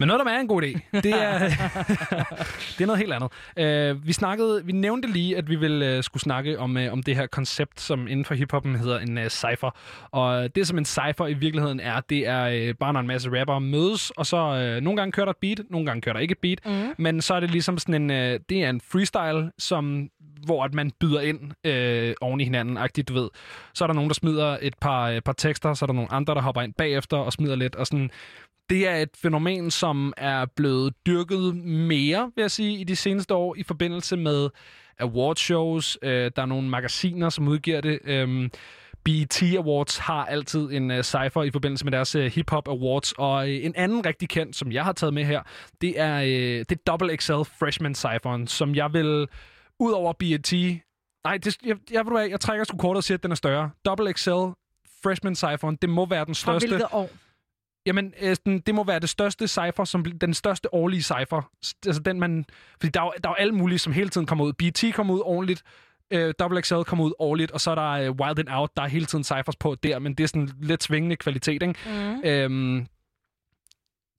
Men 0.00 0.06
noget, 0.06 0.26
der 0.26 0.32
er 0.32 0.40
en 0.40 0.48
god 0.48 0.62
idé, 0.62 0.80
det 0.92 1.22
er, 1.22 1.38
det 2.78 2.80
er 2.80 2.86
noget 2.86 2.98
helt 2.98 3.12
andet. 3.12 3.92
Uh, 3.94 4.06
vi 4.06 4.12
snakkede, 4.12 4.64
vi 4.64 4.72
nævnte 4.72 5.08
lige, 5.12 5.36
at 5.36 5.50
vi 5.50 5.56
ville 5.56 5.96
uh, 5.98 6.04
skulle 6.04 6.22
snakke 6.22 6.58
om, 6.58 6.76
uh, 6.76 6.92
om 6.92 7.02
det 7.02 7.16
her 7.16 7.26
koncept, 7.26 7.80
som 7.80 8.08
inden 8.08 8.24
for 8.24 8.34
hiphoppen 8.34 8.76
hedder 8.76 8.98
en 8.98 9.18
uh, 9.18 9.28
cypher. 9.28 9.70
Og 10.10 10.54
det, 10.54 10.66
som 10.66 10.78
en 10.78 10.84
cypher 10.84 11.26
i 11.26 11.34
virkeligheden 11.34 11.80
er, 11.80 12.00
det 12.00 12.26
er 12.26 12.68
uh, 12.68 12.76
bare 12.80 12.92
når 12.92 13.00
en 13.00 13.06
masse 13.06 13.40
rappere 13.40 13.60
mødes, 13.60 14.10
og 14.10 14.26
så 14.26 14.36
uh, 14.36 14.84
nogle 14.84 14.96
gange 14.96 15.12
kører 15.12 15.24
der 15.24 15.32
et 15.32 15.36
beat, 15.36 15.60
nogle 15.70 15.86
gange 15.86 16.00
kører 16.00 16.12
der 16.12 16.20
ikke 16.20 16.32
et 16.32 16.38
beat, 16.38 16.58
mm. 16.66 16.94
men 16.98 17.20
så 17.20 17.34
er 17.34 17.40
det 17.40 17.50
ligesom 17.50 17.78
sådan 17.78 18.10
en, 18.10 18.10
uh, 18.10 18.40
det 18.48 18.64
er 18.64 18.70
en 18.70 18.80
freestyle, 18.80 19.50
som 19.58 20.10
hvor 20.44 20.64
at 20.64 20.74
man 20.74 20.92
byder 21.00 21.20
ind 21.20 21.40
øh, 21.64 22.14
oven 22.20 22.40
i 22.40 22.44
hinanden, 22.44 22.76
agtigt, 22.76 23.08
du 23.08 23.14
ved. 23.14 23.28
Så 23.74 23.84
er 23.84 23.86
der 23.86 23.94
nogen, 23.94 24.10
der 24.10 24.14
smider 24.14 24.58
et 24.62 24.74
par, 24.80 25.10
øh, 25.10 25.20
par 25.20 25.32
tekster, 25.32 25.74
så 25.74 25.84
er 25.84 25.86
der 25.86 25.94
nogle 25.94 26.12
andre, 26.12 26.34
der 26.34 26.40
hopper 26.40 26.62
ind 26.62 26.74
bagefter 26.74 27.16
og 27.16 27.32
smider 27.32 27.56
lidt, 27.56 27.76
og 27.76 27.86
sådan 27.86 28.10
det 28.70 28.88
er 28.88 28.96
et 28.96 29.10
fænomen, 29.16 29.70
som 29.70 30.12
er 30.16 30.46
blevet 30.56 30.94
dyrket 31.06 31.56
mere, 31.64 32.32
vil 32.34 32.42
jeg 32.42 32.50
sige, 32.50 32.78
i 32.78 32.84
de 32.84 32.96
seneste 32.96 33.34
år 33.34 33.54
i 33.56 33.62
forbindelse 33.62 34.16
med 34.16 34.50
awardshows. 34.98 35.98
Øh, 36.02 36.30
der 36.36 36.42
er 36.42 36.46
nogle 36.46 36.68
magasiner, 36.68 37.28
som 37.28 37.48
udgiver 37.48 37.80
det. 37.80 37.98
Øh, 38.04 38.50
BET 39.04 39.42
Awards 39.42 39.98
har 39.98 40.24
altid 40.24 40.72
en 40.72 40.90
uh, 40.90 41.00
cypher 41.00 41.42
i 41.42 41.50
forbindelse 41.50 41.84
med 41.84 41.92
deres 41.92 42.16
uh, 42.16 42.22
hip-hop 42.22 42.68
awards, 42.68 43.12
og 43.12 43.44
uh, 43.44 43.48
en 43.48 43.72
anden 43.76 44.06
rigtig 44.06 44.28
kendt, 44.28 44.56
som 44.56 44.72
jeg 44.72 44.84
har 44.84 44.92
taget 44.92 45.14
med 45.14 45.24
her, 45.24 45.42
det 45.80 46.00
er 46.00 46.20
uh, 46.20 46.64
det 46.68 46.86
Double 46.86 47.16
XL 47.16 47.32
Freshman 47.32 47.94
Cypheren, 47.94 48.46
som 48.46 48.74
jeg 48.74 48.92
vil, 48.92 49.28
ud 49.80 49.92
over 49.92 50.12
BET, 50.12 50.52
nej, 51.24 51.36
det, 51.36 51.56
jeg, 51.64 51.76
jeg, 51.90 52.04
jeg, 52.14 52.30
jeg 52.30 52.40
trækker 52.40 52.64
sgu 52.64 52.76
kortet 52.76 52.96
og 52.96 53.04
siger, 53.04 53.18
at 53.18 53.22
den 53.22 53.30
er 53.30 53.36
større. 53.36 53.70
Double 53.84 54.12
XL 54.12 54.30
Freshman 55.02 55.34
Cypheren, 55.36 55.76
det 55.76 55.90
må 55.90 56.06
være 56.06 56.24
den 56.24 56.34
Fra 56.34 56.34
største. 56.34 56.68
hvilket 56.68 56.88
år? 56.92 57.10
Jamen, 57.86 58.14
øh, 58.20 58.36
sådan, 58.36 58.58
det 58.58 58.74
må 58.74 58.84
være 58.84 59.00
det 59.00 59.08
største 59.08 59.48
cipher, 59.48 59.84
som 59.84 60.04
den 60.04 60.34
største 60.34 60.74
årlige 60.74 61.02
cipher. 61.02 61.50
Altså 61.86 62.02
den 62.02 62.20
man... 62.20 62.44
Fordi 62.80 62.90
der 62.90 63.00
er, 63.00 63.04
jo, 63.04 63.12
der 63.22 63.28
er 63.28 63.32
jo 63.32 63.36
alle 63.38 63.54
mulige, 63.54 63.78
som 63.78 63.92
hele 63.92 64.08
tiden 64.08 64.26
kommer 64.26 64.44
ud. 64.44 64.52
BT 64.52 64.84
kommer 64.94 65.14
ud 65.14 65.22
ordentligt, 65.24 65.62
øh, 66.10 66.34
Double 66.38 66.62
XL 66.62 66.82
kommer 66.86 67.04
ud 67.04 67.12
årligt, 67.18 67.50
og 67.50 67.60
så 67.60 67.70
er 67.70 67.74
der 67.74 67.90
øh, 67.90 68.10
Wild 68.10 68.38
and 68.38 68.48
Out, 68.50 68.70
der 68.76 68.82
er 68.82 68.88
hele 68.88 69.06
tiden 69.06 69.24
ciphers 69.24 69.56
på 69.56 69.74
der, 69.74 69.98
men 69.98 70.14
det 70.14 70.24
er 70.24 70.28
sådan 70.28 70.50
lidt 70.60 70.82
svingende 70.82 71.16
kvalitet, 71.16 71.62
ikke? 71.62 71.74
Mm. 71.86 72.20
Øhm, 72.24 72.86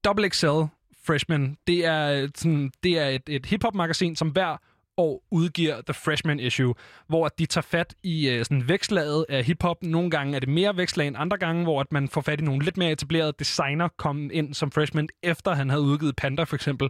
Double 0.05 0.29
XL 0.29 0.61
Freshman, 1.03 1.57
det 1.67 1.85
er, 1.85 2.11
øh, 2.11 2.29
sådan, 2.35 2.71
det 2.83 2.99
er 2.99 3.07
et, 3.07 3.21
et 3.27 3.45
hip-hop-magasin, 3.45 4.15
som 4.15 4.29
hver 4.29 4.57
år 4.97 5.23
udgiver 5.31 5.81
The 5.81 5.93
Freshman 5.93 6.39
Issue, 6.39 6.73
hvor 7.07 7.26
at 7.26 7.39
de 7.39 7.45
tager 7.45 7.61
fat 7.61 7.95
i 8.03 8.30
øh, 8.30 8.45
sådan 8.45 8.67
vækstlaget 8.67 9.26
af 9.30 9.43
hiphop. 9.43 9.77
Nogle 9.84 10.09
gange 10.09 10.35
er 10.35 10.39
det 10.39 10.49
mere 10.49 10.77
vækstlag 10.77 11.07
end 11.07 11.15
andre 11.19 11.38
gange, 11.38 11.63
hvor 11.63 11.81
at 11.81 11.91
man 11.91 12.07
får 12.07 12.22
fat 12.22 12.41
i 12.41 12.43
nogle 12.43 12.63
lidt 12.63 12.77
mere 12.77 12.91
etablerede 12.91 13.34
designer 13.39 13.88
kom 13.97 14.30
ind 14.34 14.53
som 14.53 14.72
freshman, 14.72 15.09
efter 15.23 15.53
han 15.53 15.69
havde 15.69 15.81
udgivet 15.81 16.15
Panda 16.15 16.43
for 16.43 16.55
eksempel. 16.55 16.89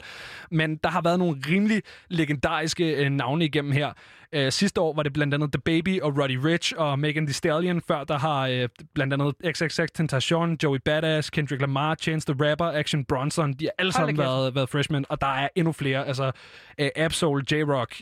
Men 0.51 0.75
der 0.75 0.89
har 0.89 1.01
været 1.01 1.19
nogle 1.19 1.41
rimelig 1.49 1.81
legendariske 2.09 2.95
øh, 2.95 3.09
navne 3.09 3.45
igennem 3.45 3.71
her. 3.71 3.93
Øh, 4.35 4.51
sidste 4.51 4.81
år 4.81 4.93
var 4.95 5.03
det 5.03 5.13
blandt 5.13 5.33
andet 5.33 5.51
The 5.51 5.61
Baby 5.61 6.01
og 6.01 6.17
Roddy 6.17 6.37
Rich 6.45 6.73
og 6.77 6.99
Megan 6.99 7.25
Thee 7.25 7.33
Stallion. 7.33 7.81
Før 7.81 8.03
der 8.03 8.17
har 8.17 8.47
øh, 8.47 8.69
blandt 8.93 9.13
andet 9.13 9.35
XXX 9.55 9.87
Tentacion, 9.93 10.57
Joey 10.63 10.79
Badass, 10.85 11.29
Kendrick 11.29 11.61
Lamar, 11.61 11.95
Chance 11.95 12.33
the 12.33 12.49
Rapper, 12.49 12.65
Action 12.65 13.05
Bronson. 13.05 13.53
De 13.53 13.65
har 13.65 13.71
alle 13.77 13.91
sammen 13.91 14.17
været, 14.17 14.55
været 14.55 14.69
freshmen, 14.69 15.05
og 15.09 15.21
der 15.21 15.27
er 15.27 15.49
endnu 15.55 15.71
flere. 15.71 16.07
Altså 16.07 16.31
øh, 16.77 16.89
Absol, 16.95 17.51
J-Rock, 17.51 18.01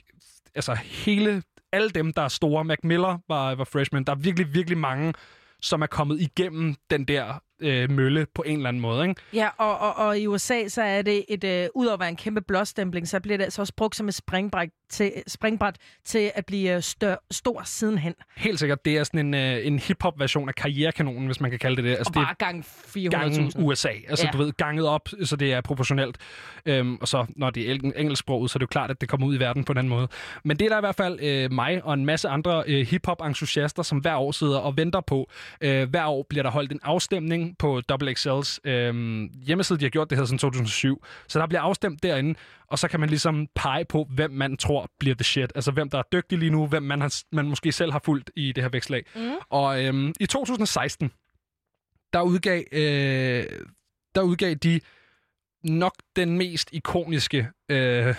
altså 0.56 0.74
hele, 0.74 1.44
alle 1.72 1.90
dem, 1.90 2.14
der 2.14 2.22
er 2.22 2.28
store. 2.28 2.64
Mac 2.64 2.78
Miller 2.84 3.18
var, 3.28 3.56
var 3.56 3.64
freshman. 3.64 4.04
Der 4.04 4.12
er 4.12 4.18
virkelig, 4.18 4.54
virkelig 4.54 4.78
mange, 4.78 5.14
som 5.62 5.82
er 5.82 5.88
kommet 5.88 6.22
igennem 6.22 6.76
den 6.90 7.06
der 7.06 7.42
øh, 7.64 7.92
mølle 7.92 8.26
på 8.36 8.44
en 8.48 8.56
eller 8.58 8.68
anden 8.70 8.82
måde. 8.82 9.10
Ikke? 9.10 9.22
Ja, 9.34 9.50
og, 9.58 9.78
og, 9.80 9.96
og 10.08 10.20
i 10.20 10.28
USA, 10.28 10.68
så 10.68 10.82
er 10.82 11.02
det 11.02 11.26
et, 11.30 11.44
øh, 11.44 11.68
udover 11.76 11.94
at 11.94 12.00
være 12.00 12.10
en 12.10 12.16
kæmpe 12.16 12.42
blåstempling, 12.42 13.08
så 13.08 13.20
bliver 13.20 13.38
det 13.38 13.44
altså 13.44 13.62
også 13.62 13.74
brugt 13.78 13.96
som 13.96 14.08
et 14.08 14.14
springbræt 14.16 14.70
til, 14.90 15.12
springbræt 15.28 15.76
til 16.06 16.32
at 16.36 16.46
blive 16.46 16.76
øh, 16.76 16.82
stør, 16.82 17.16
stor 17.32 17.62
sidenhen. 17.66 18.14
Helt 18.38 18.60
sikkert, 18.60 18.86
det 18.86 18.98
er 18.98 19.04
sådan 19.04 19.20
en, 19.20 19.34
øh, 19.34 19.68
en 19.68 19.80
hip-hop-version 19.80 20.50
af 20.50 20.56
karrierekanonen, 20.56 21.26
hvis 21.26 21.42
man 21.42 21.50
kan 21.50 21.60
kalde 21.60 21.76
det 21.76 21.84
det. 21.84 21.90
Altså, 21.90 22.04
Og 22.10 22.14
det 22.14 22.20
er 22.22 22.26
bare 22.26 22.36
gang 22.36 22.66
400.000. 22.66 23.10
gangen 23.10 23.52
USA. 23.58 23.90
Altså, 24.10 24.26
Ja. 24.26 24.32
du 24.32 24.38
ved, 24.38 24.52
ganget 24.58 24.88
op, 24.88 25.10
så 25.24 25.36
det 25.36 25.54
er 25.54 25.62
proportionelt. 25.62 26.18
Øhm, 26.66 26.96
og 27.02 27.08
så, 27.08 27.26
når 27.36 27.50
det 27.50 27.72
er 27.72 27.76
eng- 27.76 28.00
engelsksproget, 28.00 28.52
så 28.52 28.58
er 28.58 28.60
det 28.60 28.62
jo 28.64 28.68
klart, 28.68 28.92
at 28.92 29.02
det 29.02 29.10
kommer 29.10 29.28
ud 29.28 29.36
i 29.36 29.40
verden 29.40 29.64
på 29.64 29.72
en 29.72 29.78
anden 29.78 29.90
måde. 29.90 30.08
Men 30.44 30.58
det 30.60 30.66
er 30.66 30.70
der 30.70 30.78
i 30.78 30.82
hvert 30.82 30.96
fald 30.96 31.20
øh, 31.22 31.52
mig 31.52 31.84
og 31.84 31.94
en 31.94 32.06
masse 32.06 32.28
andre 32.30 32.64
øh, 32.68 32.88
hip-hop-entusiaster, 32.88 33.84
som 33.84 33.98
hver 33.98 34.16
år 34.16 34.32
sidder 34.32 34.58
og 34.58 34.78
venter 34.78 35.02
på. 35.02 35.30
Øh, 35.62 35.90
hver 35.90 36.06
år 36.06 36.26
bliver 36.30 36.44
der 36.44 36.50
holdt 36.52 36.72
en 36.72 36.80
afstemning 36.84 37.53
på 37.60 37.82
XXL's 37.92 38.58
øh, 38.64 39.24
hjemmeside. 39.46 39.80
De 39.80 39.86
har 39.86 39.90
gjort 39.90 40.10
det 40.10 40.18
her 40.18 40.26
siden 40.26 40.40
2007. 40.40 41.06
Så 41.28 41.40
der 41.40 41.48
bliver 41.48 41.62
afstemt 41.62 42.04
derinde, 42.04 42.36
og 42.68 42.80
så 42.80 42.88
kan 42.88 43.00
man 43.00 43.10
ligesom 43.10 43.48
pege 43.56 43.86
på, 43.86 44.08
hvem 44.10 44.32
man 44.32 44.58
tror 44.58 44.90
bliver 45.00 45.16
the 45.16 45.24
shit. 45.24 45.52
Altså, 45.56 45.72
hvem 45.72 45.90
der 45.90 45.98
er 45.98 46.04
dygtig 46.12 46.38
lige 46.38 46.50
nu, 46.50 46.68
hvem 46.68 46.84
man, 46.84 47.02
har, 47.02 47.22
man 47.32 47.50
måske 47.50 47.72
selv 47.72 47.92
har 47.92 48.02
fulgt 48.06 48.32
i 48.36 48.52
det 48.52 48.64
her 48.64 48.70
vækslag. 48.70 49.04
Mm. 49.16 49.32
Og 49.50 49.86
øhm, 49.86 50.14
i 50.20 50.26
2016, 50.26 51.12
der 52.14 52.22
udgav, 52.22 52.64
øh, 52.72 53.46
der 54.16 54.22
udgav 54.22 54.54
de 54.54 54.80
nok 55.64 55.94
den 56.16 56.38
mest 56.38 56.70
ikoniske 56.74 57.48
øh, 57.70 58.16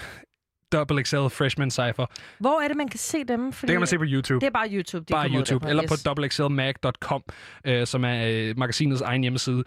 Double 0.78 1.04
XL 1.04 1.28
Freshman 1.28 1.70
Cypher. 1.70 2.06
Hvor 2.38 2.60
er 2.60 2.68
det, 2.68 2.76
man 2.76 2.88
kan 2.88 2.98
se 2.98 3.24
dem? 3.24 3.52
Fordi 3.52 3.66
Det 3.66 3.74
kan 3.74 3.80
man 3.80 3.86
se 3.86 3.98
på 3.98 4.04
YouTube. 4.06 4.40
Det 4.40 4.46
er 4.46 4.50
bare 4.50 4.68
YouTube, 4.72 5.04
de 5.08 5.12
Bare 5.12 5.28
YouTube, 5.28 5.68
eller 5.68 5.82
yes. 5.84 5.90
på 5.90 5.96
doublexlmag.com, 6.04 7.22
øh, 7.64 7.86
som 7.86 8.04
er 8.04 8.26
øh, 8.28 8.58
magasinets 8.58 9.00
egen 9.02 9.22
hjemmeside. 9.22 9.64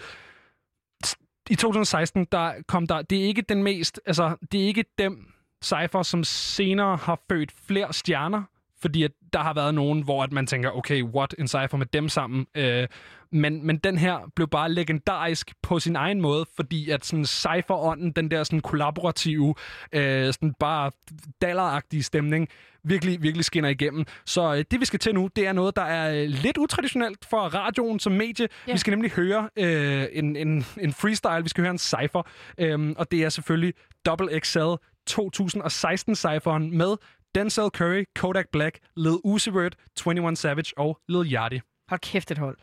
I 1.50 1.56
2016, 1.56 2.28
der 2.32 2.54
kom 2.68 2.88
der, 2.88 3.02
det 3.02 3.18
er 3.18 3.24
ikke 3.24 3.42
den 3.42 3.64
mest, 3.64 4.02
altså, 4.06 4.36
det 4.52 4.62
er 4.62 4.66
ikke 4.66 4.86
dem 4.98 5.28
cypher, 5.64 6.04
som 6.04 6.24
senere 6.24 6.98
har 6.98 7.20
født 7.32 7.52
flere 7.68 7.94
stjerner, 7.94 8.44
fordi 8.82 9.04
at 9.04 9.12
der 9.34 9.40
har 9.40 9.54
været 9.54 9.76
nogen, 9.76 10.04
hvor 10.04 10.24
at 10.24 10.32
man 10.32 10.48
tænker, 10.48 10.72
okay, 10.72 11.04
what, 11.04 11.36
en 11.40 11.48
cypher 11.48 11.78
med 11.78 11.86
dem 11.86 12.10
sammen. 12.10 12.48
Øh, 12.56 12.88
men, 13.32 13.66
men 13.66 13.78
den 13.78 13.98
her 13.98 14.32
blev 14.36 14.48
bare 14.48 14.72
legendarisk 14.72 15.54
på 15.62 15.80
sin 15.80 15.96
egen 15.96 16.22
måde, 16.22 16.46
fordi 16.56 16.90
at 16.90 17.06
sådan 17.06 17.26
cypher-ånden, 17.26 18.12
den 18.12 18.32
der 18.32 18.44
sådan 18.44 18.60
kollaborative, 18.60 19.56
øh, 19.92 20.34
sådan 20.34 20.54
bare 20.60 20.92
dalleragtige 21.42 22.04
stemning, 22.04 22.48
virkelig, 22.84 23.22
virkelig 23.22 23.46
skinner 23.46 23.70
igennem. 23.70 24.06
Så 24.26 24.54
øh, 24.54 24.66
det, 24.72 24.80
vi 24.80 24.86
skal 24.86 25.00
til 25.00 25.14
nu, 25.14 25.30
det 25.36 25.48
er 25.48 25.54
noget, 25.54 25.76
der 25.76 25.82
er 25.82 26.22
øh, 26.22 26.30
lidt 26.30 26.58
utraditionelt 26.58 27.26
for 27.30 27.38
radioen 27.38 28.00
som 28.00 28.14
medie. 28.14 28.48
Ja. 28.68 28.72
Vi 28.72 28.78
skal 28.78 28.92
nemlig 28.92 29.12
høre 29.12 29.50
øh, 29.58 30.06
en, 30.12 30.36
en, 30.36 30.66
en 30.80 30.94
freestyle, 30.94 31.44
vi 31.44 31.50
skal 31.50 31.62
høre 31.62 31.72
en 31.72 31.78
cypher, 31.78 32.22
øh, 32.58 32.94
og 32.98 33.12
det 33.12 33.24
er 33.24 33.30
selvfølgelig 33.30 33.74
Double 34.06 34.40
XL 34.40 34.74
2016-cypheren 35.10 36.78
med 36.78 36.96
Denzel 37.36 37.70
Curry, 37.70 38.04
Kodak 38.16 38.46
Black, 38.52 38.80
Lil 38.96 39.18
Uzi 39.24 39.50
Vert, 39.50 39.76
21 40.08 40.36
Savage 40.36 40.74
og 40.78 41.00
Lil 41.08 41.34
Yachty. 41.34 41.58
Hold 41.90 42.00
kæft 42.00 42.32
et 42.32 42.38
hold. 42.38 42.58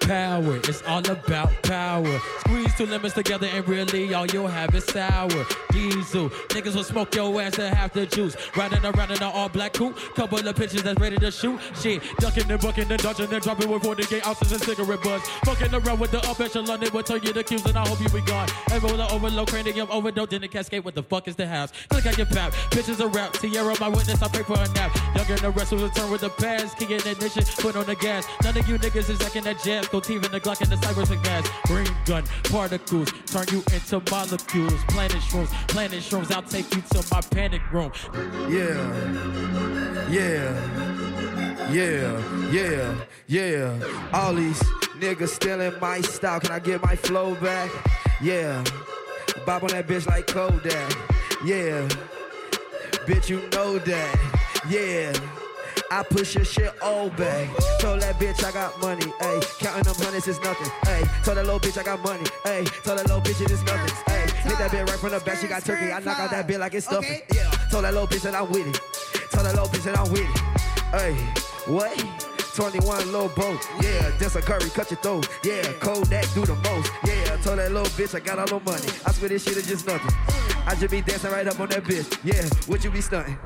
Power, 0.00 0.56
it's 0.56 0.82
all 0.82 1.08
about 1.08 1.50
power. 1.62 2.18
Squeeze 2.40 2.74
two 2.74 2.86
lemons 2.86 3.14
together 3.14 3.46
and 3.52 3.68
really 3.68 4.12
all 4.14 4.26
you'll 4.26 4.48
have 4.48 4.74
is 4.74 4.84
sour. 4.84 5.28
Diesel, 5.70 6.30
niggas 6.48 6.74
will 6.74 6.84
smoke 6.84 7.14
your 7.14 7.40
ass 7.40 7.58
and 7.58 7.74
half 7.74 7.92
the 7.92 8.06
juice. 8.06 8.36
Riding 8.56 8.84
around 8.84 9.12
in 9.12 9.18
an 9.18 9.30
all 9.34 9.48
black 9.48 9.74
coupe, 9.74 9.96
couple 10.14 10.38
of 10.46 10.56
pitches 10.56 10.82
that's 10.82 10.98
ready 10.98 11.16
to 11.18 11.30
shoot. 11.30 11.60
Shit, 11.80 12.02
ducking 12.18 12.50
and 12.50 12.60
bucking 12.60 12.90
and 12.90 13.02
dodging 13.02 13.32
and 13.32 13.42
dropping 13.42 13.70
with 13.70 13.82
40 13.82 14.04
gate 14.06 14.26
ounces 14.26 14.52
and 14.52 14.62
cigarette 14.62 15.02
butts. 15.02 15.28
Fucking 15.44 15.74
around 15.74 16.00
with 16.00 16.10
the 16.10 16.18
up 16.28 16.40
echelon, 16.40 16.82
it 16.82 16.92
will 16.92 17.02
turn 17.02 17.22
you 17.22 17.32
to 17.32 17.42
cubes 17.44 17.66
and 17.66 17.76
I 17.76 17.86
hope 17.86 18.00
you 18.00 18.08
be 18.08 18.26
gone. 18.26 18.48
And 18.72 18.82
roll 18.82 19.00
overload, 19.00 19.48
cranium 19.48 19.88
overdose 19.90 20.32
in 20.32 20.40
the 20.40 20.48
cascade. 20.48 20.84
What 20.84 20.94
the 20.94 21.02
fuck 21.02 21.28
is 21.28 21.36
the 21.36 21.46
house? 21.46 21.72
Click 21.88 22.06
on 22.06 22.14
your 22.14 22.26
pap, 22.26 22.52
bitches 22.70 23.00
a 23.00 23.08
rap. 23.08 23.36
Sierra, 23.36 23.74
my 23.80 23.88
witness, 23.88 24.22
I 24.22 24.28
pray 24.28 24.42
for 24.42 24.54
a 24.58 24.68
nap. 24.72 24.94
Younger 25.16 25.36
than 25.36 25.42
the 25.42 25.50
rest 25.50 25.72
will 25.72 25.86
return 25.86 26.10
with 26.10 26.22
the 26.22 26.30
past. 26.30 26.78
Key 26.78 26.94
in 26.94 27.06
ignition, 27.06 27.44
put 27.58 27.76
on 27.76 27.86
the 27.86 27.96
gas. 27.96 28.26
None 28.42 28.56
of 28.56 28.68
you 28.68 28.78
niggas 28.78 29.10
is 29.10 29.20
acting 29.20 29.44
that 29.44 29.59
jazz. 29.62 29.88
Go 29.88 30.00
team 30.00 30.24
in 30.24 30.30
the 30.32 30.40
Glock 30.40 30.60
and 30.60 31.22
gas. 31.22 31.48
Gun, 32.06 32.24
particles, 32.44 33.12
turn 33.26 33.46
you 33.52 33.62
into 33.72 34.02
molecules. 34.10 34.84
Planet 34.88 35.16
shrooms, 35.16 35.48
planet 35.68 36.00
shrooms. 36.00 36.30
I'll 36.32 36.42
take 36.42 36.74
you 36.74 36.82
to 36.82 37.04
my 37.10 37.20
panic 37.20 37.62
room. 37.72 37.92
Yeah, 38.48 40.10
yeah, 40.10 41.70
yeah, 41.70 42.20
yeah, 42.50 42.94
yeah. 43.28 44.10
All 44.12 44.34
these 44.34 44.60
niggas 44.98 45.28
stealing 45.28 45.78
my 45.80 46.00
style. 46.00 46.40
Can 46.40 46.52
I 46.52 46.58
get 46.58 46.82
my 46.82 46.96
flow 46.96 47.34
back? 47.36 47.70
Yeah. 48.22 48.64
Bob 49.46 49.62
on 49.62 49.70
that 49.70 49.86
bitch 49.86 50.06
like 50.06 50.26
Kodak. 50.26 50.92
Yeah. 51.44 51.88
Bitch, 53.06 53.28
you 53.28 53.40
know 53.50 53.78
that. 53.78 54.18
Yeah. 54.68 55.12
I 55.92 56.04
push 56.04 56.36
your 56.36 56.44
shit 56.44 56.72
all 56.80 57.10
back. 57.10 57.48
Told 57.80 58.00
that 58.02 58.14
bitch 58.20 58.44
I 58.44 58.52
got 58.52 58.80
money, 58.80 59.02
ayy. 59.02 59.58
Counting 59.58 59.82
them 59.82 59.94
hundreds 59.98 60.28
is 60.28 60.38
nothing, 60.40 60.70
ayy. 60.86 61.24
Told 61.24 61.36
that 61.36 61.44
little 61.44 61.58
bitch 61.58 61.78
I 61.78 61.82
got 61.82 62.00
money, 62.04 62.22
ayy. 62.44 62.70
Told 62.84 62.98
that 62.98 63.08
little 63.08 63.20
bitch 63.20 63.44
it 63.44 63.50
is 63.50 63.62
nothing, 63.64 63.92
ayy. 64.14 64.30
Hit 64.30 64.58
that 64.58 64.70
bitch 64.70 64.86
right 64.86 64.98
from 65.00 65.10
the 65.10 65.20
back, 65.20 65.38
she 65.38 65.48
got 65.48 65.64
turkey. 65.64 65.90
I 65.90 65.98
knock 65.98 66.20
out 66.20 66.30
that 66.30 66.46
bitch 66.46 66.60
like 66.60 66.74
it's 66.74 66.86
stuffing. 66.86 67.20
Yeah. 67.34 67.50
Told 67.72 67.84
that 67.84 67.92
little 67.92 68.06
bitch 68.06 68.22
that 68.22 68.36
I'm 68.36 68.48
with 68.50 68.68
it. 68.68 68.80
Told 69.32 69.46
that 69.46 69.54
little 69.54 69.66
bitch 69.66 69.82
that 69.82 69.98
I'm 69.98 70.10
with 70.12 70.22
it. 70.22 70.36
Ayy, 70.94 71.18
what? 71.68 72.30
21 72.54 73.12
low 73.12 73.28
boat, 73.28 73.60
yeah, 73.80 74.10
just 74.18 74.36
a 74.36 74.42
curry, 74.42 74.68
cut 74.70 74.90
your 74.90 75.00
throat, 75.00 75.28
yeah, 75.44 75.62
Kodak 75.80 76.26
do 76.34 76.44
the 76.44 76.54
most, 76.56 76.92
yeah, 77.06 77.36
told 77.42 77.58
that 77.58 77.70
little 77.70 77.86
bitch 77.94 78.14
I 78.14 78.20
got 78.20 78.38
all 78.40 78.46
the 78.46 78.60
money, 78.60 78.88
I 79.06 79.12
swear 79.12 79.28
this 79.28 79.44
shit 79.44 79.56
is 79.56 79.68
just 79.68 79.86
nothing, 79.86 80.10
I 80.66 80.74
just 80.74 80.90
be 80.90 81.00
dancing 81.00 81.30
right 81.30 81.46
up 81.46 81.60
on 81.60 81.68
that 81.68 81.84
bitch, 81.84 82.18
yeah, 82.24 82.48
would 82.68 82.82
you 82.82 82.90
be 82.90 83.00
stunting? 83.00 83.38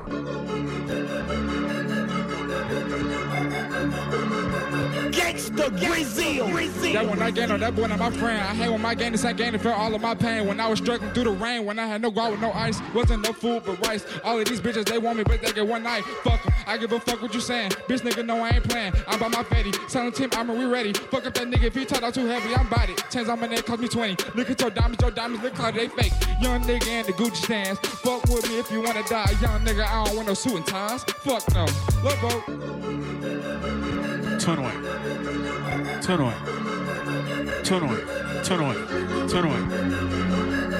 Gangsta 5.11 5.69
Brazil. 5.69 6.47
That 6.93 7.07
one 7.07 7.21
I 7.21 7.31
gained 7.31 7.51
that 7.51 7.75
boy, 7.75 7.87
not 7.87 7.99
my 7.99 8.09
friend. 8.11 8.41
I 8.41 8.53
hang 8.53 8.71
with 8.71 8.81
my 8.81 8.95
gang, 8.95 9.11
the 9.11 9.17
same 9.17 9.35
gang 9.35 9.51
that 9.51 9.61
felt 9.61 9.77
all 9.77 9.93
of 9.93 10.01
my 10.01 10.15
pain. 10.15 10.47
When 10.47 10.59
I 10.59 10.67
was 10.67 10.79
struggling 10.79 11.11
through 11.13 11.25
the 11.25 11.31
rain, 11.31 11.65
when 11.65 11.79
I 11.79 11.85
had 11.87 12.01
no 12.01 12.11
guard 12.11 12.31
with 12.31 12.41
no 12.41 12.51
ice, 12.51 12.79
wasn't 12.93 13.23
no 13.23 13.33
food 13.33 13.63
but 13.65 13.85
rice. 13.85 14.05
All 14.23 14.39
of 14.39 14.45
these 14.45 14.61
bitches, 14.61 14.85
they 14.85 14.97
want 14.97 15.17
me, 15.17 15.23
but 15.23 15.41
they 15.41 15.51
get 15.51 15.67
one 15.67 15.83
night. 15.83 16.03
Fuck 16.23 16.45
'em. 16.45 16.53
I 16.67 16.77
give 16.77 16.91
a 16.91 16.99
fuck 16.99 17.21
what 17.21 17.33
you 17.33 17.39
saying. 17.39 17.71
Bitch 17.87 18.01
nigga, 18.01 18.25
no, 18.25 18.41
I 18.43 18.49
ain't 18.49 18.63
playing. 18.63 18.93
I'm 19.07 19.19
by 19.19 19.27
my 19.27 19.43
fatty. 19.43 19.71
Silent 19.87 20.15
team, 20.15 20.29
I'm 20.33 20.47
we 20.47 20.65
ready. 20.65 20.93
Fuck 20.93 21.25
up 21.25 21.33
that 21.33 21.47
nigga 21.47 21.63
if 21.63 21.75
he 21.75 21.85
talk 21.85 22.03
out 22.03 22.13
too 22.13 22.25
heavy, 22.25 22.55
I'm 22.55 22.67
body. 22.67 22.95
Chains 23.11 23.29
on 23.29 23.39
neck 23.39 23.65
cost 23.65 23.79
me 23.79 23.87
20. 23.87 24.17
Look 24.35 24.49
at 24.49 24.59
your 24.61 24.69
diamonds, 24.69 25.01
your 25.01 25.11
diamonds 25.11 25.43
look 25.43 25.57
like 25.59 25.75
they 25.75 25.87
fake. 25.87 26.13
Young 26.41 26.61
nigga 26.63 26.87
in 26.87 27.05
the 27.05 27.13
Gucci 27.13 27.43
stands. 27.43 27.79
Fuck 27.79 28.23
with 28.29 28.49
me 28.49 28.59
if 28.59 28.71
you 28.71 28.81
wanna 28.81 29.03
die. 29.03 29.31
Young 29.41 29.59
nigga, 29.65 29.85
I 29.85 30.05
don't 30.05 30.15
want 30.15 30.27
no 30.27 30.33
suit 30.33 30.55
and 30.55 30.65
ties. 30.65 31.03
Fuck 31.03 31.43
no. 31.53 31.65
Bro. 32.01 33.04
Turn 34.45 34.59
away. 34.59 34.73
Turn 36.03 36.19
away. 36.21 36.35
Turn 37.63 37.81
away. 37.81 37.99
Turn 38.43 38.59
away. 38.59 38.75
Turn 39.27 39.45
away. 39.45 39.61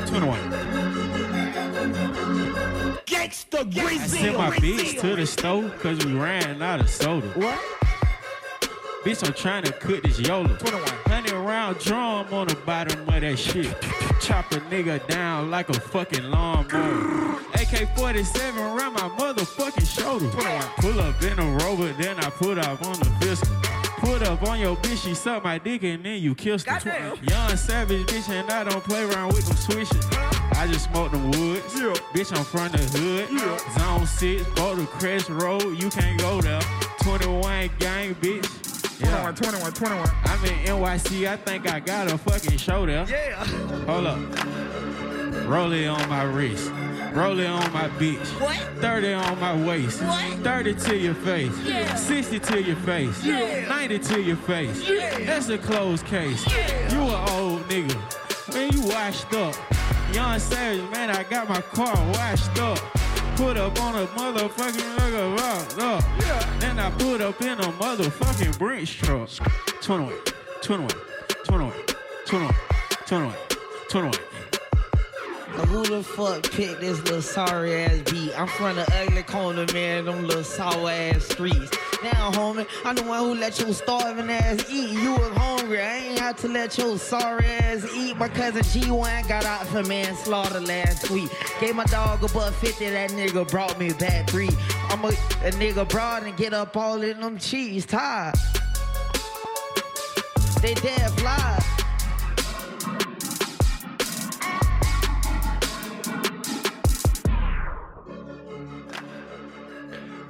Turn 0.05 0.21
away. 0.21 0.39
Gangsta 3.07 3.75
I 3.75 3.97
sent 4.05 4.37
my 4.37 4.51
bitch 4.51 5.01
to 5.01 5.15
the 5.15 5.25
store 5.25 5.67
cause 5.81 6.05
we 6.05 6.13
ran 6.13 6.61
out 6.61 6.79
of 6.79 6.89
soda. 6.91 7.25
What? 7.29 7.59
Bitch, 9.05 9.23
I'm 9.23 9.33
trying 9.33 9.61
to 9.65 9.71
cook 9.71 10.01
this 10.01 10.19
YOLO. 10.19 10.47
21. 10.47 10.81
Hundred 11.05 11.35
round 11.35 11.77
drum 11.77 12.25
on 12.33 12.47
the 12.47 12.55
bottom 12.65 13.07
of 13.07 13.21
that 13.21 13.37
shit. 13.37 13.67
Chop 14.19 14.51
a 14.51 14.55
nigga 14.61 15.05
down 15.07 15.51
like 15.51 15.69
a 15.69 15.79
fucking 15.79 16.23
lawnmower. 16.23 17.35
AK-47 17.53 18.57
around 18.57 18.93
my 18.93 19.07
motherfucking 19.09 19.85
shoulder. 19.85 20.27
21. 20.31 20.61
Pull 20.77 20.99
up 20.99 21.21
in 21.21 21.37
a 21.37 21.45
rover, 21.63 21.93
then 22.01 22.17
I 22.17 22.31
put 22.31 22.57
up 22.57 22.83
on 22.83 22.97
the 22.97 23.05
pistol. 23.19 23.55
Put 23.99 24.23
up 24.23 24.41
on 24.41 24.59
your 24.59 24.75
bitch, 24.77 25.05
she 25.05 25.13
suck 25.13 25.43
my 25.43 25.59
dick 25.59 25.83
and 25.83 26.03
then 26.03 26.19
you 26.19 26.33
kissed 26.33 26.67
her. 26.67 27.13
Young 27.21 27.57
savage 27.57 28.07
bitch 28.07 28.27
and 28.29 28.49
I 28.49 28.63
don't 28.63 28.83
play 28.83 29.03
around 29.03 29.35
with 29.35 29.45
them 29.45 29.55
swishes. 29.55 30.03
I 30.11 30.65
just 30.67 30.85
smoke 30.85 31.11
them 31.11 31.29
woods. 31.29 31.75
Bitch, 32.11 32.35
I'm 32.35 32.43
from 32.43 32.71
the 32.71 32.79
hood. 32.97 33.29
Zone 33.77 34.07
6, 34.07 34.59
Boulder 34.59 34.85
Crest 34.87 35.29
Road, 35.29 35.79
you 35.79 35.91
can't 35.91 36.19
go 36.19 36.41
there. 36.41 36.61
21 37.03 37.69
gang, 37.77 38.15
bitch. 38.15 38.74
21, 38.99 39.35
21, 39.35 39.73
21. 39.73 40.09
I'm 40.23 40.45
in 40.45 40.51
NYC, 40.65 41.27
I 41.27 41.35
think 41.35 41.71
I 41.71 41.79
got 41.79 42.11
a 42.11 42.17
fucking 42.17 42.57
show 42.57 42.85
there. 42.85 43.05
Yeah. 43.09 43.43
Hold 43.85 44.07
up. 44.07 45.47
Roll 45.47 45.71
it 45.73 45.87
on 45.87 46.09
my 46.09 46.23
wrist. 46.23 46.71
Roll 47.13 47.39
it 47.39 47.47
on 47.47 47.71
my 47.73 47.89
bitch. 47.89 48.25
What? 48.41 48.57
30 48.81 49.13
on 49.13 49.39
my 49.39 49.65
waist. 49.65 50.01
What? 50.01 50.39
30 50.39 50.75
to 50.75 50.97
your 50.97 51.13
face. 51.13 51.57
Yeah. 51.63 51.95
60 51.95 52.39
to 52.39 52.61
your 52.61 52.75
face. 52.77 53.23
Yeah. 53.23 53.67
90 53.67 53.99
to 53.99 54.21
your 54.21 54.37
face. 54.37 54.87
Yeah. 54.87 55.19
That's 55.19 55.49
a 55.49 55.57
closed 55.57 56.05
case. 56.05 56.45
Yeah. 56.47 56.93
You 56.93 57.15
an 57.15 57.29
old 57.29 57.61
nigga. 57.69 58.53
Man, 58.53 58.71
you 58.71 58.81
washed 58.87 59.33
up. 59.33 59.55
Young 60.13 60.39
Savage, 60.39 60.89
man, 60.91 61.09
I 61.09 61.23
got 61.23 61.49
my 61.49 61.61
car 61.61 61.95
washed 62.13 62.59
up. 62.59 62.79
Put 63.35 63.57
up 63.57 63.81
on 63.81 63.95
a 63.95 64.07
motherfucking 64.07 64.97
nigga 64.97 65.37
rock 65.37 65.77
up. 65.77 66.03
Yeah. 66.21 66.59
Then 66.59 66.79
I 66.79 66.89
put 66.91 67.19
up 67.21 67.41
in 67.41 67.59
a 67.59 67.71
motherfucking 67.73 68.57
Brinks 68.57 68.91
truck. 68.91 69.29
21, 69.81 70.13
21, 70.61 70.89
21, 71.45 71.73
21, 72.25 72.55
21, 73.05 73.35
21. 73.89 74.34
Now 75.57 75.65
who 75.67 75.85
the 75.85 76.03
fuck 76.03 76.43
picked 76.51 76.81
this 76.81 77.01
little 77.03 77.21
sorry 77.21 77.75
ass 77.75 78.01
beat? 78.11 78.37
I'm 78.37 78.45
from 78.45 78.75
the 78.75 78.85
ugly 79.01 79.23
corner, 79.23 79.65
man, 79.71 80.03
them 80.03 80.27
little 80.27 80.43
sour 80.43 80.89
ass 80.89 81.23
streets. 81.23 81.71
Now, 82.03 82.29
homie, 82.31 82.67
I'm 82.83 82.95
the 82.95 83.03
one 83.03 83.19
who 83.19 83.35
let 83.35 83.57
your 83.61 83.71
starving 83.71 84.29
ass 84.29 84.69
eat. 84.69 84.89
You 84.89 85.13
was 85.13 85.31
hungry, 85.37 85.79
I 85.79 85.95
ain't 85.95 86.19
have 86.19 86.35
to 86.41 86.49
let 86.49 86.77
your 86.77 86.97
sorry 86.97 87.45
ass 87.45 87.87
eat. 87.95 88.17
My 88.17 88.27
cousin 88.27 88.63
G1 88.63 89.29
got 89.29 89.45
out 89.45 89.65
for 89.67 89.81
manslaughter 89.83 90.59
last 90.59 91.09
week. 91.09 91.29
Gave 91.61 91.75
my 91.75 91.85
dog 91.85 92.21
a 92.21 92.27
buck 92.27 92.53
50, 92.55 92.89
that 92.89 93.11
nigga 93.11 93.49
brought 93.49 93.79
me 93.79 93.93
back 93.93 94.29
three. 94.29 94.49
I'm 94.89 95.05
a, 95.05 95.07
a 95.07 95.51
nigga 95.51 95.87
broad 95.87 96.23
and 96.23 96.35
get 96.35 96.53
up 96.53 96.75
all 96.75 97.01
in 97.01 97.21
them 97.21 97.37
cheese 97.37 97.85
ties. 97.85 98.35
They 100.61 100.73
dead 100.73 101.11
flies. 101.11 101.84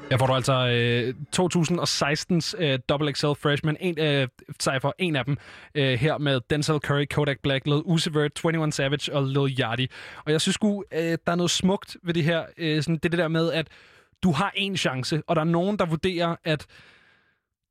Jeg 0.10 0.20
får 0.20 0.28
du 0.28 0.34
altså 0.34 0.54
øh, 0.54 1.14
2016's 1.36 2.64
øh, 2.64 2.80
Double 2.90 3.14
XL 3.14 3.26
Freshman, 3.26 3.78
en, 3.80 4.00
øh, 4.00 4.28
cypher, 4.62 4.92
en 5.00 5.16
af 5.16 5.26
dem, 5.26 5.38
øh, 5.76 6.00
her 6.00 6.18
med 6.18 6.42
Denzel 6.50 6.80
Curry, 6.80 7.06
Kodak 7.06 7.38
Black, 7.44 7.66
Lil 7.66 7.82
Uzi 7.86 8.10
Vert, 8.14 8.46
21 8.46 8.72
Savage 8.72 9.14
og 9.14 9.24
Lil 9.24 9.60
Yachty. 9.60 9.86
Og 10.26 10.32
jeg 10.32 10.42
synes 10.42 10.56
sgu, 10.56 10.84
øh, 10.94 11.00
der 11.00 11.32
er 11.32 11.36
noget 11.36 11.52
smukt 11.52 11.98
ved 12.04 12.14
det 12.14 12.24
her. 12.24 12.46
Øh, 12.58 12.84
sådan, 12.84 12.96
det, 12.96 13.06
er 13.06 13.10
det 13.10 13.20
der 13.20 13.28
med, 13.28 13.52
at 13.52 13.68
du 14.24 14.32
har 14.32 14.52
en 14.56 14.78
chance, 14.78 15.22
og 15.28 15.36
der 15.36 15.42
er 15.42 15.46
nogen, 15.46 15.80
der 15.80 15.86
vurderer, 15.86 16.36
at 16.44 16.66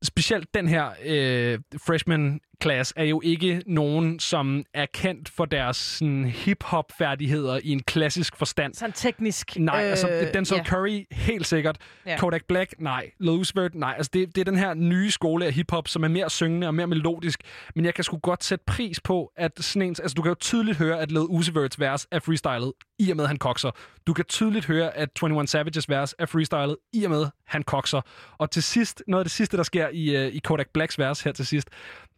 specielt 0.03 0.53
den 0.53 0.67
her 0.67 0.89
øh, 1.05 1.59
freshman 1.87 2.39
class 2.61 2.93
er 2.95 3.03
jo 3.03 3.21
ikke 3.23 3.63
nogen, 3.67 4.19
som 4.19 4.63
er 4.73 4.85
kendt 4.93 5.29
for 5.29 5.45
deres 5.45 5.77
sådan, 5.77 6.25
hip-hop-færdigheder 6.25 7.59
i 7.63 7.69
en 7.69 7.83
klassisk 7.83 8.35
forstand. 8.35 8.73
Sådan 8.73 8.93
teknisk. 8.93 9.59
Nej, 9.59 9.83
øh, 9.83 9.89
altså 9.89 10.29
Denzel 10.33 10.57
ja. 10.57 10.63
Curry, 10.63 11.05
helt 11.11 11.47
sikkert. 11.47 11.77
Ja. 12.05 12.17
Kodak 12.19 12.45
Black, 12.47 12.73
nej. 12.79 13.11
Vert, 13.55 13.75
nej. 13.75 13.93
Altså 13.97 14.09
det, 14.13 14.35
det 14.35 14.41
er 14.41 14.45
den 14.45 14.57
her 14.57 14.73
nye 14.73 15.11
skole 15.11 15.45
af 15.45 15.53
hiphop, 15.53 15.87
som 15.87 16.03
er 16.03 16.07
mere 16.07 16.29
syngende 16.29 16.67
og 16.67 16.75
mere 16.75 16.87
melodisk. 16.87 17.39
Men 17.75 17.85
jeg 17.85 17.93
kan 17.93 18.03
sgu 18.03 18.17
godt 18.17 18.43
sætte 18.43 18.63
pris 18.67 18.99
på, 18.99 19.31
at 19.37 19.51
sådan 19.59 19.81
en, 19.81 19.95
altså 19.99 20.13
du 20.13 20.21
kan 20.21 20.29
jo 20.29 20.35
tydeligt 20.35 20.77
høre, 20.77 20.99
at 20.99 21.11
Lil 21.11 21.19
Uzi 21.19 21.51
Verts 21.55 21.79
vers 21.79 22.07
er 22.11 22.19
freestylet, 22.19 22.71
i 22.99 23.11
og 23.11 23.17
med, 23.17 23.23
at 23.23 23.29
han 23.29 23.37
kokser. 23.37 23.71
Du 24.07 24.13
kan 24.13 24.25
tydeligt 24.25 24.65
høre, 24.65 24.97
at 24.97 25.09
21 25.23 25.47
Savages 25.47 25.89
vers 25.89 26.15
er 26.19 26.25
freestylet, 26.25 26.77
i 26.93 27.03
og 27.03 27.11
med, 27.11 27.21
at 27.21 27.31
han 27.45 27.63
kokser. 27.63 28.01
Og 28.37 28.51
til 28.51 28.63
sidst, 28.63 29.03
noget 29.07 29.19
af 29.19 29.25
det 29.25 29.31
sidste, 29.31 29.57
der 29.57 29.63
sker 29.63 29.87
i, 29.93 30.27
uh, 30.27 30.35
i 30.35 30.39
Kodak 30.39 30.67
Blacks 30.73 30.99
vers 30.99 31.21
her 31.21 31.31
til 31.31 31.45
sidst, 31.45 31.69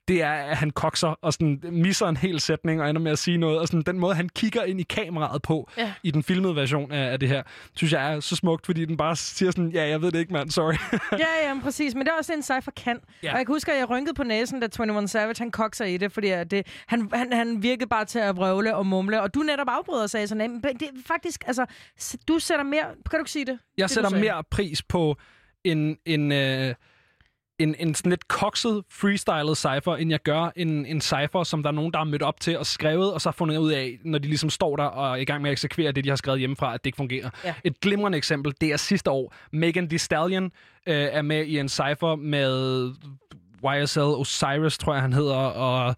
det 0.08 0.24
er, 0.24 0.32
at 0.32 0.58
han 0.58 0.72
kokser 0.72 1.08
og 1.08 1.34
sådan 1.34 1.60
misser 1.72 2.08
en 2.08 2.18
hel 2.18 2.40
sætning 2.40 2.82
og 2.82 2.90
ender 2.90 3.02
med 3.02 3.12
at 3.12 3.20
sige 3.20 3.38
noget. 3.38 3.60
Og 3.60 3.68
sådan, 3.68 3.82
den 3.82 4.00
måde, 4.00 4.16
han 4.16 4.30
kigger 4.30 4.64
ind 4.64 4.80
i 4.80 4.84
kameraet 4.84 5.42
på 5.42 5.70
Ja. 5.78 5.94
i 6.04 6.12
den 6.12 6.24
filmede 6.24 6.56
version 6.56 6.92
af, 6.92 7.12
af 7.12 7.20
det 7.20 7.30
her, 7.30 7.44
synes 7.76 7.94
jeg 7.94 8.14
er 8.14 8.20
så 8.20 8.36
smukt, 8.36 8.66
fordi 8.66 8.86
den 8.86 8.98
bare 8.98 9.16
siger 9.16 9.52
sådan, 9.52 9.70
ja, 9.72 9.88
jeg 9.90 10.02
ved 10.02 10.12
det 10.12 10.20
ikke, 10.20 10.34
mand, 10.34 10.50
sorry. 10.52 10.74
ja, 11.12 11.48
ja, 11.48 11.54
men 11.54 11.64
præcis. 11.64 11.96
Men 11.96 12.06
det 12.06 12.12
er 12.12 12.18
også 12.18 12.34
en 12.34 12.44
cypher 12.44 12.72
kan. 12.78 13.00
Ja. 13.24 13.32
Og 13.32 13.38
jeg 13.38 13.46
kan 13.46 13.54
huske, 13.56 13.72
at 13.72 13.80
jeg 13.80 13.90
rynkede 13.90 14.14
på 14.14 14.24
næsen, 14.24 14.60
da 14.60 14.68
21 14.84 15.08
Savage, 15.08 15.36
han 15.40 15.52
kokser 15.52 15.86
i 15.86 15.98
det, 15.98 16.12
fordi 16.12 16.28
det, 16.52 16.68
han, 16.88 17.10
han, 17.14 17.34
han 17.34 17.64
virkede 17.64 17.90
bare 17.90 18.06
til 18.06 18.20
at 18.20 18.36
vrøvle 18.38 18.76
og 18.76 18.86
mumle. 18.86 19.22
Og 19.22 19.34
du 19.34 19.40
netop 19.40 19.68
afbryder 19.70 20.04
og 20.04 20.10
sagde 20.10 20.28
sådan, 20.28 20.52
"Men 20.52 20.62
det 20.64 20.82
er 20.82 21.02
faktisk, 21.06 21.44
altså, 21.48 21.66
du 22.28 22.40
sætter 22.40 22.64
mere... 22.66 22.84
Kan 23.10 23.20
du 23.20 23.22
ikke 23.22 23.32
sige 23.32 23.46
det? 23.46 23.60
Jeg 23.78 23.84
det, 23.84 23.92
sætter 23.92 24.10
mere 24.10 24.44
pris 24.52 24.84
på 24.84 25.16
en, 25.64 25.98
en, 26.06 26.32
øh, 26.32 26.76
en, 27.60 27.76
en 27.80 27.96
sådan 27.96 28.10
lidt 28.10 28.28
kokset, 28.28 28.84
freestylet 28.90 29.58
cypher, 29.58 29.96
end 29.96 30.12
jeg 30.12 30.20
gør 30.24 30.52
en, 30.56 30.86
en 30.86 31.02
cypher, 31.02 31.44
som 31.44 31.64
der 31.64 31.70
er 31.70 31.74
nogen, 31.74 31.92
der 31.92 31.98
har 31.98 32.06
mødt 32.06 32.22
op 32.22 32.40
til 32.40 32.58
og 32.58 32.66
skrevet, 32.66 33.14
og 33.14 33.22
så 33.22 33.30
har 33.30 33.34
fundet 33.34 33.58
ud 33.58 33.72
af, 33.72 34.00
når 34.04 34.20
de 34.20 34.28
ligesom 34.28 34.50
står 34.50 34.76
der 34.76 34.84
og 34.84 35.12
er 35.12 35.16
i 35.16 35.26
gang 35.26 35.42
med 35.42 35.50
at 35.50 35.52
eksekvere 35.52 35.92
det, 35.92 36.04
de 36.04 36.10
har 36.10 36.16
skrevet 36.16 36.40
hjemmefra, 36.40 36.74
at 36.74 36.84
det 36.84 36.88
ikke 36.88 36.96
fungerer. 36.96 37.30
Ja. 37.44 37.54
Et 37.64 37.80
glimrende 37.80 38.18
eksempel, 38.18 38.54
det 38.62 38.72
er 38.72 38.78
sidste 38.78 39.12
år. 39.12 39.34
Megan 39.52 39.90
Thee 39.90 40.00
Stallion 40.00 40.44
øh, 40.88 40.96
er 40.96 41.22
med 41.22 41.46
i 41.46 41.60
en 41.60 41.70
cypher 41.70 42.16
med 42.16 42.94
YSL 43.66 44.00
Osiris, 44.00 44.78
tror 44.78 44.94
jeg 44.94 45.02
han 45.02 45.14
hedder, 45.14 45.36
og 45.36 45.96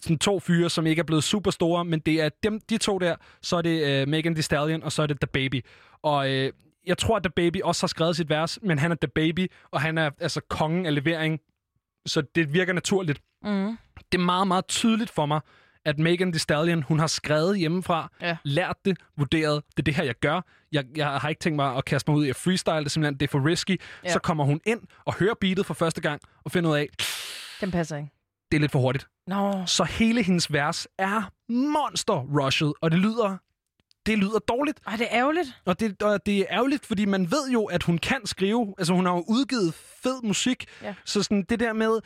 sådan 0.00 0.18
to 0.18 0.40
fyre, 0.40 0.70
som 0.70 0.86
ikke 0.86 1.00
er 1.00 1.04
blevet 1.04 1.24
super 1.24 1.50
store, 1.50 1.84
men 1.84 2.00
det 2.00 2.22
er 2.22 2.28
dem, 2.42 2.60
de 2.70 2.78
to 2.78 2.98
der, 2.98 3.16
så 3.42 3.56
er 3.56 3.62
det 3.62 3.86
øh, 3.86 4.08
Megan 4.08 4.34
Thee 4.34 4.42
Stallion, 4.42 4.82
og 4.82 4.92
så 4.92 5.02
er 5.02 5.06
det 5.06 5.20
The 5.20 5.28
Baby. 5.32 5.64
Og 6.02 6.30
øh, 6.30 6.52
jeg 6.86 6.98
tror, 6.98 7.16
at 7.16 7.22
The 7.22 7.30
Baby 7.30 7.62
også 7.62 7.82
har 7.82 7.88
skrevet 7.88 8.16
sit 8.16 8.28
vers, 8.28 8.58
men 8.62 8.78
han 8.78 8.90
er 8.92 8.96
The 9.02 9.08
Baby, 9.14 9.46
og 9.70 9.80
han 9.80 9.98
er 9.98 10.10
altså 10.20 10.40
kongen 10.48 10.86
af 10.86 10.94
levering, 10.94 11.40
så 12.06 12.22
det 12.34 12.52
virker 12.54 12.72
naturligt. 12.72 13.20
Mm. 13.42 13.78
Det 14.12 14.18
er 14.18 14.24
meget, 14.24 14.48
meget 14.48 14.66
tydeligt 14.66 15.10
for 15.10 15.26
mig, 15.26 15.40
at 15.84 15.98
Megan 15.98 16.32
Thee 16.32 16.38
Stallion, 16.38 16.82
hun 16.82 16.98
har 16.98 17.06
skrevet 17.06 17.58
hjemmefra, 17.58 18.10
Ja. 18.20 18.36
lært 18.44 18.76
det, 18.84 18.98
vurderet, 19.16 19.62
det 19.76 19.78
er 19.78 19.82
det 19.82 19.94
her, 19.94 20.04
jeg 20.04 20.14
gør. 20.14 20.40
Jeg, 20.72 20.84
jeg 20.96 21.06
har 21.20 21.28
ikke 21.28 21.38
tænkt 21.40 21.56
mig 21.56 21.76
at 21.76 21.84
kaste 21.84 22.10
mig 22.10 22.18
ud 22.18 22.26
i 22.26 22.30
at 22.30 22.36
freestyle, 22.36 22.76
det 22.78 22.84
er 22.84 22.88
simpelthen, 22.90 23.20
det 23.20 23.26
er 23.26 23.30
for 23.30 23.46
risky. 23.46 23.80
Ja. 24.04 24.12
Så 24.12 24.18
kommer 24.18 24.44
hun 24.44 24.60
ind 24.66 24.80
og 25.04 25.14
hører 25.14 25.34
beatet 25.40 25.66
for 25.66 25.74
første 25.74 26.00
gang, 26.00 26.20
og 26.44 26.50
finder 26.52 26.70
ud 26.70 26.76
af, 26.76 26.88
Den 27.60 27.70
passer 27.70 27.96
ikke. 27.96 28.10
det 28.50 28.56
er 28.56 28.60
lidt 28.60 28.72
for 28.72 28.78
hurtigt. 28.78 29.06
Nå. 29.26 29.62
Så 29.66 29.84
hele 29.84 30.22
hendes 30.22 30.52
vers 30.52 30.86
er 30.98 31.30
monster-rushet, 31.48 32.72
og 32.80 32.90
det 32.90 32.98
lyder, 32.98 33.36
det 34.06 34.18
lyder 34.18 34.38
dårligt. 34.38 34.80
Ej, 34.86 34.96
det 34.96 35.06
er 35.10 35.18
ærgerligt. 35.18 35.48
Og 35.64 35.80
det, 35.80 36.02
og 36.02 36.26
det 36.26 36.38
er 36.38 36.44
ærgerligt, 36.50 36.86
fordi 36.86 37.04
man 37.04 37.30
ved 37.30 37.50
jo, 37.52 37.64
at 37.64 37.82
hun 37.82 37.98
kan 37.98 38.26
skrive. 38.26 38.74
Altså, 38.78 38.92
hun 38.92 39.06
har 39.06 39.12
jo 39.12 39.24
udgivet 39.28 39.74
fed 39.74 40.22
musik. 40.22 40.66
Ja. 40.82 40.94
Så 41.04 41.22
sådan 41.22 41.42
det 41.42 41.60
der 41.60 41.72
med, 41.72 42.00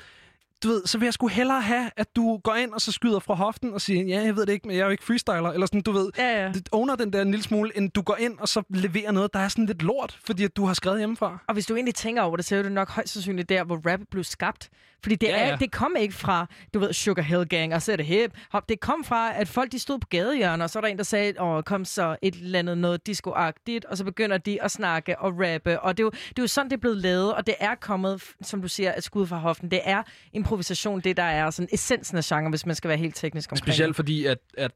du 0.62 0.68
ved, 0.68 0.82
så 0.86 0.98
vil 0.98 1.06
jeg 1.06 1.14
sgu 1.14 1.26
hellere 1.28 1.60
have, 1.60 1.90
at 1.96 2.16
du 2.16 2.36
går 2.44 2.54
ind 2.54 2.72
og 2.72 2.80
så 2.80 2.92
skyder 2.92 3.18
fra 3.18 3.34
hoften 3.34 3.74
og 3.74 3.80
siger, 3.80 4.04
ja, 4.04 4.22
jeg 4.24 4.36
ved 4.36 4.46
det 4.46 4.52
ikke, 4.52 4.66
men 4.68 4.76
jeg 4.76 4.82
er 4.82 4.86
jo 4.86 4.90
ikke 4.90 5.04
freestyler. 5.04 5.50
Eller 5.50 5.66
sådan, 5.66 5.80
du 5.80 5.92
ved, 5.92 6.10
ja, 6.18 6.44
ja. 6.44 6.52
owner 6.72 6.96
den 6.96 7.12
der 7.12 7.22
en 7.22 7.30
lille 7.30 7.44
smule, 7.44 7.76
end 7.76 7.90
du 7.90 8.02
går 8.02 8.16
ind 8.16 8.38
og 8.38 8.48
så 8.48 8.62
leverer 8.70 9.12
noget, 9.12 9.32
der 9.32 9.38
er 9.40 9.48
sådan 9.48 9.66
lidt 9.66 9.82
lort, 9.82 10.18
fordi 10.26 10.44
at 10.44 10.56
du 10.56 10.66
har 10.66 10.74
skrevet 10.74 10.98
hjemmefra. 10.98 11.38
Og 11.48 11.54
hvis 11.54 11.66
du 11.66 11.74
egentlig 11.74 11.94
tænker 11.94 12.22
over 12.22 12.36
det, 12.36 12.44
så 12.44 12.56
er 12.56 12.62
det 12.62 12.72
nok 12.72 12.90
højst 12.90 13.12
sandsynligt 13.12 13.48
der, 13.48 13.64
hvor 13.64 13.90
rap 13.92 14.00
blev 14.10 14.24
skabt. 14.24 14.68
Fordi 15.02 15.14
det, 15.14 15.26
Ja, 15.26 15.36
er, 15.38 15.48
ja. 15.48 15.56
det 15.56 15.72
kom 15.72 15.96
ikke 15.98 16.14
fra, 16.14 16.46
du 16.74 16.78
ved, 16.78 16.92
Sugar 16.92 17.22
Hill 17.22 17.46
Gang, 17.48 17.74
og 17.74 17.82
så 17.82 17.92
er 17.92 17.96
det 17.96 18.06
hip 18.06 18.30
hop. 18.50 18.68
Det 18.68 18.80
kom 18.80 19.04
fra, 19.04 19.40
at 19.40 19.48
folk 19.48 19.72
de 19.72 19.78
stod 19.78 19.98
på 19.98 20.06
gadehjørnet, 20.10 20.64
og 20.64 20.70
så 20.70 20.78
er 20.78 20.80
der 20.80 20.88
en, 20.88 20.96
der 20.98 21.04
sagde, 21.04 21.40
åh, 21.40 21.62
kom 21.62 21.84
så 21.84 22.16
et 22.22 22.34
eller 22.34 22.58
andet 22.58 22.78
noget 22.78 23.00
disco-agtigt, 23.08 23.84
og 23.90 23.96
så 23.96 24.04
begynder 24.04 24.38
de 24.38 24.62
at 24.62 24.70
snakke 24.70 25.18
og 25.18 25.32
rappe. 25.38 25.80
Og 25.80 25.96
det 25.96 26.02
er, 26.02 26.04
jo, 26.04 26.10
det 26.10 26.38
er 26.38 26.42
jo 26.42 26.46
sådan, 26.46 26.70
det 26.70 26.76
er 26.76 26.80
blevet 26.80 26.96
lavet, 26.96 27.34
og 27.34 27.46
det 27.46 27.54
er 27.60 27.74
kommet, 27.74 28.22
som 28.42 28.62
du 28.62 28.68
siger, 28.68 28.94
et 28.98 29.04
skud 29.04 29.26
fra 29.26 29.36
hoften. 29.36 29.70
Det 29.70 29.80
er 29.84 30.02
improvisation, 30.48 31.00
det 31.00 31.16
der 31.16 31.22
er 31.22 31.50
sådan 31.50 31.68
essensen 31.72 32.16
af 32.18 32.24
genre, 32.24 32.50
hvis 32.50 32.66
man 32.66 32.74
skal 32.74 32.88
være 32.88 32.98
helt 32.98 33.14
teknisk 33.16 33.52
omkring 33.52 33.64
Specielt 33.66 33.96
fordi, 33.96 34.26
at, 34.26 34.38
at 34.58 34.70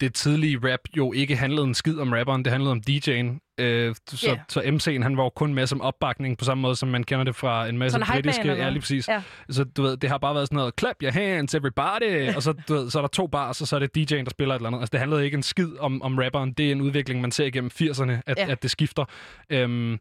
det 0.00 0.14
tidlige 0.14 0.58
rap 0.72 0.80
jo 0.96 1.12
ikke 1.12 1.36
handlede 1.36 1.66
en 1.66 1.74
skid 1.74 1.98
om 1.98 2.12
rapperen, 2.12 2.44
det 2.44 2.52
handlede 2.52 2.72
om 2.72 2.82
DJ'en. 2.90 3.54
Øh, 3.60 3.94
så, 4.08 4.26
Ja. 4.30 4.36
så 4.48 4.60
MC'en, 4.60 5.02
han 5.02 5.16
var 5.16 5.22
jo 5.22 5.28
kun 5.28 5.54
med 5.54 5.66
som 5.66 5.80
opbakning 5.80 6.38
på 6.38 6.44
samme 6.44 6.62
måde, 6.62 6.76
som 6.76 6.88
man 6.88 7.04
kender 7.04 7.24
det 7.24 7.36
fra 7.36 7.68
en 7.68 7.78
masse 7.78 7.98
Sådan 7.98 8.12
britiske... 8.22 8.48
Ja, 8.52 8.68
lige 8.70 8.80
præcis. 8.80 9.08
Ja. 9.08 9.22
Så 9.50 9.64
du 9.64 9.82
ved, 9.82 9.96
det 9.96 10.10
har 10.10 10.18
bare 10.18 10.34
været 10.34 10.48
sådan 10.48 10.56
noget, 10.56 10.74
clap 10.80 10.96
your 11.02 11.12
hands, 11.12 11.54
everybody, 11.54 12.34
og 12.36 12.42
så, 12.42 12.52
du 12.68 12.74
ved, 12.74 12.90
så 12.90 12.98
er 12.98 13.02
der 13.02 13.08
to 13.08 13.26
bars, 13.26 13.60
og 13.60 13.68
så 13.68 13.76
er 13.76 13.80
det 13.80 14.12
DJ'en, 14.12 14.24
der 14.24 14.30
spiller 14.30 14.54
et 14.54 14.58
eller 14.58 14.68
andet. 14.68 14.80
Altså, 14.80 14.90
det 14.92 15.00
handlede 15.00 15.24
ikke 15.24 15.34
en 15.36 15.42
skid 15.42 15.68
om, 15.80 16.02
om 16.02 16.18
rapperen. 16.18 16.52
Det 16.52 16.68
er 16.68 16.72
en 16.72 16.80
udvikling, 16.80 17.20
man 17.20 17.30
ser 17.30 17.44
igennem 17.44 17.70
80'erne, 17.82 18.12
at, 18.26 18.36
Ja. 18.38 18.46
at 18.50 18.62
det 18.62 18.70
skifter. 18.70 19.04
Øhm, 19.50 19.98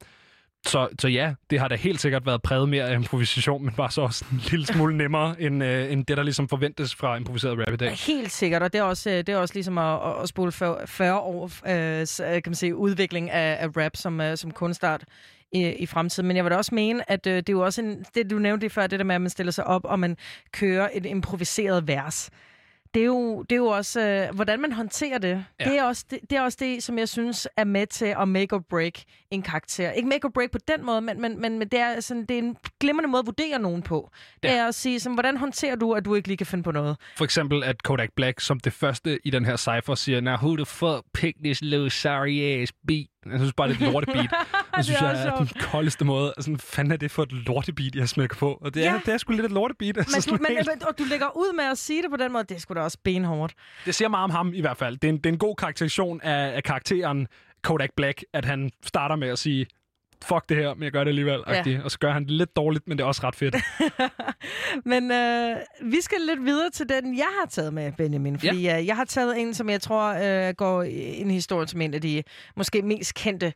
så, 0.66 0.88
så 1.00 1.08
ja, 1.08 1.34
det 1.50 1.60
har 1.60 1.68
da 1.68 1.76
helt 1.76 2.02
sikkert 2.02 2.26
været 2.26 2.42
præget 2.42 2.70
mere 2.70 2.84
af 2.90 2.96
improvisation, 2.96 3.66
men 3.66 3.74
var 3.78 3.90
så 3.90 4.02
også 4.02 4.26
en 4.32 4.38
lille 4.52 4.66
smule 4.66 4.98
nemmere, 4.98 5.42
end, 5.42 5.64
øh, 5.64 5.92
end 5.92 6.06
det, 6.06 6.18
der 6.18 6.24
ligesom 6.24 6.50
forventes 6.50 6.96
fra 6.96 7.16
improviseret 7.16 7.60
rap 7.68 7.74
i 7.74 7.78
dag. 7.78 7.92
Helt 7.92 8.32
sikkert, 8.32 8.64
og 8.64 8.74
det 8.74 8.80
er 8.80 8.84
også, 8.84 9.10
øh, 9.10 9.18
det 9.18 9.30
er 9.30 9.38
også 9.38 9.54
ligesom 9.54 9.78
at, 9.78 10.00
at- 10.22 10.30
spole 10.30 10.52
40, 10.52 11.20
år 11.20 11.52
øh, 11.68 12.02
øh, 12.02 12.34
kan 12.34 12.42
man 12.46 12.56
sige, 12.56 12.76
udvikling 12.76 13.30
af, 13.32 13.58
af 13.60 13.68
rap 13.84 13.96
som, 13.96 14.22
øh, 14.22 14.38
som 14.38 14.52
kunstart 14.52 15.04
i, 15.54 15.68
i 15.70 15.86
fremtiden. 15.86 16.28
Men 16.28 16.38
jeg 16.38 16.44
vil 16.46 16.52
da 16.52 16.58
også 16.58 16.76
mene, 16.76 17.12
at 17.12 17.28
øh, 17.28 17.36
det 17.36 17.50
er 17.50 17.54
jo 17.54 17.62
også 17.66 17.82
en, 17.82 18.06
det, 18.16 18.30
du 18.30 18.40
nævnte 18.40 18.64
lige 18.64 18.70
før, 18.70 18.88
det 18.88 19.00
der 19.00 19.06
med, 19.06 19.16
at 19.16 19.22
man 19.22 19.30
stiller 19.30 19.52
sig 19.52 19.68
op, 19.68 19.86
og 19.86 20.00
man 20.00 20.18
kører 20.52 20.90
et 20.94 21.06
improviseret 21.06 21.88
vers. 21.88 22.30
Det 22.94 23.02
er 23.02 23.06
jo, 23.06 23.42
det 23.42 23.52
er 23.52 23.60
jo 23.60 23.66
også, 23.66 24.02
øh, 24.02 24.36
hvordan 24.36 24.62
man 24.62 24.72
håndterer 24.72 25.18
det. 25.18 25.30
Ja. 25.30 25.66
Ja. 25.66 25.70
Det, 25.70 25.80
er 25.80 25.84
også, 25.84 26.06
det. 26.12 26.20
Det 26.30 26.38
er 26.38 26.42
også 26.42 26.58
det, 26.62 26.84
som 26.84 26.98
jeg 26.98 27.10
synes 27.10 27.48
er 27.58 27.64
med 27.64 27.88
til 27.88 28.16
at 28.20 28.28
make 28.28 28.56
or 28.56 28.60
break 28.70 28.94
en 29.32 29.42
karakter. 29.42 29.92
Ikke 29.92 30.10
make 30.10 30.26
or 30.26 30.30
break 30.30 30.52
på 30.52 30.58
den 30.68 30.86
måde, 30.86 31.02
men, 31.02 31.22
men, 31.22 31.42
men, 31.42 31.60
men 31.60 31.68
det, 31.68 31.80
er 31.80 32.00
sådan, 32.00 32.26
det 32.26 32.34
er 32.34 32.40
en 32.40 32.58
glimrende 32.80 33.10
måde 33.10 33.20
at 33.20 33.26
vurdere 33.26 33.60
nogen 33.60 33.82
på. 33.82 34.10
Det 34.44 34.52
er 34.52 34.68
at 34.68 34.76
sige, 34.76 35.00
sådan, 35.00 35.14
hvordan 35.16 35.38
håndterer 35.38 35.76
du, 35.76 35.94
at 35.94 36.06
du 36.06 36.16
ikke 36.16 36.28
lige 36.28 36.38
kan 36.38 36.48
finde 36.48 36.64
på 36.64 36.72
noget? 36.72 36.98
For 37.18 37.24
eksempel, 37.24 37.64
at 37.64 37.84
Kodak 37.84 38.10
Black 38.16 38.40
som 38.40 38.60
det 38.60 38.74
første 38.74 39.20
i 39.24 39.30
den 39.30 39.46
her 39.46 39.58
cypher 39.58 39.96
siger, 39.96 40.22
Now 40.22 40.36
who 40.36 40.56
the 40.56 40.66
fuck 40.66 41.02
picked 41.14 41.44
this 41.44 41.62
little 41.62 41.90
sorry 41.90 42.40
ass 42.42 42.74
beat? 42.88 43.08
Jeg 43.32 43.40
synes 43.40 43.54
bare, 43.54 43.68
det 43.70 43.82
er 43.82 43.86
et 43.88 43.92
lortebeat. 43.94 44.30
Det 44.78 44.86
synes 44.86 45.02
er 45.02 45.08
jeg 45.10 45.28
er 45.28 45.38
den 45.38 45.48
koldeste 45.62 46.06
måde. 46.06 46.34
Altså, 46.38 46.56
fanden 46.60 46.92
er 46.92 46.98
det 46.98 47.12
for 47.12 47.24
et 47.24 47.32
lortebeat, 47.32 47.96
jeg 47.96 48.10
smækker 48.10 48.36
på? 48.36 48.58
Og 48.62 48.74
det 48.74 48.86
er, 48.86 48.92
Ja. 48.94 49.00
det 49.06 49.14
er 49.14 49.18
sgu 49.18 49.34
lidt 49.34 49.46
et 49.46 49.52
lortebeat. 49.52 49.98
Altså, 49.98 50.32
Men 50.32 50.38
du, 50.40 50.44
men, 50.50 50.58
helt- 50.58 50.84
og 50.84 50.98
du 51.00 51.04
lægger 51.04 51.38
ud 51.38 51.56
med 51.56 51.64
at 51.66 51.78
sige 51.78 52.02
det 52.02 52.12
på 52.12 52.18
den 52.18 52.32
måde, 52.34 52.44
det 52.44 52.56
er 52.56 52.60
sgu 52.60 52.74
da 52.74 52.80
også 52.80 52.98
benhårdt. 53.04 53.54
Det 53.86 53.96
siger 53.96 54.10
meget 54.10 54.24
om 54.24 54.30
ham 54.30 54.54
i 54.54 54.62
hvert 54.62 54.78
fald. 54.78 54.98
Det 54.98 55.04
er 55.08 55.10
en, 55.10 55.18
det 55.18 55.26
er 55.26 55.30
en 55.34 55.38
god 55.40 55.56
karakterisation 55.56 56.22
af, 56.22 56.56
af 56.56 56.64
karakteren 56.64 57.28
Kodak 57.64 57.90
Black, 57.98 58.24
at 58.34 58.46
han 58.46 58.72
starter 58.86 59.16
med 59.16 59.28
at 59.28 59.40
sige, 59.40 59.66
fuck 60.24 60.50
det 60.50 60.58
her, 60.58 60.74
men 60.74 60.84
jeg 60.84 60.92
gør 60.92 61.04
det 61.04 61.10
alligevel. 61.10 61.40
Ja. 61.48 61.80
Og 61.84 61.92
så 61.92 62.00
gør 62.00 62.12
han 62.12 62.24
det 62.24 62.32
lidt 62.32 62.56
dårligt, 62.56 62.88
men 62.88 62.98
det 62.98 63.04
er 63.04 63.08
også 63.08 63.22
ret 63.24 63.36
fedt. 63.36 63.56
Men 64.92 65.12
øh, 65.12 65.56
vi 65.82 66.02
skal 66.02 66.18
lidt 66.28 66.46
videre 66.46 66.70
til 66.70 66.90
den, 66.90 67.18
jeg 67.18 67.28
har 67.40 67.48
taget 67.50 67.74
med, 67.74 67.92
Benjamin. 67.92 68.40
Fordi 68.40 68.62
ja. 68.62 68.80
øh, 68.80 68.88
jeg 68.88 68.96
har 68.96 69.06
taget 69.06 69.42
en, 69.42 69.54
som 69.54 69.70
jeg 69.70 69.82
tror 69.82 70.48
øh, 70.48 70.54
går 70.54 70.84
ind 70.84 71.32
i 71.32 71.34
historien 71.34 71.68
som 71.68 71.82
en 71.82 71.94
af 71.94 72.02
de 72.02 72.24
måske 72.56 72.82
mest 72.82 73.16
kendte 73.16 73.54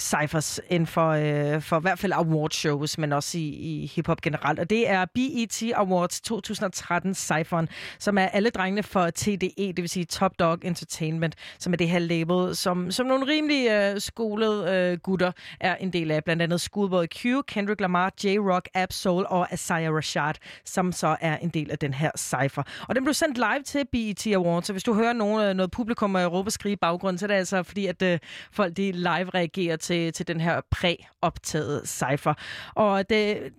cyphers 0.00 0.60
inden 0.68 0.86
for, 0.86 1.08
øh, 1.10 1.62
for 1.62 1.78
i 1.78 1.80
hvert 1.80 1.98
fald 1.98 2.12
awardshows, 2.12 2.98
men 2.98 3.12
også 3.12 3.38
i, 3.38 3.48
i 3.48 3.92
hiphop 3.94 4.20
generelt. 4.20 4.58
Og 4.58 4.70
det 4.70 4.90
er 4.90 5.04
BET 5.14 5.72
Awards 5.74 6.20
2013 6.20 7.14
cypheren, 7.14 7.68
som 7.98 8.18
er 8.18 8.26
alle 8.26 8.50
drengene 8.50 8.82
for 8.82 9.10
TDE, 9.10 9.48
det 9.56 9.76
vil 9.76 9.88
sige 9.88 10.04
Top 10.04 10.32
Dog 10.38 10.58
Entertainment, 10.62 11.34
som 11.58 11.72
er 11.72 11.76
det 11.76 11.88
her 11.88 11.98
label, 11.98 12.56
som, 12.56 12.90
som 12.90 13.06
nogle 13.06 13.26
rimelig 13.26 13.70
øh, 13.70 14.00
skolede 14.00 14.70
øh, 14.70 14.98
gutter 14.98 15.32
er 15.60 15.76
en 15.76 15.92
del 15.92 16.10
af. 16.10 16.24
Blandt 16.24 16.42
andet 16.42 16.60
Schoolboy 16.60 17.04
Q, 17.06 17.24
Kendrick 17.46 17.80
Lamar, 17.80 18.12
J-Rock, 18.24 18.68
Absol 18.74 19.10
og 19.10 19.52
Asaya 19.52 19.90
Rashad, 19.90 20.34
som 20.64 20.92
så 20.92 21.16
er 21.20 21.36
en 21.36 21.48
del 21.48 21.70
af 21.70 21.78
den 21.78 21.94
her 21.94 22.10
cypher. 22.18 22.62
Og 22.88 22.94
den 22.94 23.04
blev 23.04 23.14
sendt 23.14 23.36
live 23.36 23.62
til 23.64 23.84
BET 23.92 24.26
Awards, 24.26 24.66
så 24.66 24.72
hvis 24.72 24.84
du 24.84 24.94
hører 24.94 25.12
nogen, 25.12 25.48
øh, 25.48 25.54
noget 25.54 25.70
publikum 25.70 26.14
og 26.14 26.22
Europa 26.22 26.50
skrige 26.50 26.72
i 26.72 26.76
baggrunden, 26.76 27.18
så 27.18 27.24
er 27.24 27.28
det 27.28 27.34
altså 27.34 27.62
fordi, 27.62 27.86
at 27.86 28.02
øh, 28.02 28.18
folk 28.52 28.76
de 28.76 28.92
live 28.92 29.30
reagerer 29.34 29.76
til, 29.76 29.91
til 30.14 30.28
den 30.28 30.40
her 30.40 30.60
præ-optaget 30.70 31.88
cypher. 31.88 32.34
Og 32.74 33.10
det, 33.10 33.52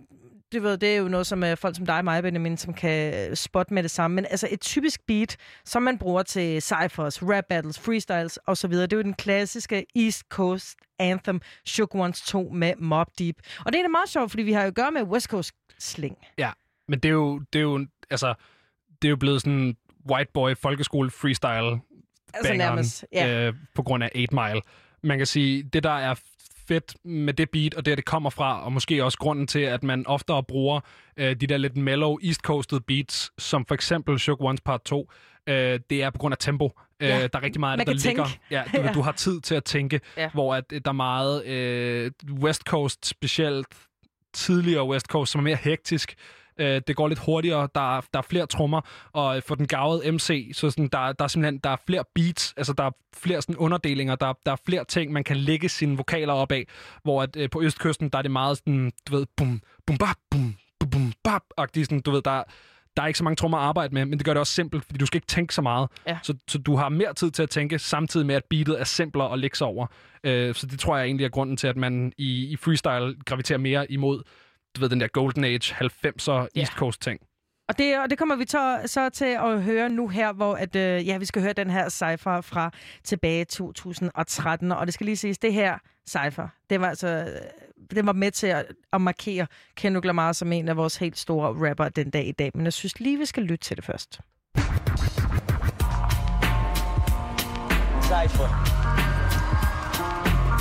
det, 0.52 0.62
ved, 0.62 0.78
det 0.78 0.94
er 0.94 0.96
jo 0.96 1.08
noget, 1.08 1.26
som 1.26 1.42
uh, 1.42 1.56
folk 1.56 1.76
som 1.76 1.86
dig 1.86 1.98
og 1.98 2.04
mig, 2.04 2.22
Benjamin, 2.22 2.56
som 2.56 2.74
kan 2.74 3.30
øh, 3.30 3.36
spotte 3.36 3.74
med 3.74 3.82
det 3.82 3.90
samme. 3.90 4.14
Men 4.14 4.26
altså 4.30 4.48
et 4.50 4.60
typisk 4.60 5.00
beat, 5.06 5.36
som 5.64 5.82
man 5.82 5.98
bruger 5.98 6.22
til 6.22 6.62
cyphers, 6.62 7.22
rap 7.22 7.44
battles, 7.48 7.78
freestyles 7.78 8.38
osv., 8.46 8.72
det 8.72 8.92
er 8.92 8.96
jo 8.96 9.02
den 9.02 9.14
klassiske 9.14 9.86
East 9.96 10.22
Coast 10.28 10.78
anthem, 10.98 11.40
Shook 11.66 11.94
Ones 11.94 12.20
2 12.20 12.50
med 12.52 12.72
Mob 12.78 13.08
Deep. 13.18 13.36
Og 13.66 13.72
det 13.72 13.78
er 13.78 13.82
da 13.82 13.88
meget 13.88 14.08
sjovt, 14.08 14.30
fordi 14.30 14.42
vi 14.42 14.52
har 14.52 14.62
jo 14.62 14.68
at 14.68 14.74
gøre 14.74 14.90
med 14.90 15.02
West 15.02 15.28
Coast 15.28 15.54
sling. 15.78 16.16
Ja, 16.38 16.50
men 16.88 16.98
det 16.98 17.08
er 17.08 17.12
jo, 17.12 17.38
det 17.52 17.58
er 17.58 17.62
jo, 17.62 17.86
altså, 18.10 18.34
det 19.02 19.08
er 19.08 19.10
jo 19.10 19.16
blevet 19.16 19.40
sådan 19.40 19.76
white 20.10 20.30
boy 20.34 20.54
folkeskole 20.56 21.10
freestyle 21.10 21.80
Altså 22.34 22.50
bangeren, 22.50 22.74
nærmest, 22.74 23.06
ja. 23.12 23.46
øh, 23.46 23.54
på 23.74 23.82
grund 23.82 24.04
af 24.04 24.10
8 24.14 24.34
Mile. 24.34 24.60
Man 25.04 25.18
kan 25.18 25.26
sige, 25.26 25.62
det 25.62 25.82
der 25.82 25.90
er 25.98 26.14
fedt 26.68 26.94
med 27.04 27.34
det 27.34 27.50
beat, 27.50 27.74
og 27.74 27.86
det, 27.86 27.96
det 27.96 28.04
kommer 28.04 28.30
fra, 28.30 28.64
og 28.64 28.72
måske 28.72 29.04
også 29.04 29.18
grunden 29.18 29.46
til, 29.46 29.58
at 29.58 29.82
man 29.82 30.06
oftere 30.06 30.42
bruger 30.42 30.80
øh, 31.16 31.36
de 31.36 31.46
der 31.46 31.56
lidt 31.56 31.76
mellow, 31.76 32.18
east 32.22 32.40
coasted 32.40 32.80
beats, 32.80 33.30
som 33.38 33.66
for 33.66 33.74
eksempel 33.74 34.18
Shook 34.18 34.40
Ones 34.40 34.60
Part 34.60 34.82
2, 34.84 35.10
øh, 35.46 35.80
det 35.90 36.02
er 36.02 36.10
på 36.10 36.18
grund 36.18 36.32
af 36.32 36.38
tempo. 36.38 36.70
Ja, 37.00 37.16
Øh, 37.16 37.22
der 37.32 37.38
er 37.38 37.42
rigtig 37.42 37.60
meget 37.60 37.80
af 37.80 37.86
det, 37.86 38.04
der 38.04 38.08
ligger. 38.08 38.24
tænke. 38.24 38.40
Ja, 38.50 38.62
du, 38.76 38.80
Ja. 38.86 38.92
du 38.92 39.00
har 39.00 39.12
tid 39.12 39.40
til 39.40 39.54
at 39.54 39.64
tænke, 39.64 40.00
Ja. 40.16 40.22
ja. 40.22 40.30
hvor 40.34 40.54
at, 40.54 40.64
øh, 40.72 40.80
der 40.84 40.90
er 40.90 40.92
meget 40.92 41.44
øh, 41.46 42.10
West 42.32 42.62
Coast, 42.62 43.06
specielt 43.06 43.66
tidligere 44.32 44.84
West 44.88 45.06
Coast, 45.06 45.32
som 45.32 45.38
er 45.38 45.42
mere 45.42 45.56
hektisk. 45.56 46.14
Øh, 46.58 46.82
det 46.86 46.96
går 46.96 47.08
lidt 47.08 47.18
hurtigere, 47.18 47.68
der 47.74 47.96
er, 47.96 48.00
der 48.12 48.18
er 48.18 48.22
flere 48.22 48.46
trommer, 48.46 48.80
og 49.12 49.42
for 49.46 49.54
den 49.54 49.66
gavede 49.66 50.12
MC, 50.12 50.50
så 50.52 50.70
sådan, 50.70 50.88
der, 50.88 51.12
der 51.12 51.24
er 51.24 51.28
simpelthen 51.28 51.58
der 51.58 51.70
er 51.70 51.76
flere 51.86 52.04
beats, 52.14 52.54
altså 52.56 52.72
der 52.72 52.84
er 52.84 52.90
flere 53.16 53.42
sådan 53.42 53.56
underdelinger, 53.56 54.14
der, 54.14 54.32
der 54.46 54.52
er 54.52 54.56
flere 54.66 54.84
ting, 54.84 55.12
man 55.12 55.24
kan 55.24 55.36
lægge 55.36 55.68
sine 55.68 55.96
vokaler 55.96 56.32
op 56.32 56.52
af, 56.52 56.66
hvor 57.02 57.22
at, 57.22 57.36
øh, 57.36 57.50
på 57.50 57.62
Østkysten, 57.62 58.08
der 58.08 58.18
er 58.18 58.22
det 58.22 58.30
meget 58.30 58.58
sådan, 58.58 58.92
du 59.08 59.16
ved, 59.16 59.26
bum, 59.36 59.60
bum, 59.86 59.98
bap, 59.98 60.16
bum, 60.30 60.54
bum, 60.80 60.90
bum, 60.90 61.12
bap, 61.24 61.42
sådan, 61.74 62.00
du 62.00 62.10
ved, 62.10 62.22
der, 62.22 62.42
der 62.96 63.02
er 63.02 63.06
ikke 63.06 63.18
så 63.18 63.24
mange 63.24 63.36
trommer 63.36 63.58
at 63.58 63.64
arbejde 63.64 63.94
med, 63.94 64.04
men 64.04 64.18
det 64.18 64.24
gør 64.24 64.34
det 64.34 64.40
også 64.40 64.52
simpelt, 64.52 64.84
fordi 64.84 64.98
du 64.98 65.06
skal 65.06 65.16
ikke 65.16 65.26
tænke 65.26 65.54
så 65.54 65.62
meget. 65.62 65.88
Ja. 66.06 66.18
Så, 66.22 66.34
så 66.48 66.58
du 66.58 66.76
har 66.76 66.88
mere 66.88 67.14
tid 67.14 67.30
til 67.30 67.42
at 67.42 67.50
tænke, 67.50 67.78
samtidig 67.78 68.26
med, 68.26 68.34
at 68.34 68.44
beatet 68.50 68.80
er 68.80 68.84
simplere 68.84 69.32
at 69.32 69.38
lægge 69.38 69.56
sig 69.56 69.66
over. 69.66 69.86
Øh, 70.24 70.54
så 70.54 70.66
det 70.66 70.80
tror 70.80 70.96
jeg 70.96 71.06
egentlig 71.06 71.24
er 71.24 71.28
grunden 71.28 71.56
til, 71.56 71.66
at 71.66 71.76
man 71.76 72.12
i, 72.18 72.46
i 72.46 72.56
freestyle 72.56 73.16
graviterer 73.26 73.58
mere 73.58 73.92
imod, 73.92 74.22
du 74.76 74.80
ved, 74.80 74.88
den 74.88 75.00
der 75.00 75.08
Golden 75.08 75.44
Age 75.44 75.74
90'er 75.74 76.48
East 76.56 76.72
Coast 76.72 77.00
ting. 77.00 77.20
Og 77.68 77.78
det, 77.78 77.98
og 77.98 78.10
det 78.10 78.18
kommer 78.18 78.36
vi 78.36 78.44
så, 78.48 78.80
så 78.86 79.08
til 79.08 79.24
at 79.24 79.62
høre 79.62 79.88
nu 79.88 80.08
her, 80.08 80.32
hvor 80.32 80.54
at, 80.54 80.76
øh, 80.76 81.06
ja, 81.06 81.18
vi 81.18 81.24
skal 81.24 81.42
høre 81.42 81.52
den 81.52 81.70
her 81.70 81.88
cypher 81.88 82.40
fra 82.40 82.70
tilbage 83.04 83.44
2013. 83.44 84.72
Og 84.72 84.86
det 84.86 84.94
skal 84.94 85.04
lige 85.04 85.16
siges, 85.16 85.38
det 85.38 85.52
her 85.52 85.78
cypher, 86.08 86.48
det 86.70 86.80
var 86.80 86.88
altså 86.88 87.08
øh, 87.08 87.64
det 87.90 88.06
var 88.06 88.12
med 88.12 88.30
til 88.30 88.46
at, 88.46 88.66
at 88.92 89.00
markere 89.00 89.46
Kendrick 89.76 90.04
Lamar 90.04 90.32
som 90.32 90.52
en 90.52 90.68
af 90.68 90.76
vores 90.76 90.96
helt 90.96 91.18
store 91.18 91.70
rapper 91.70 91.88
den 91.88 92.10
dag 92.10 92.26
i 92.26 92.32
dag. 92.32 92.50
Men 92.54 92.64
jeg 92.64 92.72
synes 92.72 93.00
lige, 93.00 93.18
vi 93.18 93.24
skal 93.24 93.42
lytte 93.42 93.64
til 93.64 93.76
det 93.76 93.84
først. 93.84 94.20
Cypher. 98.02 98.48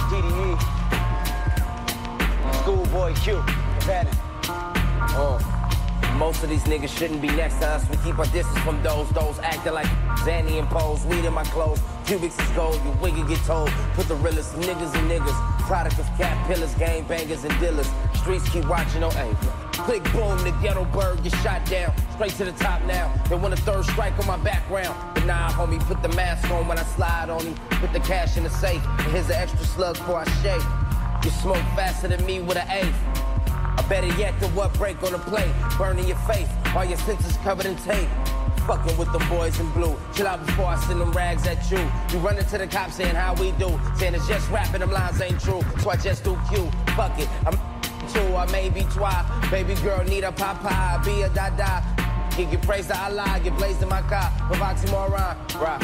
DDE. 0.09 0.57
Schoolboy 2.53 3.11
Q. 3.11 3.72
Panic. 3.83 4.13
Oh. 4.47 5.37
Uh, 5.41 6.17
most 6.17 6.41
of 6.41 6.49
these 6.49 6.63
niggas 6.63 6.95
shouldn't 6.97 7.21
be 7.21 7.27
next 7.27 7.59
to 7.59 7.67
us. 7.67 7.89
We 7.89 7.97
keep 7.97 8.17
our 8.17 8.25
distance 8.27 8.57
from 8.59 8.81
those. 8.81 9.09
Those 9.09 9.39
acting 9.39 9.73
like 9.73 9.87
Zanny 10.23 10.57
and 10.59 10.67
pose. 10.69 11.03
Weed 11.05 11.25
in 11.25 11.33
my 11.33 11.43
clothes. 11.45 11.79
Cubics 12.05 12.39
is 12.41 12.49
gold. 12.55 12.79
You 12.85 12.91
wiggy 13.01 13.23
get 13.27 13.43
told. 13.45 13.69
Put 13.95 14.07
the 14.07 14.15
realest 14.15 14.55
niggas 14.55 14.95
and 14.95 15.11
niggas. 15.11 15.35
Product 15.67 15.99
of 15.99 16.05
cat 16.17 16.47
pillars, 16.47 16.73
gang 16.75 17.03
bangers, 17.03 17.43
and 17.43 17.59
dealers. 17.59 17.89
Streets 18.15 18.47
keep 18.49 18.65
watching 18.69 19.03
on 19.03 19.11
hey. 19.11 19.35
Click 19.73 20.03
boom, 20.13 20.37
the 20.45 20.55
ghetto 20.61 20.85
bird 20.85 21.21
get 21.21 21.33
shot 21.43 21.65
down. 21.65 21.93
Straight 22.13 22.31
to 22.33 22.45
the 22.45 22.53
top 22.53 22.81
now. 22.83 23.13
They 23.27 23.35
want 23.35 23.53
a 23.53 23.57
third 23.57 23.83
strike 23.83 24.17
on 24.17 24.27
my 24.27 24.37
background. 24.37 24.95
But 25.13 25.25
nah, 25.25 25.49
homie, 25.49 25.79
put 25.81 26.01
the 26.01 26.09
mask 26.09 26.49
on 26.51 26.69
when 26.69 26.79
I 26.79 26.83
slide 26.83 27.29
on 27.29 27.41
him. 27.41 27.55
Put 27.81 27.91
the 27.91 27.99
cash 27.99 28.37
in 28.37 28.43
the 28.43 28.49
safe. 28.49 28.81
And 28.85 29.11
here's 29.11 29.29
an 29.29 29.35
extra 29.35 29.65
slug 29.65 29.97
for 29.97 30.15
I 30.15 30.25
shake. 30.41 31.25
You 31.25 31.31
smoke 31.31 31.65
faster 31.75 32.07
than 32.07 32.25
me 32.25 32.41
with 32.41 32.57
an 32.57 32.69
eighth. 32.69 33.23
Or 33.77 33.83
better 33.89 34.07
yet, 34.19 34.39
the 34.39 34.47
what 34.49 34.73
break 34.73 35.01
on 35.03 35.11
the 35.11 35.19
plate. 35.19 35.51
Burning 35.77 36.07
your 36.07 36.17
face, 36.27 36.49
all 36.75 36.85
your 36.85 36.97
senses 36.99 37.37
covered 37.37 37.65
in 37.65 37.75
tape. 37.77 38.09
Fucking 38.67 38.97
with 38.97 39.11
them 39.11 39.27
boys 39.29 39.59
in 39.59 39.69
blue. 39.71 39.95
Chill 40.15 40.27
out 40.27 40.45
before 40.45 40.67
I 40.67 40.77
send 40.85 41.01
them 41.01 41.11
rags 41.11 41.45
at 41.47 41.69
you. 41.69 41.79
You 42.11 42.25
running 42.25 42.45
to 42.45 42.57
the 42.57 42.67
cops 42.67 42.95
saying 42.95 43.15
how 43.15 43.33
we 43.35 43.51
do. 43.53 43.79
Saying 43.97 44.15
it's 44.15 44.27
just 44.27 44.49
rapping, 44.49 44.79
them 44.79 44.91
lines 44.91 45.19
ain't 45.19 45.39
true. 45.41 45.61
So 45.81 45.89
I 45.89 45.97
just 45.97 46.23
do 46.23 46.39
Q. 46.49 46.71
Fuck 46.95 47.19
it. 47.19 47.27
I'm 47.45 47.57
two, 48.13 48.35
I 48.35 48.49
may 48.51 48.69
be 48.69 48.83
twi. 48.83 49.25
Baby 49.51 49.75
girl 49.81 50.03
need 50.05 50.23
a 50.23 50.31
Popeye, 50.31 51.03
be 51.03 51.23
a 51.23 51.29
dada. 51.29 51.83
He 52.35 52.45
get 52.45 52.61
praised 52.61 52.89
to 52.89 52.97
Allah, 52.97 53.39
get 53.43 53.55
blazed 53.57 53.81
in 53.83 53.89
my 53.89 54.01
car. 54.01 54.31
With 54.49 54.59
oxymoron, 54.59 55.61
rock. 55.61 55.81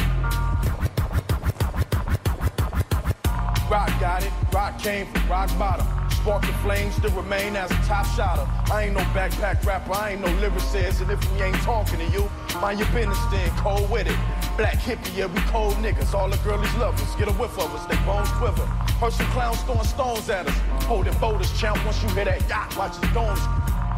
Rock 3.70 4.00
got 4.00 4.24
it. 4.24 4.32
Rock 4.52 4.78
came 4.80 5.06
from 5.06 5.28
rock 5.28 5.58
bottom. 5.58 6.09
Spark 6.22 6.42
the 6.42 6.52
flames, 6.58 6.96
still 6.96 7.12
remain 7.12 7.56
as 7.56 7.70
a 7.70 7.74
top 7.86 8.04
shotter. 8.14 8.46
I 8.70 8.84
ain't 8.84 8.94
no 8.94 9.00
backpack 9.16 9.64
rapper, 9.64 9.94
I 9.94 10.10
ain't 10.10 10.20
no 10.20 10.28
lyricist. 10.36 11.00
And 11.00 11.10
if 11.10 11.32
we 11.32 11.40
ain't 11.40 11.56
talking 11.62 11.98
to 11.98 12.06
you, 12.08 12.30
mind 12.60 12.78
your 12.78 12.88
business 12.92 13.18
then, 13.30 13.48
cold 13.56 13.88
with 13.90 14.06
it. 14.06 14.16
Black 14.58 14.74
hippie, 14.74 15.16
yeah, 15.16 15.26
we 15.26 15.40
cold 15.48 15.74
niggas. 15.76 16.12
All 16.12 16.28
the 16.28 16.36
girlies 16.38 16.74
love 16.74 17.00
us, 17.00 17.14
get 17.16 17.28
a 17.28 17.32
whiff 17.32 17.58
of 17.58 17.74
us, 17.74 17.86
they 17.86 17.96
bones 18.04 18.28
quiver. 18.32 18.68
Some 19.10 19.26
clowns 19.28 19.62
throwing 19.62 19.82
stones 19.84 20.28
at 20.28 20.46
us. 20.46 20.84
Holding 20.84 21.16
boulders, 21.18 21.58
champ, 21.58 21.82
once 21.86 22.02
you 22.02 22.10
hear 22.10 22.26
that 22.26 22.46
yacht, 22.50 22.76
watch 22.76 22.96
his 22.98 23.10
domes. 23.14 23.40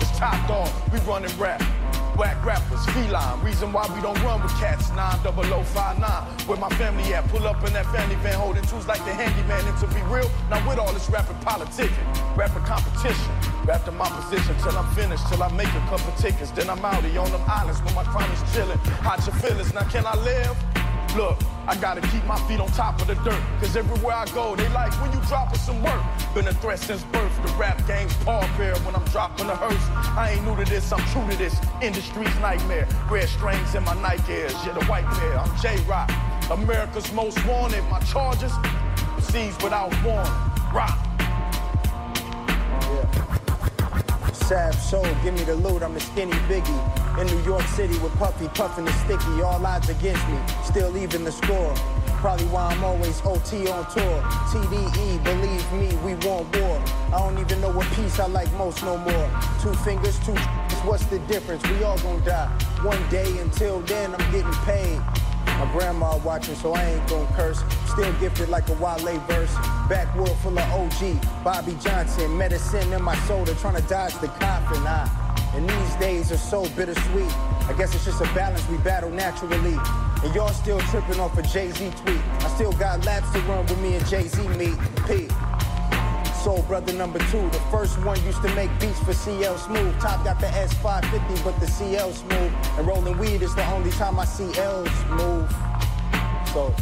It's 0.03 0.19
top 0.19 0.49
dog, 0.49 0.69
we 0.93 0.99
running 1.07 1.31
rap. 1.39 1.63
Whack 2.19 2.45
rappers, 2.45 2.85
feline. 2.87 3.41
Reason 3.45 3.73
why 3.73 3.87
we 3.95 4.03
don't 4.03 4.21
run 4.25 4.43
with 4.43 4.51
cats. 4.59 4.91
90059. 4.91 6.03
Where 6.49 6.59
my 6.59 6.69
family 6.71 7.15
at? 7.15 7.29
Pull 7.29 7.47
up 7.47 7.63
in 7.65 7.73
that 7.75 7.87
family 7.87 8.17
van 8.17 8.35
holding 8.35 8.65
tools 8.65 8.89
like 8.89 8.99
the 9.05 9.15
handyman. 9.15 9.65
And 9.65 9.79
to 9.79 9.87
be 9.95 10.03
real, 10.11 10.29
now 10.51 10.59
with 10.69 10.81
all 10.81 10.93
this 10.93 11.09
rapping 11.09 11.37
politicking. 11.47 12.37
Rapping 12.37 12.65
competition. 12.65 13.33
Rap 13.65 13.85
to 13.85 13.93
my 13.93 14.11
position 14.11 14.57
till 14.59 14.77
I'm 14.77 14.93
finished. 14.97 15.25
Till 15.29 15.41
I 15.41 15.49
make 15.53 15.69
a 15.69 15.85
couple 15.87 16.13
tickets. 16.19 16.51
Then 16.51 16.69
I'm 16.69 16.85
out 16.85 17.05
here 17.05 17.21
on 17.21 17.31
them 17.31 17.43
islands 17.47 17.81
where 17.83 17.95
my 17.95 18.03
crime 18.03 18.31
is 18.33 18.43
chilling. 18.53 18.79
Hot 19.07 19.25
your 19.25 19.37
feelings. 19.37 19.73
Now 19.73 19.85
can 19.89 20.05
I 20.05 20.17
live? 20.17 20.82
Look, 21.17 21.39
I 21.67 21.77
gotta 21.77 22.01
keep 22.09 22.25
my 22.25 22.39
feet 22.49 22.59
on 22.59 22.69
top 22.69 23.01
of 23.03 23.07
the 23.07 23.15
dirt. 23.17 23.43
Cause 23.61 23.77
everywhere 23.77 24.15
I 24.15 24.25
go, 24.27 24.57
they 24.57 24.69
like 24.71 24.93
when 25.03 25.13
you 25.13 25.21
dropping 25.29 25.59
some 25.59 25.83
work. 25.83 26.03
Been 26.35 26.49
a 26.49 26.55
threat 26.55 26.79
since 26.79 27.05
birth. 27.05 27.35
The 27.45 27.53
rap 27.55 27.87
game's 27.87 28.15
paw 28.25 28.41
bear 28.57 28.75
when 28.77 28.97
I'm 28.97 29.05
dropping 29.07 29.47
the 29.47 29.55
hearse. 29.55 29.87
I 30.17 30.33
ain't 30.33 30.45
new 30.47 30.57
to 30.57 30.65
this, 30.65 30.91
I'm 30.91 31.05
true 31.13 31.29
to 31.31 31.37
this. 31.37 31.55
Industry's 31.83 32.35
nightmare. 32.41 32.89
Red 33.11 33.29
strings 33.29 33.75
in 33.75 33.85
my 33.85 33.95
Nike 34.01 34.33
airs. 34.33 34.55
Yeah, 34.65 34.73
the 34.73 34.85
white 34.87 35.09
bear. 35.19 35.39
I'm 35.39 35.55
J-Rock. 35.61 36.11
America's 36.51 37.13
most 37.13 37.45
wanted. 37.47 37.85
My 37.91 38.01
charges, 38.01 38.53
seized 39.21 39.63
without 39.63 39.93
warning. 40.03 40.33
Rock. 40.73 40.99
Sav 44.43 44.75
Soul, 44.75 45.07
give 45.23 45.35
me 45.35 45.45
the 45.45 45.55
loot, 45.55 45.83
I'm 45.83 45.95
the 45.95 46.01
skinny 46.01 46.33
biggie. 46.51 47.21
In 47.21 47.27
New 47.27 47.43
York 47.45 47.63
City 47.63 47.97
with 47.99 48.13
Puffy, 48.19 48.49
puffing 48.49 48.85
the 48.85 48.93
sticky, 48.93 49.43
all 49.43 49.65
odds 49.65 49.89
against 49.89 50.27
me, 50.29 50.39
still 50.65 50.97
even 50.97 51.25
the 51.25 51.33
score. 51.33 51.75
Probably 52.23 52.47
why 52.47 52.73
I'm 52.73 52.83
always 52.85 53.21
OT 53.25 53.69
on 53.69 53.85
tour. 53.93 54.21
TDE, 54.51 55.23
believe 55.25 55.73
me, 55.73 55.95
we 56.05 56.15
want 56.27 56.57
war. 56.57 56.83
I 57.13 57.19
don't 57.19 57.39
even 57.39 57.61
know 57.61 57.71
what 57.71 57.87
piece 57.93 58.19
I 58.19 58.27
like 58.27 58.53
most 58.55 58.83
no 58.83 58.97
more. 58.97 59.31
Two 59.61 59.75
fingers, 59.85 60.19
two 60.25 60.35
what's 60.85 61.07
the 61.07 61.19
difference? 61.21 61.63
We 61.69 61.85
all 61.85 61.99
gonna 61.99 62.25
die. 62.25 62.49
One 62.83 63.03
day 63.11 63.39
until 63.39 63.81
then, 63.81 64.15
I'm 64.15 64.33
getting 64.33 64.53
paid. 64.65 65.01
My 65.47 65.69
grandma 65.73 66.17
watching, 66.19 66.55
so 66.55 66.73
I 66.75 66.85
ain't 66.85 67.09
gonna 67.09 67.27
curse. 67.35 67.63
Still 67.87 68.13
gifted 68.21 68.49
like 68.49 68.69
a 68.69 68.75
Wale 68.75 69.19
verse. 69.29 69.55
Backwood 69.89 70.37
full 70.39 70.59
of 70.59 70.73
OG. 70.73 71.45
Bobby 71.45 71.77
Johnson, 71.81 72.37
medicine 72.37 72.93
in 72.93 73.03
my 73.03 73.17
soda, 73.27 73.55
trying 73.57 73.77
to 73.77 73.89
dodge 73.89 74.15
the 74.21 74.29
coffin. 74.29 74.83
Ah. 74.87 75.23
And 75.55 75.69
these 75.69 75.95
days 75.97 76.33
are 76.33 76.39
so 76.39 76.63
bittersweet. 76.71 77.31
I 77.69 77.75
guess 77.77 77.95
it's 77.95 78.05
just 78.05 78.21
a 78.21 78.35
balance 78.35 78.67
we 78.69 78.79
battle 78.79 79.11
naturally. 79.11 79.77
And 80.25 80.35
y'all 80.35 80.49
still 80.49 80.81
tripping 80.81 81.21
off 81.21 81.37
a 81.37 81.43
Jay-Z 81.43 81.93
tweet. 82.05 82.21
I 82.41 82.49
still 82.55 82.73
got 82.73 83.05
laps 83.05 83.31
to 83.33 83.41
run 83.41 83.67
with 83.67 83.79
me 83.81 83.97
and 83.97 84.07
Jay-Z 84.07 84.49
meet. 84.49 84.79
P. 85.07 85.29
Soul 86.43 86.61
Brother 86.63 86.93
number 86.95 87.21
two. 87.31 87.49
The 87.51 87.63
first 87.71 88.03
one 88.03 88.21
used 88.25 88.43
to 88.43 88.53
make 88.57 88.69
beats 88.81 88.99
for 89.05 89.13
CL 89.13 89.57
Smooth. 89.59 90.01
Top 90.01 90.25
got 90.25 90.41
the 90.41 90.47
S550, 90.47 91.45
but 91.45 91.59
the 91.61 91.69
CL 91.69 92.13
Smooth. 92.13 92.53
And 92.79 92.85
rolling 92.85 93.17
weed 93.17 93.43
is 93.43 93.55
the 93.55 93.65
only 93.71 93.93
time 93.93 94.19
I 94.19 94.25
see 94.25 94.53
L's 94.59 94.91
move. 95.11 95.49
So. 96.53 96.75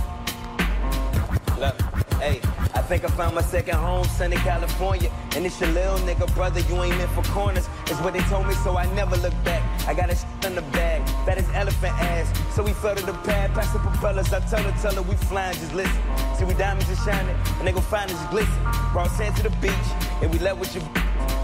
Hey, 1.60 2.40
I 2.74 2.80
think 2.80 3.04
I 3.04 3.08
found 3.08 3.34
my 3.34 3.42
second 3.42 3.74
home, 3.74 4.04
sunny 4.04 4.36
California. 4.36 5.10
And 5.36 5.44
it's 5.44 5.60
your 5.60 5.68
little 5.70 5.98
nigga, 5.98 6.34
brother, 6.34 6.60
you 6.60 6.82
ain't 6.82 6.96
meant 6.96 7.10
for 7.10 7.22
corners. 7.32 7.68
It's 7.82 8.00
what 8.00 8.14
they 8.14 8.20
told 8.20 8.46
me, 8.46 8.54
so 8.54 8.78
I 8.78 8.86
never 8.94 9.14
look 9.16 9.34
back. 9.44 9.62
I 9.86 9.92
got 9.92 10.08
a 10.08 10.16
shit 10.16 10.46
in 10.46 10.54
the 10.54 10.62
bag, 10.72 11.04
that 11.26 11.36
is 11.36 11.46
elephant 11.52 11.92
ass. 12.00 12.32
So 12.56 12.62
we 12.62 12.72
fell 12.72 12.94
the 12.94 13.12
pad, 13.24 13.52
past 13.52 13.74
the 13.74 13.78
propellers. 13.78 14.32
I 14.32 14.40
tell 14.40 14.62
her, 14.62 14.72
tell 14.80 14.94
her 14.94 15.02
we 15.02 15.16
flying, 15.16 15.54
just 15.58 15.74
listen. 15.74 16.00
See, 16.38 16.46
we 16.46 16.54
diamonds 16.54 16.90
are 16.90 16.96
shining, 16.96 17.36
and 17.58 17.68
they 17.68 17.72
gon' 17.72 17.82
find 17.82 18.10
us 18.10 18.30
glisten. 18.30 18.62
Brought 18.92 19.10
sand 19.10 19.36
to 19.36 19.42
the 19.42 19.50
beach, 19.60 19.88
and 20.22 20.32
we 20.32 20.38
left 20.38 20.60
with 20.60 20.74
your 20.74 20.84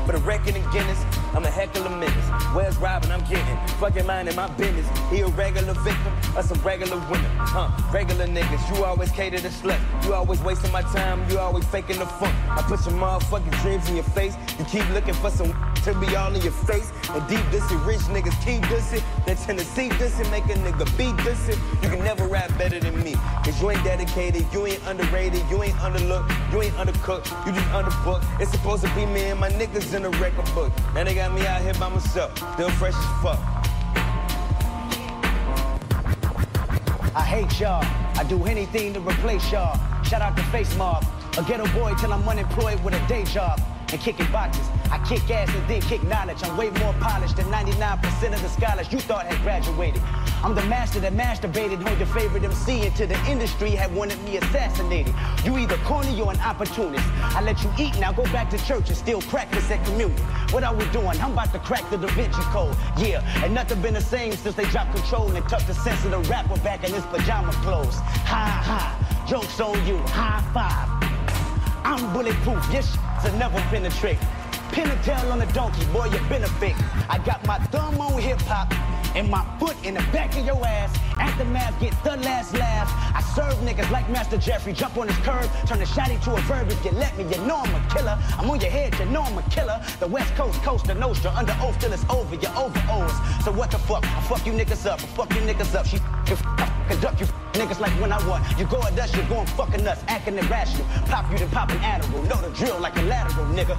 for 0.07 0.12
the 0.12 0.19
record 0.19 0.55
in 0.55 0.62
Guinness, 0.70 1.03
I'm 1.35 1.44
a 1.44 1.51
heck 1.51 1.74
of 1.77 1.85
a 1.85 1.90
menace. 1.90 2.28
Where's 2.55 2.77
Robin? 2.78 3.11
I'm 3.11 3.24
getting 3.28 3.57
fucking 3.78 4.07
minding 4.07 4.36
my 4.36 4.48
business. 4.53 4.86
He 5.11 5.20
a 5.20 5.27
regular 5.28 5.74
victim 5.74 6.12
of 6.36 6.44
some 6.44 6.61
regular 6.62 6.97
women, 7.11 7.31
huh? 7.36 7.69
Regular 7.93 8.27
niggas. 8.27 8.77
You 8.77 8.85
always 8.85 9.11
cater 9.11 9.39
to 9.39 9.48
slut. 9.48 9.81
You 10.07 10.15
always 10.15 10.40
wasting 10.43 10.73
my 10.73 10.82
time. 10.82 11.28
You 11.31 11.39
always 11.39 11.65
faking 11.66 11.98
the 11.98 12.07
funk. 12.07 12.35
I 12.48 12.62
put 12.62 12.85
your 12.86 12.94
motherfucking 12.94 13.61
dreams 13.62 13.89
in 13.89 13.97
your 13.97 14.05
face. 14.05 14.35
You 14.59 14.65
keep 14.66 14.89
looking 14.90 15.15
for 15.15 15.31
some 15.31 15.53
to 15.86 15.94
be 16.01 16.16
all 16.16 16.35
in 16.35 16.43
your 16.43 16.53
face. 16.53 16.90
And 17.11 17.27
deep 17.28 17.44
dissing, 17.55 17.85
rich 17.86 18.01
niggas 18.11 18.36
keep 18.44 18.62
dissing. 18.65 19.03
That 19.24 19.39
Tennessee 19.39 19.89
dissing, 19.90 20.28
make 20.31 20.44
a 20.44 20.59
nigga 20.59 20.85
be 20.98 21.12
dissing. 21.23 21.59
You 21.82 21.89
can 21.89 22.03
never 22.03 22.27
rap 22.27 22.51
better 22.59 22.81
than 22.81 23.03
me. 23.05 23.15
Cause 23.44 23.61
you 23.62 23.70
ain't 23.70 23.85
dedicated, 23.85 24.44
you 24.53 24.66
ain't 24.66 24.85
underrated, 24.86 25.43
you 25.48 25.62
ain't 25.62 25.77
underlooked, 25.77 26.28
you 26.53 26.62
ain't 26.62 26.74
undercooked, 26.74 27.27
you 27.47 27.53
just 27.53 27.69
underbooked. 27.69 28.24
It's 28.40 28.51
supposed 28.51 28.85
to 28.85 28.94
be 28.97 29.07
me 29.07 29.31
and 29.31 29.39
my 29.39 29.48
niggas 29.66 29.94
in 29.94 30.05
a 30.05 30.10
record 30.18 30.44
book. 30.55 30.72
Now 30.94 31.05
they 31.05 31.14
got 31.14 31.32
me 31.32 31.47
out 31.47 31.62
here 31.62 31.74
by 31.74 31.88
myself, 31.88 32.36
still 32.55 32.70
fresh 32.70 32.94
as 32.94 33.22
fuck. 33.22 33.38
I 37.14 37.22
hate 37.22 37.60
y'all. 37.60 37.84
I 38.18 38.24
do 38.28 38.44
anything 38.44 38.94
to 38.94 39.01
replace 39.01 39.51
y'all. 39.51 39.78
Shout 40.02 40.22
out 40.22 40.36
to 40.36 40.43
Face 40.44 40.76
Mob. 40.76 41.05
A 41.38 41.43
ghetto 41.43 41.66
boy 41.78 41.94
till 41.98 42.12
I'm 42.12 42.28
unemployed 42.28 42.82
with 42.84 42.94
a 42.94 43.09
day 43.09 43.24
job. 43.24 43.60
And 43.93 44.01
kicking 44.01 44.31
boxes. 44.33 44.67
I 44.91 44.99
kick 45.07 45.31
ass 45.31 45.49
and 45.55 45.69
then 45.69 45.81
kick 45.83 46.03
knowledge. 46.05 46.43
I'm 46.43 46.57
way 46.57 46.71
more 46.71 46.93
polished 46.95 47.37
than 47.37 47.47
99% 47.47 48.35
of 48.35 48.43
the 48.43 48.49
scholars 48.49 48.93
you 48.93 48.99
thought 48.99 49.27
had 49.27 49.41
graduated. 49.43 50.03
I'm 50.43 50.55
the 50.55 50.65
master 50.65 50.99
that 51.01 51.13
masturbated 51.13 51.87
on 51.87 51.97
your 51.97 52.09
favorite 52.09 52.43
MC 52.43 52.87
until 52.87 53.07
the 53.07 53.19
industry 53.31 53.71
had 53.71 53.95
wanted 53.95 54.21
me 54.25 54.39
assassinated. 54.39 55.15
You 55.45 55.57
either 55.59 55.77
corny 55.79 56.21
or 56.21 56.33
an 56.33 56.41
opportunist. 56.41 57.07
I 57.21 57.43
let 57.43 57.63
you 57.63 57.71
eat, 57.79 57.99
now 58.01 58.13
go 58.13 58.25
back 58.25 58.51
to 58.51 58.59
church 58.65 58.89
and 58.89 58.97
still 58.97 59.21
practice 59.23 59.71
at 59.71 59.85
communion. 59.85 60.19
What 60.51 60.65
are 60.65 60.75
we 60.75 60.85
doing? 60.91 61.21
I'm 61.21 61.33
about 61.33 61.53
to 61.53 61.61
crack 61.61 61.89
the 61.91 61.97
Da 61.97 62.09
Vinci 62.09 62.43
Code. 62.53 62.77
Yeah, 62.99 63.23
and 63.45 63.55
nothing 63.55 63.81
been 63.83 63.95
the 63.95 64.01
same 64.01 64.33
since 64.33 64.57
they 64.57 64.65
dropped 64.65 64.95
control 64.97 65.31
and 65.31 65.49
tucked 65.49 65.69
the 65.69 65.75
sense 65.75 66.05
of 66.05 66.11
the 66.11 66.19
rapper 66.31 66.59
back 66.61 66.83
in 66.83 66.93
his 66.93 67.05
pajama 67.07 67.53
clothes. 67.63 67.95
Ha 67.95 68.63
ha, 68.67 69.27
jokes 69.29 69.61
on 69.61 69.87
you, 69.87 69.99
high 70.09 70.43
five. 70.53 70.97
I'm 71.85 72.13
bulletproof, 72.13 72.67
yes, 72.73 72.97
never 73.35 73.59
penetrate. 73.70 74.19
Pin 74.72 74.90
a 74.90 75.02
tail 75.02 75.32
on 75.32 75.40
a 75.40 75.52
donkey, 75.52 75.84
boy, 75.86 76.06
you 76.06 76.18
benefit. 76.28 76.74
I 77.09 77.18
got 77.24 77.44
my 77.47 77.59
thumb 77.72 78.01
on 78.01 78.20
hip 78.20 78.40
hop 78.43 78.72
and 79.16 79.30
my 79.30 79.44
foot 79.59 79.76
in 79.84 79.94
the 79.94 80.01
back 80.12 80.36
of 80.36 80.44
your 80.44 80.64
ass. 80.66 80.94
Aftermath, 81.16 81.80
get 81.80 81.94
the 82.05 82.16
last 82.18 82.52
laugh. 82.55 82.90
I 83.14 83.22
serve 83.34 83.55
niggas 83.64 83.90
like 83.90 84.09
Master 84.10 84.36
Jeffrey. 84.36 84.74
Jump 84.74 84.98
on 84.98 85.09
his 85.09 85.16
curb, 85.18 85.48
turn 85.66 85.78
the 85.78 85.86
shot 85.86 86.10
into 86.10 86.34
a 86.34 86.40
verb. 86.43 86.70
If 86.70 86.84
you 86.84 86.90
let 86.90 87.16
me, 87.16 87.24
you 87.24 87.40
know 87.47 87.56
I'm 87.56 87.74
a 87.74 87.94
killer. 87.94 88.18
I'm 88.38 88.51
on 88.51 88.60
your 88.60 88.70
head, 88.70 88.94
you 88.98 89.06
know 89.06 89.22
I'm 89.22 89.38
a 89.38 89.43
killer. 89.44 89.82
The 90.01 90.06
West 90.06 90.34
Coast, 90.34 90.60
Coast 90.62 90.88
of 90.90 90.98
Nostra, 90.98 91.30
under 91.30 91.56
oath 91.62 91.78
till 91.78 91.93
it's 91.93 92.05
over. 92.10 92.34
You're 92.34 92.56
over 92.56 92.82
O's. 92.90 93.44
So 93.44 93.52
what 93.52 93.70
the 93.70 93.78
fuck? 93.78 94.05
I 94.05 94.20
fuck 94.22 94.44
you 94.47 94.52
niggas 94.52 94.84
up. 94.84 95.02
I 95.02 95.06
fuck 95.06 95.34
you 95.34 95.40
niggas 95.40 95.74
up. 95.74 95.86
She 95.86 95.98
conduct 96.88 97.20
you 97.20 97.26
niggas 97.52 97.80
like 97.80 97.93
when 98.01 98.12
I 98.12 98.28
want. 98.28 98.44
You 98.59 98.66
go 98.66 98.82
at 98.82 98.98
us, 98.98 99.14
you're 99.16 99.26
going 99.26 99.47
fucking 99.47 99.82
nuts, 99.82 100.02
acting 100.09 100.36
irrational. 100.36 100.86
Pop 101.06 101.30
you 101.32 101.38
then 101.38 101.48
pop 101.51 101.70
an 101.70 101.78
Adderall. 101.78 102.28
Know 102.28 102.40
the 102.47 102.55
drill 102.55 102.78
like 102.80 102.97
a 102.97 103.02
lateral, 103.02 103.47
nigga. 103.47 103.76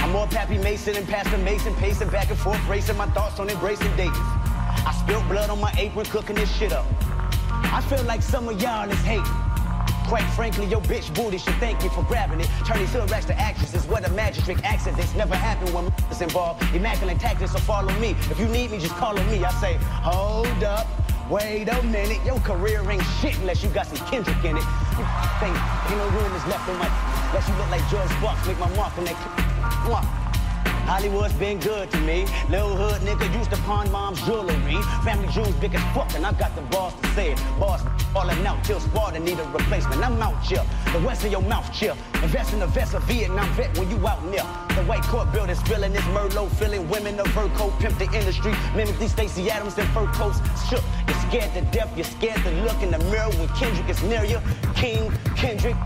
I'm 0.00 0.12
more 0.12 0.26
Pappy 0.26 0.56
Mason 0.58 0.96
and 0.96 1.06
Pastor 1.06 1.36
Mason, 1.38 1.74
pacing 1.74 2.08
back 2.08 2.30
and 2.30 2.38
forth, 2.38 2.66
racing 2.68 2.96
my 2.96 3.06
thoughts 3.10 3.38
on 3.38 3.50
embracing 3.50 3.94
Davis. 3.96 4.16
I 4.16 4.96
spilled 4.98 5.28
blood 5.28 5.50
on 5.50 5.60
my 5.60 5.72
apron, 5.76 6.06
cooking 6.06 6.36
this 6.36 6.50
shit 6.56 6.72
up. 6.72 6.86
I 7.02 7.82
feel 7.88 8.02
like 8.04 8.22
some 8.22 8.48
of 8.48 8.60
y'all 8.62 8.90
is 8.90 9.00
hating. 9.02 9.24
Quite 10.08 10.24
frankly, 10.34 10.66
your 10.66 10.80
bitch 10.80 11.14
booty 11.14 11.38
should 11.38 11.54
thank 11.56 11.84
you 11.84 11.90
for 11.90 12.02
grabbing 12.02 12.40
it. 12.40 12.48
Turn 12.66 12.78
these 12.78 12.92
hood 12.92 13.10
racks 13.10 13.26
to 13.26 13.38
actresses 13.38 13.86
what 13.86 14.08
a 14.08 14.10
magic 14.12 14.44
trick 14.44 14.58
accidents 14.64 15.14
never 15.14 15.36
happen 15.36 15.72
when 15.72 15.84
when 15.84 15.92
is 16.10 16.22
involved. 16.22 16.62
Immaculate 16.74 17.20
tactics, 17.20 17.52
so 17.52 17.58
follow 17.58 17.92
me. 18.00 18.16
If 18.30 18.40
you 18.40 18.48
need 18.48 18.70
me, 18.70 18.78
just 18.78 18.94
call 18.94 19.16
on 19.16 19.30
me. 19.30 19.44
I 19.44 19.52
say, 19.60 19.74
hold 19.80 20.64
up. 20.64 20.88
Wait 21.30 21.68
a 21.68 21.80
minute, 21.84 22.18
your 22.26 22.40
career 22.40 22.82
ain't 22.90 23.04
shit 23.20 23.38
unless 23.38 23.62
you 23.62 23.68
got 23.68 23.86
some 23.86 24.04
Kendrick 24.08 24.44
in 24.44 24.56
it. 24.56 24.64
You 24.98 25.06
think 25.38 25.54
ain't 25.86 25.96
no 25.96 26.08
room 26.08 26.34
is 26.34 26.44
left 26.46 26.68
in 26.68 26.76
my 26.76 26.90
unless 27.28 27.48
you 27.48 27.54
look 27.54 27.70
like 27.70 27.88
George 27.88 28.10
Sparks, 28.18 28.44
make 28.48 28.58
my 28.58 28.68
mark 28.74 28.98
on 28.98 29.04
that. 29.04 29.14
Mwah. 29.86 30.29
Hollywood's 30.86 31.32
been 31.34 31.58
good 31.58 31.90
to 31.90 32.00
me. 32.00 32.26
Little 32.48 32.76
hood 32.76 33.00
nigga 33.02 33.32
used 33.36 33.50
to 33.50 33.56
pawn 33.58 33.90
mom's 33.90 34.20
jewelry. 34.22 34.82
Family 35.04 35.28
jewels 35.28 35.54
big 35.56 35.74
as 35.74 35.82
fuck, 35.94 36.12
and 36.14 36.26
I 36.26 36.32
got 36.32 36.54
the 36.56 36.62
balls 36.62 36.94
to 37.00 37.06
say 37.14 37.32
it. 37.32 37.38
Boss 37.58 37.82
falling 38.12 38.44
out 38.46 38.62
till 38.64 38.80
Sparta 38.80 39.18
need 39.18 39.38
a 39.38 39.44
replacement. 39.44 40.04
I'm 40.04 40.20
out 40.20 40.42
chill. 40.44 40.64
The 40.92 41.00
west 41.00 41.24
of 41.24 41.30
your 41.30 41.42
mouth 41.42 41.72
chill. 41.72 41.96
Invest 42.22 42.52
in 42.52 42.60
the 42.60 42.66
vest 42.66 42.94
of 42.94 43.02
Vietnam 43.04 43.48
vet 43.54 43.76
when 43.78 43.90
you 43.90 44.06
out 44.06 44.24
near. 44.24 44.44
The 44.74 44.84
white 44.86 45.02
court 45.04 45.32
building 45.32 45.54
spilling 45.56 45.92
this 45.92 46.02
Merlot 46.14 46.50
filling. 46.56 46.88
Women 46.88 47.18
of 47.20 47.26
coat 47.54 47.72
pimp 47.78 47.98
the 47.98 48.10
industry. 48.12 48.52
Mimic 48.74 48.98
these 48.98 49.12
Stacey 49.12 49.50
Adams 49.50 49.78
and 49.78 49.88
fur 49.90 50.06
coats. 50.12 50.38
Shook. 50.68 50.84
You're 51.08 51.20
scared 51.28 51.54
to 51.54 51.62
death. 51.70 51.96
You're 51.96 52.04
scared 52.04 52.42
to 52.42 52.50
look 52.62 52.82
in 52.82 52.90
the 52.90 52.98
mirror 53.10 53.30
when 53.30 53.48
Kendrick 53.48 53.88
is 53.88 54.02
near 54.02 54.24
you. 54.24 54.40
King 54.74 55.10
Kendrick. 55.36 55.76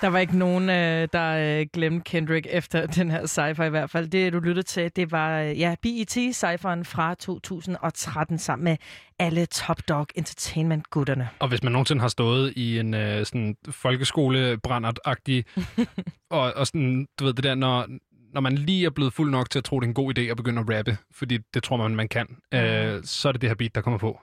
Der 0.00 0.08
var 0.08 0.18
ikke 0.18 0.38
nogen, 0.38 0.70
øh, 0.70 1.08
der 1.12 1.58
øh, 1.60 1.66
glemte 1.72 2.04
Kendrick 2.04 2.46
efter 2.50 2.86
den 2.86 3.10
her 3.10 3.26
sci-fi 3.26 3.62
i 3.62 3.68
hvert 3.68 3.90
fald. 3.90 4.08
Det, 4.08 4.32
du 4.32 4.38
lyttede 4.38 4.66
til, 4.66 4.96
det 4.96 5.12
var 5.12 5.40
øh, 5.40 5.58
ja, 5.58 5.74
BET 5.82 6.10
Cypheren 6.34 6.84
fra 6.84 7.14
2013 7.14 8.38
sammen 8.38 8.64
med 8.64 8.76
alle 9.18 9.46
Top 9.46 9.88
Dog 9.88 10.06
Entertainment-gutterne. 10.14 11.28
Og 11.38 11.48
hvis 11.48 11.62
man 11.62 11.72
nogensinde 11.72 12.00
har 12.00 12.08
stået 12.08 12.52
i 12.56 12.78
en 12.78 12.94
øh, 12.94 13.26
sådan 13.26 13.56
folkeskole-brændert-agtig, 13.70 15.44
og, 16.30 16.52
og 16.56 16.66
sådan, 16.66 17.06
du 17.18 17.24
ved 17.24 17.32
det 17.32 17.44
der, 17.44 17.54
når, 17.54 17.86
når 18.32 18.40
man 18.40 18.54
lige 18.54 18.86
er 18.86 18.90
blevet 18.90 19.12
fuld 19.12 19.30
nok 19.30 19.50
til 19.50 19.58
at 19.58 19.64
tro, 19.64 19.80
det 19.80 19.86
er 19.86 19.88
en 19.88 19.94
god 19.94 20.18
idé 20.18 20.20
at 20.22 20.36
begynde 20.36 20.60
at 20.60 20.76
rappe, 20.76 20.98
fordi 21.12 21.38
det 21.54 21.62
tror 21.62 21.76
man, 21.76 21.96
man 21.96 22.08
kan, 22.08 22.26
øh, 22.54 23.00
så 23.04 23.28
er 23.28 23.32
det 23.32 23.40
det 23.40 23.50
her 23.50 23.54
beat, 23.54 23.74
der 23.74 23.80
kommer 23.80 23.98
på. 23.98 24.20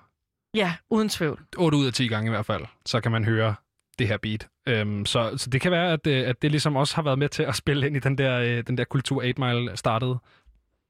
Ja, 0.53 0.73
uden 0.89 1.09
tvivl. 1.09 1.45
8 1.57 1.77
ud 1.77 1.85
af 1.85 1.93
10 1.93 2.07
gange 2.07 2.27
i 2.27 2.29
hvert 2.29 2.45
fald, 2.45 2.65
så 2.85 3.01
kan 3.01 3.11
man 3.11 3.25
høre 3.25 3.55
det 3.99 4.07
her 4.07 4.17
beat. 4.17 4.47
Øhm, 4.67 5.05
så, 5.05 5.33
så 5.37 5.49
det 5.49 5.61
kan 5.61 5.71
være, 5.71 5.93
at, 5.93 6.07
øh, 6.07 6.29
at 6.29 6.41
det 6.41 6.51
ligesom 6.51 6.75
også 6.75 6.95
har 6.95 7.01
været 7.01 7.19
med 7.19 7.29
til 7.29 7.43
at 7.43 7.55
spille 7.55 7.87
ind 7.87 7.95
i 7.95 7.99
den 7.99 8.17
der, 8.17 8.39
øh, 8.39 8.63
den 8.67 8.77
der 8.77 8.83
kultur 8.83 9.17
8 9.17 9.41
Mile 9.41 9.77
startede. 9.77 10.19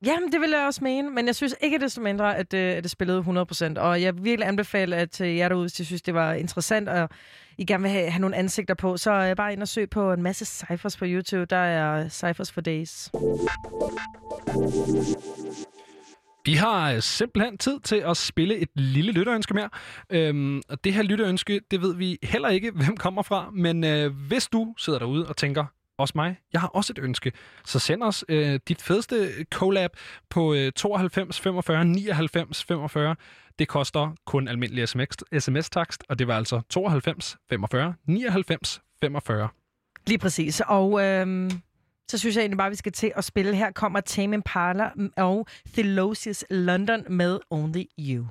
Jamen, 0.06 0.32
det 0.32 0.42
vil 0.42 0.50
jeg 0.50 0.66
også 0.66 0.84
mene, 0.84 1.10
men 1.10 1.28
jeg 1.28 1.36
synes 1.36 1.56
ikke 1.62 1.80
desto 1.80 2.02
mindre, 2.02 2.38
at, 2.38 2.54
øh, 2.54 2.78
at 2.78 2.84
det 2.84 2.92
spillede 2.92 3.20
100%. 3.20 3.78
Og 3.80 4.02
jeg 4.02 4.16
vil 4.16 4.24
virkelig 4.24 4.48
anbefale, 4.48 4.96
at 4.96 5.22
øh, 5.22 5.38
jer 5.38 5.50
derude, 5.50 5.64
hvis 5.64 5.80
I 5.80 5.86
synes, 5.86 6.02
det 6.02 6.14
var 6.14 6.34
interessant, 6.34 6.90
og 6.90 7.10
I 7.58 7.66
gerne 7.66 7.82
vil 7.82 7.92
have, 7.92 8.10
have 8.10 8.22
nogle 8.22 8.36
ansigter 8.36 8.74
på, 8.74 8.98
så 8.98 9.12
øh, 9.12 9.36
bare 9.36 9.54
ind 9.54 9.62
og 9.62 9.68
søg 9.68 9.90
på 9.90 10.14
en 10.14 10.24
masse 10.24 10.46
cyphers 10.46 10.98
på 10.98 11.06
YouTube. 11.08 11.46
Der 11.46 11.58
er 11.58 12.10
Cyphers 12.10 12.52
for 12.52 12.62
Days. 12.62 13.10
Vi 16.48 16.54
har 16.54 16.92
øh, 16.92 17.02
simpelthen 17.02 17.58
tid 17.58 17.80
til 17.80 17.96
at 17.96 18.18
spille 18.18 18.58
et 18.58 18.70
lille 18.76 19.12
lytterønske 19.12 19.54
mere. 19.54 19.70
Øhm, 20.10 20.62
og 20.70 20.84
det 20.84 20.94
her 20.94 21.04
lytterønske, 21.04 21.62
det 21.72 21.82
ved 21.82 21.96
vi 21.96 22.18
heller 22.24 22.50
ikke, 22.50 22.72
hvem 22.82 22.98
kommer 22.98 23.22
fra. 23.22 23.50
Men 23.54 23.84
øh, 23.84 24.14
hvis 24.28 24.48
du 24.48 24.74
sidder 24.78 25.00
derude 25.00 25.28
og 25.28 25.38
tænker, 25.38 25.66
også 25.98 26.12
mig, 26.16 26.40
jeg 26.54 26.62
har 26.62 26.68
også 26.68 26.94
et 26.98 27.04
ønske, 27.04 27.32
så 27.66 27.80
send 27.80 28.04
os 28.04 28.26
øh, 28.30 28.60
dit 28.68 28.82
fedeste 28.82 29.46
collab 29.52 29.92
på 30.30 30.54
øh, 30.54 30.72
92 30.72 31.40
45 31.40 31.86
99 31.86 32.64
45. 32.64 33.16
Det 33.60 33.68
koster 33.68 34.16
kun 34.26 34.48
almindelig 34.48 34.90
SMS, 34.90 35.08
sms-takst, 35.40 36.04
og 36.10 36.20
det 36.20 36.28
var 36.28 36.38
altså 36.38 36.62
92 36.70 37.38
45 37.50 37.94
99 38.06 38.82
45. 39.02 39.50
Lige 40.08 40.18
præcis. 40.18 40.62
Og 40.68 41.04
øh, 41.04 41.52
så 42.10 42.18
synes 42.18 42.36
jeg 42.36 42.42
egentlig 42.42 42.58
bare, 42.58 42.70
vi 42.70 42.76
skal 42.76 42.92
til 42.92 43.12
at 43.16 43.24
spille. 43.24 43.56
Her 43.56 43.72
kommer 43.72 44.00
Tame 44.00 44.34
Impala 44.34 44.90
og 45.18 45.48
Thelosius 45.74 46.46
London 46.50 47.04
med 47.10 47.40
Only 47.50 47.84
You. 48.00 48.26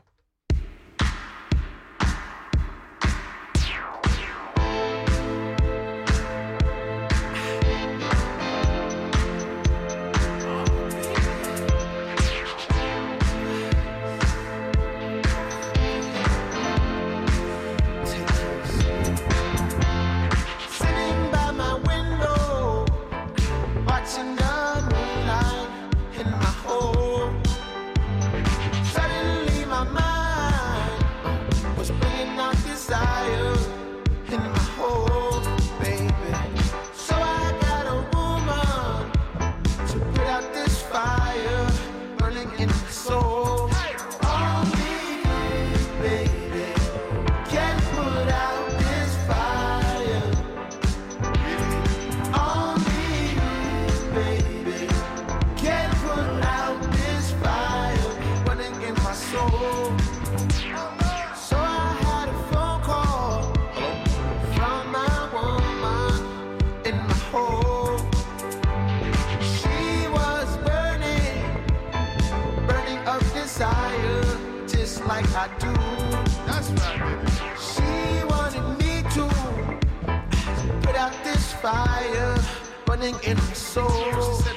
Burning 82.96 83.14
in 83.24 83.36
my 83.36 83.52
soul. 83.52 84.55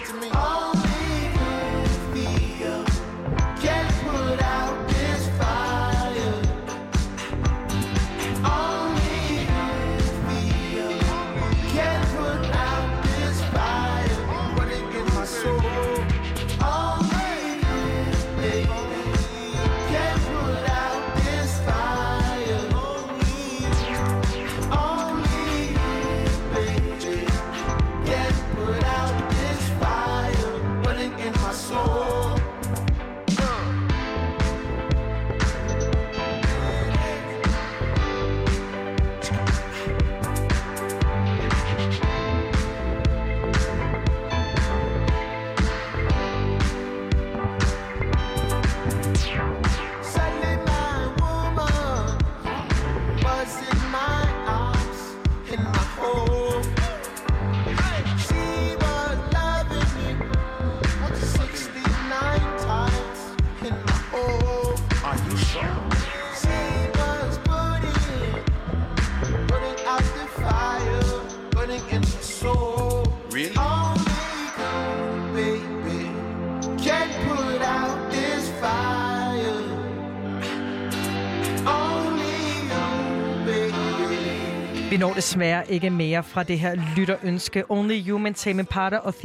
Desværre 85.19 85.71
ikke 85.71 85.89
mere 85.89 86.23
fra 86.23 86.43
det 86.43 86.59
her 86.59 86.75
lytterønske. 86.97 87.71
Only 87.71 88.07
You 88.07 88.33
Tame 88.33 88.59
Impala 88.59 88.97
og 88.97 89.15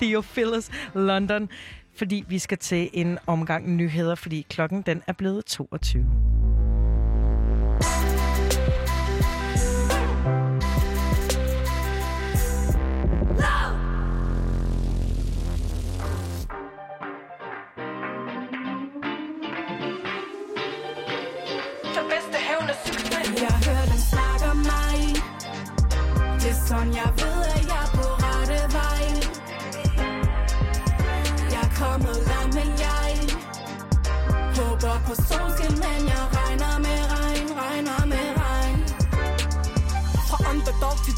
Theophilus 0.00 0.70
London. 0.94 1.48
Fordi 1.96 2.24
vi 2.28 2.38
skal 2.38 2.58
til 2.58 2.90
en 2.92 3.18
omgang 3.26 3.76
nyheder, 3.76 4.14
fordi 4.14 4.46
klokken 4.50 4.82
den 4.82 5.02
er 5.06 5.12
blevet 5.12 5.44
22. 5.44 6.43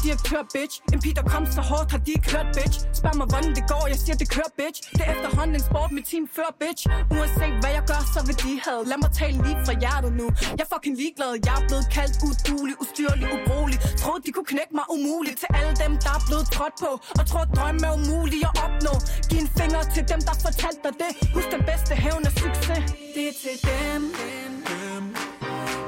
direktør, 0.07 0.41
bitch. 0.55 0.75
En 0.93 0.99
pige, 1.03 1.15
der 1.19 1.25
kom 1.33 1.43
så 1.57 1.61
hårdt, 1.71 1.87
har 1.93 2.01
de 2.05 2.11
ikke 2.17 2.29
hørt, 2.35 2.49
bitch? 2.57 2.77
Spørg 2.99 3.15
mig, 3.21 3.27
hvordan 3.31 3.51
det 3.57 3.65
går, 3.73 3.83
jeg 3.93 3.99
siger, 4.03 4.17
det 4.21 4.29
kører, 4.35 4.51
bitch. 4.61 4.77
Det 4.97 5.01
er 5.07 5.11
efterhånden 5.15 5.55
en 5.59 5.63
sport, 5.69 5.89
mit 5.97 6.05
team 6.11 6.25
før, 6.37 6.49
bitch. 6.61 6.81
Uanset 7.15 7.55
hvad 7.61 7.71
jeg 7.77 7.83
gør, 7.91 8.01
så 8.15 8.19
vil 8.27 8.35
de 8.43 8.51
have. 8.65 8.81
Lad 8.91 8.99
mig 9.03 9.11
tale 9.21 9.37
lige 9.45 9.57
fra 9.65 9.73
hjertet 9.83 10.11
nu. 10.21 10.27
Jeg 10.57 10.63
er 10.67 10.71
fucking 10.73 10.95
ligeglad, 11.01 11.31
jeg 11.47 11.55
er 11.61 11.65
blevet 11.69 11.87
kaldt 11.97 12.15
udulig 12.27 12.75
Ustyrlig, 12.83 13.27
ubrugelig. 13.35 13.77
Troede, 14.01 14.19
de 14.25 14.31
kunne 14.35 14.49
knække 14.53 14.73
mig 14.79 14.85
umuligt. 14.95 15.37
Til 15.41 15.49
alle 15.59 15.73
dem, 15.83 15.93
der 16.03 16.11
er 16.17 16.21
blevet 16.27 16.47
trådt 16.55 16.75
på. 16.83 16.91
Og 17.19 17.23
tror, 17.29 17.43
drømme 17.57 17.81
er 17.89 17.93
umulige 17.99 18.45
at 18.49 18.55
opnå. 18.65 18.93
Giv 19.29 19.39
en 19.45 19.49
finger 19.59 19.81
til 19.95 20.03
dem, 20.11 20.19
der 20.27 20.35
fortalte 20.45 20.81
dig 20.85 20.95
det. 21.03 21.11
Husk 21.35 21.49
den 21.55 21.63
bedste 21.69 21.93
hævn 22.03 22.23
er 22.29 22.33
succes. 22.43 22.81
Det 23.15 23.23
er 23.31 23.35
til 23.43 23.55
dem, 23.69 24.01
dem, 24.19 24.53
dem 24.71 25.03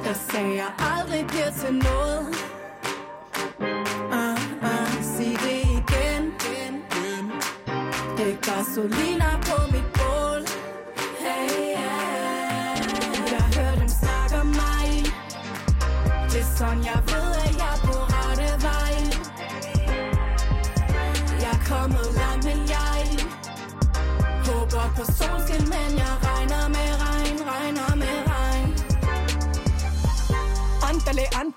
Der 0.05 0.15
sagde 0.29 0.51
jeg 0.61 0.71
aldrig 0.93 1.21
bliver 1.31 1.51
til 1.61 1.73
noget. 1.87 2.23
Det 8.59 8.65
er 8.67 9.68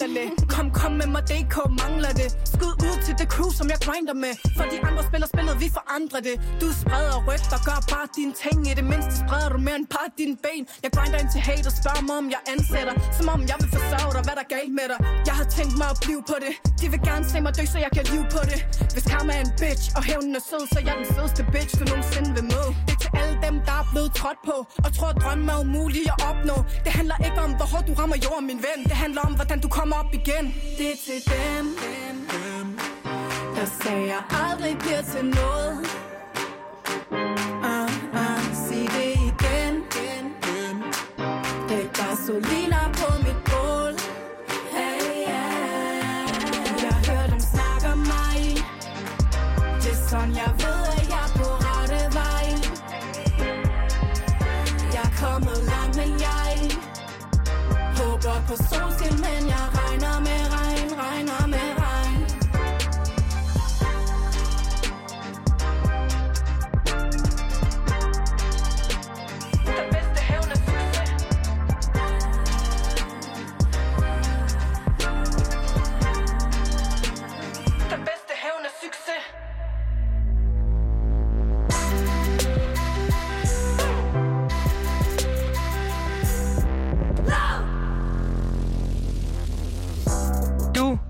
latterlig 0.00 0.32
Kom, 0.48 0.70
kom 0.70 0.92
med 0.92 1.06
mig, 1.06 1.22
DK 1.30 1.56
mangler 1.82 2.12
det. 2.20 2.28
Skud 2.54 2.74
ud 2.88 2.96
til 3.06 3.14
det 3.20 3.28
crew, 3.34 3.50
som 3.58 3.66
jeg 3.72 3.78
grinder 3.86 4.14
med. 4.24 4.34
For 4.56 4.64
de 4.72 4.76
andre 4.88 5.02
spiller 5.08 5.26
spillet, 5.34 5.54
vi 5.64 5.68
forandrer 5.78 6.20
det. 6.28 6.36
Du 6.62 6.68
spreder 6.80 7.16
rygter, 7.28 7.58
gør 7.68 7.78
bare 7.92 8.06
dine 8.18 8.34
ting. 8.44 8.58
I 8.70 8.72
det 8.80 8.86
mindste 8.92 9.12
spreder 9.22 9.48
du 9.54 9.58
mere 9.66 9.76
end 9.80 9.88
bare 9.96 10.08
dine 10.20 10.36
ben. 10.44 10.62
Jeg 10.84 10.90
grinder 10.96 11.18
ind 11.22 11.30
til 11.34 11.40
hate 11.48 11.66
og 11.70 11.74
spørger 11.80 12.02
mig, 12.08 12.16
om 12.22 12.28
jeg 12.36 12.42
ansætter. 12.54 12.94
Som 13.18 13.26
om 13.34 13.40
jeg 13.50 13.56
vil 13.62 13.70
forsørge 13.76 14.10
dig, 14.16 14.22
hvad 14.26 14.34
der 14.38 14.44
er 14.48 14.52
galt 14.56 14.72
med 14.80 14.86
dig? 14.92 14.98
Jeg 15.28 15.34
har 15.40 15.46
tænkt 15.56 15.74
mig 15.80 15.88
at 15.94 15.98
blive 16.04 16.22
på 16.32 16.36
det. 16.44 16.52
De 16.80 16.86
vil 16.92 17.00
gerne 17.10 17.24
se 17.32 17.36
mig 17.46 17.52
dø, 17.58 17.64
så 17.74 17.78
jeg 17.86 17.92
kan 17.96 18.04
live 18.12 18.26
på 18.36 18.42
det. 18.50 18.58
Hvis 18.94 19.04
karma 19.12 19.32
er 19.38 19.42
en 19.48 19.52
bitch, 19.62 19.84
og 19.96 20.02
hævnen 20.08 20.32
er 20.38 20.44
sød 20.50 20.64
Så 20.72 20.76
er 20.80 20.84
jeg 20.88 20.96
den 21.00 21.08
fedeste 21.14 21.42
bitch, 21.54 21.72
du 21.80 21.84
nogensinde 21.90 22.30
vil 22.36 22.44
møde. 22.52 22.70
Det 22.86 22.94
er 22.96 23.00
til 23.04 23.12
alle 23.20 23.36
dem, 23.46 23.54
der 23.68 23.74
er 23.82 23.86
blevet 23.92 24.10
trådt 24.20 24.40
på 24.48 24.56
Og 24.84 24.90
tror, 24.96 25.08
at 25.14 25.18
drømme 25.22 25.46
er 25.54 25.58
umulige 25.64 26.08
at 26.14 26.18
opnå. 26.30 26.56
Det 26.84 26.92
handler 26.98 27.16
ikke 27.26 27.40
om, 27.46 27.50
hvor 27.58 27.68
hårdt 27.72 27.86
du 27.90 27.94
rammer 28.00 28.16
jorden, 28.26 28.46
min 28.52 28.60
ven. 28.66 28.78
Det 28.90 28.96
handler 29.04 29.22
om, 29.28 29.32
hvordan 29.38 29.58
du 29.64 29.68
kommer 29.68 29.81
op 29.90 30.14
igen 30.14 30.54
Det 30.78 30.92
er 30.92 30.96
til 31.06 31.20
dem, 31.32 31.66
dem, 31.66 32.16
dem. 32.32 32.78
der 33.56 33.64
sagde, 33.82 34.06
jeg 34.06 34.22
aldrig 34.30 34.78
bliver 34.78 35.02
til 35.02 35.24
noget 35.24 35.86
ah, 37.64 37.90
ah, 38.24 38.54
Sig 38.54 38.86
det 38.96 39.12
igen 39.30 39.74
dem, 39.74 40.24
dem. 40.46 40.76
Det 41.68 41.78
er 41.84 41.88
gasolina 42.00 42.80
på 42.98 43.08
mit 43.24 43.40
bål 43.50 43.94
hey, 44.74 45.02
yeah. 45.28 46.28
Jeg 46.84 46.94
hører 47.08 47.26
dem 47.26 47.40
snakke 47.40 47.86
om 47.92 47.98
mig 47.98 48.38
Det 49.82 49.92
er 49.92 50.08
sådan, 50.08 50.34
jeg 50.42 50.52
ved, 50.62 50.80
at 50.98 51.08
jeg 51.14 51.22
er 51.28 51.32
på 51.38 51.48
rette 51.66 52.02
vej 52.18 52.46
Jeg 54.94 55.02
er 55.10 55.14
kommet 55.24 55.58
langt, 55.72 55.96
men 55.96 56.10
jeg 56.20 56.52
Håber 57.98 58.36
på 58.48 58.54
solskin, 58.56 58.91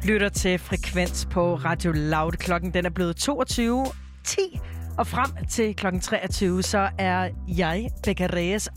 lytter 0.05 0.29
til 0.29 0.59
Frekvens 0.59 1.29
på 1.31 1.55
Radio 1.55 1.93
Loud. 1.93 2.33
Klokken 2.33 2.75
den 2.75 2.87
er 2.87 2.91
blevet 2.91 3.29
22.10, 3.29 4.61
og 4.99 5.07
frem 5.07 5.47
til 5.51 5.77
klokken 5.77 6.01
23, 6.01 6.63
så 6.63 6.89
er 6.99 7.29
jeg, 7.49 7.89
Becca 8.05 8.27
Reyes. 8.27 8.69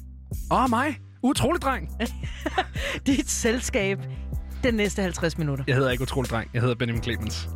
Og 0.52 0.70
mig. 0.70 0.98
Utrolig 1.24 1.62
dreng. 1.62 1.90
Dit 3.08 3.30
selskab 3.30 4.00
den 4.64 4.74
næste 4.74 5.02
50 5.02 5.38
minutter. 5.38 5.64
Jeg 5.68 5.76
hedder 5.76 5.92
ikke 5.92 6.02
Utrolig 6.02 6.32
dreng. 6.32 6.50
Jeg 6.54 6.62
hedder 6.62 6.76
Benjamin 6.76 7.04
Clemens. 7.04 7.50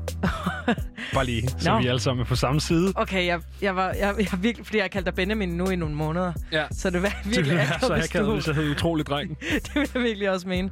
Bare 1.14 1.26
lige, 1.26 1.48
så 1.48 1.72
Nå. 1.72 1.80
vi 1.80 1.88
alle 1.88 2.00
sammen 2.00 2.22
er 2.22 2.26
på 2.26 2.36
samme 2.36 2.62
side. 2.62 2.94
Okay, 2.96 3.26
jeg, 3.26 3.42
jeg, 3.62 3.76
var, 3.76 3.94
jeg, 3.94 4.16
jeg 4.18 4.44
virkelig, 4.44 4.66
fordi 4.66 4.78
jeg 4.78 4.84
har 4.84 4.90
kaldt 4.90 5.06
dig 5.06 5.16
Benjamin 5.16 5.50
nu 5.50 5.70
i 5.70 5.76
nogle 5.76 5.96
måneder. 5.96 6.34
Ja. 6.52 6.66
Så 6.72 6.90
det 6.90 7.02
var 7.02 7.10
Det 7.10 7.18
virkelig 7.26 7.46
ville 7.46 7.58
være 7.58 7.80
så 7.80 7.94
akavet, 7.94 8.34
hvis 8.34 8.48
jeg 8.48 8.56
hed 8.56 8.72
Utrolig 8.72 9.06
dreng. 9.06 9.38
det 9.66 9.76
vil 9.76 9.90
jeg 9.94 10.04
virkelig 10.04 10.30
også 10.30 10.48
mene. 10.48 10.70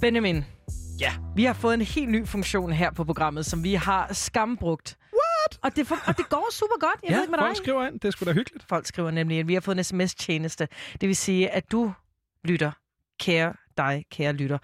Benjamin. 0.00 0.44
Ja. 1.00 1.12
Vi 1.36 1.44
har 1.44 1.52
fået 1.52 1.74
en 1.74 1.80
helt 1.80 2.10
ny 2.10 2.26
funktion 2.26 2.72
her 2.72 2.90
på 2.90 3.04
programmet, 3.04 3.46
som 3.46 3.64
vi 3.64 3.74
har 3.74 4.12
skambrugt. 4.12 4.96
What? 5.12 5.58
Og 5.62 5.76
det, 5.76 5.86
for, 5.86 5.96
og 6.06 6.16
det 6.16 6.28
går 6.28 6.48
super 6.52 6.80
godt. 6.80 7.00
Jeg 7.02 7.10
ja, 7.10 7.14
ved 7.14 7.22
ikke 7.22 7.30
med 7.30 7.38
folk 7.38 7.50
dig. 7.50 7.56
skriver 7.56 7.86
ind. 7.86 8.00
Det 8.00 8.04
er 8.08 8.10
sgu 8.10 8.24
da 8.24 8.32
hyggeligt. 8.32 8.64
Folk 8.68 8.86
skriver 8.86 9.10
nemlig, 9.10 9.38
at 9.38 9.48
vi 9.48 9.54
har 9.54 9.60
fået 9.60 9.78
en 9.78 9.84
sms-tjeneste. 9.84 10.68
Det 11.00 11.06
vil 11.08 11.16
sige, 11.16 11.50
at 11.50 11.72
du 11.72 11.92
lytter, 12.44 12.70
kære 13.20 13.52
dig, 13.76 14.04
kære 14.12 14.32
lytter, 14.32 14.58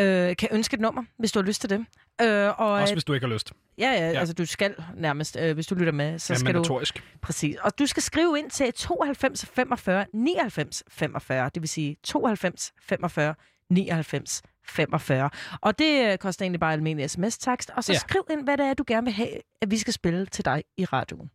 øh, 0.00 0.36
kan 0.36 0.48
ønske 0.52 0.74
et 0.74 0.80
nummer, 0.80 1.02
hvis 1.18 1.32
du 1.32 1.38
har 1.40 1.46
lyst 1.46 1.60
til 1.60 1.70
det. 1.70 1.84
Øh, 2.22 2.60
og, 2.60 2.72
Også 2.72 2.94
hvis 2.94 3.04
du 3.04 3.12
ikke 3.12 3.26
har 3.26 3.34
lyst. 3.34 3.52
Ja, 3.78 3.86
ja, 3.92 3.92
Ja. 3.92 4.10
ja, 4.10 4.18
altså 4.18 4.34
du 4.34 4.46
skal 4.46 4.74
nærmest, 4.96 5.36
øh, 5.40 5.54
hvis 5.54 5.66
du 5.66 5.74
lytter 5.74 5.92
med, 5.92 6.18
så 6.18 6.32
Ja, 6.32 6.38
skal 6.38 6.54
mandatorisk. 6.54 6.94
du... 6.96 7.00
Præcis. 7.22 7.56
Og 7.62 7.78
du 7.78 7.86
skal 7.86 8.02
skrive 8.02 8.38
ind 8.38 8.50
til 8.50 8.72
92 8.72 9.46
45 9.46 10.06
99 10.12 10.82
45, 10.88 11.50
det 11.54 11.62
vil 11.62 11.68
sige 11.68 11.96
92 12.02 12.72
45 12.82 13.34
99 13.70 14.42
45. 14.68 15.30
Og 15.60 15.78
det 15.78 16.12
øh, 16.12 16.18
koster 16.18 16.42
egentlig 16.44 16.60
bare 16.60 16.72
almindelig 16.72 17.10
sms-takst. 17.10 17.70
Og 17.76 17.84
så 17.84 17.92
Ja. 17.92 17.94
ja. 17.94 17.98
skriv 17.98 18.22
ind, 18.30 18.44
hvad 18.44 18.56
det 18.56 18.66
er, 18.66 18.74
du 18.74 18.84
gerne 18.86 19.04
vil 19.04 19.14
have, 19.14 19.28
at 19.62 19.70
vi 19.70 19.78
skal 19.78 19.92
spille 19.92 20.26
til 20.26 20.44
dig 20.44 20.62
i 20.76 20.84
radioen. 20.84 21.30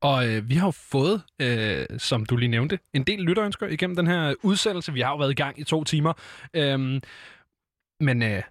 Og 0.00 0.28
øh, 0.28 0.48
vi 0.48 0.54
har 0.54 0.66
jo 0.66 0.70
fået, 0.70 1.22
øh, 1.38 1.86
som 1.98 2.26
du 2.26 2.36
lige 2.36 2.48
nævnte, 2.48 2.78
en 2.94 3.02
del 3.04 3.20
lytterønsker 3.20 3.66
igennem 3.66 3.96
den 3.96 4.06
her 4.06 4.34
udsendelse. 4.42 4.92
Vi 4.92 5.00
har 5.00 5.10
jo 5.10 5.16
været 5.16 5.30
i 5.30 5.34
gang 5.34 5.58
i 5.60 5.64
to 5.64 5.84
timer. 5.84 6.12
Øhm, 6.54 7.00
men 8.00 8.22
øh, 8.22 8.42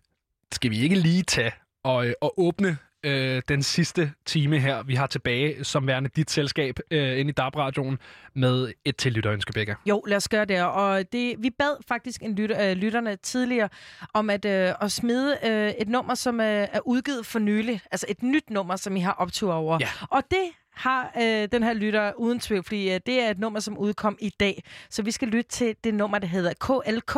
skal 0.52 0.72
vi 0.72 0.78
ikke 0.80 0.96
lige 0.96 1.24
tage 1.24 1.52
og, 1.84 2.08
øh, 2.08 2.14
og 2.22 2.34
åbne 2.40 2.78
øh, 3.04 3.42
den 3.48 3.64
sidste 3.64 4.14
time 4.26 4.60
her, 4.60 4.84
vi 4.84 4.96
har 4.96 5.08
tilbage, 5.08 5.64
som 5.64 5.88
værende 5.88 6.10
dit 6.16 6.32
selskab 6.32 6.80
øh, 6.92 7.20
ind 7.20 7.30
i 7.30 7.32
DAB-radioen, 7.32 8.00
med 8.34 8.74
et 8.86 8.98
til 8.98 9.12
lytterønske, 9.12 9.54
Becca? 9.54 9.76
Jo, 9.86 10.04
lad 10.08 10.18
os 10.18 10.30
gøre 10.30 10.46
det. 10.46 10.64
Og 10.64 11.12
det, 11.12 11.36
vi 11.40 11.50
bad 11.50 11.76
faktisk 11.88 12.24
en 12.24 12.36
lytter, 12.36 12.70
øh, 12.70 12.78
lytterne 12.78 13.16
tidligere 13.16 13.70
om 14.14 14.30
at, 14.30 14.46
øh, 14.46 14.74
at 14.82 14.92
smide 14.92 15.38
øh, 15.46 15.70
et 15.70 15.90
nummer, 15.90 16.16
som 16.16 16.40
øh, 16.40 16.46
er 16.46 16.80
udgivet 16.86 17.26
for 17.26 17.40
nylig. 17.40 17.82
Altså 17.92 18.06
et 18.10 18.24
nyt 18.24 18.50
nummer, 18.50 18.76
som 18.76 18.96
I 18.96 19.00
har 19.00 19.12
optur 19.12 19.54
over. 19.54 19.78
Ja. 19.82 19.88
Og 20.10 20.24
det 20.32 20.50
har 20.74 21.12
øh, 21.22 21.48
den 21.52 21.64
her 21.64 21.74
lytter 21.74 22.14
uden 22.14 22.40
tvivl, 22.40 22.64
fordi 22.64 22.94
øh, 22.94 23.00
det 23.06 23.22
er 23.24 23.30
et 23.30 23.40
nummer, 23.40 23.60
som 23.60 23.78
udkom 23.78 24.18
i 24.22 24.30
dag. 24.40 24.64
Så 24.90 25.04
vi 25.04 25.12
skal 25.12 25.28
lytte 25.28 25.50
til 25.50 25.76
det 25.84 25.94
nummer, 25.94 26.20
der 26.20 26.28
hedder 26.28 26.54
KLK 26.54 27.18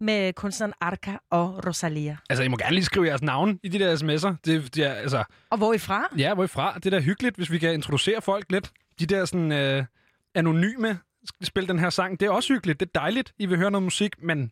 med 0.00 0.32
kunstneren 0.32 0.72
Arca 0.80 1.18
og 1.30 1.66
Rosalia. 1.66 2.16
Altså, 2.30 2.42
I 2.42 2.48
må 2.48 2.56
gerne 2.56 2.74
lige 2.74 2.84
skrive 2.84 3.06
jeres 3.06 3.22
navn 3.22 3.60
i 3.62 3.68
de 3.68 3.78
der 3.78 3.96
sms'er. 3.96 4.34
Det, 4.44 4.74
det 4.74 4.84
er, 4.86 4.92
altså, 4.92 5.24
Og 5.50 5.58
hvor 5.58 5.72
I 5.72 5.78
fra? 5.78 6.08
ja, 6.18 6.34
hvorfra? 6.34 6.74
Det 6.74 6.86
er 6.86 6.90
da 6.90 7.00
hyggeligt, 7.00 7.36
hvis 7.36 7.50
vi 7.50 7.58
kan 7.58 7.74
introducere 7.74 8.22
folk 8.22 8.46
lidt. 8.52 8.70
De 9.00 9.06
der 9.06 9.24
sådan 9.24 9.52
øh, 9.52 9.84
anonyme 10.34 10.98
spil 11.42 11.68
den 11.68 11.78
her 11.78 11.90
sang. 11.90 12.20
Det 12.20 12.26
er 12.26 12.30
også 12.30 12.52
hyggeligt. 12.52 12.80
Det 12.80 12.86
er 12.86 13.00
dejligt, 13.00 13.32
I 13.38 13.46
vil 13.46 13.58
høre 13.58 13.70
noget 13.70 13.82
musik, 13.82 14.22
men 14.22 14.50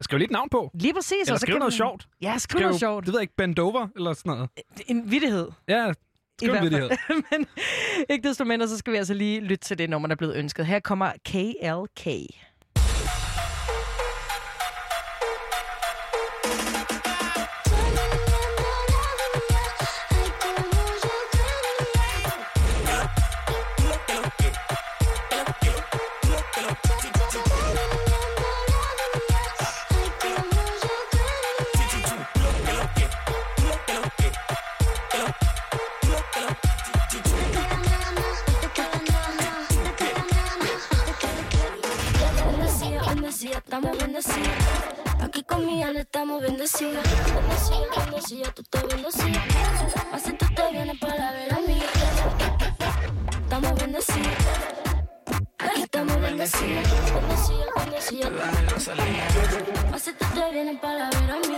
skriv 0.00 0.18
lige 0.18 0.26
et 0.26 0.30
navn 0.30 0.48
på. 0.50 0.70
Lige 0.74 0.94
præcis. 0.94 1.12
Eller 1.26 1.38
skriv 1.38 1.52
kan 1.52 1.58
noget 1.58 1.72
man- 1.72 1.76
sjovt. 1.76 2.06
Ja, 2.22 2.38
skriv 2.38 2.60
noget 2.60 2.78
sjovt. 2.80 3.06
Det 3.06 3.12
ved 3.12 3.18
jeg 3.20 3.22
ikke, 3.22 3.36
bend 3.36 3.58
over 3.58 3.88
eller 3.96 4.12
sådan 4.12 4.30
noget. 4.32 4.48
En 4.86 5.10
vittighed. 5.10 5.48
Ja, 5.68 5.92
I 6.42 6.46
hvert 6.48 6.72
fald. 6.72 6.90
Men 7.30 7.46
ikke 8.10 8.28
desto 8.28 8.44
mindre, 8.44 8.68
så 8.68 8.78
skal 8.78 8.92
vi 8.92 8.98
altså 8.98 9.14
lige 9.14 9.40
lytte 9.40 9.64
til 9.64 9.78
det 9.78 9.90
nummer, 9.90 10.08
der 10.08 10.14
er 10.14 10.16
blevet 10.16 10.36
ønsket. 10.36 10.66
Her 10.66 10.80
kommer 10.80 11.12
KLK. 11.24 12.06
Estamos 43.74 43.98
bendecidos. 43.98 44.48
Aquí 45.20 45.42
con 45.42 45.66
mi 45.66 45.82
alma 45.82 46.00
estamos 46.00 46.40
bendecidos. 46.40 47.02
Bendecida, 47.34 48.04
bendecida, 48.04 48.52
tú 48.52 48.62
estás 48.62 48.86
bendecida. 48.86 49.42
Así 50.12 50.32
tú 50.34 50.46
te 50.54 50.70
vienes 50.70 50.98
para 51.00 51.32
ver 51.32 51.52
a 51.52 51.58
mí. 51.58 51.82
Estamos 53.42 53.74
bendecidos. 53.74 54.32
Aquí 55.58 55.82
estamos 55.82 56.20
bendecidos. 56.20 56.84
Bendecida, 57.74 58.28
bendecida. 58.28 59.90
Así 59.92 60.12
tú 60.12 60.24
te 60.34 60.50
vienes 60.52 60.80
para 60.80 61.10
ver 61.10 61.30
a 61.32 61.36
mí. 61.38 61.56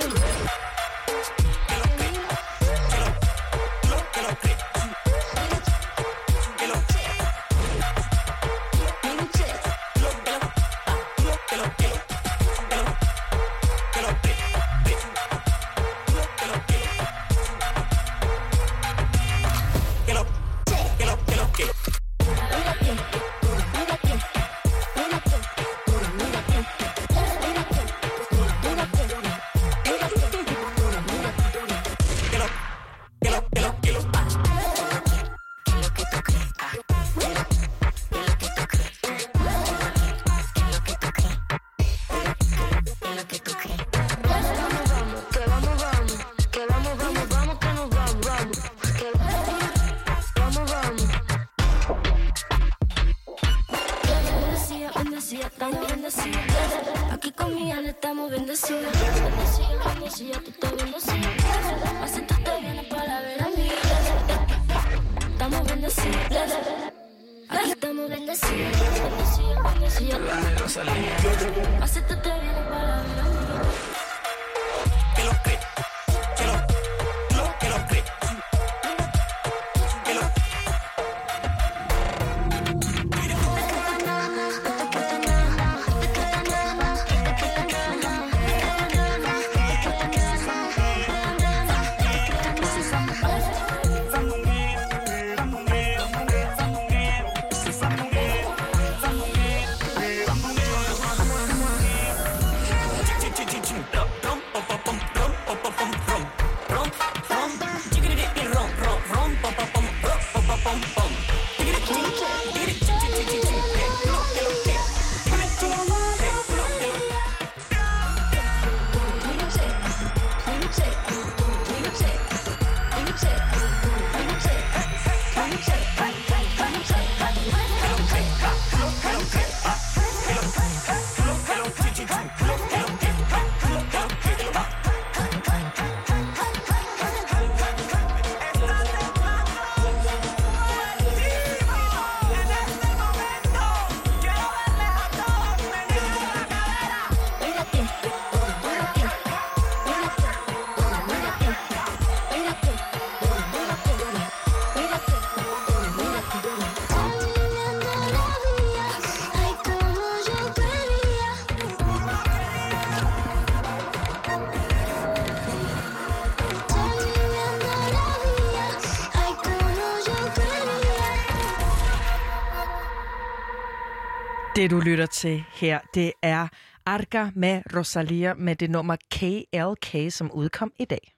Det, 174.57 174.71
du 174.71 174.81
lytter 174.81 175.07
til 175.07 175.45
her, 175.53 175.79
det 175.95 176.13
er 176.23 176.49
Arca 176.87 177.31
med 177.35 177.63
Rosalia 177.77 178.35
med 178.35 178.57
det 178.57 178.71
nummer 178.71 178.97
KLK, 179.11 180.13
som 180.13 180.31
udkom 180.33 180.73
i 180.79 180.85
dag. 180.85 181.13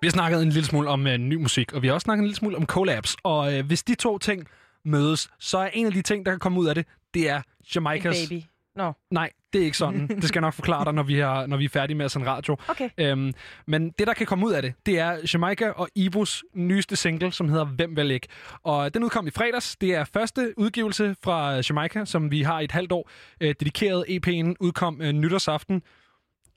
Vi 0.00 0.06
har 0.06 0.10
snakket 0.10 0.42
en 0.42 0.48
lille 0.48 0.66
smule 0.66 0.88
om 0.88 1.06
uh, 1.06 1.12
ny 1.12 1.34
musik, 1.34 1.72
og 1.72 1.82
vi 1.82 1.86
har 1.86 1.94
også 1.94 2.04
snakket 2.04 2.20
en 2.20 2.26
lille 2.26 2.36
smule 2.36 2.56
om 2.56 2.66
collabs. 2.66 3.16
Og 3.22 3.52
uh, 3.52 3.66
hvis 3.66 3.82
de 3.82 3.94
to 3.94 4.18
ting 4.18 4.48
mødes, 4.84 5.28
så 5.38 5.58
er 5.58 5.70
en 5.72 5.86
af 5.86 5.92
de 5.92 6.02
ting, 6.02 6.26
der 6.26 6.32
kan 6.32 6.38
komme 6.38 6.60
ud 6.60 6.66
af 6.66 6.74
det, 6.74 6.86
det 7.14 7.30
er 7.30 7.42
Jamaicas... 7.74 8.22
En 8.22 8.28
baby. 8.28 8.42
Nå. 8.76 8.92
Nej, 9.10 9.30
det 9.54 9.60
er 9.60 9.64
ikke 9.64 9.76
sådan. 9.76 10.06
Det 10.20 10.24
skal 10.24 10.38
jeg 10.38 10.46
nok 10.46 10.54
forklare 10.54 10.84
dig, 10.84 10.94
når 10.94 11.02
vi, 11.02 11.18
har, 11.18 11.46
når 11.46 11.56
vi 11.56 11.64
er 11.64 11.68
færdige 11.68 11.96
med 11.96 12.04
at 12.04 12.10
sende 12.10 12.26
radio. 12.26 12.56
Okay. 12.68 12.88
Øhm, 12.98 13.32
men 13.66 13.90
det, 13.90 14.06
der 14.06 14.14
kan 14.14 14.26
komme 14.26 14.46
ud 14.46 14.52
af 14.52 14.62
det, 14.62 14.74
det 14.86 14.98
er 14.98 15.16
Jamaica 15.34 15.68
og 15.70 15.88
Ibos 15.94 16.44
nyeste 16.54 16.96
single, 16.96 17.32
som 17.32 17.48
hedder 17.48 17.64
Hvem 17.64 17.96
vil 17.96 18.10
ikke? 18.10 18.28
Og 18.62 18.94
den 18.94 19.04
udkom 19.04 19.26
i 19.26 19.30
fredags. 19.30 19.76
Det 19.76 19.94
er 19.94 20.04
første 20.04 20.54
udgivelse 20.56 21.16
fra 21.24 21.62
Jamaica, 21.70 22.04
som 22.04 22.30
vi 22.30 22.42
har 22.42 22.60
i 22.60 22.64
et 22.64 22.72
halvt 22.72 22.92
år. 22.92 23.10
Øh, 23.40 23.54
dedikeret 23.60 24.04
EP'en 24.08 24.54
udkom 24.60 25.02
øh, 25.02 25.12
nytårsaften. 25.12 25.82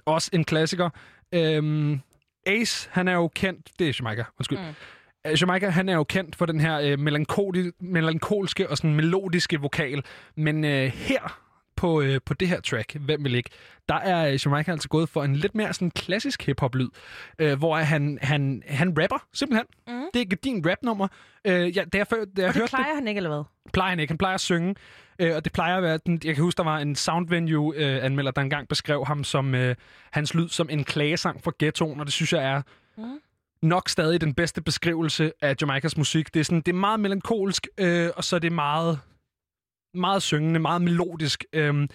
Også 0.06 0.30
en 0.34 0.44
klassiker. 0.44 0.90
Øhm, 1.32 2.00
Ace, 2.46 2.90
han 2.92 3.08
er 3.08 3.14
jo 3.14 3.28
kendt... 3.28 3.70
Det 3.80 3.90
er 3.90 3.94
Jamaica, 4.00 4.24
undskyld. 4.40 4.60
Mm. 4.60 5.32
Jamaica, 5.42 5.70
han 5.70 5.90
er 5.90 5.94
jo 5.94 6.04
kendt 6.04 6.36
for 6.36 6.46
den 6.46 6.60
her 6.60 6.80
øh, 6.80 7.00
melankoli, 7.00 7.72
melankolske 7.80 8.70
og 8.70 8.78
sådan 8.78 8.96
melodiske 8.96 9.62
vokal. 9.62 10.04
Men 10.36 10.66
øh, 10.66 10.92
her 10.94 11.47
på, 11.78 12.02
øh, 12.02 12.20
på 12.26 12.34
det 12.34 12.48
her 12.48 12.62
track, 12.62 12.96
Hvem 12.96 13.24
vil 13.24 13.36
ikke, 13.36 13.50
der 13.90 13.96
er 13.96 14.32
øh, 14.32 14.40
Jamaica 14.46 14.72
altså 14.72 14.90
gået 14.90 15.10
for 15.10 15.24
en 15.24 15.36
lidt 15.36 15.56
mere 15.56 15.74
sådan 15.74 15.92
klassisk 15.92 16.46
hip-hop-lyd, 16.46 16.90
øh, 17.40 17.58
hvor 17.58 17.76
han, 17.78 18.20
han, 18.22 18.64
han 18.68 18.88
rapper, 19.02 19.28
simpelthen. 19.34 19.66
Mm. 19.88 20.04
Det 20.14 20.22
er 20.34 20.36
din 20.44 20.66
rap-nummer. 20.70 21.08
Øh, 21.46 21.78
ja, 21.78 21.84
da 21.94 21.98
jeg, 21.98 22.08
før, 22.08 22.18
da 22.18 22.42
jeg 22.42 22.48
Og 22.48 22.54
det 22.54 22.62
hørte 22.62 22.70
plejer 22.70 22.96
han 22.96 23.08
ikke, 23.08 23.18
eller 23.18 23.30
hvad? 23.30 23.44
plejer 23.74 23.90
han 23.90 24.00
ikke. 24.00 24.12
Han 24.12 24.18
plejer 24.18 24.36
at 24.36 24.42
synge, 24.42 24.76
øh, 25.20 25.36
og 25.36 25.44
det 25.46 25.54
plejer 25.54 25.78
at 25.78 25.84
være... 25.84 26.00
Den, 26.06 26.22
jeg 26.24 26.36
kan 26.36 26.44
huske, 26.44 26.58
der 26.58 26.64
var 26.64 26.78
en 26.80 26.96
Soundvenue-anmelder, 26.96 28.32
der 28.32 28.42
engang 28.42 28.68
beskrev 28.68 29.06
ham 29.06 29.24
som 29.24 29.56
øh, 29.56 29.76
hans 30.12 30.34
lyd 30.34 30.50
som 30.50 30.70
en 30.70 30.84
klagesang 30.84 31.44
for 31.44 31.54
ghettoen, 31.60 32.00
og 32.00 32.06
det 32.06 32.14
synes 32.14 32.34
jeg 32.34 32.44
er 32.44 32.62
Mm. 32.98 33.20
nok 33.62 33.90
stadig 33.90 34.22
den 34.22 34.34
bedste 34.34 34.62
beskrivelse 34.62 35.32
af 35.42 35.56
Jamaicas 35.62 35.98
musik. 35.98 36.34
Det 36.34 36.40
er, 36.40 36.44
sådan, 36.44 36.62
det 36.62 36.68
er 36.68 36.74
meget 36.78 37.00
melankolsk, 37.00 37.68
øh, 37.78 38.10
og 38.16 38.24
så 38.24 38.36
er 38.36 38.40
det 38.40 38.52
meget, 38.52 39.00
meget 39.94 40.24
syngende, 40.24 40.60
meget 40.60 40.82
melodisk. 40.82 41.46
Øhm, 41.54 41.90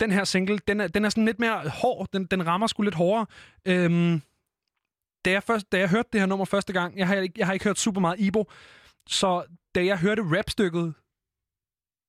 den 0.00 0.10
her 0.12 0.24
single, 0.24 0.58
den 0.58 0.80
er, 0.80 0.88
den 0.88 1.04
er 1.04 1.08
sådan 1.08 1.24
lidt 1.24 1.38
mere 1.38 1.68
hård. 1.68 2.08
Den, 2.12 2.24
den 2.26 2.46
rammer 2.46 2.66
sgu 2.66 2.82
lidt 2.82 2.94
hårdere. 2.94 3.26
Øhm, 3.64 4.22
da, 5.24 5.30
jeg 5.30 5.42
først, 5.42 5.72
da 5.72 5.78
jeg 5.78 5.90
hørte 5.90 6.08
det 6.12 6.20
her 6.20 6.26
nummer 6.26 6.44
første 6.44 6.72
gang, 6.72 6.98
jeg 6.98 7.06
har, 7.06 7.14
ikke- 7.16 7.34
jeg 7.38 7.46
har 7.46 7.52
ikke 7.52 7.64
hørt 7.64 7.78
super 7.78 8.00
meget 8.00 8.20
Ibo, 8.20 8.50
så 9.08 9.44
da 9.74 9.84
jeg 9.84 9.98
hørte 9.98 10.22
rapstykket, 10.38 10.94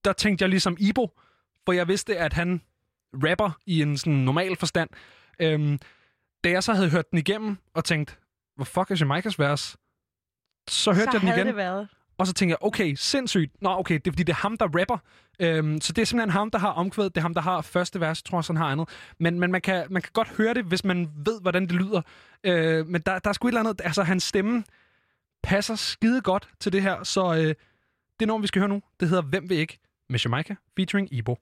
der 0.05 0.13
tænkte 0.13 0.43
jeg 0.43 0.49
ligesom 0.49 0.77
Ibo, 0.79 1.19
for 1.65 1.71
jeg 1.71 1.87
vidste, 1.87 2.17
at 2.17 2.33
han 2.33 2.61
rapper 3.13 3.51
i 3.65 3.81
en 3.81 3.97
sådan 3.97 4.13
normal 4.13 4.55
forstand. 4.55 4.89
Øhm, 5.39 5.79
da 6.43 6.49
jeg 6.49 6.63
så 6.63 6.73
havde 6.73 6.89
hørt 6.89 7.11
den 7.11 7.19
igennem 7.19 7.57
og 7.73 7.85
tænkt, 7.85 8.19
hvor 8.55 8.65
fuck 8.65 8.91
er 8.91 8.95
Jamaicas 8.99 9.39
vers? 9.39 9.77
Så 10.69 10.93
hørte 10.93 11.11
Så 11.11 11.17
jeg 11.17 11.21
den 11.21 11.29
igen. 11.29 11.47
det 11.47 11.55
været. 11.55 11.87
Og 12.23 12.27
så 12.27 12.33
tænker 12.33 12.51
jeg, 12.53 12.67
okay, 12.67 12.95
sindssygt. 12.95 13.61
Nå, 13.61 13.69
okay, 13.69 13.95
det 13.95 14.07
er 14.07 14.11
fordi, 14.11 14.23
det 14.23 14.33
er 14.33 14.37
ham, 14.37 14.57
der 14.57 14.65
rapper. 14.79 14.97
Øhm, 15.39 15.81
så 15.81 15.93
det 15.93 16.01
er 16.01 16.05
simpelthen 16.05 16.31
ham, 16.31 16.51
der 16.51 16.59
har 16.59 16.71
omkvædet. 16.71 17.15
Det 17.15 17.21
er 17.21 17.21
ham, 17.21 17.33
der 17.33 17.41
har 17.41 17.61
første 17.61 17.99
vers. 17.99 18.23
Tror 18.23 18.37
jeg, 18.37 18.43
han 18.47 18.55
har 18.55 18.65
andet. 18.65 18.89
Men, 19.19 19.39
men 19.39 19.51
man, 19.51 19.61
kan, 19.61 19.85
man 19.89 20.01
kan 20.01 20.11
godt 20.13 20.27
høre 20.27 20.53
det, 20.53 20.65
hvis 20.65 20.83
man 20.83 21.09
ved, 21.25 21.41
hvordan 21.41 21.63
det 21.63 21.71
lyder. 21.71 22.01
Øh, 22.43 22.87
men 22.87 23.01
der, 23.01 23.19
der 23.19 23.29
er 23.29 23.33
sgu 23.33 23.47
et 23.47 23.49
eller 23.49 23.59
andet... 23.59 23.81
Altså, 23.83 24.03
hans 24.03 24.23
stemme 24.23 24.63
passer 25.43 25.75
skide 25.75 26.21
godt 26.21 26.49
til 26.59 26.71
det 26.73 26.81
her. 26.81 27.03
Så 27.03 27.33
øh, 27.33 27.55
det 28.19 28.27
nummer, 28.27 28.41
vi 28.41 28.47
skal 28.47 28.59
høre 28.59 28.69
nu, 28.69 28.81
det 28.99 29.09
hedder 29.09 29.23
Hvem 29.23 29.49
vil 29.49 29.57
ikke? 29.57 29.79
Med 30.09 30.19
Jamaica, 30.19 30.55
featuring 30.75 31.13
Ibo. 31.13 31.37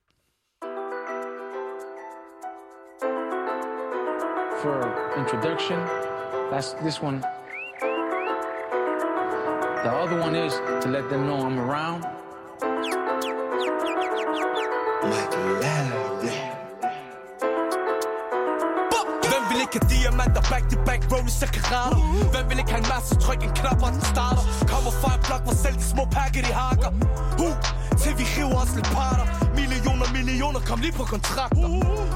for 4.62 4.80
introduction. 5.18 5.80
That's 6.52 6.74
this 6.84 7.02
one. 7.02 7.41
The 9.84 9.90
other 9.90 10.20
one 10.20 10.36
is 10.36 10.54
to 10.84 10.90
let 10.90 11.10
them 11.10 11.26
know 11.26 11.38
I'm 11.38 11.58
around. 11.58 12.06
Hvem 19.30 19.44
vil 19.50 19.62
ikke 19.62 19.80
have 19.82 19.90
diamanter 19.90 20.42
back 20.52 20.70
to 20.70 20.78
back, 20.86 21.12
rollies 21.12 21.42
og 21.42 21.50
karater? 21.50 21.98
Hvem 22.32 22.50
vil 22.50 22.58
ikke 22.60 22.72
have 22.72 22.84
en 22.84 22.90
masse 22.96 23.16
tryk, 23.16 23.44
en 23.44 23.50
knap 23.50 23.84
og 23.84 23.92
den 23.92 24.02
starter? 24.02 24.44
Kommer 24.68 24.92
fra 24.92 25.16
en 25.16 25.22
blok, 25.28 25.44
hvor 25.44 25.54
selv 25.54 25.76
de 25.76 25.84
små 25.84 26.06
pakker 26.12 26.42
de 26.42 26.54
hakker 26.54 26.92
uh, 27.46 27.56
Til 28.02 28.14
vi 28.20 28.26
river 28.38 28.62
os 28.62 28.76
lidt 28.76 28.90
parter 28.98 29.26
Millioner, 29.56 30.08
millioner, 30.14 30.60
kom 30.60 30.80
lige 30.80 30.94
på 30.94 31.04
kontrakter 31.04 31.68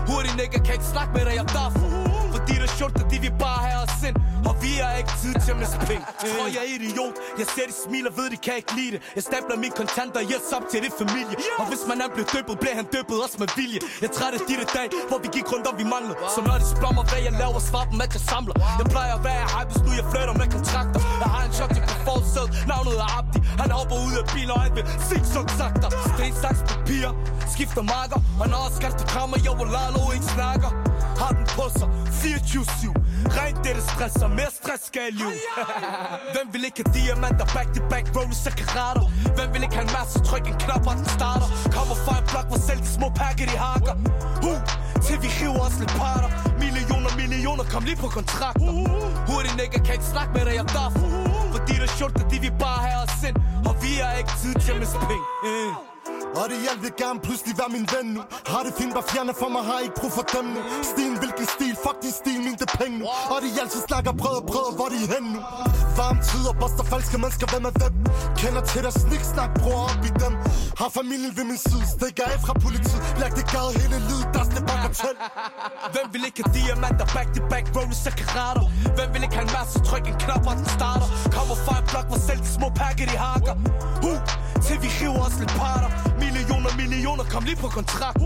Hurtig 0.08 0.36
nigga 0.38 0.58
kan 0.66 0.74
ikke 0.74 0.90
snakke 0.94 1.14
med 1.14 1.26
dig, 1.26 1.36
jeg 1.36 1.46
daffer 1.58 2.05
fordi 2.46 2.60
der 2.64 2.70
skjorter, 2.76 3.04
de 3.14 3.18
vil 3.26 3.34
bare 3.46 3.62
have 3.68 3.80
os 3.86 3.98
ind. 4.08 4.18
Og 4.50 4.54
vi 4.64 4.72
har 4.82 4.94
ikke 5.02 5.14
tid 5.24 5.34
til 5.44 5.52
at 5.56 5.60
miste 5.62 5.80
penge. 5.90 6.04
Tror 6.22 6.48
jeg 6.56 6.64
er 6.66 6.70
idiot. 6.78 7.16
Jeg 7.40 7.48
ser 7.54 7.66
de 7.70 7.76
smiler, 7.84 8.12
ved 8.18 8.28
de 8.34 8.38
kan 8.46 8.54
ikke 8.62 8.74
lide 8.80 8.92
det. 8.96 9.00
Jeg 9.18 9.24
stabler 9.30 9.56
mine 9.64 9.76
kontanter, 9.82 10.20
jeg 10.32 10.40
yes 10.44 10.48
op 10.58 10.66
til 10.72 10.80
det 10.86 10.92
familie. 11.02 11.36
Og 11.62 11.66
hvis 11.72 11.84
man 11.90 11.98
er 12.04 12.10
blevet 12.16 12.30
døbet, 12.36 12.56
bliver 12.64 12.76
han 12.82 12.88
døbet 12.96 13.18
også 13.26 13.38
med 13.42 13.50
vilje. 13.58 13.80
Jeg 14.02 14.08
er 14.10 14.16
træt 14.18 14.34
af 14.38 14.42
de 14.50 14.54
der 14.76 14.86
hvor 15.10 15.20
vi 15.24 15.30
gik 15.36 15.48
rundt 15.54 15.66
om 15.72 15.76
vi 15.82 15.86
manglede. 15.94 16.18
Så 16.34 16.40
når 16.48 16.56
de 16.62 16.66
spørger 16.76 16.96
mig, 17.00 17.06
hvad 17.12 17.22
jeg 17.28 17.34
laver, 17.42 17.60
svar 17.70 17.84
dem, 17.92 17.98
at 18.06 18.12
jeg 18.18 18.24
samler. 18.32 18.56
Jeg 18.80 18.86
plejer 18.94 19.14
at 19.20 19.24
være 19.30 19.44
hype, 19.54 19.70
hvis 19.72 19.82
nu 19.86 19.92
jeg 20.00 20.06
flytter 20.12 20.36
med 20.42 20.48
kontrakter. 20.56 21.00
Jeg 21.22 21.30
har 21.34 21.42
en 21.48 21.54
chok 21.60 21.72
til 21.76 21.84
på 21.90 21.96
forsæd, 22.08 22.48
navnet 22.72 22.96
er 23.06 23.10
Abdi. 23.20 23.40
Han 23.62 23.70
hopper 23.78 23.98
ud 24.08 24.14
af 24.22 24.26
bilen, 24.34 24.52
og 24.56 24.60
han 24.66 24.72
vil 24.78 24.86
zigzag 25.08 25.46
sagter 25.60 25.90
Sten, 26.12 26.34
saks, 26.44 26.60
papir, 26.70 27.08
skifter 27.54 27.84
marker. 27.94 28.20
Og 28.42 28.46
når 28.52 28.62
jeg 28.68 28.74
skal 28.80 28.92
til 29.00 29.08
krammer, 29.14 29.38
jeg 29.48 29.54
vil 29.60 29.68
lade 29.76 30.02
ikke 30.16 30.30
snakker. 30.38 30.72
Har 31.22 31.32
den 31.38 31.46
på 31.58 31.66
sig, 31.78 31.88
24-7 32.22 32.94
Rent 33.38 33.58
det, 33.64 33.76
der 33.78 33.86
stresser, 33.94 34.28
mere 34.28 34.52
stress 34.60 34.84
skal 34.90 35.02
jeg 35.08 35.14
liv 35.22 35.32
Hvem 36.34 36.48
vil 36.54 36.64
ikke 36.68 36.84
have 36.86 36.94
diamanter, 36.98 37.46
back 37.56 37.68
to 37.76 37.82
back, 37.92 38.06
rolling 38.16 38.36
så 38.46 38.52
karater 38.62 39.06
Hvem 39.38 39.54
vil 39.54 39.62
ikke 39.66 39.76
have 39.80 39.88
en 39.90 39.96
masse? 40.00 40.16
Tryk, 40.30 40.46
en 40.52 40.58
knap, 40.64 40.88
og 40.90 40.96
den 41.00 41.06
starter. 41.18 41.48
Kommer 41.78 41.96
fra 42.06 42.14
en 42.22 42.26
blok, 42.32 42.48
hvor 42.52 42.62
selv 42.70 42.80
de 42.86 42.90
små 42.98 43.08
pakker, 43.22 43.46
de 43.52 43.58
hakker. 43.68 43.96
Uh, 44.50 44.60
Til 45.06 45.18
vi 45.24 45.30
river 45.40 45.60
os 45.68 45.78
lidt 45.82 45.94
parter. 46.02 46.30
Millioner, 46.64 47.12
millioner, 47.22 47.64
kom 47.74 47.84
lige 47.90 48.00
på 48.04 48.08
kontrakter. 48.18 48.70
Hurtig 49.30 49.54
nigga, 49.60 49.78
kan 49.86 49.94
ikke 49.98 50.10
snakke 50.14 50.32
med 50.36 50.44
dig, 50.48 50.54
jeg 50.60 50.68
daffer. 50.78 51.02
Fordi 51.54 51.74
der 51.82 51.88
skjorter, 51.96 52.24
de 52.32 52.38
vil 52.46 52.54
bare 52.66 52.80
have 52.88 53.00
os 53.06 53.24
ind. 53.28 53.38
Og 53.70 53.74
vi 53.84 53.92
har 54.02 54.14
ikke 54.22 54.34
tid 54.42 54.54
til 54.64 54.72
at 54.72 54.80
miste 54.80 55.00
penge. 55.10 55.26
Uh. 55.50 55.95
Og 56.40 56.46
det 56.52 56.58
hjælp 56.66 56.82
vil 56.86 56.94
gerne 57.04 57.20
pludselig 57.28 57.54
være 57.62 57.72
min 57.78 57.86
ven 57.94 58.08
nu. 58.16 58.22
Har 58.52 58.62
det 58.66 58.74
fint, 58.80 58.92
bare 58.98 59.08
fjerne 59.14 59.34
for 59.42 59.50
mig, 59.56 59.64
har 59.70 59.80
ikke 59.86 59.98
brug 60.02 60.12
for 60.18 60.26
dem 60.36 60.46
nu. 60.56 60.62
Stilen, 60.92 61.18
hvilken 61.22 61.46
stil, 61.56 61.74
fuck 61.84 61.98
din 62.06 62.16
stil, 62.22 62.38
min 62.48 62.56
det 62.62 62.70
penge 62.80 62.96
nu. 63.00 63.06
Og 63.34 63.38
det 63.44 63.50
hjælp, 63.56 63.72
så 63.76 63.80
snakker 63.90 64.12
brød 64.22 64.36
og 64.42 64.46
brød, 64.52 64.68
hvor 64.78 64.90
de 64.94 64.98
hen 65.14 65.26
nu? 65.34 65.40
Varm 65.98 66.18
tider, 66.28 66.54
boster 66.62 66.86
falske 66.94 67.18
mennesker, 67.24 67.46
hvem 67.52 67.64
er 67.70 67.74
hvem? 67.80 67.94
Kender 68.42 68.64
til 68.72 68.82
dig, 68.86 68.94
snik, 69.04 69.24
snak, 69.34 69.52
bror 69.60 69.80
op 69.92 70.04
i 70.10 70.12
dem. 70.24 70.34
Har 70.82 70.90
familien 71.00 71.32
ved 71.38 71.46
min 71.52 71.60
side, 71.68 71.86
stikker 71.96 72.26
af 72.34 72.40
fra 72.46 72.54
politiet. 72.66 73.00
Læg 73.22 73.32
det 73.40 73.46
gade 73.54 73.72
hele 73.80 73.98
lyd, 74.10 74.24
der 74.34 74.44
er 74.74 74.80
det 74.86 74.94
til 75.02 75.16
Hvem 75.94 76.08
vil 76.14 76.22
ikke 76.30 76.42
have 76.44 76.54
diamanter, 76.58 77.06
back 77.16 77.28
to 77.36 77.42
back, 77.52 77.66
rolling 77.76 77.96
så 78.06 78.12
karater 78.22 78.66
Hvem 78.98 79.10
vil 79.14 79.22
ikke 79.26 79.36
have 79.40 79.48
en 79.50 79.56
masse 79.60 79.78
tryk, 79.88 80.06
en 80.12 80.18
knap, 80.24 80.44
og 80.50 80.56
den 80.60 80.70
starter? 80.78 81.08
Kommer 81.36 81.56
fra 81.66 81.74
en 81.82 81.86
blok, 81.92 82.08
hvor 82.12 82.22
selv 82.28 82.42
de 82.46 82.50
små 82.58 82.68
pakker, 82.82 83.06
de 83.12 83.18
hakker. 83.28 83.56
Uh, 84.10 84.20
til 84.68 84.78
vi 84.84 84.90
hiver 85.00 85.26
os 85.28 85.36
lidt 85.42 85.54
parter 85.62 85.90
Millioner, 86.24 86.72
millioner, 86.82 87.24
kom 87.34 87.44
lige 87.50 87.60
på 87.64 87.68
kontrakter 87.78 88.22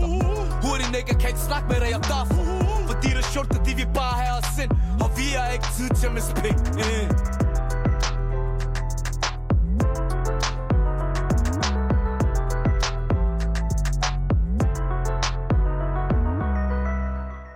Hurtig 0.64 0.88
nigga, 0.94 1.12
kan 1.20 1.28
ikke 1.32 1.44
snakke 1.50 1.66
med 1.70 1.78
dig, 1.82 1.88
jeg 1.94 2.00
daf 2.12 2.26
Fordi 2.90 3.08
der 3.16 3.22
skjorter, 3.30 3.58
de 3.66 3.72
vil 3.80 3.88
bare 4.00 4.14
have 4.22 4.34
os 4.40 4.52
ind 4.62 4.72
Og 5.04 5.08
vi 5.18 5.26
har 5.36 5.48
ikke 5.56 5.68
tid 5.78 5.88
til 5.98 6.06
at 6.10 6.14
miste 6.16 6.34
penge. 6.42 6.60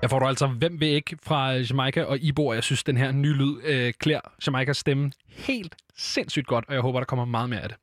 Jeg 0.03 0.11
får 0.11 0.19
du 0.19 0.27
altså 0.27 0.47
Hvem 0.47 0.81
vil 0.81 0.89
ikke 0.89 1.17
fra 1.23 1.51
Jamaica 1.53 2.03
og 2.03 2.19
Ibo, 2.19 2.47
og 2.47 2.55
jeg 2.55 2.65
synes, 2.65 2.85
den 2.85 2.97
her 2.97 3.13
nye 3.13 3.33
lyd 3.33 3.55
øh, 3.65 3.93
klæder 3.93 4.21
Jamaicas 4.47 4.77
stemme 4.77 5.13
helt 5.29 5.77
sindssygt 5.97 6.47
godt, 6.47 6.65
og 6.69 6.75
jeg 6.75 6.83
håber, 6.83 6.99
der 7.01 7.05
kommer 7.05 7.25
meget 7.25 7.51
mere 7.51 7.61
af 7.61 7.69
det. 7.69 7.79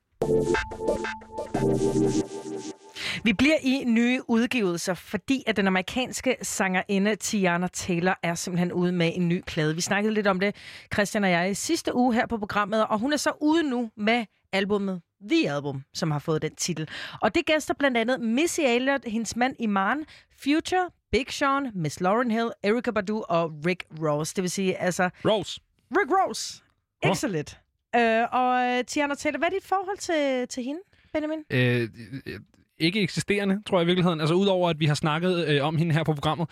Vi 3.24 3.32
bliver 3.32 3.56
i 3.62 3.84
nye 3.86 4.20
udgivelser, 4.28 4.94
fordi 4.94 5.42
at 5.46 5.56
den 5.56 5.66
amerikanske 5.66 6.36
sangerinde 6.42 7.16
Tiana 7.16 7.66
Taylor 7.66 8.18
er 8.22 8.34
simpelthen 8.34 8.72
ude 8.72 8.92
med 8.92 9.12
en 9.14 9.28
ny 9.28 9.42
plade. 9.46 9.74
Vi 9.74 9.80
snakkede 9.80 10.14
lidt 10.14 10.26
om 10.26 10.40
det, 10.40 10.56
Christian 10.94 11.24
og 11.24 11.30
jeg, 11.30 11.50
i 11.50 11.54
sidste 11.54 11.94
uge 11.94 12.14
her 12.14 12.26
på 12.26 12.38
programmet, 12.38 12.86
og 12.86 12.98
hun 12.98 13.12
er 13.12 13.16
så 13.16 13.30
ude 13.40 13.62
nu 13.70 13.90
med 13.96 14.24
albumet 14.52 15.02
The 15.30 15.50
Album, 15.50 15.82
som 15.94 16.10
har 16.10 16.18
fået 16.18 16.42
den 16.42 16.54
titel. 16.54 16.88
Og 17.22 17.34
det 17.34 17.46
gæster 17.46 17.74
blandt 17.74 17.96
andet 17.96 18.20
Missy 18.20 18.60
Elliott, 18.60 19.04
hendes 19.04 19.36
mand 19.36 19.56
Iman, 19.58 20.04
Future, 20.42 20.90
Big 21.12 21.26
Sean, 21.32 21.70
Miss 21.74 22.00
Lauren 22.00 22.30
Hill, 22.30 22.50
Erykah 22.62 22.94
Badu 22.94 23.24
og 23.28 23.52
Rick 23.66 23.84
Ross. 24.02 24.34
Det 24.34 24.42
vil 24.42 24.50
sige, 24.50 24.76
altså... 24.76 25.10
Rose. 25.24 25.60
Rick 25.90 26.10
Ross. 26.10 26.64
Ikke 27.04 27.18
så 27.18 27.28
lidt. 27.28 27.61
Øh, 27.96 28.24
og 28.32 28.64
øh, 28.64 28.84
Tiana 28.84 29.14
Taylor, 29.14 29.38
hvad 29.38 29.48
er 29.48 29.52
dit 29.52 29.64
forhold 29.64 29.98
til, 29.98 30.48
til 30.48 30.64
hende, 30.64 30.80
Benjamin? 31.12 31.38
Øh, 31.50 31.88
øh, 32.26 32.40
ikke 32.78 33.00
eksisterende, 33.00 33.62
tror 33.66 33.78
jeg 33.78 33.84
i 33.84 33.86
virkeligheden. 33.86 34.20
Altså 34.20 34.34
udover 34.34 34.70
at 34.70 34.80
vi 34.80 34.86
har 34.86 34.94
snakket 34.94 35.48
øh, 35.48 35.64
om 35.64 35.76
hende 35.76 35.94
her 35.94 36.04
på 36.04 36.14
programmet, 36.14 36.48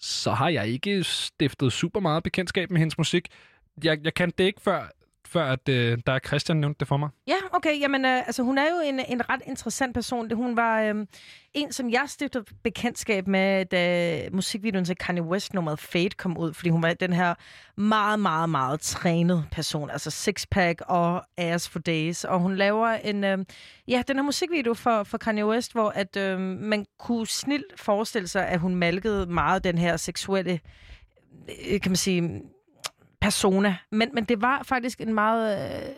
så 0.00 0.30
har 0.32 0.48
jeg 0.48 0.68
ikke 0.68 1.04
stiftet 1.04 1.72
super 1.72 2.00
meget 2.00 2.22
bekendtskab 2.22 2.70
med 2.70 2.78
hendes 2.78 2.98
musik. 2.98 3.28
Jeg, 3.84 3.98
jeg 4.04 4.14
kendte 4.14 4.38
det 4.38 4.44
ikke 4.44 4.60
før, 4.60 4.90
før 5.28 5.44
at 5.44 5.68
øh, 5.68 5.98
der 6.06 6.12
er 6.12 6.18
Christian 6.18 6.56
nævnte 6.56 6.78
det 6.78 6.88
for 6.88 6.96
mig. 6.96 7.08
Ja, 7.26 7.36
okay. 7.52 7.80
Jamen, 7.80 8.04
øh, 8.04 8.16
altså, 8.26 8.42
hun 8.42 8.58
er 8.58 8.64
jo 8.64 8.80
en, 8.84 9.00
en 9.08 9.30
ret 9.30 9.42
interessant 9.46 9.94
person. 9.94 10.30
Hun 10.34 10.56
var 10.56 10.80
øh, 10.80 11.06
en, 11.54 11.72
som 11.72 11.90
jeg 11.90 12.04
stiftede 12.06 12.44
bekendtskab 12.62 13.26
med, 13.26 13.64
da 13.64 14.28
musikvideoen 14.32 14.84
til 14.84 14.96
Kanye 14.96 15.22
West 15.22 15.54
nummeret 15.54 15.78
Fade 15.78 16.10
kom 16.10 16.38
ud, 16.38 16.54
fordi 16.54 16.70
hun 16.70 16.82
var 16.82 16.94
den 16.94 17.12
her 17.12 17.34
meget, 17.76 18.20
meget, 18.20 18.50
meget 18.50 18.80
trænet 18.80 19.44
person. 19.52 19.90
Altså 19.90 20.10
six-pack 20.10 20.80
og 20.86 21.24
ass 21.36 21.68
for 21.68 21.78
days. 21.78 22.24
Og 22.24 22.40
hun 22.40 22.56
laver 22.56 22.88
en, 22.88 23.24
øh, 23.24 23.38
ja, 23.88 24.02
den 24.08 24.16
her 24.16 24.22
musikvideo 24.22 24.74
for, 24.74 25.02
for 25.02 25.18
Kanye 25.18 25.46
West, 25.46 25.72
hvor 25.72 25.90
at, 25.90 26.16
øh, 26.16 26.40
man 26.40 26.86
kunne 26.98 27.26
snilt 27.26 27.80
forestille 27.80 28.28
sig, 28.28 28.48
at 28.48 28.60
hun 28.60 28.74
malkede 28.74 29.26
meget 29.26 29.64
den 29.64 29.78
her 29.78 29.96
seksuelle, 29.96 30.60
øh, 31.70 31.80
kan 31.80 31.90
man 31.90 31.96
sige, 31.96 32.42
persona. 33.20 33.76
Men, 33.92 34.08
men 34.14 34.24
det 34.24 34.42
var 34.42 34.62
faktisk 34.62 35.00
en 35.00 35.14
meget 35.14 35.74
øh, 35.74 35.88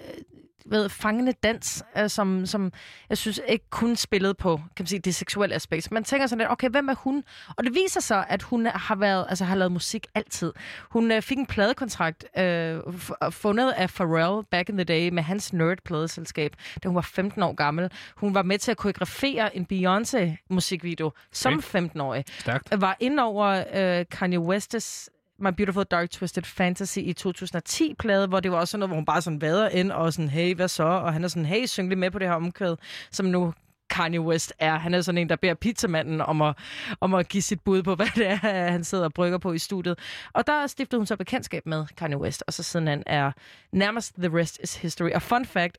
ved, 0.67 0.89
fangende 0.89 1.33
dans, 1.43 1.85
øh, 1.99 2.11
som, 2.11 2.47
som 2.47 2.73
jeg 3.09 3.19
synes 3.19 3.41
ikke 3.49 3.65
kun 3.71 3.97
spillede 3.97 4.35
på 4.35 4.57
kan 4.57 4.83
man 4.83 4.87
sige, 4.87 4.99
det 4.99 5.15
seksuelle 5.15 5.55
aspekt. 5.55 5.93
Man 5.93 6.05
tænker 6.05 6.27
sådan 6.27 6.39
lidt, 6.39 6.51
okay, 6.51 6.69
hvem 6.71 6.89
er 6.89 6.95
hun? 6.95 7.25
Og 7.57 7.65
det 7.65 7.75
viser 7.75 8.01
sig, 8.01 8.27
at 8.29 8.43
hun 8.43 8.67
har 8.67 8.95
været, 8.95 9.27
altså 9.29 9.45
har 9.45 9.55
lavet 9.57 9.73
musik 9.73 10.07
altid. 10.15 10.53
Hun 10.91 11.11
øh, 11.13 11.23
fik 11.23 11.39
en 11.39 11.47
pladekontrakt 11.47 12.25
øh, 12.39 12.79
f- 12.79 13.29
fundet 13.31 13.71
af 13.73 13.89
Pharrell 13.91 14.47
back 14.51 14.69
in 14.69 14.77
the 14.77 14.85
day 14.85 15.09
med 15.09 15.23
hans 15.23 15.53
nerd-pladeselskab, 15.53 16.53
da 16.85 16.89
hun 16.89 16.95
var 16.95 17.01
15 17.03 17.43
år 17.43 17.53
gammel. 17.55 17.91
Hun 18.17 18.35
var 18.35 18.43
med 18.43 18.59
til 18.59 18.71
at 18.71 18.77
koreografere 18.77 19.57
en 19.57 19.67
Beyoncé-musikvideo 19.73 21.11
som 21.33 21.53
Okay. 21.75 21.89
15-årig. 21.89 22.25
Stærkt. 22.39 22.81
Var 22.81 22.97
inde 23.01 23.23
over 23.23 23.65
øh, 23.75 24.05
Kanye 24.11 24.39
West's 24.39 25.07
My 25.41 25.51
Beautiful 25.57 25.85
Dark 25.85 26.11
Twisted 26.11 26.43
Fantasy 26.43 26.99
i 26.99 27.15
2010-plade, 27.21 28.27
hvor 28.27 28.41
det 28.41 28.53
var 28.53 28.59
også 28.59 28.71
sådan 28.71 28.79
noget, 28.81 28.91
hvor 28.91 28.97
hun 28.97 29.05
bare 29.05 29.23
sådan 29.23 29.41
vader 29.41 29.69
ind 29.69 29.93
og 29.93 30.13
sådan, 30.13 30.29
hey, 30.29 30.55
hvad 30.55 30.69
så? 30.69 30.83
Og 30.83 31.13
han 31.13 31.25
er 31.25 31.29
sådan, 31.29 31.47
hey, 31.47 31.67
syng 31.67 31.89
lige 31.89 31.99
med 31.99 32.11
på 32.11 32.19
det 32.19 32.29
her 32.29 32.35
omkvæd, 32.35 32.77
som 33.11 33.27
nu 33.27 33.53
Kanye 33.91 34.21
West 34.21 34.53
er. 34.59 34.79
Han 34.79 34.95
er 34.95 35.01
sådan 35.01 35.19
en, 35.19 35.29
der 35.29 35.37
beder 35.37 35.55
pizzamanden 35.55 36.21
om 36.21 36.43
at, 36.43 36.57
om 37.01 37.15
at 37.15 37.29
give 37.29 37.43
sit 37.43 37.61
bud 37.61 37.83
på, 37.83 37.95
hvad 37.97 38.07
det 38.15 38.27
er, 38.27 38.37
han 38.71 38.85
sidder 38.85 39.05
og 39.05 39.13
brygger 39.13 39.39
på 39.39 39.53
i 39.53 39.59
studiet. 39.59 39.99
Og 40.33 40.47
der 40.47 40.67
stiftede 40.67 40.99
hun 40.99 41.07
så 41.07 41.17
bekendtskab 41.17 41.67
med 41.67 41.87
Kanye 41.97 42.19
West, 42.19 42.45
og 42.47 42.53
så 42.53 42.63
siden 42.63 42.87
han 42.87 43.03
er 43.07 43.33
nærmest 43.73 44.15
The 44.19 44.39
Rest 44.39 44.61
is 44.63 44.77
History. 44.77 45.11
Og 45.11 45.23
fun 45.23 45.45
fact, 45.45 45.79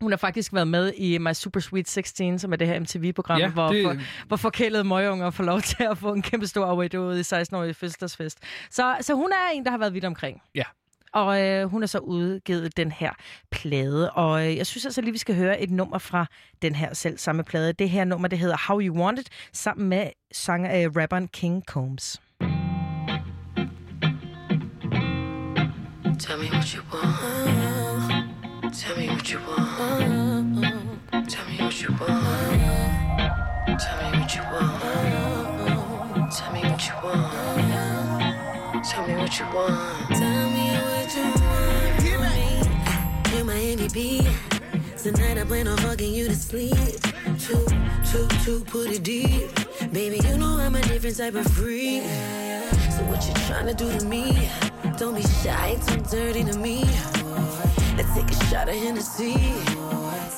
hun 0.00 0.12
har 0.12 0.16
faktisk 0.16 0.52
været 0.54 0.68
med 0.68 0.92
i 0.96 1.18
My 1.18 1.32
Super 1.32 1.60
Sweet 1.60 1.88
16, 1.88 2.38
som 2.38 2.52
er 2.52 2.56
det 2.56 2.66
her 2.66 2.80
MTV-program, 2.80 3.38
Ja, 3.38 3.48
hvor, 3.50 3.68
det- 3.72 3.84
for, 3.84 3.96
hvor 4.28 4.36
forkælede 4.36 4.84
møgunger 4.84 5.30
får 5.30 5.44
lov 5.44 5.60
til 5.76 5.86
at 5.90 5.98
få 5.98 6.12
en 6.12 6.22
kæmpe 6.22 6.46
stor 6.46 6.64
overdose 6.64 7.20
i 7.20 7.40
16-årige 7.42 7.74
fødselsdagsfest. 7.74 8.38
Så, 8.70 8.96
så 9.00 9.14
hun 9.14 9.30
er 9.32 9.52
en, 9.54 9.64
der 9.64 9.70
har 9.70 9.78
været 9.78 9.94
vidt 9.94 10.04
omkring. 10.04 10.42
Ja. 10.54 10.62
Og 11.12 11.42
øh, 11.42 11.66
hun 11.70 11.82
har 11.82 11.86
så 11.86 11.98
udgivet 11.98 12.76
den 12.76 12.92
her 12.92 13.12
plade. 13.50 14.10
Og 14.10 14.46
øh, 14.46 14.56
jeg 14.56 14.66
synes 14.66 14.84
altså 14.84 15.00
lige, 15.00 15.12
vi 15.12 15.18
skal 15.18 15.34
høre 15.36 15.60
et 15.60 15.70
nummer 15.70 15.98
fra 15.98 16.26
den 16.62 16.74
her 16.74 16.94
selv 16.94 17.18
samme 17.18 17.44
plade. 17.44 17.72
Det 17.72 17.90
her 17.90 18.04
nummer, 18.04 18.28
det 18.28 18.38
hedder 18.38 18.56
How 18.68 18.80
You 18.80 19.02
Want 19.02 19.18
It, 19.18 19.28
sammen 19.52 19.88
med 19.88 20.06
sanger, 20.32 20.84
øh, 20.86 20.96
rapperen 20.96 21.28
King 21.28 21.62
Combs. 21.66 22.20
Tell 26.18 26.38
me 26.38 26.48
what 26.52 26.68
you 26.70 26.82
want. 26.92 28.74
Tell 28.74 28.96
me 29.00 29.06
what 29.08 29.28
you 29.28 29.40
want. 29.48 29.67
Tell 31.78 31.86
me 31.86 31.94
what 31.94 32.02
you 34.34 34.42
want. 34.50 34.82
Tell 36.32 36.50
me 36.52 36.60
what 36.64 36.82
you 36.88 36.94
want. 37.04 38.84
Tell 38.84 39.06
me 39.06 39.14
what 39.14 39.38
you 39.38 39.44
want. 39.54 40.10
Tell 40.10 40.50
me 40.50 40.74
what 40.74 41.14
you 41.14 41.22
want. 41.22 42.02
Hear 42.02 42.18
me. 42.18 42.58
You're 43.32 43.44
my 43.44 43.54
MVP. 43.54 44.26
Tonight 45.00 45.38
I 45.38 45.44
plan 45.44 45.68
on 45.68 45.78
fucking 45.78 46.12
you 46.12 46.26
to 46.26 46.34
sleep. 46.34 46.74
Two, 47.38 47.64
two, 48.10 48.26
two, 48.44 48.64
put 48.64 48.90
it 48.90 49.04
deep. 49.04 49.48
Baby, 49.92 50.18
you 50.26 50.36
know 50.36 50.58
I'm 50.58 50.74
a 50.74 50.80
different 50.82 51.16
type 51.16 51.36
of 51.36 51.46
freak. 51.46 52.02
So 52.90 53.04
what 53.04 53.24
you 53.24 53.34
tryna 53.46 53.76
do 53.76 53.88
to 53.96 54.04
me? 54.04 54.50
Don't 54.96 55.14
be 55.14 55.22
shy, 55.22 55.76
too 55.86 56.00
dirty 56.10 56.42
to 56.42 56.58
me. 56.58 56.82
Let's 57.96 58.12
take 58.14 58.28
a 58.28 58.34
shot 58.46 58.68
of 58.68 58.74
Hennessy. 58.74 59.54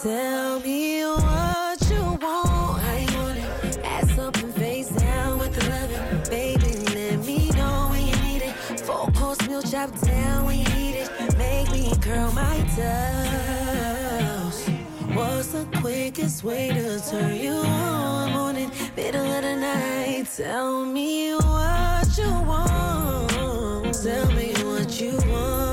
Tell 0.03 0.61
me 0.61 1.05
what 1.05 1.91
you 1.91 2.03
want. 2.03 2.83
You 3.03 3.19
want 3.19 3.37
it? 3.37 3.79
Ass 3.85 4.19
up 4.19 4.35
and 4.39 4.55
face 4.55 4.89
down 4.89 5.39
with 5.39 5.55
the 5.55 5.69
loving. 5.69 6.23
Baby, 6.31 6.73
let 6.95 7.19
me 7.27 7.51
know 7.51 7.89
when 7.91 8.07
you 8.07 8.17
need 8.23 8.41
it. 8.41 8.81
Four 8.81 9.11
course 9.13 9.47
meal 9.47 9.61
chop 9.61 9.91
down 10.01 10.47
when 10.47 10.61
you 10.61 10.65
eat 10.75 10.95
it. 10.95 11.37
make 11.37 11.71
me 11.71 11.93
curl 12.01 12.33
my 12.33 12.61
toes. 12.77 14.67
What's 15.15 15.49
the 15.49 15.67
quickest 15.83 16.45
way 16.45 16.69
to 16.69 16.99
turn 17.11 17.37
you 17.37 17.53
on? 17.53 18.33
Morning, 18.33 18.71
middle 18.97 19.27
of 19.27 19.43
the 19.43 19.57
night. 19.57 20.29
Tell 20.35 20.83
me 20.83 21.35
what 21.35 22.17
you 22.17 22.31
want. 22.49 23.93
Tell 24.03 24.33
me 24.33 24.55
what 24.65 24.99
you 24.99 25.19
want. 25.31 25.70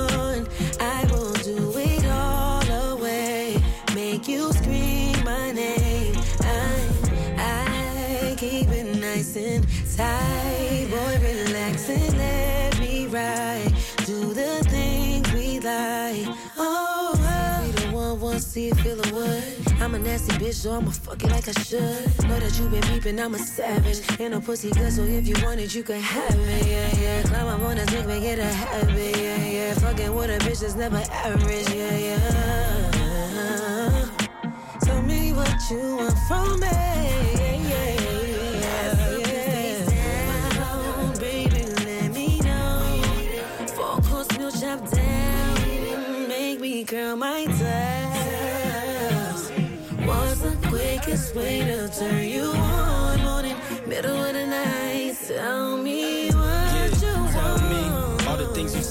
Boy, 9.98 11.18
relax 11.24 11.90
and 11.90 12.18
let 12.18 12.80
me 12.80 13.07
ride. 13.07 13.74
Do 14.06 14.32
the 14.32 14.64
things 14.69 15.32
we 15.34 15.60
like. 15.60 16.28
Oh, 16.56 17.15
we 17.65 17.72
the 17.72 17.88
one, 17.91 18.19
one, 18.19 18.40
see, 18.40 18.69
feel 18.72 18.95
the 18.95 19.11
wood. 19.11 19.44
I'm 19.82 19.95
a 19.95 19.99
nasty 19.99 20.34
bitch, 20.38 20.53
so 20.53 20.74
I'ma 20.74 20.91
fuck 20.91 21.24
it 21.24 21.32
like 21.32 21.48
I 21.48 21.52
should. 21.64 22.06
Know 22.28 22.40
that 22.40 22.60
you 22.60 22.69
been 22.69 22.84
peeping, 22.84 23.19
I'm 23.19 23.34
a 23.34 23.40
savage. 23.40 24.02
Ain't 24.19 24.34
no 24.34 24.40
pussy 24.40 24.69
good, 24.69 24.94
so 24.94 25.02
if 25.02 25.28
you 25.28 25.36
want 25.44 25.60
it, 25.61 25.74
you 25.74 25.82
can 25.82 25.99
have 25.99 26.36
it. 26.36 26.68
Yeah, 26.68 26.95
yeah. 27.02 27.24
Climb 27.24 27.48
up 27.48 27.61
on 27.61 27.78
that 27.78 27.88
dick, 27.88 28.06
make 28.06 28.24
it 28.24 28.38
a 28.38 28.45
habit. 28.45 29.18
Yeah, 29.18 29.45
yeah. 29.45 29.74
Fucking 29.74 30.14
with 30.14 30.30
a 30.30 30.38
bitch 30.45 30.60
that's 30.61 30.76
never 30.76 30.98
average. 31.11 31.69
Yeah, 31.74 31.98
yeah. 31.98 32.30
Tell 34.82 35.02
me 35.02 35.34
what 35.34 35.69
you 35.72 35.95
want 35.98 36.18
from 36.28 36.60
me. 36.60 37.47
Curl 46.86 47.16
my 47.16 47.45
toes. 47.45 47.58
What's 50.06 50.41
the 50.41 50.56
quickest 50.68 51.36
way 51.36 51.60
to 51.62 51.88
turn 51.90 52.28
you 52.28 52.44
on? 52.44 53.22
Morning, 53.22 53.56
middle 53.88 54.24
of 54.24 54.34
the 54.34 54.45
night. 54.45 55.16
Tell 55.28 55.78
me 55.78 56.16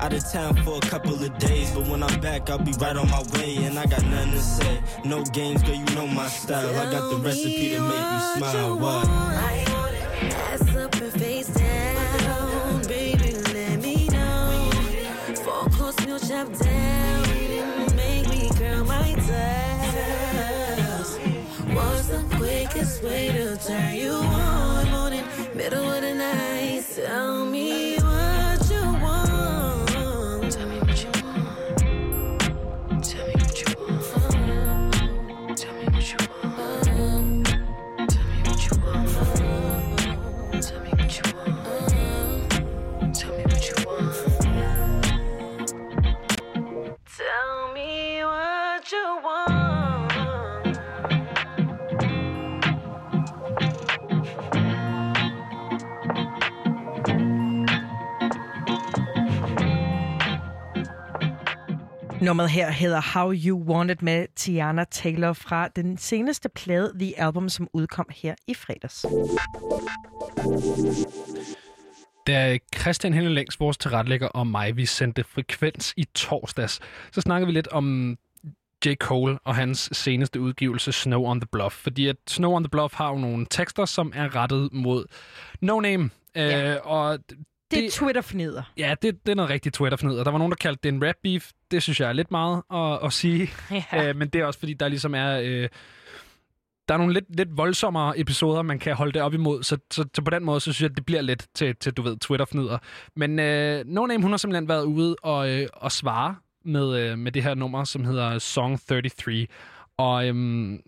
Out 0.00 0.12
of 0.12 0.24
town 0.30 0.56
for 0.64 0.78
a 0.78 0.80
couple 0.80 1.14
of 1.14 1.38
days, 1.38 1.70
but 1.70 1.86
when 1.86 2.02
I'm 2.02 2.20
back, 2.20 2.50
I'll 2.50 2.58
be 2.58 2.72
right 2.72 2.96
on 2.96 3.08
my 3.08 3.22
way. 3.34 3.56
And 3.64 3.78
I 3.78 3.86
got 3.86 4.04
nothing 4.06 4.32
to 4.32 4.40
say. 4.40 4.80
No 5.04 5.22
games, 5.24 5.62
girl, 5.62 5.74
you 5.74 5.84
know 5.94 6.06
my 6.06 6.28
style. 6.28 6.68
I 6.78 6.90
got 6.90 7.08
the 7.10 7.16
recipe 7.16 7.70
to 7.70 7.80
make 7.80 8.12
you 8.12 8.20
smile. 8.36 8.78
What? 8.78 9.08
Ass 10.52 10.76
up 10.76 10.94
and 10.94 11.12
face 11.12 11.48
down, 11.48 12.82
baby, 12.82 13.34
let 13.54 13.80
me 13.80 14.08
know. 14.08 14.70
Four 15.44 15.68
course 15.70 15.98
meal 16.06 16.18
chop 16.18 16.52
down, 16.58 17.22
make 17.96 18.28
me 18.28 18.50
curl 18.56 18.84
my 18.84 19.12
toes. 19.26 21.18
What's 21.74 22.08
the 22.08 22.22
quickest 22.36 23.02
way 23.02 23.32
to 23.32 23.56
turn 23.56 23.94
you 23.94 24.12
on? 24.12 24.90
Morning, 24.90 25.24
middle 25.54 25.90
of 25.90 26.02
the 26.02 26.14
night. 26.14 26.84
Tell 26.94 27.44
me 27.46 27.91
Nummeret 62.22 62.50
her 62.50 62.70
hedder 62.70 63.00
How 63.14 63.32
You 63.32 63.62
Want 63.62 63.90
It 63.90 64.02
med 64.02 64.26
Tiana 64.36 64.84
Taylor 64.90 65.32
fra 65.32 65.68
den 65.68 65.96
seneste 65.96 66.48
plade 66.48 66.92
The 66.98 67.20
Album, 67.20 67.48
som 67.48 67.68
udkom 67.72 68.06
her 68.10 68.34
i 68.46 68.54
fredags. 68.54 69.06
Da 72.26 72.58
Christian 72.76 73.14
Helle 73.14 73.34
Længs, 73.34 73.60
vores 73.60 73.76
tilrettelægger 73.76 74.28
og 74.28 74.46
mig, 74.46 74.76
vi 74.76 74.86
sendte 74.86 75.24
frekvens 75.24 75.94
i 75.96 76.04
torsdags, 76.14 76.80
så 77.12 77.20
snakkede 77.20 77.46
vi 77.46 77.52
lidt 77.52 77.68
om 77.68 78.16
J. 78.86 78.94
Cole 78.94 79.38
og 79.44 79.54
hans 79.54 79.90
seneste 79.92 80.40
udgivelse 80.40 80.92
Snow 80.92 81.24
on 81.24 81.40
the 81.40 81.48
Bluff. 81.52 81.76
Fordi 81.76 82.06
at 82.06 82.16
Snow 82.28 82.52
on 82.52 82.64
the 82.64 82.70
Bluff 82.70 82.94
har 82.94 83.10
jo 83.10 83.18
nogle 83.18 83.46
tekster, 83.50 83.84
som 83.84 84.12
er 84.14 84.36
rettet 84.36 84.72
mod 84.72 85.04
No 85.60 85.80
Name. 85.80 86.10
Ja. 86.36 86.74
Øh, 86.74 86.80
og 86.84 87.18
Det 87.76 87.86
er 87.86 87.90
Twitter-fnider. 87.90 88.62
Ja, 88.76 88.94
det, 89.02 89.26
det 89.26 89.32
er 89.32 89.36
noget 89.36 89.50
rigtig 89.50 89.72
Twitter-fnider. 89.72 90.24
Der 90.24 90.30
var 90.30 90.38
nogen, 90.38 90.50
der 90.50 90.56
kaldte 90.56 90.80
det 90.82 90.94
en 90.94 91.04
rap 91.08 91.14
beef. 91.22 91.50
Det 91.70 91.82
synes 91.82 92.00
jeg 92.00 92.08
er 92.08 92.12
lidt 92.12 92.30
meget 92.30 92.62
at, 92.74 92.98
at 93.04 93.12
sige. 93.12 93.50
Ja. 93.92 94.08
Øh, 94.08 94.16
men 94.16 94.28
det 94.28 94.40
er 94.40 94.44
også, 94.44 94.58
fordi 94.58 94.74
der 94.74 94.88
ligesom 94.88 95.14
er... 95.14 95.40
Øh, 95.44 95.68
der 96.88 96.94
er 96.94 96.98
nogle 96.98 97.14
lidt, 97.14 97.36
lidt 97.36 97.56
voldsommere 97.56 98.20
episoder, 98.20 98.62
man 98.62 98.78
kan 98.78 98.94
holde 98.94 99.12
det 99.12 99.22
op 99.22 99.34
imod. 99.34 99.62
Så, 99.62 99.78
så, 99.90 100.04
så 100.14 100.22
på 100.22 100.30
den 100.30 100.44
måde, 100.44 100.60
så 100.60 100.64
synes 100.64 100.80
jeg, 100.82 100.90
at 100.90 100.96
det 100.96 101.06
bliver 101.06 101.22
lidt 101.22 101.46
til, 101.54 101.76
til 101.76 101.92
du 101.92 102.02
ved, 102.02 102.16
Twitter-fnider. 102.16 102.78
Men 103.16 103.38
øh, 103.38 103.84
No 103.86 104.06
Name, 104.06 104.22
hun 104.22 104.30
har 104.32 104.36
simpelthen 104.36 104.68
været 104.68 104.84
ude 104.84 105.16
og, 105.22 105.50
øh, 105.50 105.68
og 105.72 105.92
svare 105.92 106.36
med, 106.64 106.98
øh, 107.00 107.18
med 107.18 107.32
det 107.32 107.42
her 107.42 107.54
nummer, 107.54 107.84
som 107.84 108.04
hedder 108.04 108.38
Song 108.38 108.80
33. 108.88 109.46
Og 109.96 110.28
øhm, 110.28 110.80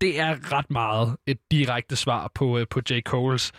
det 0.00 0.20
er 0.20 0.52
ret 0.52 0.70
meget 0.70 1.16
et 1.26 1.38
direkte 1.50 1.96
svar 1.96 2.30
på, 2.34 2.58
øh, 2.58 2.66
på 2.70 2.80
J. 2.90 3.00
Cole's. 3.08 3.50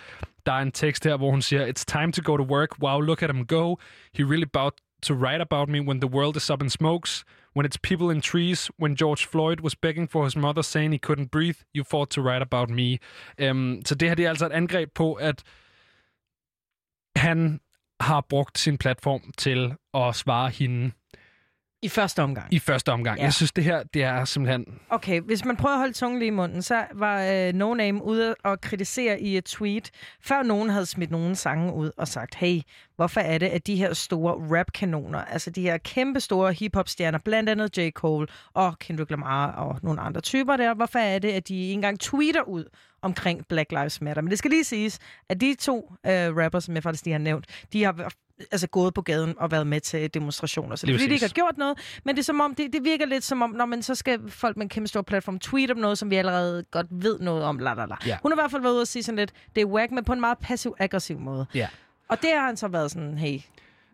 Der 0.50 0.56
er 0.56 0.62
en 0.62 0.72
tekst 0.72 1.04
her, 1.04 1.18
hvor 1.18 1.32
hun 1.32 1.42
siger, 1.42 1.68
It's 1.68 1.84
time 1.88 2.12
to 2.12 2.22
go 2.26 2.38
to 2.38 2.44
work. 2.44 2.70
Wow, 2.82 3.00
look 3.00 3.24
at 3.24 3.30
him 3.36 3.46
go. 3.46 3.76
He 4.14 4.24
really 4.24 4.48
about 4.56 4.74
to 5.04 5.14
write 5.14 5.42
about 5.42 5.70
me 5.70 5.80
when 5.80 6.00
the 6.00 6.08
world 6.08 6.36
is 6.36 6.50
up 6.50 6.64
in 6.64 6.70
smokes. 6.70 7.24
When 7.56 7.66
it's 7.66 7.78
people 7.84 8.16
in 8.16 8.22
trees. 8.22 8.72
When 8.82 8.96
George 8.96 9.28
Floyd 9.28 9.60
was 9.60 9.76
begging 9.76 10.10
for 10.10 10.24
his 10.24 10.36
mother, 10.36 10.64
saying 10.64 10.92
he 10.92 11.00
couldn't 11.08 11.30
breathe. 11.32 11.58
You 11.76 11.84
fought 11.84 12.10
to 12.10 12.22
write 12.22 12.42
about 12.42 12.70
me. 12.70 12.98
Um, 13.50 13.82
så 13.86 13.96
det 13.96 14.08
her 14.08 14.16
det 14.16 14.26
er 14.26 14.30
altså 14.30 14.46
et 14.46 14.52
angreb 14.52 14.90
på, 14.96 15.14
at 15.14 15.44
han 17.16 17.60
har 18.00 18.22
brugt 18.30 18.58
sin 18.60 18.78
platform 18.78 19.22
til 19.38 19.76
at 19.94 20.16
svare 20.16 20.50
hende 20.50 20.92
i 21.82 21.90
første 21.90 22.24
omgang. 22.24 22.54
i 22.54 22.60
første 22.60 22.92
omgang. 22.92 23.18
Ja. 23.18 23.24
Jeg 23.24 23.34
synes, 23.34 23.52
det 23.52 23.64
her 23.64 23.84
det 23.84 24.04
er 24.04 24.26
simpelthen... 24.26 24.66
Okay, 24.90 25.22
hvis 25.22 25.46
man 25.46 25.56
prøver 25.56 25.74
at 25.74 25.80
holde 25.80 25.94
tungen 25.94 26.20
lige 26.20 26.28
i 26.28 26.32
munden, 26.32 26.62
så 26.62 26.86
var 26.94 27.24
øh, 27.24 27.54
No 27.54 27.74
Name 27.74 28.04
ude 28.04 28.36
og 28.44 28.62
kritisere 28.62 29.22
i 29.22 29.38
et 29.38 29.46
tweet, 29.46 29.92
før 30.22 30.44
nogen 30.44 30.70
havde 30.70 30.86
smidt 30.86 31.12
nogen 31.12 31.36
sange 31.36 31.74
ud 31.74 31.92
og 31.98 32.08
sagt, 32.08 32.36
hey, 32.36 32.62
hvorfor 32.96 33.22
er 33.22 33.38
det, 33.38 33.48
at 33.48 33.68
de 33.68 33.76
her 33.76 33.94
store 33.94 34.58
rap-kanoner, 34.58 35.20
altså 35.26 35.50
de 35.50 35.62
her 35.62 35.78
kæmpe 35.78 36.20
store 36.20 36.54
hip-hop-stjerner, 36.54 37.20
blandt 37.26 37.50
andet 37.50 37.78
J. 37.78 37.90
Cole 37.92 38.28
og 38.54 38.80
Kendrick 38.80 39.12
Lamar 39.12 39.52
og 39.52 39.80
nogle 39.84 40.02
andre 40.02 40.22
typer 40.22 40.58
der, 40.58 40.74
hvorfor 40.74 41.00
er 41.00 41.20
det, 41.20 41.32
at 41.32 41.48
de 41.48 41.62
ikke 41.62 41.74
engang 41.74 42.00
tweeter 42.00 42.42
ud 42.42 42.66
omkring 43.02 43.46
Black 43.48 43.72
Lives 43.72 44.02
Matter? 44.02 44.22
Men 44.22 44.30
det 44.30 44.38
skal 44.38 44.52
lige 44.52 44.64
siges, 44.64 45.00
at 45.30 45.42
de 45.42 45.56
to 45.60 45.94
øh, 46.06 46.38
rappers, 46.38 46.64
som 46.64 46.76
jeg 46.76 46.84
faktisk 46.84 47.06
lige 47.06 47.14
har 47.14 47.20
nævnt, 47.20 47.46
de 47.74 47.84
har 47.84 48.12
altså 48.52 48.68
gået 48.68 48.94
på 48.94 49.02
gaden 49.02 49.34
og 49.38 49.52
været 49.52 49.68
med 49.68 49.82
til 49.82 50.14
demonstrationer. 50.14 50.76
Så 50.76 50.86
det 50.88 50.94
er 50.94 50.98
fordi, 50.98 51.08
de 51.08 51.14
ikke 51.14 51.26
har 51.26 51.30
gjort 51.34 51.58
noget, 51.58 51.78
men 52.06 52.16
det 52.16 52.22
er 52.22 52.26
som 52.26 52.40
om, 52.42 52.56
det, 52.56 52.74
det 52.74 52.84
virker 52.84 53.06
lidt 53.06 53.24
som 53.24 53.42
om, 53.42 53.50
når 53.50 53.66
man 53.66 53.82
så 53.84 53.96
skal 53.96 54.20
folk 54.30 54.58
med 54.58 54.66
en 54.66 54.70
kæmpe 54.70 54.88
stor 54.88 55.02
platform 55.02 55.40
tweet 55.40 55.72
om 55.72 55.78
noget, 55.78 55.98
som 55.98 56.10
vi 56.10 56.16
allerede 56.16 56.64
godt 56.72 56.88
ved 56.92 57.20
noget 57.20 57.44
om, 57.44 57.60
la, 57.60 57.74
la, 57.74 57.86
la. 57.86 57.96
Ja. 58.06 58.18
Hun 58.22 58.32
har 58.32 58.36
i 58.38 58.42
hvert 58.42 58.52
fald 58.52 58.62
været 58.62 58.74
ude 58.74 58.82
og 58.82 58.88
sige 58.88 59.04
sådan 59.04 59.18
lidt, 59.20 59.32
det 59.56 59.62
er 59.62 59.66
whack, 59.66 59.92
men 59.92 60.04
på 60.04 60.14
en 60.14 60.20
meget 60.20 60.38
passiv-aggressiv 60.38 61.20
måde. 61.20 61.46
Ja. 61.54 61.68
Og 62.10 62.22
det 62.22 62.30
har 62.34 62.46
han 62.46 62.58
så 62.58 62.68
været 62.68 62.92
sådan, 62.92 63.18
hey, 63.18 63.40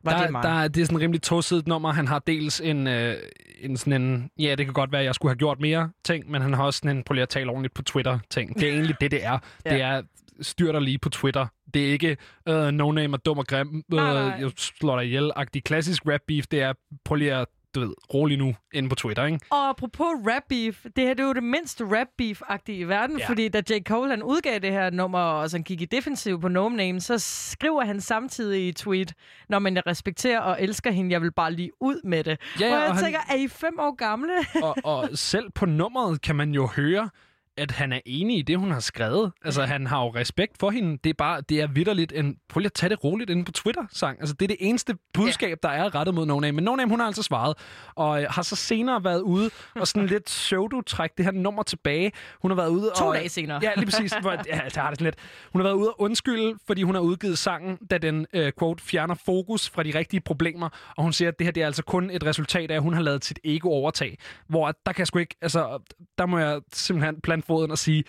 var 0.03 0.11
der, 0.11 0.21
det 0.23 0.31
mig? 0.31 0.43
Der, 0.43 0.49
er- 0.49 0.67
det 0.67 0.81
er 0.81 0.85
sådan 0.85 0.97
en 0.97 1.01
rimelig 1.01 1.21
tosidigt 1.21 1.67
nummer. 1.67 1.91
Han 1.91 2.07
har 2.07 2.19
dels 2.19 2.61
en, 2.61 2.87
øh, 2.87 3.15
en 3.61 3.77
sådan 3.77 4.01
en, 4.01 4.29
ja, 4.39 4.55
det 4.55 4.65
kan 4.65 4.73
godt 4.73 4.91
være, 4.91 5.01
at 5.01 5.05
jeg 5.05 5.15
skulle 5.15 5.29
have 5.29 5.37
gjort 5.37 5.59
mere 5.59 5.89
ting, 6.03 6.31
men 6.31 6.41
han 6.41 6.53
har 6.53 6.63
også 6.63 6.77
sådan 6.77 6.97
en, 6.97 7.03
prøv 7.03 7.13
lige 7.13 7.21
at 7.23 7.29
tale 7.29 7.49
ordentligt 7.49 7.73
på 7.73 7.81
Twitter 7.81 8.19
ting. 8.29 8.55
Det 8.59 8.69
er 8.69 8.73
egentlig 8.75 8.95
det, 9.01 9.11
det 9.11 9.25
er. 9.25 9.39
Ja. 9.65 9.69
Det 9.73 9.81
er 9.81 10.01
styrter 10.41 10.79
lige 10.79 10.97
på 10.97 11.09
Twitter. 11.09 11.47
Det 11.75 11.87
er 11.87 11.91
ikke 11.91 12.17
uh, 12.49 12.55
no 12.55 12.91
name 12.91 13.13
er 13.13 13.17
dum 13.17 13.37
og 13.37 13.47
grim, 13.47 13.67
uh, 13.67 13.95
Nej, 13.97 14.13
nej. 14.13 14.21
jeg 14.39 14.51
slår 14.57 14.97
dig 14.99 15.05
ihjel-agtig 15.05 15.61
klassisk 15.63 16.03
rap 16.07 16.21
beef. 16.27 16.45
Det 16.51 16.61
er, 16.61 16.73
prøv 17.05 17.15
lige 17.15 17.33
at, 17.35 17.47
du 17.75 17.79
ved, 17.79 17.93
rolig 18.13 18.37
nu 18.37 18.55
inde 18.73 18.89
på 18.89 18.95
Twitter, 18.95 19.25
ikke? 19.25 19.39
Og 19.51 19.69
apropos 19.69 20.07
rap 20.07 20.43
beef, 20.49 20.83
det 20.95 21.03
her 21.03 21.13
det 21.13 21.19
er 21.23 21.27
jo 21.27 21.33
det 21.33 21.43
mindste 21.43 21.83
rap 21.85 22.07
beef-agtige 22.21 22.71
i 22.71 22.83
verden, 22.83 23.19
Ja. 23.19 23.27
fordi 23.29 23.47
da 23.49 23.61
J. 23.69 23.71
Cole 23.87 24.09
han 24.09 24.23
udgav 24.23 24.59
det 24.59 24.71
her 24.71 24.89
nummer, 24.89 25.19
og 25.19 25.49
så 25.49 25.59
gik 25.59 25.81
i 25.81 25.85
defensiv 25.85 26.41
på 26.41 26.47
No 26.47 26.69
Name, 26.69 26.99
så 27.01 27.17
skriver 27.19 27.85
han 27.85 28.01
samtidig 28.01 28.65
i 28.65 28.69
et 28.69 28.75
tweet, 28.75 29.13
når 29.49 29.59
man 29.59 29.75
jeg 29.75 29.87
respekterer 29.87 30.39
og 30.39 30.57
elsker 30.61 30.91
hende, 30.91 31.11
jeg 31.11 31.21
vil 31.21 31.31
bare 31.31 31.53
lige 31.53 31.71
ud 31.81 31.99
med 32.03 32.23
det. 32.23 32.39
Ja, 32.59 32.65
og 32.65 32.71
jeg 32.81 32.89
og 32.89 32.95
han- 32.95 33.03
tænker, 33.03 33.19
er 33.29 33.35
I 33.35 33.47
fem 33.47 33.79
år 33.79 33.95
gamle? 33.95 34.31
og, 34.63 34.75
og 34.83 35.09
selv 35.13 35.51
på 35.55 35.65
nummeret 35.65 36.21
kan 36.21 36.35
man 36.35 36.51
jo 36.51 36.67
høre, 36.75 37.09
at 37.57 37.71
han 37.71 37.93
er 37.93 37.99
enig 38.05 38.37
i 38.37 38.41
det, 38.41 38.57
hun 38.57 38.71
har 38.71 38.79
skrevet. 38.79 39.31
Altså, 39.45 39.63
han 39.63 39.87
har 39.87 40.03
jo 40.03 40.09
respekt 40.09 40.57
for 40.59 40.69
hende. 40.69 40.97
Det 41.03 41.09
er 41.09 41.13
bare, 41.13 41.41
det 41.41 41.61
er 41.61 41.67
vidderligt 41.67 42.11
en, 42.15 42.37
prøv 42.49 42.59
lige 42.59 42.65
at 42.65 42.73
tage 42.73 42.89
det 42.89 43.03
roligt 43.03 43.29
inde 43.29 43.45
på 43.45 43.51
Twitter-sang. 43.51 44.19
Altså, 44.19 44.35
det 44.39 44.45
er 44.45 44.47
det 44.47 44.57
eneste 44.59 44.97
budskab, 45.13 45.59
ja. 45.63 45.67
der 45.67 45.73
er 45.73 45.95
rettet 45.95 46.15
mod 46.15 46.25
No 46.25 46.39
Name. 46.39 46.55
Men 46.55 46.63
No 46.63 46.75
Name, 46.75 46.89
hun 46.89 46.99
har 46.99 47.07
altså 47.07 47.23
svaret, 47.23 47.57
og 47.95 48.21
øh, 48.21 48.27
har 48.29 48.41
så 48.41 48.55
senere 48.55 49.03
været 49.03 49.21
ude 49.21 49.49
og 49.75 49.87
sådan 49.87 50.07
lidt 50.07 50.25
pseudo-træk 50.25 51.17
det 51.17 51.25
her 51.25 51.31
nummer 51.31 51.63
tilbage. 51.63 52.11
Hun 52.41 52.51
har 52.51 52.55
været 52.55 52.69
ude 52.69 52.91
To 52.97 53.05
og... 53.05 53.15
dage 53.15 53.29
senere. 53.29 53.59
Ja, 53.63 53.71
lige 53.75 53.85
præcis. 53.85 54.13
Hvor, 54.21 54.31
ja, 54.31 54.61
det 54.65 54.75
har 54.75 54.89
det 54.89 54.99
sådan 54.99 55.05
lidt. 55.05 55.15
Hun 55.51 55.61
har 55.61 55.63
været 55.63 55.75
ude 55.75 55.89
og 55.89 56.01
undskylde, 56.01 56.55
fordi 56.67 56.83
hun 56.83 56.95
har 56.95 57.01
udgivet 57.01 57.37
sangen, 57.37 57.77
da 57.91 57.97
den, 57.97 58.25
øh, 58.33 58.51
quote, 58.59 58.83
fjerner 58.83 59.15
fokus 59.25 59.69
fra 59.69 59.83
de 59.83 59.97
rigtige 59.97 60.21
problemer. 60.21 60.69
Og 60.97 61.03
hun 61.03 61.13
siger, 61.13 61.29
at 61.29 61.39
det 61.39 61.47
her 61.47 61.51
det 61.51 61.63
er 61.63 61.67
altså 61.67 61.83
kun 61.83 62.09
et 62.09 62.25
resultat 62.25 62.71
af, 62.71 62.75
at 62.75 62.81
hun 62.81 62.93
har 62.93 63.01
lavet 63.01 63.25
sit 63.25 63.39
ego 63.43 63.69
overtag. 63.69 64.17
Hvor 64.47 64.67
at 64.67 64.75
der 64.85 64.91
kan 64.91 64.99
jeg 64.99 65.07
sgu 65.07 65.19
ikke, 65.19 65.35
altså, 65.41 65.79
der 66.17 66.25
må 66.25 66.37
jeg 66.37 66.61
simpelthen 66.73 67.21
plante 67.21 67.44
foden 67.47 67.71
og 67.71 67.77
sige, 67.77 68.03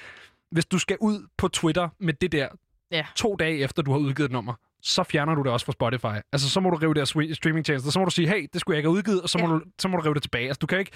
hvis 0.51 0.67
du 0.67 0.79
skal 0.79 0.97
ud 1.01 1.27
på 1.39 1.49
Twitter 1.49 1.89
med 1.99 2.15
det 2.15 2.33
der, 2.33 2.49
ja. 2.91 3.07
to 3.17 3.37
dage 3.37 3.59
efter 3.59 3.83
du 3.83 3.93
har 3.93 3.99
udgivet 3.99 4.27
et 4.29 4.33
nummer, 4.33 4.55
så 4.83 5.03
fjerner 5.03 5.35
du 5.35 5.43
det 5.43 5.53
også 5.53 5.67
fra 5.67 5.73
Spotify. 5.73 6.21
Altså, 6.33 6.51
så 6.51 6.61
må 6.61 6.71
du 6.71 6.77
rive 6.77 6.95
det 6.95 7.17
swe- 7.17 7.35
streamingtjenester. 7.35 7.91
Så 7.91 7.99
må 7.99 8.05
du 8.05 8.11
sige, 8.11 8.29
hey, 8.29 8.47
det 8.53 8.61
skulle 8.61 8.75
jeg 8.75 8.79
ikke 8.79 8.89
have 8.89 8.97
udgivet, 8.97 9.23
og 9.23 9.29
så 9.29 9.39
må, 9.39 9.47
Ja. 9.49 9.53
du, 9.55 9.61
så 9.79 9.89
må 9.89 9.97
du 9.97 10.03
rive 10.03 10.15
det 10.15 10.23
tilbage. 10.23 10.47
Altså, 10.47 10.59
du 10.59 10.67
kan 10.67 10.79
ikke, 10.79 10.91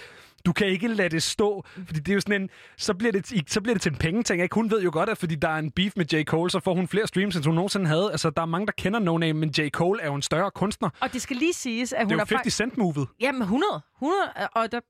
du 0.47 0.53
kan 0.53 0.67
ikke 0.67 0.89
lade 0.89 1.09
det 1.09 1.23
stå, 1.23 1.65
fordi 1.87 2.01
det 2.01 2.09
er 2.09 2.15
jo 2.15 2.21
sådan 2.21 2.43
en, 2.43 2.51
så 2.77 2.95
bliver 2.95 3.13
det, 3.13 3.51
så 3.53 3.61
bliver 3.61 3.75
det 3.75 3.83
til 3.83 3.93
en 3.93 3.99
pengeting. 3.99 4.43
Ikke? 4.43 4.55
Hun 4.55 4.71
ved 4.71 4.83
jo 4.83 4.91
godt, 4.93 5.09
at 5.09 5.19
fordi 5.19 5.35
der 5.35 5.49
er 5.49 5.59
en 5.59 5.71
beef 5.71 5.93
med 5.97 6.05
J. 6.13 6.25
Cole, 6.25 6.51
så 6.51 6.61
får 6.61 6.75
hun 6.75 6.89
flere 6.89 7.07
streams, 7.07 7.37
end 7.37 7.45
hun 7.45 7.55
nogensinde 7.55 7.87
havde. 7.87 8.11
Altså, 8.11 8.31
der 8.31 8.43
er 8.43 8.47
mange, 8.47 8.67
der 8.67 8.73
kender 8.79 8.99
No 9.01 9.19
Name, 9.19 9.39
men 9.39 9.49
J. 9.59 9.69
Cole 9.69 10.01
er 10.03 10.07
jo 10.07 10.15
en 10.15 10.23
større 10.23 10.51
kunstner. 10.51 10.89
Og 11.01 11.13
det 11.13 11.23
skal 11.23 11.37
lige 11.37 11.53
siges, 11.53 11.93
at 11.93 11.99
Det 12.01 12.07
hun 12.07 12.13
er 12.13 12.17
jo 12.17 12.21
er 12.21 12.37
50 12.37 12.55
Cent-movet. 12.55 13.09
Jamen 13.21 13.43
100. 13.43 13.81
100, 13.97 14.19
og 14.55 14.73
der... 14.73 14.81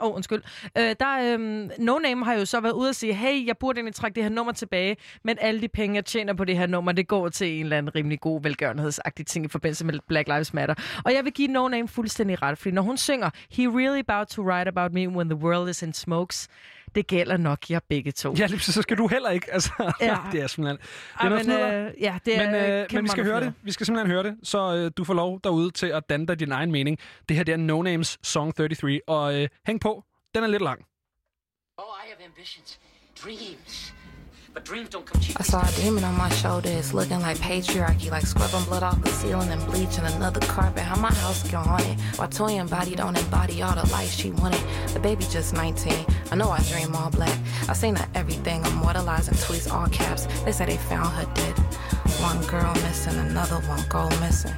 Åh, 0.00 0.08
oh, 0.08 0.14
undskyld. 0.14 0.42
Øh, 0.78 0.94
der, 1.00 1.34
øhm, 1.34 1.70
no 1.78 1.98
Name 1.98 2.24
har 2.24 2.34
jo 2.34 2.44
så 2.44 2.60
været 2.60 2.72
ude 2.72 2.88
og 2.88 2.94
sige, 2.94 3.14
hey, 3.14 3.46
jeg 3.46 3.58
burde 3.58 3.78
egentlig 3.78 3.94
trække 3.94 4.14
det 4.14 4.22
her 4.22 4.30
nummer 4.30 4.52
tilbage, 4.52 4.96
men 5.24 5.36
alle 5.40 5.60
de 5.60 5.68
penge, 5.68 5.96
jeg 5.96 6.04
tjener 6.04 6.34
på 6.34 6.44
det 6.44 6.58
her 6.58 6.66
nummer, 6.66 6.92
det 6.92 7.08
går 7.08 7.28
til 7.28 7.46
en 7.46 7.62
eller 7.62 7.78
anden 7.78 7.94
rimelig 7.94 8.20
god 8.20 8.42
velgørenhedsagtig 8.42 9.26
ting 9.26 9.44
i 9.44 9.48
forbindelse 9.48 9.84
med 9.84 9.94
Black 10.08 10.28
Lives 10.28 10.54
Matter. 10.54 10.74
Og 11.04 11.14
jeg 11.14 11.24
vil 11.24 11.32
give 11.32 11.48
No 11.48 11.68
Name 11.68 11.88
fuldstændig 11.88 12.42
ret, 12.42 12.58
fordi 12.58 12.74
når 12.74 12.82
hun 12.82 12.96
synger, 12.96 13.30
He 13.50 13.66
really 13.66 14.02
about 14.08 14.26
to 14.26 14.42
write 14.42 14.68
about 14.68 14.92
me 14.92 15.08
when 15.08 15.28
the 15.28 15.38
world 15.38 15.70
is 15.70 15.82
in 15.82 15.92
smokes, 15.92 16.48
det 16.96 17.06
gælder 17.06 17.36
nok 17.36 17.70
jer 17.70 17.80
begge 17.88 18.12
to. 18.12 18.34
Ja, 18.38 18.46
lige 18.46 18.60
så 18.60 18.82
skal 18.82 18.98
du 18.98 19.06
heller 19.08 19.30
ikke. 19.30 19.52
Altså, 19.52 19.70
Ja. 20.00 20.16
det 20.32 20.40
er 20.42 20.46
simpelthen... 20.46 20.76
Det 20.78 21.20
Ej, 21.20 21.26
er 21.26 21.30
noget 21.30 21.46
men, 21.46 21.86
øh, 21.86 22.02
ja, 22.02 22.18
det 22.24 22.36
er 22.40 22.50
men, 22.50 22.54
øh, 22.54 22.86
men 22.92 23.04
vi 23.04 23.08
skal 23.08 23.24
høre 23.24 23.40
det. 23.40 23.52
Vi 23.62 23.72
skal 23.72 23.86
simpelthen 23.86 24.10
høre 24.12 24.22
det, 24.22 24.36
så 24.42 24.74
øh, 24.76 24.90
du 24.96 25.04
får 25.04 25.14
lov 25.14 25.40
derude 25.44 25.70
til 25.70 25.86
at 25.86 26.08
danne 26.08 26.26
dig 26.26 26.40
din 26.40 26.52
egen 26.52 26.72
mening. 26.72 26.98
Det 27.28 27.36
her 27.36 27.44
det 27.44 27.52
er 27.52 27.56
No 27.56 27.82
Names 27.82 28.18
Song 28.22 28.54
33, 28.56 29.00
og 29.06 29.34
øh, 29.42 29.48
hæng 29.66 29.80
på. 29.80 30.04
Den 30.34 30.44
er 30.44 30.48
lidt 30.48 30.62
lang. 30.62 30.80
Oh, 31.78 31.84
I 32.04 32.08
have 32.08 32.26
ambitions, 32.28 32.80
dreams. 33.24 33.94
But 34.56 34.64
dreams 34.64 34.88
don't 34.88 35.04
come 35.04 35.20
cheap. 35.20 35.36
I 35.38 35.42
saw 35.42 35.60
a 35.60 35.70
demon 35.72 36.02
on 36.02 36.16
my 36.16 36.30
shoulder. 36.30 36.70
It's 36.70 36.94
looking 36.94 37.20
like 37.20 37.36
patriarchy, 37.36 38.10
like 38.10 38.24
scrubbing 38.24 38.64
blood 38.64 38.82
off 38.82 39.02
the 39.02 39.10
ceiling 39.10 39.50
and 39.50 39.62
bleaching 39.66 40.06
another 40.06 40.40
carpet. 40.40 40.82
How 40.82 40.98
my 40.98 41.12
house 41.12 41.42
get 41.42 41.56
haunted? 41.56 42.00
While 42.16 42.28
Toya 42.28 42.66
body 42.70 42.94
don't 42.94 43.18
embody 43.18 43.60
all 43.60 43.74
the 43.74 43.86
life 43.92 44.10
she 44.10 44.30
wanted. 44.30 44.62
The 44.94 45.00
baby 45.00 45.26
just 45.28 45.52
19. 45.52 45.92
I 46.32 46.36
know 46.36 46.48
I 46.48 46.62
dream 46.70 46.96
all 46.96 47.10
black. 47.10 47.38
I 47.68 47.74
seen 47.74 47.96
her 47.96 48.08
everything 48.14 48.64
immortalizing 48.64 49.34
tweets 49.34 49.70
all 49.70 49.88
caps. 49.88 50.24
They 50.46 50.52
say 50.52 50.64
they 50.64 50.78
found 50.78 51.08
her 51.08 51.30
dead. 51.34 51.54
One 52.26 52.44
girl 52.48 52.74
missing, 52.82 53.14
another 53.20 53.60
one 53.68 53.84
go 53.88 54.08
missing. 54.18 54.50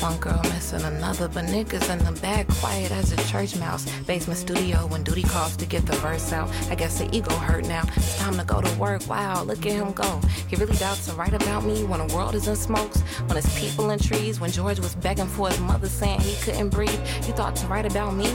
One 0.00 0.18
girl 0.18 0.40
missing 0.42 0.82
another, 0.82 1.28
but 1.28 1.44
niggas 1.44 1.88
in 1.88 2.04
the 2.04 2.20
back 2.20 2.48
quiet 2.48 2.90
as 2.90 3.12
a 3.12 3.16
church 3.28 3.54
mouse. 3.56 3.88
Basement 4.00 4.40
studio 4.40 4.88
when 4.88 5.04
duty 5.04 5.22
calls 5.22 5.56
to 5.58 5.64
get 5.64 5.86
the 5.86 5.92
verse 5.98 6.32
out. 6.32 6.50
I 6.68 6.74
guess 6.74 6.98
the 6.98 7.08
ego 7.16 7.32
hurt 7.36 7.64
now. 7.68 7.84
It's 7.94 8.18
time 8.18 8.36
to 8.38 8.44
go 8.44 8.60
to 8.60 8.76
work. 8.76 9.06
Wow, 9.06 9.44
look 9.44 9.64
at 9.64 9.70
him 9.70 9.92
go. 9.92 10.20
He 10.48 10.56
really 10.56 10.76
doubts 10.78 11.06
to 11.06 11.12
write 11.12 11.32
about 11.32 11.64
me 11.64 11.84
when 11.84 12.04
the 12.04 12.12
world 12.12 12.34
is 12.34 12.48
in 12.48 12.56
smokes. 12.56 13.02
When 13.26 13.38
it's 13.38 13.56
people 13.56 13.90
in 13.90 14.00
trees. 14.00 14.40
When 14.40 14.50
George 14.50 14.80
was 14.80 14.96
begging 14.96 15.28
for 15.28 15.48
his 15.48 15.60
mother 15.60 15.88
saying 15.88 16.22
he 16.22 16.34
couldn't 16.42 16.70
breathe. 16.70 17.06
He 17.24 17.30
thought 17.30 17.54
to 17.54 17.68
write 17.68 17.86
about 17.86 18.16
me. 18.16 18.26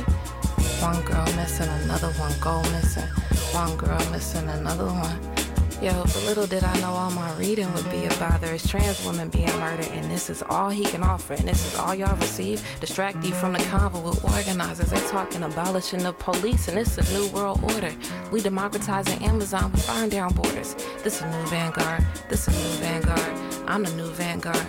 One 0.79 1.01
girl 1.01 1.25
missing, 1.35 1.67
another 1.83 2.11
one 2.13 2.33
go 2.39 2.61
missing. 2.71 3.09
One 3.51 3.75
girl 3.75 3.99
missing, 4.11 4.47
another 4.47 4.85
one. 4.85 5.36
Yo, 5.79 5.93
but 6.01 6.23
little 6.25 6.47
did 6.47 6.63
I 6.63 6.79
know 6.79 6.89
all 6.89 7.11
my 7.11 7.31
reading 7.37 7.71
would 7.73 7.87
be 7.91 8.05
about 8.05 8.41
there 8.41 8.55
is 8.55 8.67
trans 8.67 9.05
women 9.05 9.29
being 9.29 9.45
murdered, 9.59 9.85
and 9.89 10.09
this 10.09 10.27
is 10.27 10.41
all 10.49 10.69
he 10.71 10.83
can 10.83 11.03
offer, 11.03 11.33
and 11.33 11.47
this 11.47 11.71
is 11.71 11.77
all 11.77 11.93
y'all 11.93 12.15
receive. 12.15 12.65
Distract 12.79 13.23
you 13.23 13.31
from 13.31 13.53
the 13.53 13.59
convo 13.59 14.03
with 14.03 14.23
organizers. 14.25 14.89
They 14.89 14.99
talking 15.01 15.43
abolishing 15.43 16.01
the 16.01 16.13
police, 16.13 16.67
and 16.67 16.75
this 16.75 16.97
is 16.97 17.11
a 17.11 17.19
new 17.19 17.27
world 17.27 17.63
order. 17.63 17.95
We 18.31 18.41
democratizing 18.41 19.23
Amazon 19.23 19.71
with 19.71 19.85
burn 19.85 20.09
down 20.09 20.33
borders. 20.33 20.73
This 21.03 21.17
is 21.17 21.21
new 21.21 21.45
vanguard. 21.45 22.03
This 22.27 22.47
is 22.47 22.55
new 22.55 22.83
vanguard. 22.83 23.67
I'm 23.67 23.83
the 23.83 23.91
new 23.91 24.09
vanguard. 24.09 24.65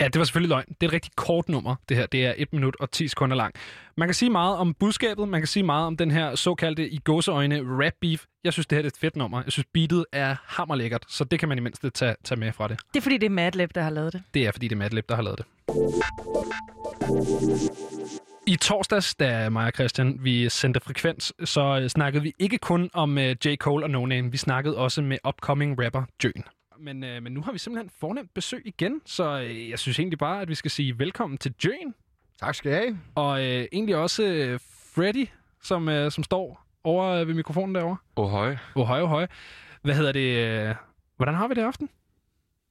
Ja, 0.00 0.08
det 0.08 0.18
var 0.18 0.24
selvfølgelig 0.24 0.48
løgn. 0.48 0.64
Det 0.68 0.82
er 0.82 0.86
et 0.86 0.92
rigtig 0.92 1.12
kort 1.16 1.48
nummer, 1.48 1.74
det 1.88 1.96
her. 1.96 2.06
Det 2.06 2.26
er 2.26 2.34
1 2.36 2.52
minut 2.52 2.76
og 2.80 2.90
10 2.90 3.08
sekunder 3.08 3.36
lang. 3.36 3.54
Man 3.96 4.08
kan 4.08 4.14
sige 4.14 4.30
meget 4.30 4.56
om 4.56 4.74
budskabet, 4.74 5.28
man 5.28 5.40
kan 5.40 5.48
sige 5.48 5.62
meget 5.62 5.86
om 5.86 5.96
den 5.96 6.10
her 6.10 6.34
såkaldte 6.34 6.88
i 6.88 6.98
gåseøjne 6.98 7.60
rap 7.62 7.92
beef. 8.00 8.24
Jeg 8.44 8.52
synes, 8.52 8.66
det 8.66 8.76
her 8.76 8.82
er 8.82 8.86
et 8.86 8.96
fedt 9.00 9.16
nummer. 9.16 9.42
Jeg 9.42 9.52
synes, 9.52 9.66
beatet 9.74 10.04
er 10.12 10.36
hammerlækkert, 10.44 11.04
så 11.08 11.24
det 11.24 11.38
kan 11.38 11.48
man 11.48 11.58
i 11.58 11.60
mindste 11.60 11.90
tage, 11.90 12.14
tage 12.24 12.40
med 12.40 12.52
fra 12.52 12.68
det. 12.68 12.80
Det 12.94 13.00
er 13.00 13.02
fordi, 13.02 13.18
det 13.18 13.26
er 13.26 13.30
Madlib, 13.30 13.74
der 13.74 13.82
har 13.82 13.90
lavet 13.90 14.12
det. 14.12 14.22
Det 14.34 14.46
er, 14.46 14.52
fordi 14.52 14.68
det 14.68 14.74
er 14.74 14.78
Madlib, 14.78 15.08
der 15.08 15.14
har 15.14 15.22
lavet 15.22 15.38
det. 15.38 15.46
I 18.46 18.56
torsdags, 18.56 19.14
da 19.14 19.48
mig 19.48 19.66
og 19.66 19.72
Christian 19.74 20.18
vi 20.20 20.48
sendte 20.48 20.80
frekvens, 20.80 21.32
så 21.44 21.80
øh, 21.82 21.88
snakkede 21.88 22.22
vi 22.22 22.32
ikke 22.38 22.58
kun 22.58 22.90
om 22.92 23.18
øh, 23.18 23.36
J. 23.46 23.56
Cole 23.56 23.84
og 23.84 23.90
No 23.90 24.06
Name. 24.06 24.30
Vi 24.30 24.36
snakkede 24.36 24.76
også 24.76 25.02
med 25.02 25.18
upcoming 25.28 25.84
rapper 25.84 26.02
Jøn. 26.24 26.44
Men, 26.80 27.04
øh, 27.04 27.22
men 27.22 27.32
nu 27.32 27.42
har 27.42 27.52
vi 27.52 27.58
simpelthen 27.58 27.90
fornemt 28.00 28.34
besøg 28.34 28.62
igen, 28.64 29.00
så 29.06 29.40
øh, 29.40 29.70
jeg 29.70 29.78
synes 29.78 29.98
egentlig 29.98 30.18
bare, 30.18 30.40
at 30.42 30.48
vi 30.48 30.54
skal 30.54 30.70
sige 30.70 30.98
velkommen 30.98 31.38
til 31.38 31.54
Jøn. 31.64 31.94
Tak 32.40 32.54
skal 32.54 32.72
I 32.72 32.74
have. 32.74 32.98
Og 33.14 33.40
øh, 33.44 33.66
egentlig 33.72 33.96
også 33.96 34.22
øh, 34.22 34.60
Freddy, 34.94 35.26
som, 35.62 35.88
øh, 35.88 36.10
som 36.10 36.24
står 36.24 36.66
over 36.84 37.06
øh, 37.06 37.28
ved 37.28 37.34
mikrofonen 37.34 37.74
derovre. 37.74 37.96
Ohøj. 38.16 38.56
Ohøj, 38.74 39.00
ohøj. 39.00 39.26
Hvad 39.82 39.94
hedder 39.94 40.12
det? 40.12 40.36
Øh, 40.68 40.74
hvordan 41.16 41.34
har 41.34 41.48
vi 41.48 41.54
det 41.54 41.60
i 41.60 41.64
aften? 41.64 41.88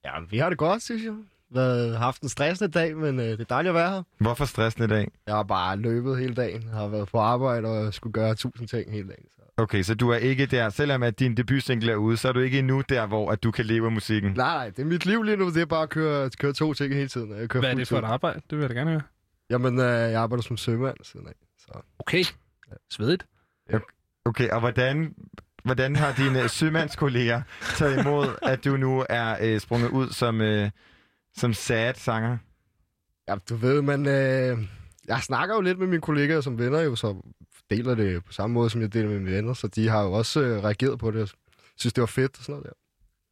Ja, 0.05 0.11
vi 0.29 0.37
har 0.37 0.49
det 0.49 0.57
godt, 0.57 0.83
synes 0.83 1.03
jeg. 1.03 1.13
Vi 1.49 1.59
har 1.59 1.97
haft 1.97 2.21
en 2.21 2.29
stressende 2.29 2.71
dag, 2.71 2.97
men 2.97 3.19
øh, 3.19 3.25
det 3.25 3.39
er 3.39 3.43
dejligt 3.43 3.69
at 3.69 3.75
være 3.75 3.89
her. 3.89 4.03
Hvorfor 4.17 4.45
stressende 4.45 4.87
dag? 4.87 5.11
Jeg 5.27 5.35
har 5.35 5.43
bare 5.43 5.77
løbet 5.77 6.19
hele 6.19 6.35
dagen. 6.35 6.63
Jeg 6.63 6.71
har 6.71 6.87
været 6.87 7.07
på 7.07 7.17
arbejde 7.17 7.67
og 7.67 7.93
skulle 7.93 8.13
gøre 8.13 8.35
tusind 8.35 8.67
ting 8.67 8.91
hele 8.91 9.07
dagen. 9.07 9.25
Okay, 9.59 9.83
så 9.83 9.95
du 9.95 10.09
er 10.09 10.17
ikke 10.17 10.45
der, 10.45 10.69
selvom 10.69 11.03
at 11.03 11.19
din 11.19 11.37
debutsingle 11.37 11.91
er 11.91 11.95
ude, 11.95 12.17
så 12.17 12.27
er 12.27 12.33
du 12.33 12.39
ikke 12.39 12.59
endnu 12.59 12.81
der, 12.89 13.05
hvor 13.05 13.31
at 13.31 13.43
du 13.43 13.51
kan 13.51 13.65
leve 13.65 13.85
af 13.85 13.91
musikken. 13.91 14.31
Nej, 14.31 14.55
nej, 14.55 14.69
det 14.69 14.79
er 14.79 14.85
mit 14.85 15.05
liv 15.05 15.23
lige 15.23 15.37
nu. 15.37 15.49
Det 15.49 15.61
er 15.61 15.65
bare 15.65 15.83
at 15.83 15.89
køre, 15.89 16.29
køre 16.29 16.53
to 16.53 16.73
ting 16.73 16.93
hele 16.93 17.07
tiden. 17.07 17.37
Jeg 17.37 17.49
kører 17.49 17.61
Hvad 17.61 17.71
er 17.71 17.75
det 17.75 17.87
for 17.87 17.97
et 17.97 18.03
arbejde? 18.03 18.41
Det 18.49 18.57
vil 18.57 18.59
jeg 18.59 18.69
da 18.69 18.73
gerne 18.73 18.91
høre. 18.91 19.01
Jamen, 19.49 19.79
øh, 19.79 19.85
jeg 19.85 20.15
arbejder 20.15 20.41
som 20.41 20.57
sømand 20.57 20.97
siden 21.03 21.27
af. 21.27 21.33
Så. 21.59 21.81
Okay. 21.99 22.23
Svedigt. 22.91 23.25
Okay, 24.25 24.49
og 24.49 24.59
hvordan, 24.59 25.15
hvordan 25.63 25.95
har 25.95 26.13
dine 26.13 26.49
sømandskolleger 26.59 27.41
taget 27.75 27.99
imod, 27.99 28.27
at 28.41 28.65
du 28.65 28.77
nu 28.77 29.05
er 29.09 29.37
øh, 29.41 29.59
sprunget 29.59 29.89
ud 29.89 30.09
som, 30.09 30.41
øh, 30.41 30.69
som 31.37 31.53
sad-sanger? 31.53 32.37
Ja, 33.27 33.35
du 33.49 33.55
ved, 33.55 33.81
men 33.81 34.05
øh, 34.05 34.57
jeg 35.07 35.19
snakker 35.21 35.55
jo 35.55 35.61
lidt 35.61 35.79
med 35.79 35.87
mine 35.87 36.01
kollegaer 36.01 36.41
som 36.41 36.59
venner, 36.59 36.81
jo, 36.81 36.95
så 36.95 37.21
deler 37.69 37.95
det 37.95 38.25
på 38.25 38.33
samme 38.33 38.53
måde, 38.53 38.69
som 38.69 38.81
jeg 38.81 38.93
deler 38.93 39.09
med 39.09 39.19
mine 39.19 39.35
venner. 39.35 39.53
Så 39.53 39.67
de 39.67 39.89
har 39.89 40.03
jo 40.03 40.11
også 40.11 40.41
øh, 40.41 40.63
reageret 40.63 40.99
på 40.99 41.11
det 41.11 41.21
og 41.21 41.29
synes, 41.77 41.93
det 41.93 42.01
var 42.01 42.07
fedt 42.07 42.37
og 42.37 42.43
sådan 42.43 42.53
noget 42.53 42.65
der. 42.65 42.71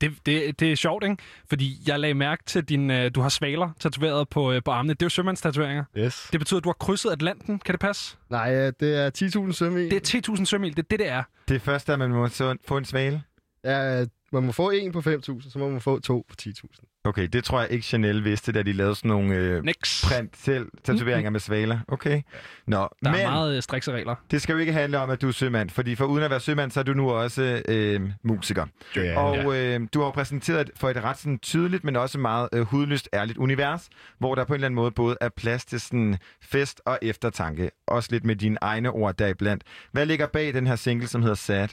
Det, 0.02 0.26
det, 0.26 0.60
det 0.60 0.72
er 0.72 0.76
sjovt, 0.76 1.04
ikke? 1.04 1.18
Fordi 1.50 1.82
jeg 1.88 2.00
lagde 2.00 2.14
mærke 2.14 2.44
til, 2.46 2.64
din, 2.64 2.92
øh, 2.92 3.12
du 3.16 3.22
har 3.22 3.30
svaler 3.30 3.70
tatoveret 3.80 4.30
på, 4.30 4.52
øh, 4.52 4.62
på 4.66 4.72
armene. 4.72 4.94
Det 4.94 5.02
er 5.02 5.06
jo 5.06 5.10
sømandstatoveringer. 5.10 5.84
Yes. 5.98 6.28
Det 6.32 6.40
betyder, 6.40 6.58
at 6.58 6.64
du 6.64 6.70
har 6.70 6.74
krydset 6.74 7.12
Atlanten. 7.12 7.60
Kan 7.60 7.74
det 7.74 7.80
passe? 7.80 8.18
Nej, 8.30 8.56
øh, 8.56 8.74
det 8.80 8.96
er 8.96 9.46
10.000 9.48 9.52
sømil. 9.52 9.92
Det 9.92 10.16
er 10.16 10.34
10.000 10.36 10.46
sømil. 10.46 10.78
Det 10.78 10.84
er 10.84 10.88
det, 10.90 11.00
det 11.00 11.08
er. 11.08 11.24
Det 11.48 11.56
er 11.56 11.60
først, 11.60 11.90
at 11.90 12.00
man 12.00 12.10
må 12.10 12.28
få 12.68 12.78
en 12.78 12.86
svale? 12.86 13.24
Ja, 13.64 14.06
man 14.32 14.44
må 14.44 14.52
få 14.52 14.70
en 14.70 14.92
på 14.92 15.00
5.000, 15.00 15.52
så 15.52 15.60
må 15.60 15.70
man 15.70 15.82
få 15.82 16.00
to 16.00 16.26
på 16.30 16.36
10.000. 16.42 16.95
Okay, 17.06 17.28
det 17.34 17.44
tror 17.44 17.62
jeg 17.62 17.72
ikke 17.72 17.86
Chanel 17.86 18.24
vidste, 18.24 18.52
da 18.52 18.62
de 18.64 18.72
lavede 18.74 18.96
sådan 18.96 19.10
nogle 19.10 19.36
øh, 19.36 19.64
Nix. 19.64 20.06
print 20.08 20.38
selv 20.38 20.68
tatoveringer 20.84 21.30
med 21.32 21.40
svaler. 21.40 21.80
Okay. 21.88 22.22
Nå, 22.68 22.78
Der 22.78 23.12
men 23.12 23.20
er 23.20 23.30
meget 23.30 23.56
øh, 23.58 23.64
strikse 23.64 23.92
regler. 23.92 24.16
det 24.32 24.42
skal 24.42 24.54
jo 24.54 24.60
ikke 24.60 24.74
handle 24.74 25.00
om, 25.00 25.10
at 25.10 25.22
du 25.22 25.28
er 25.28 25.32
sømand, 25.32 25.70
fordi 25.70 25.96
for 25.96 26.06
uden 26.06 26.24
at 26.24 26.30
være 26.30 26.40
sømand, 26.40 26.72
så 26.72 26.80
er 26.80 26.84
du 26.84 26.94
nu 26.94 27.12
også 27.12 27.62
øh, 27.68 28.02
musiker. 28.24 28.66
Ja. 28.96 29.20
Og 29.20 29.58
øh, 29.58 29.80
du 29.94 30.00
har 30.00 30.06
jo 30.06 30.12
præsenteret 30.12 30.72
for 30.76 30.90
et 30.90 31.04
ret 31.04 31.18
sådan, 31.18 31.40
tydeligt, 31.40 31.84
men 31.84 31.96
også 31.96 32.20
meget 32.20 32.50
øh, 32.54 32.62
hudløst 32.62 33.10
ærligt 33.14 33.38
univers, 33.38 33.90
hvor 34.20 34.36
der 34.36 34.44
på 34.44 34.54
en 34.54 34.56
eller 34.56 34.66
anden 34.68 34.76
måde 34.76 34.92
både 34.92 35.18
er 35.22 35.30
plads 35.38 35.66
til 35.66 35.82
sådan 35.82 36.18
fest 36.42 36.82
og 36.86 37.00
eftertanke. 37.02 37.72
Også 37.88 38.10
lidt 38.12 38.26
med 38.26 38.36
dine 38.36 38.58
egne 38.62 38.90
ord 38.92 39.16
deriblandt. 39.16 39.64
Hvad 39.92 40.06
ligger 40.06 40.28
bag 40.28 40.54
den 40.54 40.68
her 40.68 40.76
single, 40.76 41.08
som 41.08 41.22
hedder 41.22 41.36
Sad? 41.36 41.68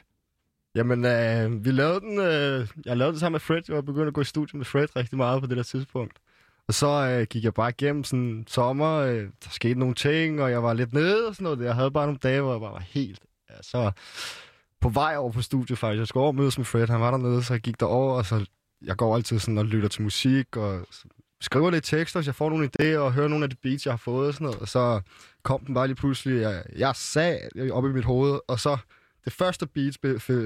Jamen, 0.74 1.04
øh, 1.04 1.64
vi 1.64 1.70
lavede 1.70 2.00
den, 2.00 2.18
øh, 2.18 2.68
jeg 2.86 2.96
lavede 2.96 3.12
den 3.12 3.20
sammen 3.20 3.32
med 3.34 3.40
Fred. 3.40 3.62
Jeg 3.68 3.76
var 3.76 3.82
begyndt 3.82 4.08
at 4.08 4.14
gå 4.14 4.20
i 4.20 4.24
studiet 4.24 4.54
med 4.54 4.64
Fred 4.64 4.96
rigtig 4.96 5.16
meget 5.16 5.40
på 5.40 5.46
det 5.46 5.56
der 5.56 5.62
tidspunkt. 5.62 6.18
Og 6.68 6.74
så 6.74 6.86
øh, 6.86 7.26
gik 7.26 7.44
jeg 7.44 7.54
bare 7.54 7.68
igennem 7.68 8.04
sådan 8.04 8.20
en 8.20 8.46
sommer, 8.46 8.96
øh, 8.96 9.22
der 9.44 9.50
skete 9.50 9.78
nogle 9.78 9.94
ting, 9.94 10.42
og 10.42 10.50
jeg 10.50 10.62
var 10.62 10.72
lidt 10.72 10.92
nede 10.92 11.28
og 11.28 11.34
sådan 11.34 11.44
noget. 11.44 11.60
Jeg 11.60 11.74
havde 11.74 11.90
bare 11.90 12.06
nogle 12.06 12.18
dage, 12.22 12.40
hvor 12.40 12.52
jeg 12.52 12.60
bare 12.60 12.72
var 12.72 12.84
helt... 12.88 13.20
Ja, 13.50 13.54
så 13.62 13.90
på 14.80 14.88
vej 14.88 15.16
over 15.16 15.32
på 15.32 15.42
studiet 15.42 15.78
faktisk. 15.78 15.98
Jeg 15.98 16.06
skulle 16.06 16.22
over 16.22 16.32
og 16.32 16.34
mødes 16.34 16.58
med 16.58 16.64
Fred, 16.64 16.88
han 16.88 17.00
var 17.00 17.10
dernede, 17.10 17.42
så 17.42 17.54
jeg 17.54 17.60
gik 17.60 17.80
derover, 17.80 18.14
og 18.14 18.26
så 18.26 18.46
jeg 18.84 18.96
går 18.96 19.14
altid 19.16 19.38
sådan 19.38 19.58
og 19.58 19.64
lytter 19.64 19.88
til 19.88 20.02
musik, 20.02 20.56
og 20.56 20.86
skriver 21.40 21.70
lidt 21.70 21.84
tekster, 21.84 22.20
hvis 22.20 22.26
jeg 22.26 22.34
får 22.34 22.50
nogle 22.50 22.70
idéer, 22.80 22.98
og 22.98 23.12
hører 23.12 23.28
nogle 23.28 23.44
af 23.44 23.50
de 23.50 23.56
beats, 23.62 23.86
jeg 23.86 23.92
har 23.92 23.98
fået 23.98 24.28
og 24.28 24.34
sådan 24.34 24.44
noget. 24.44 24.60
Og 24.60 24.68
så 24.68 25.00
kom 25.42 25.64
den 25.64 25.74
bare 25.74 25.86
lige 25.86 25.96
pludselig, 25.96 26.40
jeg, 26.40 26.62
jeg 26.76 26.96
sag 26.96 27.48
op 27.72 27.84
i 27.84 27.88
mit 27.88 28.04
hoved, 28.04 28.40
og 28.48 28.60
så 28.60 28.76
det 29.24 29.32
første 29.32 29.66
beat, 29.66 29.96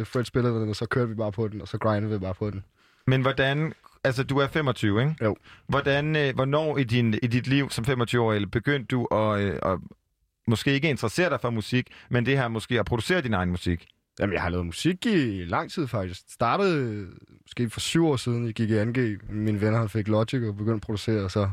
Fred 0.06 0.24
spillede 0.24 0.54
den, 0.54 0.68
og 0.68 0.76
så 0.76 0.86
kørte 0.86 1.08
vi 1.08 1.14
bare 1.14 1.32
på 1.32 1.48
den, 1.48 1.60
og 1.60 1.68
så 1.68 1.78
grindede 1.78 2.12
vi 2.12 2.18
bare 2.18 2.34
på 2.34 2.50
den. 2.50 2.64
Men 3.06 3.22
hvordan... 3.22 3.72
Altså, 4.04 4.22
du 4.22 4.38
er 4.38 4.46
25, 4.46 5.00
ikke? 5.00 5.14
Jo. 5.24 5.36
Hvordan, 5.68 6.16
øh, 6.16 6.34
hvornår 6.34 6.78
i, 6.78 6.84
din, 6.84 7.14
i 7.22 7.26
dit 7.26 7.46
liv 7.46 7.70
som 7.70 7.84
25-årig 7.84 8.50
begyndte 8.50 8.86
du 8.86 9.04
at, 9.04 9.40
øh, 9.40 9.58
at 9.62 9.78
måske 10.48 10.72
ikke 10.72 10.90
interessere 10.90 11.30
dig 11.30 11.40
for 11.40 11.50
musik, 11.50 11.88
men 12.10 12.26
det 12.26 12.38
her 12.38 12.48
måske 12.48 12.80
at 12.80 12.86
producere 12.86 13.20
din 13.20 13.34
egen 13.34 13.50
musik? 13.50 13.86
Jamen, 14.20 14.32
jeg 14.32 14.42
har 14.42 14.48
lavet 14.48 14.66
musik 14.66 15.06
i 15.06 15.44
lang 15.44 15.70
tid 15.70 15.86
faktisk. 15.86 16.20
Startede 16.28 16.84
øh, 16.84 17.08
måske 17.42 17.70
for 17.70 17.80
syv 17.80 18.06
år 18.06 18.16
siden, 18.16 18.46
jeg 18.46 18.54
gik 18.54 18.70
i 18.70 18.82
2G. 18.82 19.32
Mine 19.32 19.60
venner 19.60 19.78
han 19.78 19.88
fik 19.88 20.08
Logic 20.08 20.42
og 20.42 20.56
begyndte 20.56 20.76
at 20.76 20.80
producere, 20.80 21.24
og 21.24 21.30
så 21.30 21.50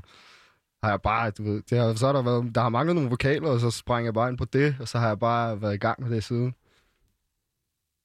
har 0.83 0.89
jeg 0.89 1.01
bare, 1.01 1.31
du 1.31 1.43
ved, 1.43 1.61
det 1.69 1.77
har, 1.77 1.93
så 1.93 2.05
har 2.05 2.13
der, 2.13 2.21
været, 2.21 2.55
der 2.55 2.61
har 2.61 2.69
manglet 2.69 2.95
nogle 2.95 3.09
vokaler, 3.09 3.49
og 3.49 3.59
så 3.59 3.71
sprang 3.71 4.05
jeg 4.05 4.13
bare 4.13 4.29
ind 4.29 4.37
på 4.37 4.45
det, 4.45 4.75
og 4.79 4.87
så 4.87 4.97
har 4.99 5.07
jeg 5.07 5.19
bare 5.19 5.61
været 5.61 5.73
i 5.73 5.77
gang 5.77 6.03
med 6.03 6.09
det 6.15 6.23
siden. 6.23 6.55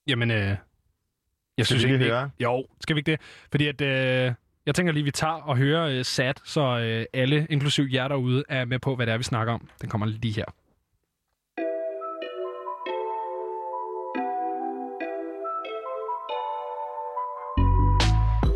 Jamen, 0.09 0.30
øh, 0.30 0.36
jeg 0.36 0.56
Skal 1.56 1.66
synes 1.66 1.82
vi 1.85 1.89
lige 1.89 1.94
egentlig... 1.94 2.12
høre? 2.12 2.30
Jo, 2.40 2.66
skal 2.80 2.97
vi 2.97 3.01
ikke 3.01 3.10
det? 3.10 3.20
Fordi 3.51 3.66
at, 3.66 3.80
øh, 3.80 4.32
jeg 4.66 4.74
tænker 4.74 4.93
lige, 4.93 5.05
vi 5.05 5.10
tager 5.10 5.32
og 5.32 5.56
hører 5.56 5.86
øh, 5.86 6.05
Sad, 6.05 6.35
så 6.44 6.60
øh, 6.60 7.05
alle, 7.12 7.47
inklusiv 7.51 7.85
jer 7.93 8.09
derude, 8.09 8.44
er 8.48 8.64
med 8.64 8.78
på, 8.78 8.97
hvad 8.97 9.06
det 9.06 9.12
er, 9.12 9.16
vi 9.16 9.24
snakker 9.24 9.52
om. 9.52 9.68
Den 9.80 9.89
kommer 9.89 10.06
lige 10.06 10.35
her. 10.35 10.44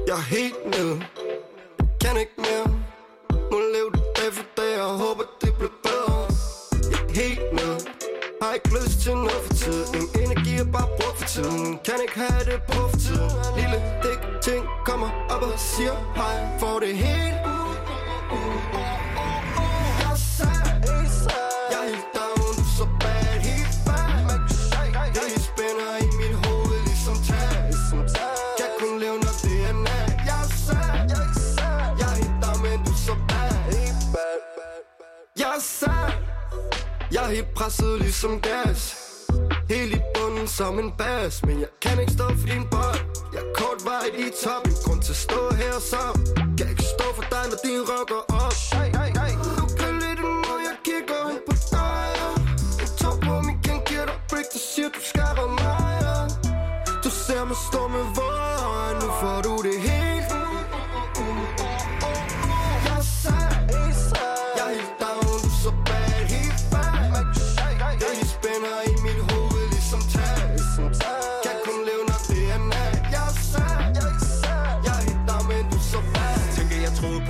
Jeg 0.06 0.18
er 0.18 0.28
helt 0.36 0.64
nede 0.64 1.21
Har 8.52 8.56
ikke 8.56 8.74
lyst 8.84 9.00
til 9.00 9.14
noget 9.14 9.42
for 9.46 9.54
tiden. 9.54 10.02
Energi 10.22 10.52
er 10.64 10.64
bare 10.64 10.88
brugt 10.98 11.18
for 11.18 11.28
tiden. 11.34 11.78
Kan 11.86 11.94
ikke 12.04 12.18
have 12.24 12.44
det 12.50 12.58
på 12.68 12.80
for 12.92 12.98
tiden. 13.06 13.30
Lille 13.58 13.78
dæk 14.04 14.20
ting 14.42 14.62
kommer 14.84 15.08
op 15.34 15.42
og 15.42 15.58
siger 15.58 15.94
hej. 16.18 16.36
For 16.60 16.78
det 16.84 16.96
hele 17.02 17.11
Jeg 37.32 37.38
helt 37.40 37.54
presset 37.54 37.98
ligesom 38.00 38.40
gas 38.40 38.80
Helt 39.70 39.92
i 39.96 40.00
bunden 40.14 40.48
som 40.48 40.78
en 40.78 40.92
bas 40.98 41.42
Men 41.46 41.60
jeg 41.60 41.68
kan 41.82 42.00
ikke 42.00 42.12
stå 42.12 42.26
for 42.40 42.46
din 42.46 42.66
bold 42.70 43.00
Jeg 43.34 43.40
er 43.46 43.52
kort 43.60 43.80
vej 43.84 44.06
i 44.24 44.26
top 44.44 44.62
En 44.66 44.76
grund 44.84 45.02
til 45.02 45.12
at 45.12 45.16
stå 45.16 45.40
her 45.60 45.74
så 45.92 46.02
Kan 46.58 46.68
ikke 46.72 46.86
stå 46.94 47.06
for 47.16 47.26
dig 47.32 47.44
når 47.50 47.58
din 47.64 47.82
røv 47.90 48.04
går 48.12 48.24
op 48.42 48.54
hey, 48.76 48.88
hey, 48.98 49.10
hey. 49.20 49.32
Du 49.58 49.64
kan 49.80 49.92
lidt 50.02 50.18
imod 50.26 50.60
Jeg 50.68 50.76
kigger 50.88 51.20
hen 51.28 51.38
på 51.48 51.54
dig 51.74 52.04
ja. 52.20 52.28
En 52.82 52.90
top 53.00 53.18
på 53.26 53.34
min 53.46 53.58
kan 53.64 53.78
giver 53.86 54.06
dig 54.10 54.18
break 54.30 54.46
Du 54.54 54.60
siger 54.70 54.88
du 54.96 55.00
skal 55.10 55.30
ramme 55.38 55.56
mig 55.64 55.90
ja. 56.04 56.16
Du 57.04 57.10
ser 57.24 57.44
mig 57.50 57.58
stå 57.68 57.82
med 57.94 58.04
vore 58.16 58.50
øjne 58.74 58.98
Nu 59.02 59.08
får 59.20 59.38
du 59.46 59.52
det 59.68 59.76
hele 59.86 60.01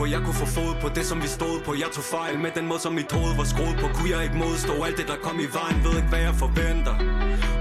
på, 0.03 0.07
jeg 0.07 0.21
kunne 0.27 0.41
få 0.45 0.49
fod 0.59 0.75
på 0.83 0.89
det 0.97 1.05
som 1.11 1.19
vi 1.25 1.29
stod 1.39 1.57
på. 1.67 1.71
Jeg 1.83 1.91
tog 1.97 2.05
fejl 2.17 2.35
med 2.45 2.51
den 2.59 2.67
måde 2.71 2.81
som 2.87 2.93
mit 3.01 3.13
hoved 3.17 3.35
var 3.41 3.47
skruet 3.53 3.77
på. 3.83 3.87
Kunne 3.97 4.11
jeg 4.15 4.21
ikke 4.27 4.39
modstå 4.45 4.75
alt 4.87 4.97
det 5.01 5.07
der 5.13 5.19
kom 5.27 5.37
i 5.47 5.49
vejen? 5.59 5.77
Ved 5.85 5.95
ikke 6.01 6.11
hvad 6.13 6.23
jeg 6.29 6.35
forventer. 6.45 6.95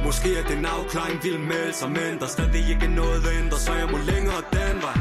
Måske 0.06 0.30
er 0.40 0.44
det 0.48 0.56
en 0.62 0.68
afklaring 0.76 1.18
vil 1.24 1.40
melde 1.52 1.74
sig 1.80 1.90
Men 1.98 2.14
der 2.22 2.30
stadig 2.36 2.64
ikke 2.74 2.88
noget 3.02 3.22
ændrer 3.40 3.60
Så 3.66 3.74
jeg 3.82 3.88
må 3.94 3.98
længere 4.12 4.42
den 4.58 4.76
vej. 4.86 4.98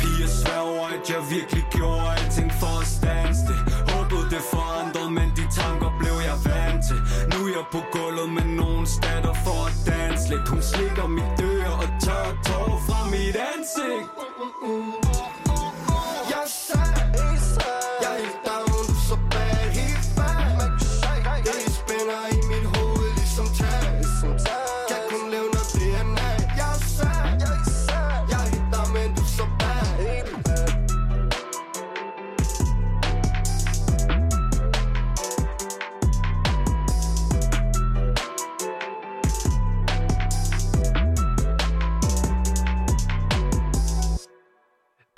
Piger 0.00 0.30
sværger 0.40 0.86
at 0.96 1.04
jeg 1.12 1.22
virkelig 1.36 1.64
gjorde 1.76 2.06
alting 2.16 2.50
for 2.60 2.74
at 2.82 2.88
stands 2.98 3.40
det. 3.48 3.58
Håbede 3.90 4.26
det 4.34 4.42
forandrede, 4.54 5.10
men 5.18 5.28
de 5.38 5.44
tanker 5.60 5.90
blev 6.00 6.16
jeg 6.28 6.38
vant 6.48 6.82
til. 6.88 6.98
Nu 7.32 7.38
er 7.46 7.52
jeg 7.58 7.66
på 7.74 7.80
gulvet 7.94 8.28
med 8.36 8.46
nogen 8.60 8.86
statter 8.96 9.34
for 9.44 9.58
at 9.68 9.74
danse 9.88 10.24
lidt. 10.32 10.46
Hun 10.52 10.62
slikker 10.70 11.06
mit 11.18 11.36
øre 11.52 11.72
og 11.82 11.88
tør 12.04 12.26
tårer 12.46 12.80
fra 12.86 13.00
mit 13.14 13.36
ansigt. 13.52 14.06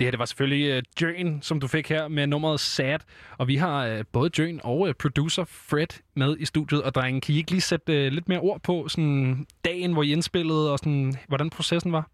Det 0.03 0.07
her 0.07 0.11
det 0.11 0.19
var 0.19 0.25
selvfølgelig 0.25 0.77
uh, 0.77 1.03
Jøn, 1.03 1.43
som 1.43 1.61
du 1.61 1.67
fik 1.67 1.89
her 1.89 2.09
med 2.09 2.27
nummeret 2.27 2.61
Sad. 2.61 2.99
Og 3.39 3.49
vi 3.49 3.57
har 3.57 3.95
uh, 3.95 4.01
både 4.13 4.31
Jøn 4.39 4.61
og 4.65 4.81
uh, 4.81 4.93
producer 4.93 5.45
Fred 5.45 5.87
med 6.15 6.37
i 6.39 6.45
studiet. 6.45 6.83
Og 6.83 6.95
drengen, 6.95 7.21
kan 7.21 7.35
I 7.35 7.39
ikke 7.39 7.51
lige 7.51 7.61
sætte 7.61 8.07
uh, 8.07 8.13
lidt 8.13 8.29
mere 8.29 8.39
ord 8.41 8.61
på 8.63 8.89
sådan, 8.89 9.47
dagen, 9.65 9.93
hvor 9.93 10.03
I 10.03 10.13
indspillede, 10.13 10.73
og 10.73 10.79
sådan, 10.79 11.15
hvordan 11.29 11.51
processen 11.51 11.93
var? 11.93 12.11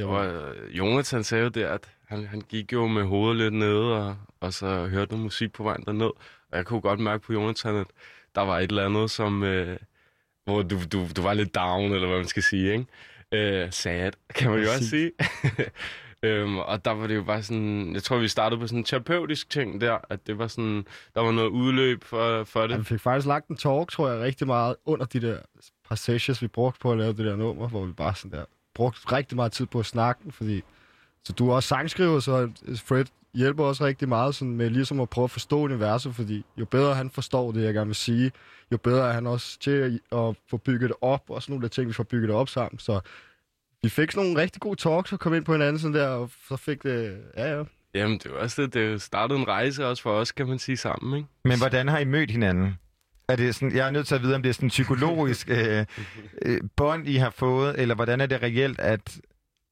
Jo, 0.00 0.22
øh, 0.22 0.78
Jonathan 0.78 1.24
sagde 1.24 1.44
jo 1.44 1.50
der, 1.50 1.68
at 1.68 1.90
han, 2.08 2.26
han 2.26 2.40
gik 2.40 2.72
jo 2.72 2.86
med 2.86 3.02
hovedet 3.02 3.36
lidt 3.36 3.54
nede, 3.54 4.06
og, 4.06 4.16
og 4.40 4.52
så 4.52 4.86
hørte 4.86 5.12
noget 5.12 5.24
musik 5.24 5.52
på 5.52 5.62
vejen 5.62 5.84
derned. 5.84 6.10
Og 6.50 6.56
jeg 6.56 6.66
kunne 6.66 6.80
godt 6.80 7.00
mærke 7.00 7.22
på 7.22 7.32
Jonathan, 7.32 7.76
at 7.76 7.86
der 8.34 8.40
var 8.40 8.58
et 8.58 8.70
eller 8.70 8.84
andet, 8.84 9.10
som, 9.10 9.42
øh, 9.42 9.76
hvor 10.44 10.62
du, 10.62 10.78
du, 10.92 11.06
du 11.16 11.22
var 11.22 11.34
lidt 11.34 11.54
down, 11.54 11.92
eller 11.92 12.08
hvad 12.08 12.18
man 12.18 12.28
skal 12.28 12.42
sige, 12.42 12.72
ikke? 12.72 12.86
Øh, 13.32 13.72
sad, 13.72 14.12
kan 14.34 14.50
man 14.50 14.62
jo 14.62 14.68
også 14.70 14.88
sige. 14.88 15.12
øhm, 16.26 16.58
og 16.58 16.84
der 16.84 16.90
var 16.90 17.06
det 17.06 17.16
jo 17.16 17.22
bare 17.22 17.42
sådan, 17.42 17.94
jeg 17.94 18.02
tror, 18.02 18.18
vi 18.18 18.28
startede 18.28 18.60
på 18.60 18.66
sådan 18.66 18.78
en 18.78 18.84
terapeutisk 18.84 19.50
ting 19.50 19.80
der, 19.80 19.98
at 20.10 20.26
det 20.26 20.38
var 20.38 20.46
sådan, 20.46 20.86
der 21.14 21.20
var 21.20 21.32
noget 21.32 21.48
udløb 21.48 22.04
for, 22.04 22.44
for 22.44 22.62
det. 22.62 22.70
Ja, 22.70 22.78
vi 22.78 22.84
fik 22.84 23.00
faktisk 23.00 23.26
lagt 23.26 23.48
en 23.48 23.56
talk, 23.56 23.90
tror 23.90 24.10
jeg, 24.10 24.20
rigtig 24.20 24.46
meget 24.46 24.76
under 24.84 25.04
de 25.06 25.20
der 25.20 25.38
par 25.88 25.94
sessions, 25.94 26.42
vi 26.42 26.46
brugte 26.46 26.80
på 26.80 26.92
at 26.92 26.98
lave 26.98 27.12
det 27.12 27.26
der 27.26 27.36
nummer, 27.36 27.68
hvor 27.68 27.84
vi 27.84 27.92
bare 27.92 28.14
sådan 28.14 28.38
der 28.38 28.44
brugte 28.74 29.12
rigtig 29.12 29.36
meget 29.36 29.52
tid 29.52 29.66
på 29.66 29.78
at 29.78 29.86
snakke, 29.86 30.32
fordi 30.32 30.62
så 31.24 31.32
du 31.32 31.50
er 31.50 31.54
også 31.54 31.68
sangskriver, 31.68 32.20
så 32.20 32.50
Fred 32.84 33.04
hjælper 33.34 33.64
også 33.64 33.84
rigtig 33.84 34.08
meget 34.08 34.34
sådan 34.34 34.56
med 34.56 34.70
ligesom 34.70 35.00
at 35.00 35.10
prøve 35.10 35.24
at 35.24 35.30
forstå 35.30 35.58
universet, 35.58 36.14
fordi 36.14 36.44
jo 36.56 36.64
bedre 36.64 36.94
han 36.94 37.10
forstår 37.10 37.52
det, 37.52 37.64
jeg 37.64 37.74
gerne 37.74 37.86
vil 37.86 37.94
sige, 37.94 38.32
jo 38.72 38.76
bedre 38.76 39.08
er 39.08 39.12
han 39.12 39.26
også 39.26 39.58
til 39.58 39.70
at, 39.70 40.18
at 40.18 40.36
få 40.50 40.56
bygget 40.56 40.88
det 40.88 40.96
op, 41.00 41.22
og 41.28 41.42
sådan 41.42 41.52
nogle 41.52 41.64
af 41.64 41.70
ting, 41.70 41.88
vi 41.88 41.92
får 41.92 42.04
bygget 42.04 42.28
det 42.28 42.36
op 42.36 42.48
sammen, 42.48 42.78
så 42.78 43.00
vi 43.86 43.90
fik 43.90 44.10
sådan 44.10 44.26
nogle 44.26 44.42
rigtig 44.42 44.60
gode 44.60 44.76
talks 44.76 45.12
og 45.12 45.20
kom 45.20 45.34
ind 45.34 45.44
på 45.44 45.52
hinanden 45.52 45.78
sådan 45.78 45.94
der, 45.94 46.08
og 46.08 46.30
så 46.48 46.56
fik 46.56 46.82
det... 46.82 47.18
Ja, 47.36 47.56
ja. 47.56 47.62
Jamen, 47.94 48.18
det 48.18 48.32
var 48.32 48.38
også 48.38 48.62
det. 48.62 48.74
Det 48.74 49.02
startede 49.02 49.38
en 49.38 49.48
rejse 49.48 49.86
også 49.86 50.02
for 50.02 50.10
os, 50.10 50.32
kan 50.32 50.48
man 50.48 50.58
sige, 50.58 50.76
sammen, 50.76 51.16
ikke? 51.16 51.28
Men 51.44 51.58
hvordan 51.58 51.88
har 51.88 51.98
I 51.98 52.04
mødt 52.04 52.30
hinanden? 52.30 52.74
Er 53.28 53.36
det 53.36 53.54
sådan, 53.54 53.76
jeg 53.76 53.86
er 53.86 53.90
nødt 53.90 54.06
til 54.06 54.14
at 54.14 54.22
vide, 54.22 54.34
om 54.34 54.42
det 54.42 54.48
er 54.48 54.52
sådan 54.52 54.66
en 54.66 54.70
psykologisk 54.70 55.50
øh, 55.58 55.86
øh, 56.42 56.60
bånd, 56.76 57.08
I 57.08 57.16
har 57.16 57.30
fået, 57.30 57.80
eller 57.80 57.94
hvordan 57.94 58.20
er 58.20 58.26
det 58.26 58.42
reelt, 58.42 58.78
at... 58.78 59.20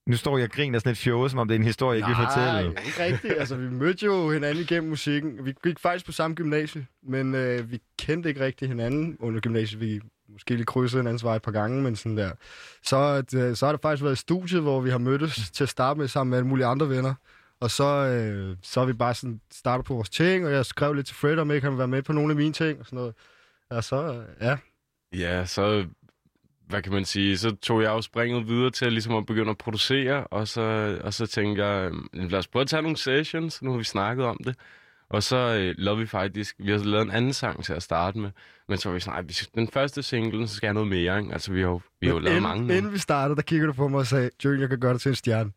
Nu 0.09 0.17
står 0.17 0.39
jeg 0.39 0.45
og 0.45 0.51
griner 0.51 0.79
sådan 0.79 0.91
lidt 0.91 0.99
fjode, 0.99 1.31
som 1.31 1.39
om 1.39 1.49
det 1.49 1.55
er 1.55 1.59
en 1.59 1.65
historie, 1.65 2.01
jeg 2.01 2.09
ikke 2.09 2.21
vil 2.21 2.27
fortælle. 2.27 2.75
Nej, 2.75 2.85
ikke 2.87 3.05
rigtigt. 3.05 3.35
Altså, 3.41 3.57
vi 3.57 3.71
mødte 3.71 4.07
jo 4.07 4.31
hinanden 4.31 4.63
igennem 4.63 4.89
musikken. 4.91 5.45
Vi 5.45 5.55
gik 5.65 5.79
faktisk 5.79 6.07
på 6.07 6.13
samme 6.13 6.35
gymnasie, 6.35 6.87
men 7.03 7.35
øh, 7.35 7.71
vi 7.71 7.81
kendte 7.99 8.29
ikke 8.29 8.41
rigtig 8.41 8.69
hinanden 8.69 9.17
under 9.21 9.41
gymnasiet. 9.41 9.81
Vi 9.81 10.01
måske 10.29 10.55
lige 10.55 10.65
krydsede 10.65 11.01
hinandens 11.03 11.25
vej 11.25 11.37
et 11.37 11.43
par 11.43 11.51
gange, 11.53 11.83
men 11.83 11.97
sådan 11.97 12.17
der. 12.17 12.31
Så, 12.83 12.97
at, 12.97 13.35
øh, 13.35 13.57
så 13.57 13.67
har 13.67 13.73
det 13.73 13.83
faktisk 13.83 14.03
været 14.05 14.15
i 14.17 14.21
studiet, 14.21 14.63
hvor 14.63 14.81
vi 14.81 14.91
har 14.91 14.99
mødtes 14.99 15.51
til 15.51 15.65
at 15.65 15.69
starte 15.69 16.01
med 16.01 16.09
sammen 16.09 16.31
med 16.31 16.39
alle 16.39 16.49
mulige 16.49 16.67
andre 16.67 16.89
venner. 16.89 17.15
Og 17.61 17.71
så, 17.71 17.85
øh, 17.85 18.57
så 18.63 18.81
har 18.81 18.87
vi 18.87 18.93
bare 18.93 19.15
sådan 19.15 19.41
startet 19.53 19.87
på 19.87 19.95
vores 19.95 20.11
ting, 20.11 20.47
og 20.47 20.53
jeg 20.53 20.67
skrev 20.67 20.93
lidt 20.93 21.07
til 21.07 21.17
Fred, 21.17 21.39
om 21.39 21.51
ikke 21.51 21.65
han 21.65 21.73
vil 21.73 21.79
være 21.79 21.89
med 21.89 22.03
på 22.03 22.13
nogle 22.13 22.31
af 22.31 22.37
mine 22.37 22.53
ting 22.53 22.81
og 22.81 22.87
sådan 22.87 22.97
noget. 22.97 23.15
Og 23.71 23.85
så, 23.85 23.97
øh, 24.15 24.25
ja. 24.47 24.57
Ja, 25.13 25.47
så 25.47 25.87
hvad 26.69 26.83
kan 26.83 26.93
man 26.93 27.05
sige, 27.05 27.39
så 27.39 27.57
tog 27.57 27.83
jeg 27.83 27.89
jo 27.89 28.01
springet 28.01 28.47
videre 28.49 28.71
til 28.71 28.93
ligesom 28.93 29.15
at 29.15 29.27
begynde 29.27 29.51
at 29.51 29.59
producere, 29.59 30.27
og 30.27 30.49
så, 30.49 30.99
og 31.05 31.15
så 31.15 31.27
tænkte 31.27 31.65
jeg, 31.65 31.91
"Jamen, 32.15 32.29
lad 32.29 32.39
os 32.39 32.49
prøve 32.49 32.61
at 32.61 32.69
tage 32.69 32.83
nogle 32.83 32.97
sessions, 32.97 33.63
nu 33.63 33.71
har 33.71 33.79
vi 33.79 33.85
snakket 33.85 34.27
om 34.27 34.39
det. 34.45 34.57
Og 35.11 35.23
så 35.23 35.37
øh, 35.37 35.75
lavede 35.79 36.01
vi 36.01 36.07
faktisk, 36.07 36.57
vi 36.59 36.71
har 36.71 36.79
lavet 36.79 37.05
en 37.05 37.11
anden 37.11 37.33
sang 37.33 37.65
til 37.65 37.73
at 37.73 37.83
starte 37.83 38.19
med, 38.19 38.31
men 38.69 38.79
så 38.79 38.89
var 38.89 38.95
vi 38.95 39.01
sådan, 39.01 39.15
"Ej, 39.19 39.23
vi 39.23 39.33
skal, 39.33 39.49
den 39.55 39.69
første 39.69 40.03
single, 40.03 40.49
så 40.49 40.55
skal 40.55 40.67
jeg 40.67 40.75
noget 40.75 40.89
mere, 40.89 41.19
ikke? 41.21 41.33
Altså 41.33 41.53
vi 41.53 41.61
har 41.61 41.69
jo, 41.69 41.81
vi 42.01 42.07
har 42.07 42.15
jo 42.15 42.19
lavet 42.21 42.37
inden, 42.37 42.43
mange 42.49 42.67
nu. 42.67 42.75
Inden 42.75 42.93
vi 42.93 42.99
startede, 42.99 43.37
der 43.37 43.43
kiggede 43.43 43.69
du 43.69 43.73
på 43.73 43.89
mig 43.89 43.99
og 43.99 44.07
sagde, 44.07 44.31
Jørgen, 44.45 44.61
jeg 44.61 44.69
kan 44.69 44.81
gøre 44.81 44.93
dig 44.93 45.01
til 45.01 45.09
en 45.09 45.15
stjerne. 45.15 45.51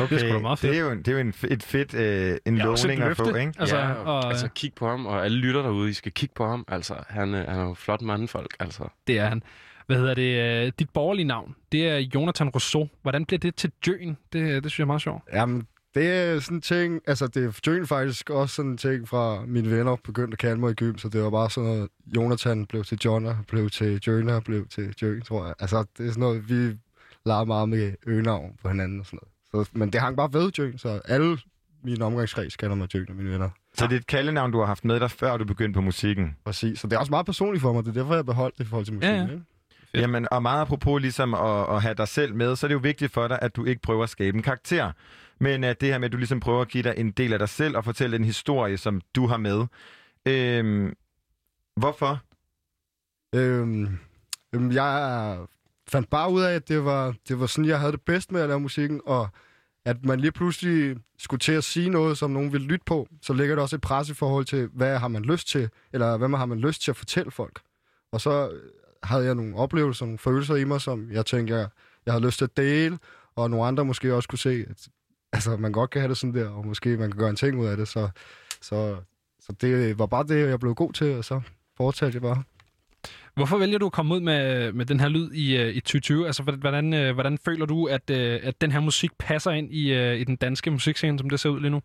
Okay, 0.00 0.18
Det 0.20 0.30
er 0.30 0.38
meget 0.40 0.62
det 0.62 0.68
fedt. 0.68 0.76
er 0.76 0.80
jo, 0.80 0.90
en, 0.90 0.98
det 0.98 1.08
er 1.08 1.12
jo 1.12 1.18
en, 1.18 1.34
et 1.50 1.62
fedt 1.62 1.94
øh, 1.94 2.38
en 2.46 2.56
Ja, 2.56 2.64
lovning 2.64 3.02
at 3.02 3.16
få, 3.16 3.34
ikke? 3.34 3.52
Altså, 3.58 3.76
ja, 3.76 3.92
og- 3.92 4.04
og, 4.16 4.28
altså 4.28 4.48
kig 4.48 4.72
på 4.74 4.88
ham, 4.88 5.06
og 5.06 5.24
alle 5.24 5.38
lytter 5.38 5.62
derude, 5.62 5.90
I 5.90 5.92
skal 5.92 6.12
kigge 6.12 6.32
på 6.36 6.46
ham. 6.46 6.64
Altså, 6.68 6.94
han, 7.08 7.34
øh, 7.34 7.48
han 7.48 7.58
er 7.60 7.64
jo 7.64 7.74
flot 7.74 8.02
mandfolk, 8.02 8.56
altså. 8.60 8.88
Det 9.06 9.18
er 9.18 9.26
han. 9.28 9.42
Hvad 9.86 9.96
hedder 9.96 10.14
det? 10.14 10.66
øh, 10.66 10.72
Dit 10.78 10.90
borgerlige 10.90 11.26
navn, 11.26 11.54
det 11.72 11.88
er 11.88 11.96
Jonathan 11.96 12.48
Rousseau. 12.48 12.88
Hvordan 13.02 13.24
blev 13.26 13.38
det 13.38 13.54
til 13.54 13.72
Jøen? 13.86 14.16
Det, 14.32 14.62
det 14.64 14.72
synes 14.72 14.78
jeg 14.78 14.84
er 14.84 14.86
meget 14.86 15.02
sjovt. 15.02 15.22
Jamen, 15.32 15.66
det 15.94 16.12
er 16.12 16.40
sådan 16.40 16.56
en 16.56 16.60
ting, 16.60 17.00
altså 17.06 17.26
det 17.26 17.44
er 17.44 17.84
faktisk 17.86 18.30
også 18.30 18.54
sådan 18.54 18.70
en 18.70 18.76
ting 18.76 19.08
fra 19.08 19.44
mine 19.46 19.70
venner 19.70 19.96
begyndte 20.04 20.34
at 20.34 20.38
kalde 20.38 20.60
mig 20.60 20.70
i 20.70 20.74
gym, 20.74 20.98
så 20.98 21.08
det 21.08 21.22
var 21.22 21.30
bare 21.30 21.50
sådan 21.50 21.70
noget, 21.70 21.88
Jonathan 22.16 22.66
blev 22.66 22.84
til 22.84 22.98
Jonna, 23.04 23.36
blev 23.48 23.70
til 23.70 24.00
Jørgen, 24.06 24.42
blev 24.42 24.66
til 24.66 24.94
Jørgen, 25.02 25.22
tror 25.22 25.46
jeg. 25.46 25.54
Altså 25.58 25.84
det 25.98 26.06
er 26.06 26.10
sådan 26.10 26.20
noget, 26.20 26.48
vi 26.48 26.78
leger 27.26 27.44
meget 27.44 27.68
med 27.68 27.92
øgenavn 28.06 28.52
på 28.62 28.68
hinanden 28.68 29.00
og 29.00 29.06
sådan 29.06 29.18
noget. 29.52 29.66
Så, 29.66 29.72
men 29.78 29.92
det 29.92 30.00
hang 30.00 30.16
bare 30.16 30.32
ved 30.32 30.50
Jørgen, 30.58 30.78
så 30.78 31.00
alle 31.04 31.38
mine 31.84 32.04
omgangskreds 32.04 32.56
kalder 32.56 32.76
mig 32.76 32.94
Jørgen 32.94 33.10
og 33.10 33.16
mine 33.16 33.30
venner. 33.30 33.50
Så 33.74 33.86
det 33.86 33.92
er 33.92 33.96
et 33.96 34.06
kaldenavn, 34.06 34.52
du 34.52 34.58
har 34.58 34.66
haft 34.66 34.84
med 34.84 35.00
dig, 35.00 35.10
før 35.10 35.36
du 35.36 35.44
begyndte 35.44 35.76
på 35.76 35.80
musikken? 35.80 36.36
Præcis, 36.44 36.78
så 36.80 36.86
det 36.86 36.96
er 36.96 36.98
også 36.98 37.10
meget 37.10 37.26
personligt 37.26 37.62
for 37.62 37.72
mig, 37.72 37.84
det 37.84 37.90
er 37.90 37.94
derfor, 37.94 38.14
jeg 38.14 38.26
beholdt 38.26 38.58
det 38.58 38.64
i 38.64 38.66
forhold 38.66 38.84
til 38.84 38.94
musikken. 38.94 39.20
Ja, 39.20 39.24
ja. 39.26 39.32
Ikke? 39.32 39.44
Jamen, 39.94 40.28
og 40.30 40.42
meget 40.42 40.60
apropos 40.60 41.02
ligesom 41.02 41.34
at, 41.34 41.74
at 41.74 41.82
have 41.82 41.94
dig 41.94 42.08
selv 42.08 42.34
med, 42.34 42.56
så 42.56 42.66
er 42.66 42.68
det 42.68 42.74
jo 42.74 42.80
vigtigt 42.82 43.12
for 43.12 43.28
dig, 43.28 43.38
at 43.42 43.56
du 43.56 43.64
ikke 43.64 43.82
prøver 43.82 44.02
at 44.02 44.08
skabe 44.08 44.36
en 44.36 44.42
karakter. 44.42 44.92
Men 45.38 45.64
at 45.64 45.80
det 45.80 45.88
her 45.88 45.98
med, 45.98 46.06
at 46.06 46.12
du 46.12 46.16
ligesom 46.16 46.40
prøver 46.40 46.60
at 46.60 46.68
give 46.68 46.82
dig 46.82 46.94
en 46.96 47.10
del 47.10 47.32
af 47.32 47.38
dig 47.38 47.48
selv 47.48 47.76
og 47.76 47.84
fortælle 47.84 48.16
en 48.16 48.24
historie, 48.24 48.76
som 48.76 49.00
du 49.14 49.26
har 49.26 49.36
med. 49.36 49.66
Øhm, 50.26 50.94
hvorfor? 51.76 52.22
Øhm, 53.34 53.98
øhm, 54.54 54.72
jeg 54.72 55.38
fandt 55.88 56.10
bare 56.10 56.30
ud 56.32 56.42
af, 56.42 56.54
at 56.54 56.68
det 56.68 56.84
var, 56.84 57.14
det 57.28 57.40
var 57.40 57.46
sådan, 57.46 57.68
jeg 57.68 57.80
havde 57.80 57.92
det 57.92 58.00
bedst 58.00 58.32
med 58.32 58.40
at 58.40 58.48
lave 58.48 58.60
musikken, 58.60 59.00
og 59.06 59.28
at 59.84 60.04
man 60.04 60.20
lige 60.20 60.32
pludselig 60.32 60.96
skulle 61.18 61.40
til 61.40 61.52
at 61.52 61.64
sige 61.64 61.90
noget, 61.90 62.18
som 62.18 62.30
nogen 62.30 62.52
ville 62.52 62.66
lytte 62.66 62.84
på, 62.86 63.08
så 63.22 63.32
ligger 63.32 63.54
der 63.54 63.62
også 63.62 63.76
et 63.76 63.82
pres 63.82 64.08
i 64.10 64.14
forhold 64.14 64.44
til, 64.44 64.68
hvad 64.72 64.98
har 64.98 65.08
man 65.08 65.22
lyst 65.22 65.48
til, 65.48 65.70
eller 65.92 66.16
hvad 66.16 66.28
har 66.28 66.46
man 66.46 66.58
lyst 66.58 66.82
til 66.82 66.90
at 66.90 66.96
fortælle 66.96 67.30
folk. 67.30 67.60
Og 68.12 68.20
så 68.20 68.50
øh, 68.50 68.62
havde 69.02 69.24
jeg 69.24 69.34
nogle 69.34 69.56
oplevelser, 69.56 70.06
nogle 70.06 70.18
følelser 70.18 70.56
i 70.56 70.64
mig, 70.64 70.80
som 70.80 71.10
jeg 71.10 71.26
tænkte, 71.26 71.54
jeg, 71.54 71.68
jeg 72.06 72.14
havde 72.14 72.26
lyst 72.26 72.38
til 72.38 72.44
at 72.44 72.56
dele, 72.56 72.98
og 73.36 73.50
nogle 73.50 73.66
andre 73.66 73.84
måske 73.84 74.14
også 74.14 74.28
kunne 74.28 74.38
se, 74.38 74.66
at 74.70 74.88
altså, 75.34 75.56
man 75.56 75.72
godt 75.72 75.90
kan 75.90 76.00
have 76.00 76.08
det 76.08 76.16
sådan 76.16 76.34
der, 76.34 76.48
og 76.48 76.66
måske 76.66 76.96
man 76.96 77.10
kan 77.10 77.18
gøre 77.18 77.30
en 77.30 77.36
ting 77.36 77.58
ud 77.58 77.66
af 77.66 77.76
det. 77.76 77.88
Så, 77.88 78.08
så, 78.60 78.96
så 79.40 79.52
det 79.60 79.98
var 79.98 80.06
bare 80.06 80.24
det, 80.24 80.48
jeg 80.48 80.60
blev 80.60 80.74
god 80.74 80.92
til, 80.92 81.16
og 81.18 81.24
så 81.24 81.40
fortsatte 81.76 82.16
jeg 82.16 82.22
bare. 82.22 82.42
Hvorfor 83.34 83.58
vælger 83.58 83.78
du 83.78 83.86
at 83.86 83.92
komme 83.92 84.14
ud 84.14 84.20
med, 84.20 84.72
med 84.72 84.86
den 84.86 85.00
her 85.00 85.08
lyd 85.08 85.30
i, 85.32 85.56
øh, 85.56 85.68
i 85.68 85.80
2020? 85.80 86.26
Altså, 86.26 86.42
hvordan, 86.42 86.94
øh, 86.94 87.14
hvordan 87.14 87.38
føler 87.44 87.66
du, 87.66 87.86
at, 87.86 88.10
øh, 88.10 88.40
at 88.42 88.60
den 88.60 88.72
her 88.72 88.80
musik 88.80 89.10
passer 89.18 89.50
ind 89.50 89.72
i, 89.72 90.14
i 90.20 90.24
den 90.24 90.36
danske 90.36 90.70
musikscene, 90.70 91.18
som 91.18 91.30
det 91.30 91.40
ser 91.40 91.48
ud 91.48 91.60
lige 91.60 91.70
nu? 91.70 91.80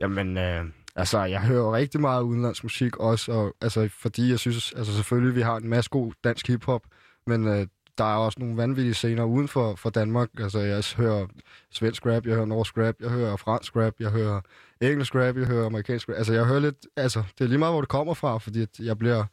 Jamen, 0.00 0.38
øh, 0.38 0.64
altså, 0.96 1.24
jeg 1.24 1.40
hører 1.40 1.72
rigtig 1.72 2.00
meget 2.00 2.22
udenlandsk 2.22 2.62
musik 2.62 2.96
også, 2.96 3.32
og, 3.32 3.56
altså, 3.60 3.88
fordi 3.92 4.30
jeg 4.30 4.38
synes, 4.38 4.72
altså 4.72 4.96
selvfølgelig, 4.96 5.34
vi 5.34 5.40
har 5.40 5.56
en 5.56 5.68
masse 5.68 5.90
god 5.90 6.12
dansk 6.24 6.48
hiphop, 6.48 6.82
men 7.26 7.48
øh, 7.48 7.66
der 7.98 8.04
er 8.04 8.16
også 8.16 8.40
nogle 8.40 8.56
vanvittige 8.56 8.94
scener 8.94 9.24
uden 9.24 9.48
for, 9.48 9.74
for 9.74 9.90
Danmark. 9.90 10.28
Altså, 10.38 10.58
jeg 10.58 10.84
hører 10.96 11.26
svensk 11.70 12.06
rap, 12.06 12.26
jeg 12.26 12.34
hører 12.34 12.46
norsk 12.46 12.78
rap, 12.78 12.94
jeg 13.00 13.10
hører 13.10 13.36
fransk 13.36 13.76
rap, 13.76 13.94
jeg 14.00 14.10
hører 14.10 14.40
engelsk 14.80 15.14
rap, 15.14 15.36
jeg 15.36 15.46
hører 15.46 15.66
amerikansk 15.66 16.08
rap. 16.08 16.16
Altså, 16.16 16.32
jeg 16.32 16.44
hører 16.44 16.60
lidt, 16.60 16.86
altså, 16.96 17.22
det 17.38 17.44
er 17.44 17.48
lige 17.48 17.58
meget, 17.58 17.72
hvor 17.72 17.80
det 17.80 17.88
kommer 17.88 18.14
fra, 18.14 18.38
fordi 18.38 18.62
at 18.62 18.80
jeg 18.80 18.98
bliver, 18.98 19.24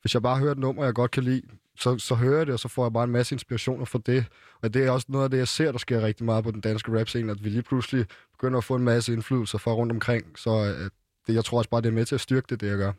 hvis 0.00 0.14
jeg 0.14 0.22
bare 0.22 0.38
hører 0.38 0.52
et 0.52 0.58
nummer, 0.58 0.84
jeg 0.84 0.94
godt 0.94 1.10
kan 1.10 1.22
lide, 1.22 1.42
så, 1.76 1.98
så 1.98 2.14
hører 2.14 2.38
jeg 2.38 2.46
det, 2.46 2.52
og 2.52 2.58
så 2.58 2.68
får 2.68 2.84
jeg 2.84 2.92
bare 2.92 3.04
en 3.04 3.10
masse 3.10 3.34
inspirationer 3.34 3.84
fra 3.84 3.98
det. 4.06 4.26
Og 4.62 4.74
det 4.74 4.86
er 4.86 4.90
også 4.90 5.06
noget 5.08 5.24
af 5.24 5.30
det, 5.30 5.38
jeg 5.38 5.48
ser, 5.48 5.72
der 5.72 5.78
sker 5.78 6.02
rigtig 6.02 6.24
meget 6.24 6.44
på 6.44 6.50
den 6.50 6.60
danske 6.60 7.00
rap-scene, 7.00 7.32
at 7.32 7.44
vi 7.44 7.48
lige 7.48 7.62
pludselig 7.62 8.06
begynder 8.32 8.58
at 8.58 8.64
få 8.64 8.74
en 8.74 8.84
masse 8.84 9.12
indflydelser 9.12 9.58
fra 9.58 9.72
rundt 9.72 9.92
omkring. 9.92 10.38
Så 10.38 10.50
øh, 10.50 10.90
det, 11.26 11.34
jeg 11.34 11.44
tror 11.44 11.58
også 11.58 11.70
bare, 11.70 11.80
det 11.80 11.88
er 11.88 11.92
med 11.92 12.04
til 12.04 12.14
at 12.14 12.20
styrke 12.20 12.46
det, 12.50 12.60
det 12.60 12.68
jeg 12.68 12.76
gør. 12.76 12.92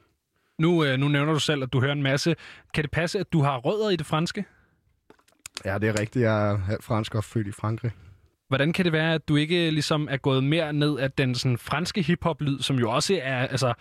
Nu, 0.59 0.83
øh, 0.85 0.97
nu 0.97 1.07
nævner 1.07 1.33
du 1.33 1.39
selv, 1.39 1.63
at 1.63 1.73
du 1.73 1.79
hører 1.81 1.91
en 1.91 2.03
masse. 2.03 2.35
Kan 2.73 2.83
det 2.83 2.91
passe, 2.91 3.19
at 3.19 3.33
du 3.33 3.41
har 3.41 3.57
rødder 3.57 3.89
i 3.89 3.95
det 3.95 4.05
franske? 4.05 4.45
Ja, 5.65 5.77
det 5.77 5.89
er 5.89 5.99
rigtigt. 5.99 6.23
Jeg 6.23 6.51
er 6.51 6.77
fransk 6.81 7.15
og 7.15 7.23
født 7.23 7.47
i 7.47 7.51
Frankrig. 7.51 7.91
Hvordan 8.47 8.73
kan 8.73 8.85
det 8.85 8.93
være, 8.93 9.13
at 9.13 9.27
du 9.27 9.35
ikke 9.35 9.71
ligesom 9.71 10.07
er 10.11 10.17
gået 10.17 10.43
mere 10.43 10.73
ned 10.73 10.97
af 10.97 11.11
den 11.11 11.35
sådan, 11.35 11.57
franske 11.57 12.01
hiphop-lyd, 12.01 12.59
som 12.59 12.79
jo 12.79 12.91
også 12.91 13.19
er... 13.23 13.37
Altså, 13.47 13.73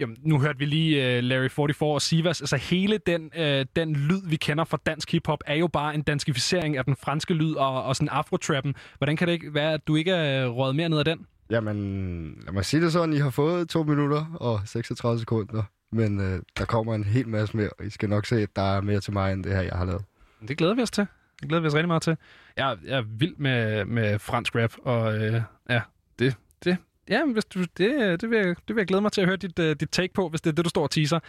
jamen, 0.00 0.16
nu 0.22 0.40
hørte 0.40 0.58
vi 0.58 0.64
lige 0.64 1.18
uh, 1.18 1.24
Larry 1.24 1.48
44 1.48 1.90
og 1.90 2.02
Sivas. 2.02 2.40
Altså 2.40 2.56
hele 2.56 2.98
den, 3.06 3.30
uh, 3.38 3.66
den 3.76 3.96
lyd, 3.96 4.20
vi 4.26 4.36
kender 4.36 4.64
fra 4.64 4.78
dansk 4.86 5.12
hiphop, 5.12 5.38
er 5.46 5.54
jo 5.54 5.68
bare 5.68 5.94
en 5.94 6.02
danskificering 6.02 6.76
af 6.76 6.84
den 6.84 6.96
franske 6.96 7.34
lyd 7.34 7.54
og, 7.54 7.82
og 7.82 7.96
sådan 7.96 8.08
afrotrappen. 8.08 8.74
Hvordan 8.98 9.16
kan 9.16 9.26
det 9.28 9.32
ikke 9.32 9.54
være, 9.54 9.72
at 9.72 9.86
du 9.86 9.96
ikke 9.96 10.10
er 10.10 10.46
røget 10.46 10.76
mere 10.76 10.88
ned 10.88 10.98
af 10.98 11.04
den? 11.04 11.26
Jamen, 11.50 12.42
lad 12.44 12.52
mig 12.52 12.64
sige 12.64 12.82
det 12.82 12.92
sådan. 12.92 13.14
I 13.14 13.18
har 13.18 13.30
fået 13.30 13.68
2 13.68 13.82
minutter 13.82 14.36
og 14.40 14.60
36 14.66 15.20
sekunder. 15.20 15.62
Men 15.92 16.20
øh, 16.20 16.42
der 16.58 16.64
kommer 16.64 16.94
en 16.94 17.04
hel 17.04 17.28
masse 17.28 17.56
mere, 17.56 17.70
og 17.78 17.84
I 17.86 17.90
skal 17.90 18.08
nok 18.08 18.26
se, 18.26 18.36
at 18.36 18.48
der 18.56 18.62
er 18.62 18.80
mere 18.80 19.00
til 19.00 19.12
mig, 19.12 19.32
end 19.32 19.44
det 19.44 19.52
her, 19.52 19.62
jeg 19.62 19.72
har 19.72 19.84
lavet. 19.84 20.04
Det 20.48 20.58
glæder 20.58 20.74
vi 20.74 20.82
os 20.82 20.90
til. 20.90 21.06
Det 21.40 21.48
glæder 21.48 21.60
vi 21.60 21.66
os 21.66 21.74
rigtig 21.74 21.88
meget 21.88 22.02
til. 22.02 22.16
Jeg, 22.56 22.76
jeg 22.84 22.98
er 22.98 23.02
vild 23.02 23.36
med, 23.36 23.84
med 23.84 24.18
fransk 24.18 24.56
rap, 24.56 24.72
og 24.82 25.18
øh, 25.18 25.42
ja, 25.70 25.80
det, 26.18 26.36
det, 26.64 26.76
ja, 27.08 27.26
hvis 27.32 27.44
du, 27.44 27.60
det, 27.60 28.20
det, 28.20 28.30
vil 28.30 28.38
jeg, 28.38 28.46
det 28.46 28.76
vil 28.76 28.76
jeg 28.76 28.86
glæde 28.86 29.02
mig 29.02 29.12
til 29.12 29.20
at 29.20 29.26
høre 29.26 29.36
dit, 29.36 29.58
uh, 29.58 29.70
dit 29.70 29.90
take 29.92 30.14
på, 30.14 30.28
hvis 30.28 30.40
det 30.40 30.50
er 30.50 30.54
det, 30.54 30.64
du 30.64 30.68
står 30.68 30.82
og 30.82 30.90
teaser. 30.90 31.20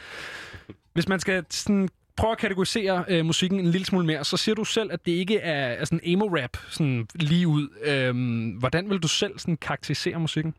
Hvis 0.93 1.07
man 1.07 1.19
skal 1.19 1.45
sådan, 1.49 1.89
prøve 2.17 2.31
at 2.31 2.37
kategorisere 2.37 3.05
øh, 3.07 3.25
musikken 3.25 3.59
en 3.59 3.65
lille 3.65 3.85
smule 3.85 4.05
mere, 4.05 4.23
så 4.23 4.37
siger 4.37 4.55
du 4.55 4.63
selv, 4.63 4.91
at 4.91 5.05
det 5.05 5.11
ikke 5.11 5.37
er, 5.37 5.67
er 5.67 5.85
sådan 5.85 5.99
emo-rap 6.03 6.57
sådan 6.69 7.07
lige 7.15 7.47
ud. 7.47 7.67
Øhm, 7.85 8.49
hvordan 8.49 8.89
vil 8.89 8.99
du 8.99 9.07
selv 9.07 9.39
sådan 9.39 9.57
karakterisere 9.57 10.19
musikken? 10.19 10.53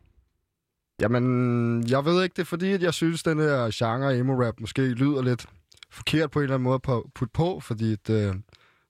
Jamen, 1.01 1.87
jeg 1.89 2.05
ved 2.05 2.23
ikke, 2.23 2.33
det 2.33 2.41
er 2.41 2.45
fordi, 2.45 2.73
at 2.73 2.83
jeg 2.83 2.93
synes, 2.93 3.23
den 3.23 3.39
her 3.39 3.71
genre 3.73 4.17
emo-rap 4.17 4.59
måske 4.59 4.81
lyder 4.81 5.21
lidt 5.21 5.45
forkert 5.91 6.31
på 6.31 6.39
en 6.39 6.43
eller 6.43 6.55
anden 6.55 6.63
måde 6.63 6.79
på, 6.79 7.09
putte 7.15 7.31
på, 7.33 7.59
fordi 7.59 7.93
at, 7.93 8.09
øh, 8.09 8.35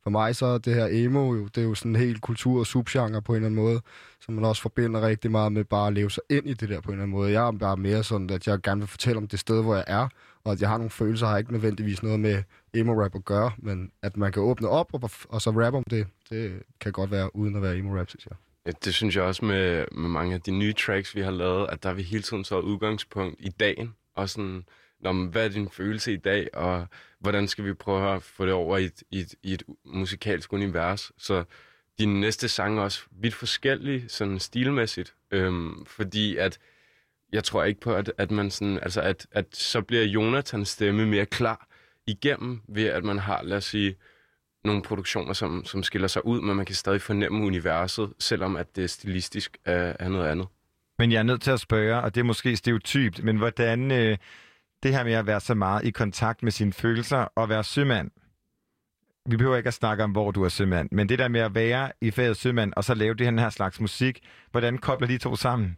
for 0.04 0.10
mig 0.10 0.36
så 0.36 0.46
er 0.46 0.58
det 0.58 0.76
her 0.76 0.88
emo 0.92 1.34
jo, 1.36 1.48
det 1.48 1.58
er 1.62 1.66
jo 1.66 1.76
sådan 1.76 1.96
en 1.96 2.02
helt 2.02 2.22
kultur- 2.22 2.60
og 2.60 2.68
subgenre 2.68 3.22
på 3.22 3.32
en 3.32 3.36
eller 3.36 3.48
anden 3.48 3.64
måde, 3.64 3.82
som 4.22 4.34
man 4.34 4.46
også 4.46 4.62
forbinder 4.62 5.02
rigtig 5.02 5.32
meget 5.32 5.52
med 5.52 5.64
bare 5.64 5.88
at 5.88 5.94
leve 5.94 6.12
sig 6.12 6.24
ind 6.30 6.50
i 6.50 6.54
det 6.54 6.70
der 6.70 6.82
på 6.82 6.92
en 6.92 6.94
eller 6.94 7.04
anden 7.04 7.18
måde. 7.18 7.32
Jeg 7.32 7.48
er 7.48 7.52
bare 7.52 7.78
mere 7.78 8.04
sådan, 8.04 8.30
at 8.30 8.48
jeg 8.48 8.62
gerne 8.62 8.82
vil 8.82 8.88
fortælle 8.88 9.18
om 9.18 9.28
det 9.28 9.40
sted, 9.40 9.64
hvor 9.64 9.76
jeg 9.76 9.84
er, 9.88 10.08
og 10.44 10.52
at 10.52 10.62
jeg 10.62 10.70
har 10.70 10.78
nogle 10.78 10.90
følelser, 10.90 11.28
har 11.28 11.38
ikke 11.38 11.52
nødvendigvis 11.52 12.04
noget 12.04 12.20
med 12.20 12.44
emo-rap 12.74 13.16
at 13.16 13.26
gøre, 13.26 13.52
men 13.58 13.92
at 14.02 14.18
man 14.18 14.32
kan 14.32 14.42
åbne 14.42 14.70
op 14.70 14.94
og, 14.94 15.10
og 15.30 15.42
så 15.42 15.50
rappe 15.50 15.78
om 15.78 15.84
det, 15.90 16.08
det 16.30 16.62
kan 16.82 16.92
godt 16.92 17.12
være 17.12 17.36
uden 17.36 17.56
at 17.56 17.62
være 17.62 17.78
emo-rap, 17.78 18.10
synes 18.10 18.26
jeg. 18.26 18.36
Ja, 18.66 18.72
det 18.86 18.94
synes 18.94 19.16
jeg 19.16 19.24
også 19.24 19.46
med, 19.46 19.86
med 19.92 20.10
mange 20.10 20.36
af 20.36 20.42
de 20.42 20.52
nye 20.52 20.74
tracks, 20.74 21.16
vi 21.16 21.22
har 21.22 21.32
lavet, 21.32 21.68
at 21.70 21.84
der 21.84 21.90
er 21.90 21.94
vi 21.94 22.02
hele 22.02 22.24
tiden 22.24 22.44
så 22.44 22.60
udgangspunkt 22.60 23.36
i 23.40 23.50
dagen. 23.50 23.96
Og 24.16 24.30
sådan, 24.30 24.64
Nå, 25.04 25.14
hvad 25.14 25.46
er 25.46 25.50
din 25.50 25.70
følelse 25.70 26.14
i 26.14 26.18
dag, 26.18 26.50
og 26.54 26.88
hvordan 27.20 27.48
skal 27.48 27.66
vi 27.66 27.74
prøve 27.74 28.16
at 28.16 28.24
få 28.24 28.46
det 28.46 28.54
over 28.54 28.78
i 28.78 28.86
et, 28.86 29.04
i 29.12 29.20
et, 29.20 29.36
i 29.44 29.54
et 29.54 29.64
musikalsk 29.86 30.54
univers. 30.54 31.12
Så 31.18 31.44
dine 32.00 32.20
næste 32.20 32.48
sange 32.48 32.80
er 32.80 32.84
også 32.84 33.02
vidt 33.12 33.34
forskellige, 33.34 34.10
sådan 34.10 34.40
stilmæssigt. 34.40 35.14
Øhm, 35.32 35.86
fordi 35.86 36.38
at 36.38 36.60
jeg 37.34 37.44
tror 37.44 37.64
ikke 37.64 37.82
på, 37.82 37.96
at, 37.96 38.12
at 38.18 38.32
man 38.32 38.52
sådan, 38.52 38.80
altså 38.82 39.02
at, 39.02 39.28
at 39.32 39.56
så 39.56 39.82
bliver 39.82 40.04
Jonathans 40.04 40.70
stemme 40.70 41.06
mere 41.06 41.26
klar 41.26 41.68
igennem, 42.08 42.62
ved 42.68 42.86
at 42.86 43.04
man 43.04 43.20
har, 43.20 43.44
lad 43.44 43.58
os 43.58 43.66
sige, 43.66 43.96
nogle 44.64 44.82
produktioner, 44.82 45.34
som, 45.34 45.66
som 45.66 45.84
skiller 45.84 46.08
sig 46.08 46.26
ud, 46.26 46.42
men 46.42 46.56
man 46.56 46.66
kan 46.66 46.76
stadig 46.76 47.02
fornemme 47.02 47.46
universet, 47.46 48.14
selvom 48.20 48.56
at 48.56 48.76
det 48.76 48.90
stilistisk 48.90 49.58
er, 49.66 49.96
er 50.00 50.10
noget 50.10 50.28
andet. 50.28 50.48
Men 51.00 51.12
jeg 51.12 51.20
er 51.20 51.24
nødt 51.24 51.42
til 51.42 51.52
at 51.52 51.60
spørge, 51.60 52.02
og 52.02 52.16
det 52.16 52.22
er 52.22 52.26
måske 52.26 52.56
stereotypt, 52.56 53.24
men 53.24 53.38
hvordan 53.38 53.92
øh, 53.92 54.18
det 54.84 54.92
her 54.92 55.04
med 55.04 55.14
at 55.14 55.28
være 55.28 55.40
så 55.40 55.54
meget 55.54 55.86
i 55.86 55.92
kontakt 55.92 56.44
med 56.44 56.52
sine 56.52 56.74
følelser 56.74 57.18
og 57.18 57.50
være 57.50 57.64
sømand, 57.64 58.12
vi 59.26 59.38
behøver 59.38 59.58
ikke 59.58 59.68
at 59.68 59.74
snakke 59.74 60.04
om, 60.04 60.12
hvor 60.12 60.32
du 60.32 60.44
er 60.44 60.50
sømand, 60.50 60.90
men 60.92 61.10
det 61.10 61.20
der 61.20 61.28
med 61.28 61.40
at 61.40 61.56
være 61.56 61.92
i 62.02 62.12
faget 62.12 62.38
sømand, 62.38 62.74
og 62.76 62.84
så 62.84 62.94
lave 62.94 63.14
det 63.14 63.40
her 63.40 63.50
slags 63.50 63.80
musik, 63.80 64.20
hvordan 64.52 64.78
kobler 64.78 65.08
de 65.08 65.18
to 65.18 65.36
sammen? 65.36 65.78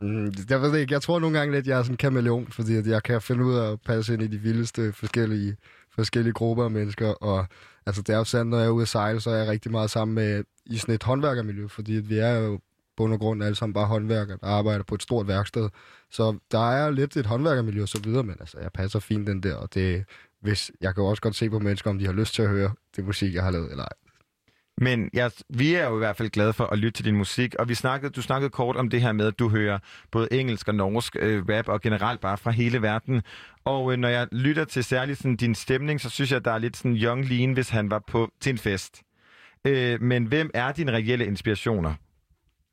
Mm, 0.00 0.32
jeg 0.50 0.62
ved 0.62 0.78
ikke. 0.78 0.92
Jeg 0.92 1.02
tror 1.02 1.18
nogle 1.18 1.38
gange 1.38 1.54
lidt, 1.54 1.66
jeg 1.66 1.78
er 1.78 1.82
sådan 1.82 1.92
en 1.92 1.96
kameleon, 1.96 2.46
fordi 2.46 2.76
at 2.76 2.86
jeg 2.86 3.02
kan 3.02 3.22
finde 3.22 3.44
ud 3.44 3.54
af 3.54 3.72
at 3.72 3.80
passe 3.80 4.14
ind 4.14 4.22
i 4.22 4.26
de 4.26 4.38
vildeste 4.38 4.92
forskellige, 4.92 5.56
forskellige 5.94 6.32
grupper 6.32 6.64
af 6.64 6.70
mennesker. 6.70 7.08
Og 7.08 7.46
altså, 7.86 8.02
det 8.02 8.12
er 8.12 8.18
jo 8.18 8.24
sandt, 8.24 8.50
når 8.50 8.58
jeg 8.58 8.66
er 8.66 8.70
ude 8.70 8.82
at 8.82 8.88
sejle, 8.88 9.20
så 9.20 9.30
er 9.30 9.36
jeg 9.36 9.48
rigtig 9.48 9.70
meget 9.70 9.90
sammen 9.90 10.14
med 10.14 10.44
i 10.66 10.76
sådan 10.76 10.94
et 10.94 11.02
håndværkermiljø, 11.02 11.66
fordi 11.68 11.96
at 11.96 12.08
vi 12.08 12.18
er 12.18 12.32
jo 12.32 12.60
bund 13.00 13.12
og 13.12 13.18
grund 13.18 13.44
alle 13.44 13.54
sammen 13.54 13.74
bare 13.74 13.86
håndværker, 13.86 14.36
der 14.36 14.46
arbejder 14.46 14.84
på 14.84 14.94
et 14.94 15.02
stort 15.02 15.28
værksted. 15.28 15.68
Så 16.10 16.38
der 16.52 16.70
er 16.70 16.90
lidt 16.90 17.16
et 17.16 17.26
håndværkermiljø 17.26 17.82
og 17.82 17.88
så 17.88 18.00
videre, 18.04 18.22
men 18.22 18.36
altså, 18.40 18.58
jeg 18.60 18.70
passer 18.72 18.98
fint 18.98 19.26
den 19.26 19.42
der, 19.42 19.54
og 19.54 19.74
det, 19.74 20.04
hvis, 20.42 20.70
jeg 20.80 20.94
kan 20.94 21.02
jo 21.04 21.08
også 21.08 21.22
godt 21.22 21.36
se 21.36 21.50
på 21.50 21.58
mennesker, 21.58 21.90
om 21.90 21.98
de 21.98 22.06
har 22.06 22.12
lyst 22.12 22.34
til 22.34 22.42
at 22.42 22.48
høre 22.48 22.70
det 22.96 23.04
musik, 23.04 23.34
jeg 23.34 23.42
har 23.42 23.50
lavet, 23.50 23.70
eller 23.70 23.84
ej. 23.84 23.92
Men 24.80 25.10
jeg, 25.12 25.30
vi 25.48 25.74
er 25.74 25.88
jo 25.88 25.96
i 25.96 25.98
hvert 25.98 26.16
fald 26.16 26.30
glade 26.30 26.52
for 26.52 26.64
at 26.64 26.78
lytte 26.78 26.96
til 26.98 27.04
din 27.04 27.16
musik, 27.16 27.54
og 27.58 27.68
vi 27.68 27.74
snakkede, 27.74 28.12
du 28.12 28.22
snakkede 28.22 28.50
kort 28.50 28.76
om 28.76 28.90
det 28.90 29.00
her 29.00 29.12
med, 29.12 29.26
at 29.26 29.38
du 29.38 29.48
hører 29.48 29.78
både 30.10 30.28
engelsk 30.32 30.68
og 30.68 30.74
norsk 30.74 31.16
øh, 31.20 31.44
rap, 31.48 31.68
og 31.68 31.80
generelt 31.80 32.20
bare 32.20 32.38
fra 32.38 32.50
hele 32.50 32.82
verden. 32.82 33.22
Og 33.64 33.92
øh, 33.92 33.98
når 33.98 34.08
jeg 34.08 34.28
lytter 34.32 34.64
til 34.64 34.84
særligt 34.84 35.18
sådan, 35.18 35.36
din 35.36 35.54
stemning, 35.54 36.00
så 36.00 36.10
synes 36.10 36.30
jeg, 36.30 36.36
at 36.36 36.44
der 36.44 36.52
er 36.52 36.58
lidt 36.58 36.76
sådan 36.76 36.96
Young 36.96 37.28
Lean, 37.28 37.52
hvis 37.52 37.68
han 37.68 37.90
var 37.90 38.02
på 38.06 38.30
til 38.40 38.50
en 38.50 38.58
fest. 38.58 39.02
Øh, 39.66 40.02
men 40.02 40.24
hvem 40.24 40.50
er 40.54 40.72
dine 40.72 40.92
reelle 40.92 41.26
inspirationer? 41.26 41.94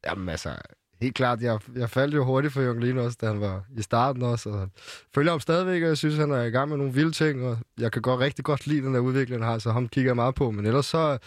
Jamen 0.06 0.30
altså, 0.30 0.58
helt 1.02 1.16
klart, 1.16 1.42
jeg, 1.42 1.60
jeg 1.76 1.90
faldt 1.90 2.16
jo 2.16 2.24
hurtigt 2.24 2.54
for 2.54 2.62
Jørgen 2.62 2.80
Lien 2.80 2.98
også, 2.98 3.18
da 3.22 3.28
han 3.28 3.42
var 3.42 3.64
i 3.78 3.82
starten 3.82 4.22
også. 4.22 4.50
Og 4.50 4.70
følger 5.16 5.32
ham 5.32 5.40
stadigvæk, 5.40 5.82
og 5.82 5.88
jeg 5.88 5.98
synes, 5.98 6.16
han 6.16 6.32
er 6.32 6.44
i 6.44 6.50
gang 6.50 6.70
med 6.70 6.78
nogle 6.78 6.94
vilde 6.94 7.12
ting, 7.12 7.46
og 7.46 7.58
jeg 7.80 7.92
kan 7.92 8.02
godt 8.02 8.20
rigtig 8.20 8.46
godt 8.46 8.68
lide 8.68 8.82
den 8.86 8.94
der 8.94 9.00
udvikling, 9.00 9.42
han 9.42 9.52
har, 9.52 9.60
så 9.60 9.72
ham 9.72 9.88
kigger 9.88 10.10
jeg 10.10 10.16
meget 10.16 10.36
på. 10.36 10.52
Men 10.52 10.66
ellers 10.66 10.86
så, 10.86 11.18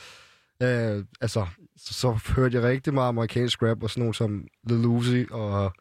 øh, 0.63 1.05
altså, 1.21 1.47
så, 1.77 1.95
så 1.95 2.33
hørte 2.37 2.57
jeg 2.57 2.65
rigtig 2.65 2.95
meget 2.95 3.09
amerikansk 3.09 3.63
rap, 3.63 3.83
og 3.83 3.91
sådan 3.91 4.01
nogle 4.01 4.15
som 4.15 4.47
The 4.69 4.83
Lucy, 4.83 5.25
og 5.31 5.73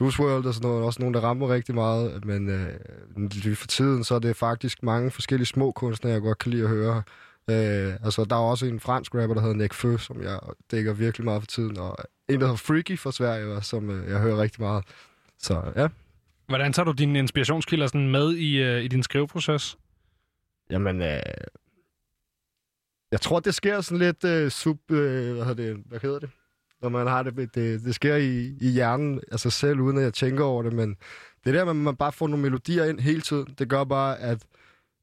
Juice 0.00 0.22
WRLD 0.22 0.46
og 0.46 0.54
sådan 0.54 0.68
noget, 0.68 0.84
også 0.84 1.00
nogle, 1.02 1.14
der 1.14 1.20
rammer 1.20 1.48
rigtig 1.48 1.74
meget. 1.74 2.24
Men 2.24 2.48
øh, 2.48 2.74
lige 3.16 3.56
for 3.56 3.66
tiden, 3.66 4.04
så 4.04 4.14
er 4.14 4.18
det 4.18 4.36
faktisk 4.36 4.82
mange 4.82 5.10
forskellige 5.10 5.46
små 5.46 5.72
kunstnere, 5.72 6.12
jeg 6.12 6.22
godt 6.22 6.38
kan 6.38 6.50
lide 6.50 6.62
at 6.62 6.68
høre. 6.68 7.02
Øh, 7.50 7.94
altså, 8.04 8.24
der 8.24 8.36
er 8.36 8.40
også 8.40 8.66
en 8.66 8.80
fransk 8.80 9.14
rapper, 9.14 9.34
der 9.34 9.42
hedder 9.42 9.56
Nick 9.56 9.74
Fø, 9.74 9.96
som 9.96 10.22
jeg 10.22 10.40
dækker 10.70 10.92
virkelig 10.92 11.24
meget 11.24 11.42
for 11.42 11.46
tiden, 11.46 11.78
og 11.78 11.96
en, 12.28 12.40
der 12.40 12.46
hedder 12.46 12.56
Freaky 12.56 12.98
fra 12.98 13.12
Sverige, 13.12 13.62
som 13.62 13.90
øh, 13.90 14.10
jeg 14.10 14.20
hører 14.20 14.42
rigtig 14.42 14.60
meget. 14.60 14.84
Så 15.38 15.62
ja. 15.76 15.88
Hvordan 16.46 16.72
tager 16.72 16.84
du 16.84 16.92
dine 16.92 17.18
inspirationskilder 17.18 17.86
sådan 17.86 18.10
med 18.10 18.34
i, 18.34 18.62
øh, 18.62 18.84
i 18.84 18.88
din 18.88 19.02
skriveproces? 19.02 19.78
Jamen, 20.70 21.02
øh, 21.02 21.20
jeg 23.12 23.20
tror, 23.20 23.40
det 23.40 23.54
sker 23.54 23.80
sådan 23.80 23.98
lidt 23.98 24.24
øh, 24.24 24.50
sub... 24.50 24.90
Øh, 24.90 25.34
hvad, 25.34 25.44
hedder 25.44 25.54
det, 25.54 25.82
hvad 25.86 26.00
hedder 26.00 26.18
det? 26.18 26.30
Når 26.82 26.88
man 26.88 27.06
har 27.06 27.22
det, 27.22 27.54
det, 27.54 27.84
det 27.84 27.94
sker 27.94 28.16
i, 28.16 28.56
i 28.60 28.68
hjernen 28.68 29.20
af 29.32 29.40
sig 29.40 29.52
selv, 29.52 29.80
uden 29.80 29.96
at 29.96 30.02
jeg 30.02 30.14
tænker 30.14 30.44
over 30.44 30.62
det, 30.62 30.72
men 30.72 30.96
det 31.44 31.54
der 31.54 31.64
med, 31.64 31.70
at 31.70 31.76
man 31.76 31.96
bare 31.96 32.12
får 32.12 32.28
nogle 32.28 32.42
melodier 32.42 32.84
ind 32.84 33.00
hele 33.00 33.20
tiden, 33.20 33.54
det 33.58 33.68
gør 33.68 33.84
bare, 33.84 34.18
at 34.18 34.42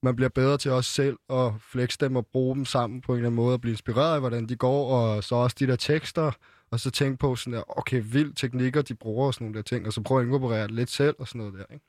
man 0.04 0.16
bliver 0.16 0.30
bedre 0.30 0.58
til 0.58 0.72
os 0.72 0.86
selv 0.86 1.18
at 1.30 1.52
flexe 1.60 1.98
dem 2.02 2.16
og 2.16 2.28
bruge 2.28 2.56
dem 2.56 2.66
sammen 2.66 3.02
på 3.02 3.12
en 3.12 3.18
eller 3.18 3.30
anden 3.30 3.36
måde 3.36 3.54
og 3.54 3.62
blive 3.62 3.74
inspireret 3.74 4.14
af, 4.14 4.20
hvordan 4.20 4.50
de 4.50 4.56
går, 4.56 4.96
og 4.96 5.24
så 5.24 5.36
også 5.36 5.56
de 5.60 5.68
der 5.68 5.76
tekster, 5.76 6.32
og 6.72 6.80
så 6.80 6.92
tænke 6.92 7.18
på 7.18 7.36
sådan 7.36 7.54
der, 7.54 7.80
okay, 7.80 8.04
vild 8.06 8.34
teknikker, 8.34 8.82
de 8.82 8.96
bruger 8.96 9.28
og 9.28 9.34
sådan 9.34 9.46
nogle 9.46 9.58
der 9.58 9.62
ting, 9.62 9.88
og 9.88 9.94
så 9.94 10.02
prøve 10.02 10.22
at 10.22 10.26
inkorporere 10.26 10.64
det 10.64 10.72
lidt 10.72 10.90
selv 10.90 11.16
og 11.20 11.28
sådan 11.28 11.40
noget 11.40 11.54
der, 11.54 11.74
ikke? 11.74 11.86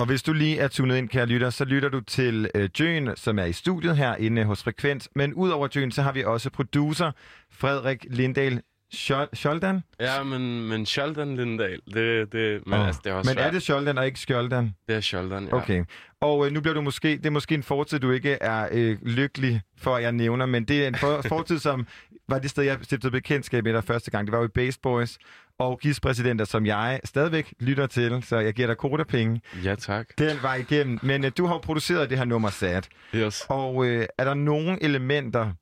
Og 0.00 0.06
hvis 0.06 0.22
du 0.22 0.32
lige 0.32 0.58
er 0.58 0.68
tunet 0.68 0.96
ind, 0.96 1.08
kære 1.08 1.26
lytter, 1.26 1.50
så 1.50 1.64
lytter 1.64 1.88
du 1.88 2.00
til 2.00 2.50
øh, 2.54 2.70
Jøen, 2.80 3.16
som 3.16 3.38
er 3.38 3.44
i 3.44 3.52
studiet 3.52 3.96
herinde 3.96 4.44
hos 4.44 4.62
Frekvens. 4.62 5.08
Men 5.14 5.34
udover 5.34 5.68
Jøen, 5.76 5.92
så 5.92 6.02
har 6.02 6.12
vi 6.12 6.24
også 6.24 6.50
producer 6.50 7.12
Frederik 7.50 8.06
Lindahl 8.10 8.62
Scholdan. 8.92 9.80
Ja, 10.00 10.22
men, 10.22 10.68
men 10.68 10.86
Sheldon 10.86 11.36
Lindahl, 11.36 11.80
det, 11.94 12.32
det, 12.32 12.66
men, 12.66 12.78
Åh. 12.80 12.86
altså, 12.86 13.00
det 13.04 13.10
er 13.10 13.14
også 13.14 13.30
Men 13.30 13.38
er 13.38 13.42
svært. 13.42 13.52
det 13.54 13.62
Scholdan 13.62 13.98
og 13.98 14.06
ikke 14.06 14.20
Skjoldan? 14.20 14.74
Det 14.88 14.96
er 14.96 15.00
Sheldon, 15.00 15.44
ja. 15.48 15.54
Okay. 15.54 15.84
Og 16.20 16.46
øh, 16.46 16.52
nu 16.52 16.60
bliver 16.60 16.74
du 16.74 16.80
måske, 16.80 17.08
det 17.08 17.26
er 17.26 17.30
måske 17.30 17.54
en 17.54 17.62
fortid, 17.62 17.98
du 17.98 18.10
ikke 18.10 18.32
er 18.40 18.68
øh, 18.72 18.98
lykkelig 19.02 19.62
for, 19.78 19.96
at 19.96 20.02
jeg 20.02 20.12
nævner, 20.12 20.46
men 20.46 20.64
det 20.64 20.84
er 20.84 20.88
en 20.88 20.94
for, 20.94 21.22
fortid, 21.28 21.58
som 21.58 21.86
var 22.28 22.38
det 22.38 22.50
sted, 22.50 22.64
jeg 22.64 22.78
stiftede 22.82 23.10
bekendtskab 23.10 23.64
med 23.64 23.72
dig 23.72 23.84
første 23.84 24.10
gang. 24.10 24.26
Det 24.26 24.32
var 24.32 24.38
jo 24.38 24.44
i 24.44 24.48
Base 24.48 24.80
Boys 24.82 25.18
og 25.58 25.78
gispræsidenter, 25.80 26.44
som 26.44 26.66
jeg 26.66 27.00
stadigvæk 27.04 27.54
lytter 27.60 27.86
til, 27.86 28.22
så 28.22 28.38
jeg 28.38 28.54
giver 28.54 28.66
dig 28.68 28.76
kodapenge. 28.76 29.40
Ja, 29.64 29.74
tak. 29.74 30.06
Den 30.18 30.36
var 30.42 30.54
igennem. 30.54 30.98
Men 31.02 31.24
øh, 31.24 31.32
du 31.38 31.46
har 31.46 31.54
jo 31.54 31.58
produceret 31.58 32.10
det 32.10 32.18
her 32.18 32.24
nummer 32.24 32.50
Sad. 32.50 32.82
Yes. 33.14 33.46
Og 33.48 33.86
øh, 33.86 34.06
er 34.18 34.24
der 34.24 34.34
nogle 34.34 34.82
elementer 34.82 35.52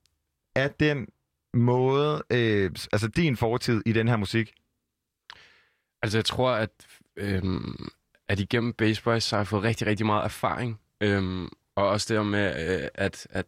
af 0.56 0.70
den 0.80 1.06
måde, 1.56 2.22
øh, 2.30 2.70
altså 2.92 3.08
din 3.08 3.36
fortid 3.36 3.82
i 3.86 3.92
den 3.92 4.08
her 4.08 4.16
musik? 4.16 4.54
Altså, 6.02 6.18
jeg 6.18 6.24
tror, 6.24 6.50
at, 6.50 6.70
øh, 7.16 7.42
at 8.28 8.40
igennem 8.40 8.72
Bass 8.72 9.00
Boys, 9.00 9.24
så 9.24 9.36
har 9.36 9.40
jeg 9.40 9.46
fået 9.46 9.62
rigtig, 9.62 9.86
rigtig 9.86 10.06
meget 10.06 10.24
erfaring. 10.24 10.80
Øh, 11.00 11.48
og 11.76 11.88
også 11.88 12.14
det 12.14 12.26
med, 12.26 12.80
øh, 12.82 12.88
at, 12.94 13.26
at 13.30 13.46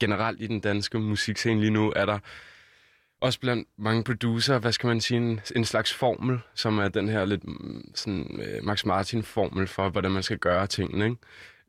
generelt 0.00 0.40
i 0.40 0.46
den 0.46 0.60
danske 0.60 0.98
musikscene 0.98 1.60
lige 1.60 1.70
nu, 1.70 1.92
er 1.96 2.06
der 2.06 2.18
også 3.20 3.40
blandt 3.40 3.68
mange 3.76 4.04
producer, 4.04 4.58
hvad 4.58 4.72
skal 4.72 4.86
man 4.86 5.00
sige, 5.00 5.18
en, 5.18 5.40
en 5.56 5.64
slags 5.64 5.94
formel, 5.94 6.40
som 6.54 6.78
er 6.78 6.88
den 6.88 7.08
her 7.08 7.24
lidt 7.24 7.44
mm, 7.44 7.90
sådan 7.94 8.40
øh, 8.40 8.64
Max 8.64 8.84
Martin-formel 8.84 9.66
for, 9.66 9.88
hvordan 9.88 10.10
man 10.10 10.22
skal 10.22 10.38
gøre 10.38 10.66
tingene, 10.66 11.04
ikke? 11.04 11.16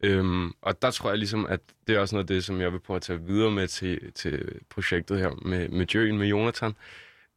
Øhm, 0.04 0.52
og 0.62 0.82
der 0.82 0.92
tror 0.92 1.10
jeg 1.10 1.18
ligesom, 1.18 1.46
at 1.46 1.60
det 1.88 1.96
er 1.96 2.00
også 2.00 2.16
noget 2.16 2.24
af 2.24 2.28
det, 2.28 2.44
som 2.44 2.62
jeg 2.62 2.72
vil 2.74 2.80
prøve 2.80 2.96
at 2.96 3.02
tage 3.02 3.22
videre 3.22 3.52
med 3.52 3.68
til, 3.68 4.14
til 4.14 4.60
projektet 4.70 5.20
her 5.20 5.30
med, 5.42 5.70
med 5.70 5.86
Jøen, 5.86 6.18
med 6.18 6.28
Jonathan. 6.28 6.76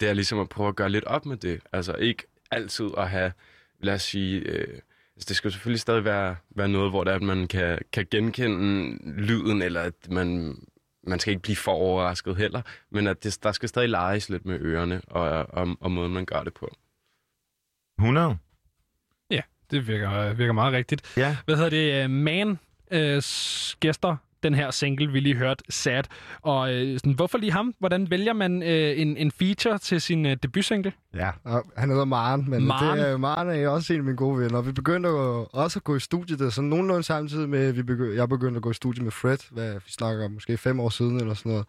Det 0.00 0.08
er 0.08 0.12
ligesom 0.12 0.38
at 0.38 0.48
prøve 0.48 0.68
at 0.68 0.76
gøre 0.76 0.90
lidt 0.90 1.04
op 1.04 1.26
med 1.26 1.36
det. 1.36 1.60
Altså 1.72 1.92
ikke 1.92 2.22
altid 2.50 2.90
at 2.98 3.10
have, 3.10 3.32
lad 3.80 3.94
os 3.94 4.02
sige, 4.02 4.40
øh, 4.40 4.78
altså 5.16 5.28
det 5.28 5.36
skal 5.36 5.52
selvfølgelig 5.52 5.80
stadig 5.80 6.04
være, 6.04 6.36
være 6.50 6.68
noget, 6.68 6.90
hvor 6.90 7.04
det 7.04 7.10
er, 7.10 7.16
at 7.16 7.22
man 7.22 7.48
kan, 7.48 7.78
kan 7.92 8.06
genkende 8.10 8.98
lyden, 9.20 9.62
eller 9.62 9.80
at 9.80 10.10
man, 10.10 10.56
man 11.02 11.18
skal 11.18 11.30
ikke 11.30 11.42
blive 11.42 11.56
for 11.56 11.72
overrasket 11.72 12.36
heller, 12.36 12.62
men 12.90 13.06
at 13.06 13.24
det, 13.24 13.38
der 13.42 13.52
skal 13.52 13.68
stadig 13.68 13.88
leges 13.88 14.28
lidt 14.28 14.46
med 14.46 14.60
ørerne 14.60 15.02
og, 15.06 15.46
og, 15.48 15.76
og 15.80 15.90
måden, 15.90 16.12
man 16.12 16.26
gør 16.26 16.42
det 16.42 16.54
på. 16.54 16.76
100? 17.98 18.38
Det 19.70 19.88
virker, 19.88 20.32
virker 20.32 20.52
meget 20.52 20.72
rigtigt. 20.72 21.02
Ja. 21.16 21.36
Hvad 21.44 21.56
hedder 21.56 21.70
det? 21.70 22.04
øh, 22.04 22.10
Man 22.10 22.58
øh, 22.90 23.22
gæster 23.80 24.16
den 24.42 24.54
her 24.54 24.70
single, 24.70 25.12
vi 25.12 25.20
lige 25.20 25.34
hørte, 25.34 25.64
Sad. 25.70 26.02
Og 26.42 26.74
øh, 26.74 26.98
sådan, 26.98 27.12
hvorfor 27.12 27.38
lige 27.38 27.52
ham? 27.52 27.74
Hvordan 27.78 28.10
vælger 28.10 28.32
man 28.32 28.62
øh, 28.62 29.00
en, 29.00 29.16
en 29.16 29.30
feature 29.30 29.78
til 29.78 30.00
sin 30.00 30.26
øh, 30.26 30.36
debutsingle? 30.42 30.92
Ja, 31.14 31.30
og 31.44 31.64
han 31.76 31.90
hedder 31.90 32.04
Maren, 32.04 32.50
men 32.50 32.66
Maren? 32.66 32.98
Det 32.98 33.08
er, 33.08 33.16
Maren 33.16 33.48
er 33.48 33.68
også 33.68 33.92
en 33.92 33.98
af 33.98 34.04
mine 34.04 34.16
gode 34.16 34.38
venner. 34.38 34.60
Vi 34.60 34.72
begyndte 34.72 35.08
at, 35.08 35.46
også 35.52 35.78
at 35.78 35.84
gå 35.84 35.96
i 35.96 36.00
studiet, 36.00 36.38
der, 36.38 36.50
sådan 36.50 36.70
nogenlunde 36.70 37.02
samtidig 37.02 37.48
med, 37.48 37.72
vi 37.72 37.80
begy- 37.92 38.16
jeg 38.16 38.28
begyndte 38.28 38.56
at 38.56 38.62
gå 38.62 38.70
i 38.70 38.74
studiet 38.74 39.04
med 39.04 39.12
Fred, 39.12 39.38
hvad 39.50 39.72
vi 39.74 39.90
snakker 39.90 40.24
om, 40.24 40.30
måske 40.30 40.56
fem 40.56 40.80
år 40.80 40.88
siden 40.88 41.20
eller 41.20 41.34
sådan 41.34 41.52
noget. 41.52 41.66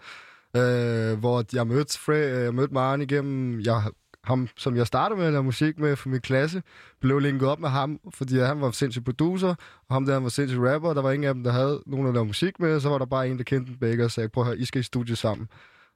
Øh, 1.13 1.19
hvor 1.19 1.45
jeg 1.53 1.67
mødte, 1.67 1.99
Fred, 1.99 2.37
øh, 2.37 2.43
jeg 2.43 2.53
mødte 2.53 2.73
Maren 2.73 3.01
igennem, 3.01 3.59
jeg, 3.61 3.81
ham, 4.23 4.47
som 4.57 4.75
jeg 4.75 4.87
startede 4.87 5.17
med 5.17 5.27
at 5.27 5.33
lave 5.33 5.43
musik 5.43 5.79
med 5.79 5.95
for 5.95 6.09
min 6.09 6.21
klasse, 6.21 6.63
blev 7.01 7.19
linket 7.19 7.47
op 7.47 7.59
med 7.59 7.69
ham, 7.69 7.99
fordi 8.13 8.39
han 8.39 8.61
var 8.61 8.71
sindssyg 8.71 9.03
producer, 9.03 9.55
og 9.89 9.95
ham 9.95 10.05
der 10.05 10.13
han 10.13 10.23
var 10.23 10.29
sindssyg 10.29 10.59
rapper, 10.59 10.89
og 10.89 10.95
der 10.95 11.01
var 11.01 11.11
ingen 11.11 11.27
af 11.27 11.33
dem, 11.33 11.43
der 11.43 11.51
havde 11.51 11.83
nogen 11.85 12.07
at 12.07 12.13
lave 12.13 12.25
musik 12.25 12.59
med, 12.59 12.79
så 12.79 12.89
var 12.89 12.97
der 12.97 13.05
bare 13.05 13.29
en, 13.29 13.37
der 13.37 13.43
kendte 13.43 13.71
dem 13.71 13.79
begge 13.79 14.05
og 14.05 14.11
sagde, 14.11 14.29
prøv 14.29 14.43
at 14.43 14.47
høre, 14.47 14.57
I 14.57 14.65
skal 14.65 14.79
i 14.79 14.83
studiet 14.83 15.17
sammen. 15.17 15.47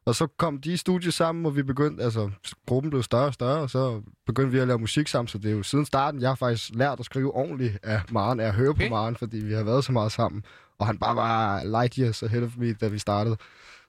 Og 0.06 0.16
så 0.16 0.28
kom 0.28 0.62
de 0.62 0.74
i 0.74 0.78
studiet 0.78 1.14
sammen, 1.14 1.46
og 1.46 1.56
vi 1.56 1.64
begyndte, 1.64 2.04
altså 2.04 2.30
gruppen 2.68 2.90
blev 2.90 3.04
større 3.04 3.26
og 3.26 3.34
større, 3.34 3.60
og 3.60 3.70
så 3.70 4.02
begyndte 4.26 4.52
vi 4.52 4.60
at 4.60 4.68
lave 4.68 4.80
musik 4.80 5.08
sammen, 5.08 5.28
så 5.28 5.38
det 5.38 5.52
er 5.52 5.56
jo 5.56 5.64
siden 5.64 5.86
starten, 5.86 6.22
jeg 6.22 6.30
har 6.30 6.36
faktisk 6.36 6.72
lært 6.76 7.00
at 7.00 7.06
skrive 7.06 7.36
ordentligt 7.36 7.78
af 7.84 8.02
Maren, 8.12 8.40
af 8.40 8.48
at 8.48 8.54
høre 8.54 8.70
okay. 8.70 8.88
på 8.88 8.96
Maren, 8.96 9.16
fordi 9.16 9.38
vi 9.38 9.54
har 9.54 9.64
været 9.64 9.86
så 9.86 9.92
meget 9.92 10.12
sammen. 10.12 10.44
Og 10.80 10.88
han 10.88 10.98
bare 10.98 11.16
var 11.16 11.64
light 11.64 11.96
years 11.96 12.24
ahead 12.24 12.44
of 12.44 12.58
me, 12.58 12.74
da 12.74 12.88
vi 12.88 13.00
startede. 13.00 13.38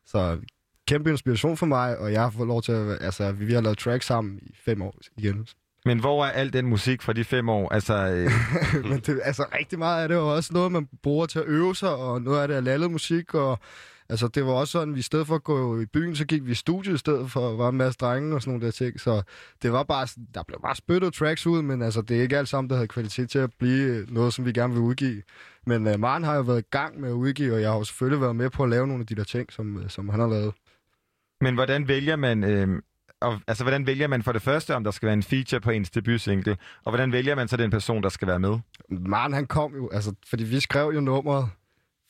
Så 0.07 0.39
kæmpe 0.87 1.11
inspiration 1.11 1.57
for 1.57 1.67
mig, 1.67 1.99
og 1.99 2.13
jeg 2.13 2.23
har 2.23 2.31
fået 2.31 2.49
lov 2.49 2.63
til 2.63 2.73
at, 2.73 2.99
altså 3.01 3.33
vi 3.33 3.53
har 3.53 3.61
lavet 3.61 3.79
tracks 3.79 4.07
sammen 4.07 4.39
i 4.43 4.55
fem 4.65 4.83
år 4.83 4.95
igen. 5.17 5.47
Men 5.87 6.01
hvor 6.01 6.25
er 6.25 6.31
al 6.31 6.53
den 6.53 6.67
musik 6.67 7.03
fra 7.03 7.13
de 7.13 7.25
fem 7.25 7.49
år? 7.49 7.69
Altså, 7.69 7.95
øh, 7.95 8.31
Men 8.91 8.99
det, 8.99 9.21
altså 9.25 9.45
rigtig 9.59 9.79
meget 9.79 10.03
af 10.03 10.09
det 10.09 10.15
jo 10.15 10.35
også 10.35 10.53
noget, 10.53 10.73
man 10.73 10.89
bruger 11.03 11.27
til 11.27 11.39
at 11.39 11.45
øve 11.49 11.77
sig, 11.77 11.97
og 11.97 12.23
noget 12.23 12.43
af 12.43 12.49
det 12.49 12.57
er 12.57 12.61
lallet 12.61 12.91
musik, 12.91 13.35
og 13.35 13.59
Altså, 14.09 14.29
det 14.29 14.47
var 14.47 14.53
også 14.53 14.73
sådan, 14.73 14.95
vi 14.95 14.99
i 14.99 15.03
stedet 15.03 15.27
for 15.27 15.35
at 15.35 15.45
gå 15.45 15.81
i 15.81 15.87
byen, 15.87 16.17
så 16.17 16.27
gik 16.27 16.47
vi 16.47 16.51
i 16.51 16.55
studiet 16.55 16.95
i 16.95 16.99
stedet 16.99 17.31
for 17.31 17.51
at 17.51 17.59
være 17.59 17.69
en 17.69 17.77
masse 17.77 17.99
drenge 17.99 18.35
og 18.35 18.43
sådan 18.43 18.53
nogle 18.53 18.67
der 18.67 18.73
ting. 18.73 19.01
Så 19.01 19.23
det 19.63 19.73
var 19.73 19.83
bare, 19.83 20.09
der 20.35 20.43
blev 20.43 20.61
bare 20.63 20.77
spyttet 20.77 21.15
tracks 21.15 21.47
ud, 21.47 21.63
men 21.63 21.83
altså, 21.83 22.03
det 22.03 22.19
er 22.19 22.23
ikke 22.23 22.39
alt 22.39 22.49
sammen, 22.49 22.71
der 22.71 22.77
havde 22.77 22.89
kvalitet 22.89 23.31
til 23.31 23.39
at 23.39 23.51
blive 23.59 24.07
noget, 24.09 24.33
som 24.35 24.45
vi 24.45 24.53
gerne 24.53 24.73
vil 24.73 24.83
udgive. 24.83 25.23
Men 25.67 25.87
uh, 25.87 26.01
Maren 26.01 26.25
har 26.25 26.35
jo 26.35 26.43
været 26.43 26.61
i 26.61 26.69
gang 26.71 27.01
med 27.01 27.09
at 27.09 27.13
udgive, 27.13 27.55
og 27.55 27.61
jeg 27.61 27.71
har 27.71 27.77
jo 27.77 27.85
selvfølgelig 27.85 28.21
været 28.21 28.37
med 28.37 28.51
på 28.51 28.63
at 28.63 28.71
lave 28.71 28.87
nogle 28.87 29.01
af 29.01 29.07
de 29.07 29.15
der 29.15 29.25
ting, 29.25 29.53
som, 29.53 29.79
øh, 29.79 29.91
som 29.91 30.09
han 30.09 30.21
har 30.21 30.29
lavet. 30.29 30.55
Men 31.41 31.55
hvordan 31.55 31.89
vælger 31.89 32.17
man... 32.17 32.45
Øh, 32.45 32.83
og, 33.21 33.41
altså, 33.47 33.65
hvordan 33.65 33.87
vælger 33.87 34.07
man 34.07 34.23
for 34.23 34.33
det 34.33 34.43
første, 34.43 34.75
om 34.75 34.85
der 34.85 34.91
skal 34.91 35.07
være 35.07 35.15
en 35.15 35.23
feature 35.23 35.61
på 35.61 35.71
ens 35.71 35.91
debutsingle? 35.91 36.57
Og 36.85 36.91
hvordan 36.91 37.13
vælger 37.13 37.35
man 37.35 37.49
så 37.49 37.57
den 37.57 37.71
person, 37.71 38.03
der 38.03 38.09
skal 38.09 38.29
være 38.29 38.39
med? 38.39 38.59
Maren, 38.89 39.33
han 39.33 39.47
kom 39.47 39.75
jo, 39.75 39.91
altså, 39.93 40.15
fordi 40.27 40.45
vi 40.45 40.61
skrev 40.61 40.93
jo 40.95 41.01
nummeret, 41.01 41.49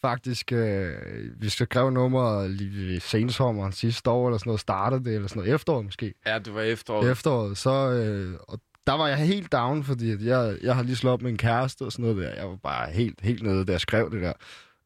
faktisk, 0.01 0.53
øh, 0.53 0.93
vi 1.37 1.49
skrev 1.49 1.91
nummeret 1.91 2.51
lige 2.51 2.97
i 2.97 3.01
sensommeren 3.01 3.73
sidste 3.73 4.11
år, 4.11 4.27
eller 4.27 4.39
sådan 4.39 4.49
noget, 4.49 4.61
startede 4.61 5.05
det, 5.05 5.15
eller 5.15 5.29
sådan 5.29 5.41
noget, 5.41 5.55
efteråret 5.55 5.85
måske. 5.85 6.15
Ja, 6.27 6.39
det 6.39 6.55
var 6.55 6.61
efteråret. 6.63 7.11
Efteråret, 7.11 7.59
så, 7.59 7.91
øh, 7.91 8.39
og 8.49 8.61
der 8.87 8.93
var 8.93 9.09
jeg 9.09 9.17
helt 9.17 9.53
down, 9.53 9.85
fordi 9.85 10.11
at 10.11 10.23
jeg, 10.23 10.57
jeg 10.63 10.77
har 10.77 10.83
lige 10.83 10.97
slået 10.97 11.13
op 11.13 11.23
med 11.23 11.31
en 11.31 11.37
kæreste 11.37 11.83
og 11.83 11.93
sådan 11.93 12.03
noget 12.03 12.17
der. 12.17 12.35
Jeg 12.35 12.49
var 12.49 12.57
bare 12.57 12.91
helt, 12.91 13.21
helt 13.21 13.43
nede, 13.43 13.65
da 13.65 13.73
jeg 13.73 13.81
skrev 13.81 14.11
det 14.11 14.23
der. 14.23 14.33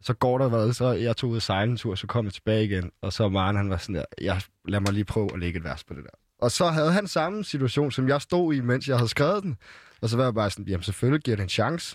Så 0.02 0.14
går 0.14 0.38
der 0.38 0.48
hvad, 0.48 0.72
så 0.72 0.92
jeg 0.92 1.16
tog 1.16 1.30
ud 1.30 1.40
sejle 1.40 1.70
en 1.70 1.76
tur, 1.76 1.94
så 1.94 2.06
kom 2.06 2.24
jeg 2.24 2.32
tilbage 2.32 2.64
igen. 2.64 2.90
Og 3.02 3.12
så 3.12 3.28
Maren, 3.28 3.56
han 3.56 3.70
var 3.70 3.76
sådan 3.76 3.94
der, 3.94 4.04
jeg, 4.20 4.40
lad 4.68 4.80
mig 4.80 4.92
lige 4.92 5.04
prøve 5.04 5.32
at 5.32 5.38
lægge 5.38 5.58
et 5.58 5.64
vers 5.64 5.84
på 5.84 5.94
det 5.94 6.04
der. 6.04 6.10
Og 6.38 6.50
så 6.50 6.66
havde 6.66 6.92
han 6.92 7.06
samme 7.08 7.44
situation, 7.44 7.90
som 7.92 8.08
jeg 8.08 8.22
stod 8.22 8.54
i, 8.54 8.60
mens 8.60 8.88
jeg 8.88 8.96
havde 8.96 9.08
skrevet 9.08 9.42
den. 9.42 9.56
Og 10.02 10.08
så 10.08 10.16
var 10.16 10.24
jeg 10.24 10.34
bare 10.34 10.50
sådan, 10.50 10.64
jamen 10.68 10.82
selvfølgelig 10.82 11.22
giver 11.22 11.36
det 11.36 11.42
en 11.42 11.48
chance. 11.48 11.86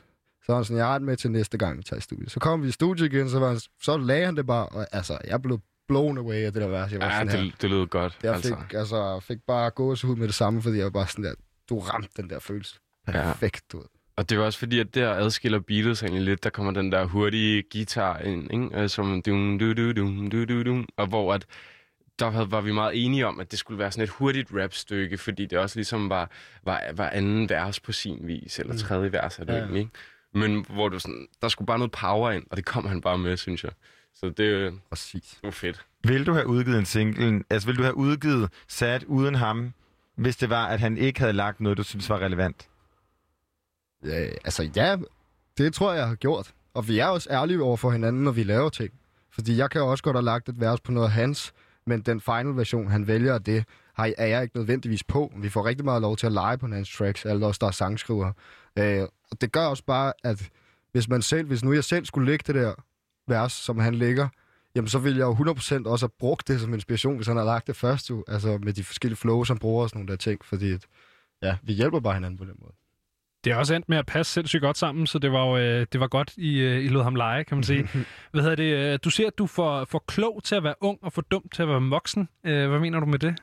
Så 0.45 0.45
var 0.47 0.55
han 0.55 0.65
sådan, 0.65 0.77
jeg 0.77 0.93
det 0.93 1.01
med 1.01 1.17
til 1.17 1.31
næste 1.31 1.57
gang, 1.57 1.77
vi 1.77 1.83
tager 1.83 1.97
i 1.97 2.01
studiet. 2.01 2.31
Så 2.31 2.39
kom 2.39 2.63
vi 2.63 2.67
i 2.67 2.71
studiet 2.71 3.13
igen, 3.13 3.29
så, 3.29 3.39
var 3.39 3.47
han, 3.47 3.59
så 3.81 3.97
lagde 3.97 4.25
han 4.25 4.35
det 4.37 4.45
bare, 4.47 4.65
og 4.67 4.87
altså, 4.91 5.17
jeg 5.27 5.41
blev 5.41 5.59
blown 5.87 6.17
away 6.17 6.35
af 6.45 6.53
det 6.53 6.61
der 6.61 6.67
vers. 6.67 6.91
Jeg 6.91 6.99
var 6.99 7.05
Ja, 7.05 7.11
sådan 7.17 7.29
her. 7.29 7.41
det, 7.43 7.61
det 7.61 7.69
lød 7.69 7.87
godt. 7.87 8.19
Jeg 8.23 8.33
altså. 8.33 8.55
fik, 8.55 8.73
altså, 8.73 9.19
fik 9.19 9.37
bare 9.47 9.69
gåsehud 9.69 10.15
med 10.15 10.27
det 10.27 10.35
samme, 10.35 10.61
fordi 10.61 10.77
jeg 10.77 10.83
var 10.83 10.89
bare 10.91 11.07
sådan 11.07 11.25
der, 11.25 11.33
du 11.69 11.79
ramte 11.79 12.09
den 12.17 12.29
der 12.29 12.39
følelse. 12.39 12.79
Perfekt, 13.07 13.71
du 13.71 13.77
ved. 13.77 13.85
Og 14.15 14.29
det 14.29 14.37
er 14.37 14.41
også 14.43 14.59
fordi, 14.59 14.79
at 14.79 14.95
der 14.95 15.13
adskiller 15.13 15.59
Beatles 15.59 16.03
egentlig 16.03 16.21
lidt. 16.23 16.43
Der 16.43 16.49
kommer 16.49 16.71
den 16.71 16.91
der 16.91 17.05
hurtige 17.05 17.63
guitar 17.73 18.17
ind, 18.19 18.53
ikke? 18.53 18.81
Øh, 18.81 18.89
som 18.89 19.21
dum, 19.21 19.59
du, 19.59 19.73
du, 19.73 19.91
dum, 19.91 20.29
du, 20.29 20.45
du, 20.45 20.63
dum, 20.63 20.87
og 20.97 21.07
hvor 21.07 21.33
at 21.33 21.45
der 22.19 22.29
havde- 22.31 22.51
var 22.51 22.61
vi 22.61 22.71
meget 22.71 23.05
enige 23.05 23.27
om, 23.27 23.39
at 23.39 23.51
det 23.51 23.59
skulle 23.59 23.79
være 23.79 23.91
sådan 23.91 24.03
et 24.03 24.09
hurtigt 24.09 24.49
rapstykke, 24.53 25.17
fordi 25.17 25.45
det 25.45 25.57
også 25.57 25.77
ligesom 25.77 26.09
var, 26.09 26.29
var, 26.63 26.81
var 26.95 27.09
anden 27.09 27.49
vers 27.49 27.79
på 27.79 27.91
sin 27.91 28.19
vis, 28.27 28.59
eller 28.59 28.73
Mm. 28.73 28.79
tredje 28.79 29.11
vers 29.13 29.39
er 29.39 29.43
det 29.43 29.53
Ja. 29.53 29.57
ja. 29.57 29.63
egentlig, 29.63 29.79
ikke? 29.79 29.91
Men 30.33 30.65
hvor 30.69 30.89
du 30.89 30.99
sådan, 30.99 31.27
der 31.41 31.47
skulle 31.47 31.65
bare 31.65 31.77
noget 31.79 31.91
power 31.91 32.31
ind, 32.31 32.43
og 32.51 32.57
det 32.57 32.65
kom 32.65 32.85
han 32.87 33.01
bare 33.01 33.17
med, 33.17 33.37
synes 33.37 33.63
jeg. 33.63 33.71
Så 34.15 34.29
det, 34.29 34.73
Præcis. 34.89 35.21
det 35.23 35.43
var 35.43 35.51
fedt. 35.51 35.85
Vil 36.03 36.25
du 36.25 36.33
have 36.33 36.47
udgivet 36.47 36.79
en 36.79 36.85
single, 36.85 37.43
altså 37.49 37.67
vil 37.67 37.77
du 37.77 37.83
have 37.83 37.97
udgivet 37.97 38.49
sat 38.67 39.03
uden 39.03 39.35
ham, 39.35 39.73
hvis 40.15 40.37
det 40.37 40.49
var, 40.49 40.65
at 40.67 40.79
han 40.79 40.97
ikke 40.97 41.19
havde 41.19 41.33
lagt 41.33 41.61
noget, 41.61 41.77
du 41.77 41.83
synes 41.83 42.09
var 42.09 42.19
relevant? 42.19 42.67
Ja, 44.05 44.25
altså 44.43 44.69
ja, 44.75 44.97
det 45.57 45.73
tror 45.73 45.91
jeg, 45.91 45.99
jeg 45.99 46.07
har 46.07 46.15
gjort. 46.15 46.53
Og 46.73 46.87
vi 46.87 46.99
er 46.99 47.05
også 47.05 47.29
ærlige 47.31 47.63
over 47.63 47.77
for 47.77 47.91
hinanden, 47.91 48.23
når 48.23 48.31
vi 48.31 48.43
laver 48.43 48.69
ting. 48.69 48.93
Fordi 49.31 49.57
jeg 49.57 49.69
kan 49.69 49.81
jo 49.81 49.87
også 49.87 50.03
godt 50.03 50.15
have 50.15 50.25
lagt 50.25 50.49
et 50.49 50.59
vers 50.59 50.81
på 50.81 50.91
noget 50.91 51.07
af 51.07 51.11
hans, 51.13 51.53
men 51.85 52.01
den 52.01 52.21
final 52.21 52.57
version, 52.57 52.87
han 52.87 53.07
vælger, 53.07 53.37
det 53.37 53.65
har, 53.93 54.13
er 54.17 54.27
jeg 54.27 54.43
ikke 54.43 54.57
nødvendigvis 54.57 55.03
på. 55.03 55.33
Vi 55.37 55.49
får 55.49 55.65
rigtig 55.65 55.85
meget 55.85 56.01
lov 56.01 56.17
til 56.17 56.25
at 56.25 56.31
lege 56.31 56.57
på 56.57 56.67
hans 56.67 56.95
tracks, 56.97 57.25
alle 57.25 57.45
os, 57.45 57.59
der 57.59 57.67
er 57.67 57.71
sangskriver. 57.71 58.31
Øh, 58.79 59.01
og 59.31 59.41
det 59.41 59.51
gør 59.51 59.65
også 59.65 59.83
bare, 59.85 60.13
at 60.23 60.49
hvis 60.91 61.09
man 61.09 61.21
selv, 61.21 61.47
hvis 61.47 61.63
nu 61.63 61.73
jeg 61.73 61.83
selv 61.83 62.05
skulle 62.05 62.31
lægge 62.31 62.43
det 62.47 62.55
der 62.55 62.73
vers, 63.27 63.51
som 63.53 63.79
han 63.79 63.95
ligger, 63.95 64.27
jamen 64.75 64.87
så 64.87 64.99
ville 64.99 65.19
jeg 65.19 65.25
jo 65.25 65.33
100% 65.33 65.87
også 65.87 66.05
have 66.05 66.11
brugt 66.19 66.47
det 66.47 66.61
som 66.61 66.73
inspiration, 66.73 67.15
hvis 67.15 67.27
han 67.27 67.37
har 67.37 67.43
lagt 67.43 67.67
det 67.67 67.75
først, 67.75 68.09
jo. 68.09 68.23
altså 68.27 68.57
med 68.57 68.73
de 68.73 68.83
forskellige 68.83 69.17
flows, 69.17 69.47
han 69.47 69.57
bruger 69.57 69.83
og 69.83 69.89
sådan 69.89 69.99
nogle 69.99 70.11
der 70.11 70.17
ting, 70.17 70.45
fordi 70.45 70.73
at, 70.73 70.85
ja, 71.41 71.57
vi 71.63 71.73
hjælper 71.73 71.99
bare 71.99 72.13
hinanden 72.13 72.37
på 72.37 72.45
den 72.45 72.55
måde. 72.61 72.73
Det 73.43 73.51
er 73.51 73.55
også 73.55 73.73
endt 73.75 73.89
med 73.89 73.97
at 73.97 74.05
passe 74.05 74.33
sindssygt 74.33 74.61
godt 74.61 74.77
sammen, 74.77 75.07
så 75.07 75.19
det 75.19 75.31
var 75.31 75.45
jo 75.47 75.57
øh, 75.57 75.85
det 75.91 75.99
var 75.99 76.07
godt, 76.07 76.33
I, 76.37 76.59
øh, 76.59 76.83
I 76.83 76.87
lod 76.87 77.03
ham 77.03 77.15
lege, 77.15 77.43
kan 77.43 77.57
man 77.57 77.63
sige. 77.63 77.87
Hvad 78.31 78.41
hedder 78.41 78.55
det? 78.55 78.93
øh, 78.93 78.99
Du 79.03 79.09
siger, 79.09 79.27
at 79.27 79.37
du 79.37 79.47
får 79.47 79.85
for 79.85 80.03
klog 80.07 80.41
til 80.43 80.55
at 80.55 80.63
være 80.63 80.75
ung 80.81 80.97
og 81.01 81.13
for 81.13 81.21
dum 81.21 81.43
til 81.53 81.61
at 81.61 81.67
være 81.67 81.81
voksen. 81.81 82.29
Øh, 82.43 82.69
Hvad 82.69 82.79
mener 82.79 82.99
du 82.99 83.05
med 83.05 83.19
det? 83.19 83.35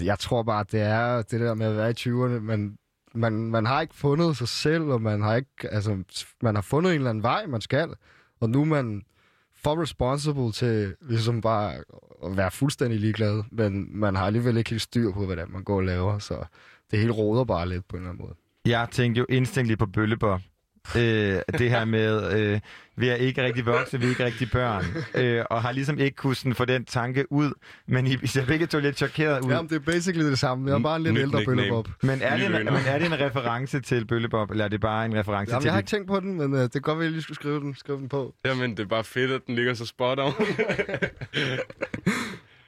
Jeg 0.00 0.18
tror 0.18 0.42
bare, 0.42 0.64
det 0.72 0.80
er 0.80 1.22
det 1.22 1.40
der 1.40 1.54
med 1.54 1.66
at 1.66 1.76
være 1.76 1.90
i 1.90 1.94
20'erne. 1.98 2.40
Man, 2.40 2.78
man, 3.14 3.32
man 3.32 3.66
har 3.66 3.80
ikke 3.80 3.94
fundet 3.94 4.36
sig 4.36 4.48
selv, 4.48 4.82
og 4.84 5.02
man 5.02 5.22
har 5.22 5.34
ikke, 5.36 5.68
altså, 5.70 6.02
man 6.42 6.54
har 6.54 6.62
fundet 6.62 6.90
en 6.90 6.96
eller 6.96 7.10
anden 7.10 7.22
vej, 7.22 7.46
man 7.46 7.60
skal. 7.60 7.88
Og 8.40 8.50
nu 8.50 8.60
er 8.60 8.64
man 8.64 9.02
for 9.62 9.82
responsible 9.82 10.52
til 10.52 10.94
ligesom 11.08 11.40
bare 11.40 11.74
at 12.24 12.36
være 12.36 12.50
fuldstændig 12.50 13.00
ligeglad, 13.00 13.42
men 13.50 13.98
man 14.00 14.16
har 14.16 14.26
alligevel 14.26 14.56
ikke 14.56 14.70
helt 14.70 14.82
styr 14.82 15.12
på, 15.12 15.22
er, 15.22 15.46
man 15.46 15.64
går 15.64 15.76
og 15.76 15.82
laver, 15.84 16.18
så 16.18 16.44
det 16.90 16.98
hele 16.98 17.12
råder 17.12 17.44
bare 17.44 17.68
lidt 17.68 17.88
på 17.88 17.96
en 17.96 18.02
eller 18.02 18.10
anden 18.10 18.24
måde. 18.26 18.34
Jeg 18.66 18.88
tænkte 18.90 19.18
jo 19.18 19.26
instinktivt 19.28 19.78
på 19.78 19.86
bøllebop. 19.86 20.40
Øh, 20.96 21.40
det 21.58 21.70
her 21.70 21.84
med, 21.84 22.38
øh, 22.38 22.60
vi 22.96 23.08
er 23.08 23.14
ikke 23.14 23.42
rigtig 23.42 23.66
voksne, 23.66 24.00
vi 24.00 24.06
er 24.06 24.10
ikke 24.10 24.24
rigtig 24.24 24.50
børn, 24.50 24.84
øh, 25.14 25.44
og 25.50 25.62
har 25.62 25.72
ligesom 25.72 25.98
ikke 25.98 26.16
kunnet 26.16 26.36
sådan 26.36 26.54
få 26.54 26.64
den 26.64 26.84
tanke 26.84 27.32
ud, 27.32 27.52
men 27.86 28.06
I, 28.06 28.16
I 28.22 28.26
ser 28.26 28.46
begge 28.46 28.66
to 28.66 28.78
lidt 28.78 28.96
chokeret 28.96 29.44
ud. 29.44 29.50
Jamen, 29.50 29.68
det 29.68 29.76
er 29.76 29.92
basically 29.92 30.30
det 30.30 30.38
samme. 30.38 30.70
Jeg 30.70 30.78
er 30.78 30.82
bare 30.82 30.96
en 30.96 31.02
lidt 31.02 31.14
Nyt 31.14 31.20
ældre 31.20 31.44
bøllebop. 31.44 31.88
Men 32.02 32.22
er, 32.22 32.36
det 32.36 32.46
en, 32.46 32.52
men 32.52 32.82
er 32.86 32.98
det 32.98 33.06
en 33.06 33.20
reference 33.20 33.80
til 33.80 34.06
bøllebop, 34.06 34.50
eller 34.50 34.64
er 34.64 34.68
det 34.68 34.80
bare 34.80 35.06
en 35.06 35.14
reference 35.14 35.52
Jamen, 35.52 35.62
til 35.62 35.66
jeg 35.66 35.72
har 35.72 35.78
ikke 35.78 35.90
tænkt 35.90 36.08
på 36.08 36.20
den, 36.20 36.34
men 36.34 36.52
uh, 36.52 36.60
det 36.60 36.72
kan 36.72 36.82
godt 36.82 36.98
være, 36.98 37.04
at 37.04 37.06
jeg 37.06 37.12
lige 37.12 37.22
skulle 37.22 37.36
skrive 37.36 37.60
den, 37.60 37.74
skrive 37.74 37.98
den 37.98 38.08
på. 38.08 38.34
Jamen, 38.44 38.70
det 38.70 38.80
er 38.80 38.86
bare 38.86 39.04
fedt, 39.04 39.30
at 39.30 39.40
den 39.46 39.54
ligger 39.54 39.74
så 39.74 39.86
spot 39.86 40.18
on. 40.18 40.32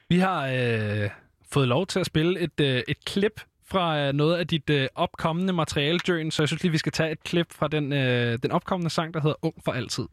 Vi 0.09 0.19
har 0.19 0.47
øh, 0.47 1.09
fået 1.51 1.67
lov 1.67 1.87
til 1.87 1.99
at 1.99 2.05
spille 2.05 2.39
et, 2.39 2.59
øh, 2.59 2.81
et 2.87 3.05
klip 3.05 3.41
fra 3.71 3.99
øh, 3.99 4.13
noget 4.13 4.35
af 4.35 4.47
dit 4.47 4.69
øh, 4.69 4.87
opkommende 4.95 5.53
materiale, 5.53 5.99
Jøen, 6.09 6.31
så 6.31 6.41
jeg 6.43 6.47
synes 6.47 6.63
lige, 6.63 6.71
vi 6.71 6.77
skal 6.77 6.91
tage 6.91 7.11
et 7.11 7.23
klip 7.23 7.53
fra 7.53 7.67
den, 7.67 7.93
øh, 7.93 8.39
den 8.43 8.51
opkommende 8.51 8.89
sang, 8.89 9.13
der 9.13 9.21
hedder 9.21 9.35
Ung 9.41 9.55
for 9.65 9.71
altid. 9.71 10.05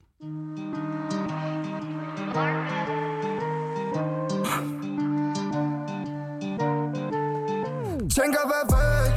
Tænker 8.17 8.43
hvad 8.51 8.65
væk? 8.76 9.17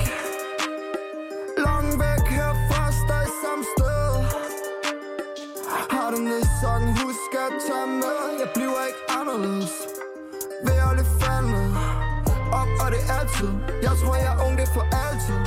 Langt 1.66 1.96
væk 2.04 2.26
herfra, 2.38 2.84
stadig 3.02 3.32
samme 3.44 3.66
sted. 3.74 4.08
Har 5.92 6.12
du 6.12 6.18
ned 6.18 6.40
i 6.40 6.92
husk 7.02 7.34
at 7.46 7.54
tage 7.68 7.88
med. 7.88 8.20
Jeg 8.40 8.50
bliver 8.56 8.86
ikke 8.90 9.02
anderledes 9.20 10.09
det 12.96 13.02
altid. 13.18 13.52
Jeg 13.86 13.94
tror 14.02 14.16
jeg 14.24 14.30
er 14.34 14.38
ung, 14.46 14.54
det 14.60 14.66
er 14.70 14.74
for 14.78 14.86
altid. 15.06 15.40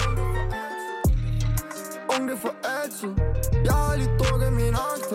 Ung, 2.13 2.23
det 2.29 2.35
er 2.39 2.43
for 2.47 2.55
altid. 2.79 3.13
Jeg 3.69 3.75
har 3.83 3.97
lige 4.01 4.13
drukket 4.21 4.53
min 4.61 4.75
angst 4.87 5.11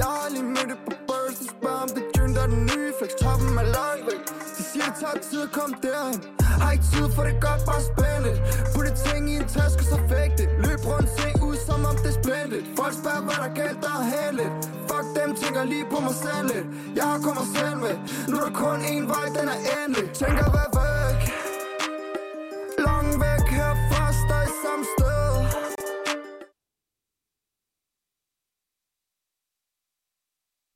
Jeg 0.00 0.08
har 0.16 0.28
lige 0.34 0.46
mødt 0.54 0.68
det 0.72 0.78
på 0.86 0.92
børs 1.08 1.34
De 1.40 1.46
spørger 1.54 1.82
om 1.86 1.88
det 1.96 2.02
er 2.14 2.26
der 2.36 2.42
er 2.42 2.50
den 2.56 2.62
nye 2.72 2.90
flex. 2.98 3.10
Toppen 3.22 3.58
er 3.62 3.68
langt 3.78 4.04
væk 4.08 4.22
De 4.56 4.62
siger 4.70 4.86
det 4.90 4.96
tager 5.02 5.18
tid 5.28 5.40
at 5.46 5.52
komme 5.58 5.74
derhen 5.84 6.18
Har 6.62 6.70
ikke 6.76 6.86
tid 6.94 7.06
for 7.16 7.22
det 7.28 7.36
godt, 7.46 7.62
bare 7.68 7.82
spænd 7.90 8.20
lidt 8.26 8.40
Putte 8.72 8.92
ting 9.06 9.22
i 9.32 9.34
en 9.40 9.46
taske, 9.56 9.82
så 9.92 9.98
fæk 10.10 10.30
det. 10.40 10.48
Løb 10.64 10.80
rundt, 10.90 11.08
se 11.18 11.28
ud 11.48 11.56
som 11.68 11.80
om 11.90 11.96
det 12.02 12.10
er 12.12 12.16
splendid 12.20 12.62
Folk 12.78 12.94
spørger, 13.00 13.22
hvad 13.26 13.36
der 13.42 13.48
er 13.50 13.54
galt, 13.60 13.78
der 13.84 13.92
er 14.00 14.06
heldigt 14.14 14.52
Fuck 14.88 15.06
dem, 15.18 15.28
tænker 15.42 15.62
lige 15.72 15.86
på 15.92 15.98
mig 16.06 16.16
selv 16.24 16.46
lidt. 16.52 16.66
Jeg 16.98 17.06
har 17.12 17.18
kommet 17.26 17.46
selv 17.56 17.76
med. 17.84 17.96
Nu 18.28 18.34
er 18.38 18.44
der 18.46 18.54
kun 18.64 18.78
en 18.94 19.04
vej, 19.12 19.26
den 19.36 19.46
er 19.54 19.58
endelig 19.80 20.06
Tænker 20.20 20.46
hvad 20.54 20.68
væk 20.76 21.51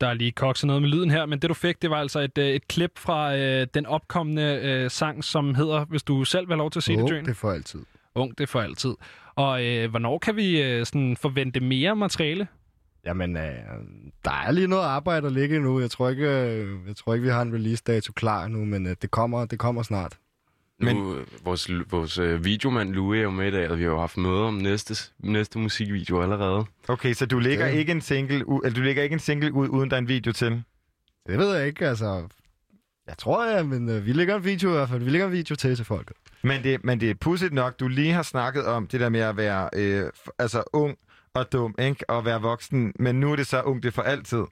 Der 0.01 0.07
er 0.09 0.15
lige 0.15 0.33
kokset 0.33 0.67
noget 0.67 0.83
med 0.83 0.89
lyden 0.91 1.11
her, 1.11 1.27
men 1.27 1.39
det 1.39 1.49
du 1.51 1.55
fik, 1.55 1.83
det 1.83 1.91
var 1.91 1.97
altså 1.97 2.21
et, 2.21 2.39
øh, 2.39 2.47
et 2.47 2.69
klip 2.69 2.99
fra 2.99 3.37
øh, 3.37 3.67
den 3.75 3.87
opkommende 3.87 4.61
øh, 4.63 4.91
sang, 4.91 5.25
som 5.25 5.55
hedder, 5.55 5.85
hvis 5.85 6.03
du 6.03 6.25
selv 6.25 6.49
vil 6.49 6.53
have 6.55 6.59
lov 6.59 6.71
til 6.71 6.79
at 6.79 6.83
sige 6.85 6.99
Ung, 6.99 7.09
det, 7.09 7.13
Jørgen. 7.13 7.25
det 7.25 7.31
er 7.31 7.35
for 7.35 7.51
altid. 7.51 7.81
Ung, 8.15 8.39
det 8.39 8.45
er 8.45 8.49
for 8.49 8.61
altid. 8.61 8.95
Og 9.35 9.65
øh, 9.65 9.91
hvornår 9.91 10.19
kan 10.19 10.37
vi 10.37 10.63
øh, 10.63 10.87
sådan 10.87 11.17
forvente 11.17 11.61
mere 11.61 11.97
materiale? 11.97 12.49
Jamen, 13.07 13.37
øh, 13.37 13.43
der 14.25 14.31
er 14.47 14.51
lige 14.51 14.67
noget 14.69 14.83
arbejde 14.85 15.27
at 15.27 15.33
ligge 15.33 15.57
endnu. 15.57 15.81
Jeg 15.81 15.91
tror 15.91 16.09
ikke, 16.09 16.29
øh, 16.29 16.69
jeg 16.87 16.97
tror 16.97 17.15
ikke 17.15 17.25
vi 17.25 17.31
har 17.31 17.43
en 17.43 17.55
release-dato 17.55 18.13
klar 18.13 18.49
nu, 18.49 18.65
men 18.65 18.87
øh, 18.87 18.97
det, 19.03 19.11
kommer, 19.11 19.45
det 19.45 19.59
kommer 19.59 19.83
snart. 19.83 20.19
Men... 20.81 20.97
Nu, 20.97 21.15
øh, 21.17 21.27
vores, 21.45 21.71
vores 21.91 22.19
øh, 22.19 22.45
videomand 22.45 22.93
Louis 22.95 23.19
er 23.19 23.23
jo 23.23 23.31
med 23.31 23.49
i 23.49 23.51
dag, 23.51 23.71
og 23.71 23.79
vi 23.79 23.83
har 23.83 23.91
jo 23.91 24.01
haft 24.01 24.17
møder 24.17 24.43
om 24.45 24.55
næste, 24.55 25.13
næste 25.19 25.59
musikvideo 25.59 26.23
allerede. 26.23 26.65
Okay, 26.89 27.13
så 27.13 27.27
du 27.27 27.39
lægger, 27.39 27.67
Ja. 27.67 27.73
ikke 27.73 27.93
en 27.93 28.01
single 28.01 28.49
ud, 28.49 28.61
eller 28.65 28.77
du 28.77 28.83
lægger 28.83 29.03
ikke 29.03 29.13
en 29.13 29.19
single 29.19 29.53
ud, 29.53 29.69
uden 29.69 29.91
der 29.91 29.97
er 29.97 30.01
en 30.01 30.09
video 30.09 30.33
til? 30.33 30.63
Det 31.27 31.39
ved 31.39 31.57
jeg 31.57 31.67
ikke, 31.67 31.89
altså... 31.89 32.29
Jeg 33.07 33.19
tror, 33.19 33.47
ja, 33.57 33.63
men 33.63 33.89
øh, 33.89 34.07
vi 34.07 34.13
lægger 34.13 34.37
en 34.37 34.45
video 34.45 34.69
i 34.71 34.73
hvert 34.73 34.89
fald. 34.89 35.03
Vi 35.03 35.11
lægger 35.11 35.27
en 35.27 35.33
video 35.33 35.57
til 35.57 35.77
til 35.77 35.85
folket. 35.85 36.17
Men 36.43 36.63
det, 36.63 36.85
men 36.85 37.01
det 37.01 37.11
er 37.11 37.15
pudsigt 37.15 37.53
nok, 37.53 37.81
du 37.81 37.89
lige 37.89 38.13
har 38.13 38.23
snakket 38.23 38.65
om 38.67 38.87
det 38.87 39.01
der 39.01 39.09
med 39.09 39.21
at 39.21 39.37
være 39.37 39.69
øh, 39.75 40.07
f- 40.07 40.29
altså 40.39 40.63
ung 40.73 40.97
og 41.35 41.53
dum, 41.53 41.75
ikke? 41.79 42.11
Og 42.11 42.25
være 42.25 42.41
voksen, 42.43 42.93
men 42.99 43.21
nu 43.21 43.33
er 43.33 43.37
det 43.37 43.47
så 43.47 43.63
ung 43.63 43.83
det 43.83 43.95
for 43.95 44.03
altid. 44.03 44.43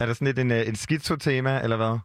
Er 0.00 0.06
der 0.06 0.12
sådan 0.12 0.26
lidt 0.26 0.38
en, 0.38 0.50
øh, 0.50 0.68
en 0.68 0.76
skizotema, 0.76 1.60
eller 1.62 1.76
hvad? 1.76 1.98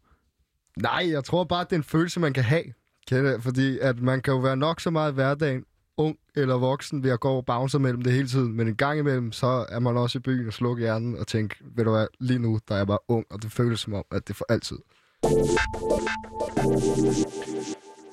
Nej, 0.77 1.09
jeg 1.11 1.23
tror 1.23 1.43
bare, 1.43 1.63
det 1.63 1.71
er 1.71 1.75
en 1.75 1.83
følelse, 1.83 2.19
man 2.19 2.33
kan 2.33 2.43
have. 2.43 2.63
Kæde. 3.07 3.41
Fordi 3.41 3.79
at 3.79 3.99
man 4.01 4.21
kan 4.21 4.33
jo 4.33 4.39
være 4.39 4.57
nok 4.57 4.81
så 4.81 4.89
meget 4.89 5.11
i 5.11 5.13
hverdagen, 5.13 5.63
ung 5.97 6.17
eller 6.35 6.57
voksen, 6.57 7.03
ved 7.03 7.11
at 7.11 7.19
gå 7.19 7.29
og 7.29 7.45
bounce 7.45 7.79
mellem 7.79 8.01
det 8.01 8.13
hele 8.13 8.27
tiden. 8.27 8.53
Men 8.53 8.67
en 8.67 8.75
gang 8.75 8.99
imellem, 8.99 9.31
så 9.31 9.65
er 9.69 9.79
man 9.79 9.97
også 9.97 10.17
i 10.17 10.21
byen 10.21 10.47
og 10.47 10.53
slukke 10.53 10.81
hjernen 10.81 11.17
og 11.17 11.27
tænke, 11.27 11.55
ved 11.75 11.85
du 11.85 11.91
hvad, 11.91 12.07
lige 12.19 12.39
nu, 12.39 12.59
der 12.67 12.73
er 12.73 12.79
jeg 12.79 12.87
bare 12.87 12.99
ung, 13.07 13.25
og 13.29 13.43
det 13.43 13.51
føles 13.51 13.79
som 13.79 13.93
om, 13.93 14.03
at 14.11 14.27
det 14.27 14.33
er 14.33 14.37
for 14.37 14.45
altid. 14.49 14.77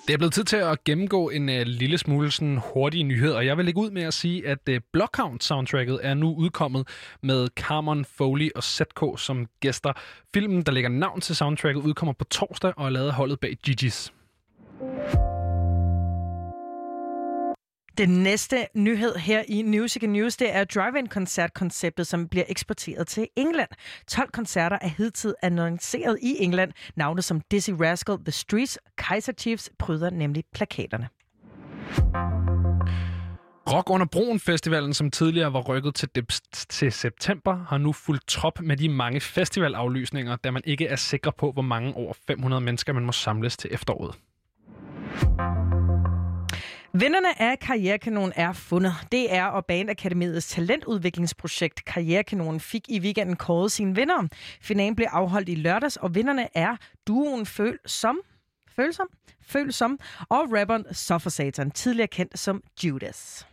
Det 0.06 0.12
er 0.12 0.16
blevet 0.18 0.32
tid 0.34 0.44
til 0.44 0.56
at 0.56 0.84
gennemgå 0.84 1.28
en 1.28 1.48
uh, 1.48 1.60
lille 1.66 1.98
smule 1.98 2.30
sådan 2.30 2.60
hurtige 2.74 3.04
nyheder, 3.04 3.36
og 3.36 3.46
jeg 3.46 3.56
vil 3.56 3.64
lægge 3.64 3.80
ud 3.80 3.90
med 3.90 4.02
at 4.02 4.14
sige, 4.14 4.48
at 4.48 4.58
uh, 4.70 4.76
Blockhound-soundtracket 4.92 5.98
er 6.02 6.14
nu 6.14 6.34
udkommet 6.34 6.88
med 7.22 7.48
Carmen 7.56 8.04
Foley 8.04 8.50
og 8.56 8.64
ZK 8.64 9.04
som 9.16 9.46
gæster. 9.60 9.92
Filmen, 10.34 10.62
der 10.62 10.72
lægger 10.72 10.90
navn 10.90 11.20
til 11.20 11.36
soundtracket, 11.36 11.82
udkommer 11.82 12.12
på 12.12 12.24
torsdag 12.24 12.72
og 12.76 12.86
er 12.86 12.90
lavet 12.90 13.12
holdet 13.12 13.40
bag 13.40 13.56
Gigi's. 13.68 14.23
Den 17.98 18.08
næste 18.08 18.66
nyhed 18.74 19.14
her 19.16 19.42
i 19.48 19.62
Music 19.62 20.02
News, 20.02 20.36
det 20.36 20.54
er 20.54 20.64
drive-in-koncertkonceptet, 20.64 22.06
som 22.06 22.28
bliver 22.28 22.44
eksporteret 22.48 23.06
til 23.06 23.28
England. 23.36 23.68
12 24.08 24.30
koncerter 24.30 24.78
er 24.80 24.88
hidtil 24.88 25.34
annonceret 25.42 26.18
i 26.22 26.36
England. 26.40 26.72
Navne 26.96 27.22
som 27.22 27.40
Dizzy 27.50 27.70
Rascal, 27.70 28.16
The 28.18 28.32
Streets, 28.32 28.78
Kaiser 28.98 29.32
Chiefs 29.38 29.70
pryder 29.78 30.10
nemlig 30.10 30.44
plakaterne. 30.54 31.08
Rock 33.72 33.90
under 33.90 34.06
Broen 34.06 34.40
Festivalen, 34.40 34.94
som 34.94 35.10
tidligere 35.10 35.52
var 35.52 35.60
rykket 35.60 35.94
til, 35.94 36.08
dep- 36.18 36.66
til 36.68 36.92
september, 36.92 37.64
har 37.68 37.78
nu 37.78 37.92
fuldt 37.92 38.26
trop 38.26 38.60
med 38.60 38.76
de 38.76 38.88
mange 38.88 39.20
festivalaflysninger, 39.20 40.36
da 40.36 40.50
man 40.50 40.62
ikke 40.64 40.86
er 40.86 40.96
sikker 40.96 41.30
på, 41.30 41.52
hvor 41.52 41.62
mange 41.62 41.94
over 41.94 42.12
500 42.26 42.60
mennesker 42.60 42.92
man 42.92 43.04
må 43.04 43.12
samles 43.12 43.56
til 43.56 43.70
efteråret. 43.72 44.14
Vinderne 46.96 47.42
af 47.42 47.58
Karrierekanonen 47.58 48.32
er 48.36 48.52
fundet. 48.52 48.94
Det 49.12 49.34
er 49.34 49.44
og 49.44 49.66
Bandakademiets 49.66 50.48
talentudviklingsprojekt 50.48 51.84
Karrierekanonen 51.84 52.60
fik 52.60 52.88
i 52.88 53.00
weekenden 53.00 53.36
kåret 53.36 53.72
sine 53.72 53.94
vinder. 53.94 54.28
Finalen 54.60 54.96
blev 54.96 55.06
afholdt 55.10 55.48
i 55.48 55.54
lørdags, 55.54 55.96
og 55.96 56.14
vinderne 56.14 56.48
er 56.56 56.76
duoen 57.06 57.46
Føl 57.46 57.78
som 57.86 58.20
Følsom, 58.76 59.06
Følsom 59.42 59.98
og 60.28 60.52
rapperen 60.52 60.84
Suffer 60.92 61.30
Satan, 61.30 61.70
tidligere 61.70 62.08
kendt 62.08 62.38
som 62.38 62.62
Judas. 62.84 63.46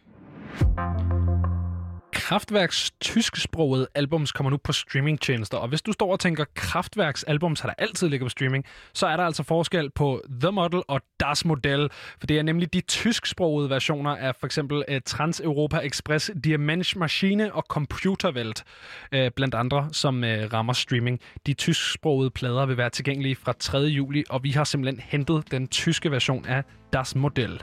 Kraftværks 2.21 2.91
tysksprogede 2.99 3.87
albums 3.95 4.31
kommer 4.31 4.51
nu 4.51 4.57
på 4.57 4.73
streamingtjenester, 4.73 5.57
og 5.57 5.67
hvis 5.67 5.81
du 5.81 5.91
står 5.91 6.11
og 6.11 6.19
tænker, 6.19 6.45
Kraftværks 6.55 7.23
albums 7.23 7.59
har 7.59 7.69
der 7.69 7.73
altid 7.77 8.09
ligget 8.09 8.25
på 8.25 8.29
streaming, 8.29 8.65
så 8.93 9.07
er 9.07 9.17
der 9.17 9.23
altså 9.23 9.43
forskel 9.43 9.89
på 9.89 10.21
The 10.41 10.51
Model 10.51 10.81
og 10.87 11.01
Das 11.19 11.45
Model, 11.45 11.89
for 12.19 12.27
det 12.27 12.39
er 12.39 12.43
nemlig 12.43 12.73
de 12.73 12.81
tysksprogede 12.81 13.69
versioner 13.69 14.15
af 14.15 14.35
for 14.35 14.45
eksempel 14.45 14.83
uh, 14.91 14.95
Trans-Europa 15.05 15.77
Express, 15.77 16.31
Diamant 16.43 16.95
Maschine 16.95 17.53
og 17.53 17.63
Computerwelt, 17.69 18.63
uh, 19.15 19.27
blandt 19.35 19.55
andre, 19.55 19.89
som 19.91 20.23
uh, 20.23 20.29
rammer 20.53 20.73
streaming. 20.73 21.19
De 21.47 21.53
tysksprogede 21.53 22.29
plader 22.29 22.65
vil 22.65 22.77
være 22.77 22.89
tilgængelige 22.89 23.35
fra 23.35 23.53
3. 23.59 23.77
juli, 23.77 24.23
og 24.29 24.43
vi 24.43 24.51
har 24.51 24.63
simpelthen 24.63 25.03
hentet 25.07 25.51
den 25.51 25.67
tyske 25.67 26.11
version 26.11 26.45
af 26.45 26.63
Das 26.93 27.15
Model. 27.15 27.61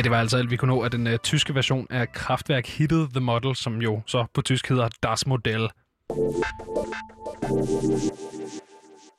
Det 0.00 0.04
det 0.04 0.12
var 0.12 0.20
altså 0.20 0.36
alt, 0.36 0.50
vi 0.50 0.56
kunne 0.56 0.74
nå 0.74 0.82
af 0.82 0.90
den 0.90 1.06
uh, 1.06 1.16
tyske 1.16 1.54
version 1.54 1.86
af 1.90 2.12
Kraftværk 2.12 2.66
Hitted 2.66 3.08
The 3.08 3.20
Model, 3.20 3.56
som 3.56 3.82
jo 3.82 4.02
så 4.06 4.26
på 4.34 4.42
tysk 4.42 4.68
hedder 4.68 4.88
Das 5.02 5.26
Modell. 5.26 5.68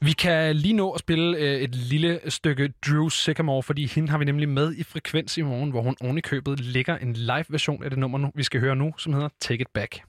Vi 0.02 0.12
kan 0.12 0.56
lige 0.56 0.74
nå 0.74 0.92
at 0.92 1.00
spille 1.00 1.38
øh, 1.38 1.62
et 1.62 1.76
lille 1.76 2.20
stykke 2.28 2.74
Drew 2.88 3.10
Sycamore, 3.10 3.64
fordi 3.64 3.86
hende 3.86 4.10
har 4.10 4.18
vi 4.18 4.26
nemlig 4.26 4.50
med 4.50 4.76
i 4.76 4.84
Frekvens 4.84 5.38
i 5.38 5.42
morgen, 5.42 5.72
hvor 5.72 5.82
hun 5.82 5.96
oven 6.02 6.18
i 6.18 6.22
købet 6.22 6.60
lægger 6.60 6.98
en 6.98 7.14
live-version 7.14 7.84
af 7.84 7.90
det 7.90 8.00
nummer, 8.00 8.18
nu, 8.18 8.32
vi 8.36 8.44
skal 8.44 8.60
høre 8.60 8.76
nu, 8.76 8.94
som 8.98 9.14
hedder 9.14 9.30
Take 9.40 9.62
It 9.62 9.68
Back. 9.74 10.02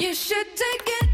You 0.00 0.14
should 0.14 0.46
take 0.56 0.90
it 1.02 1.13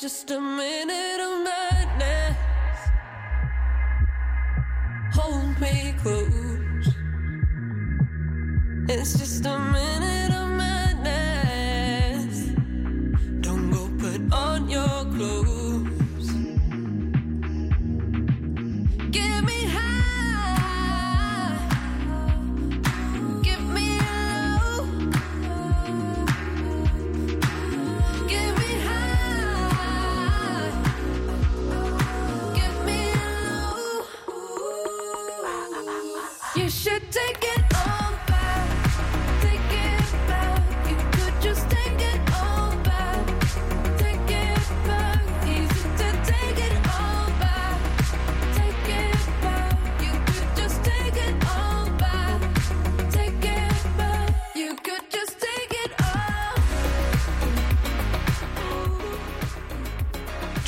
just 0.00 0.30
a 0.30 0.40
minute 0.40 1.20
of 1.20 1.42
madness. 1.42 2.36
Hold 5.12 5.60
me 5.60 5.94
close. 6.00 6.94
It's 8.88 9.18
just 9.18 9.44
a 9.44 9.58
minute. 9.58 10.17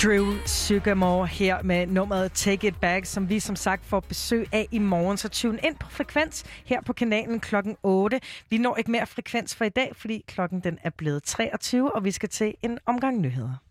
Drew 0.02 0.34
Sygamore 0.46 1.26
her 1.26 1.62
med 1.62 1.86
nummeret 1.86 2.32
Take 2.32 2.66
It 2.66 2.80
Back, 2.80 3.06
som 3.06 3.28
vi 3.28 3.40
som 3.40 3.56
sagt 3.56 3.86
får 3.86 4.00
besøg 4.00 4.46
af 4.52 4.68
i 4.70 4.78
morgen. 4.78 5.16
Så 5.16 5.28
tune 5.28 5.58
ind 5.64 5.76
på 5.76 5.90
Frekvens 5.90 6.44
her 6.64 6.80
på 6.82 6.92
kanalen 6.92 7.40
klokken 7.40 7.76
8. 7.82 8.20
Vi 8.50 8.58
når 8.58 8.76
ikke 8.76 8.90
mere 8.90 9.06
Frekvens 9.06 9.54
for 9.54 9.64
i 9.64 9.68
dag, 9.68 9.92
fordi 9.96 10.24
klokken 10.26 10.60
den 10.60 10.78
er 10.82 10.90
blevet 10.90 11.22
23, 11.22 11.94
og 11.94 12.04
vi 12.04 12.10
skal 12.10 12.28
til 12.28 12.54
en 12.62 12.78
omgang 12.86 13.20
nyheder. 13.20 13.69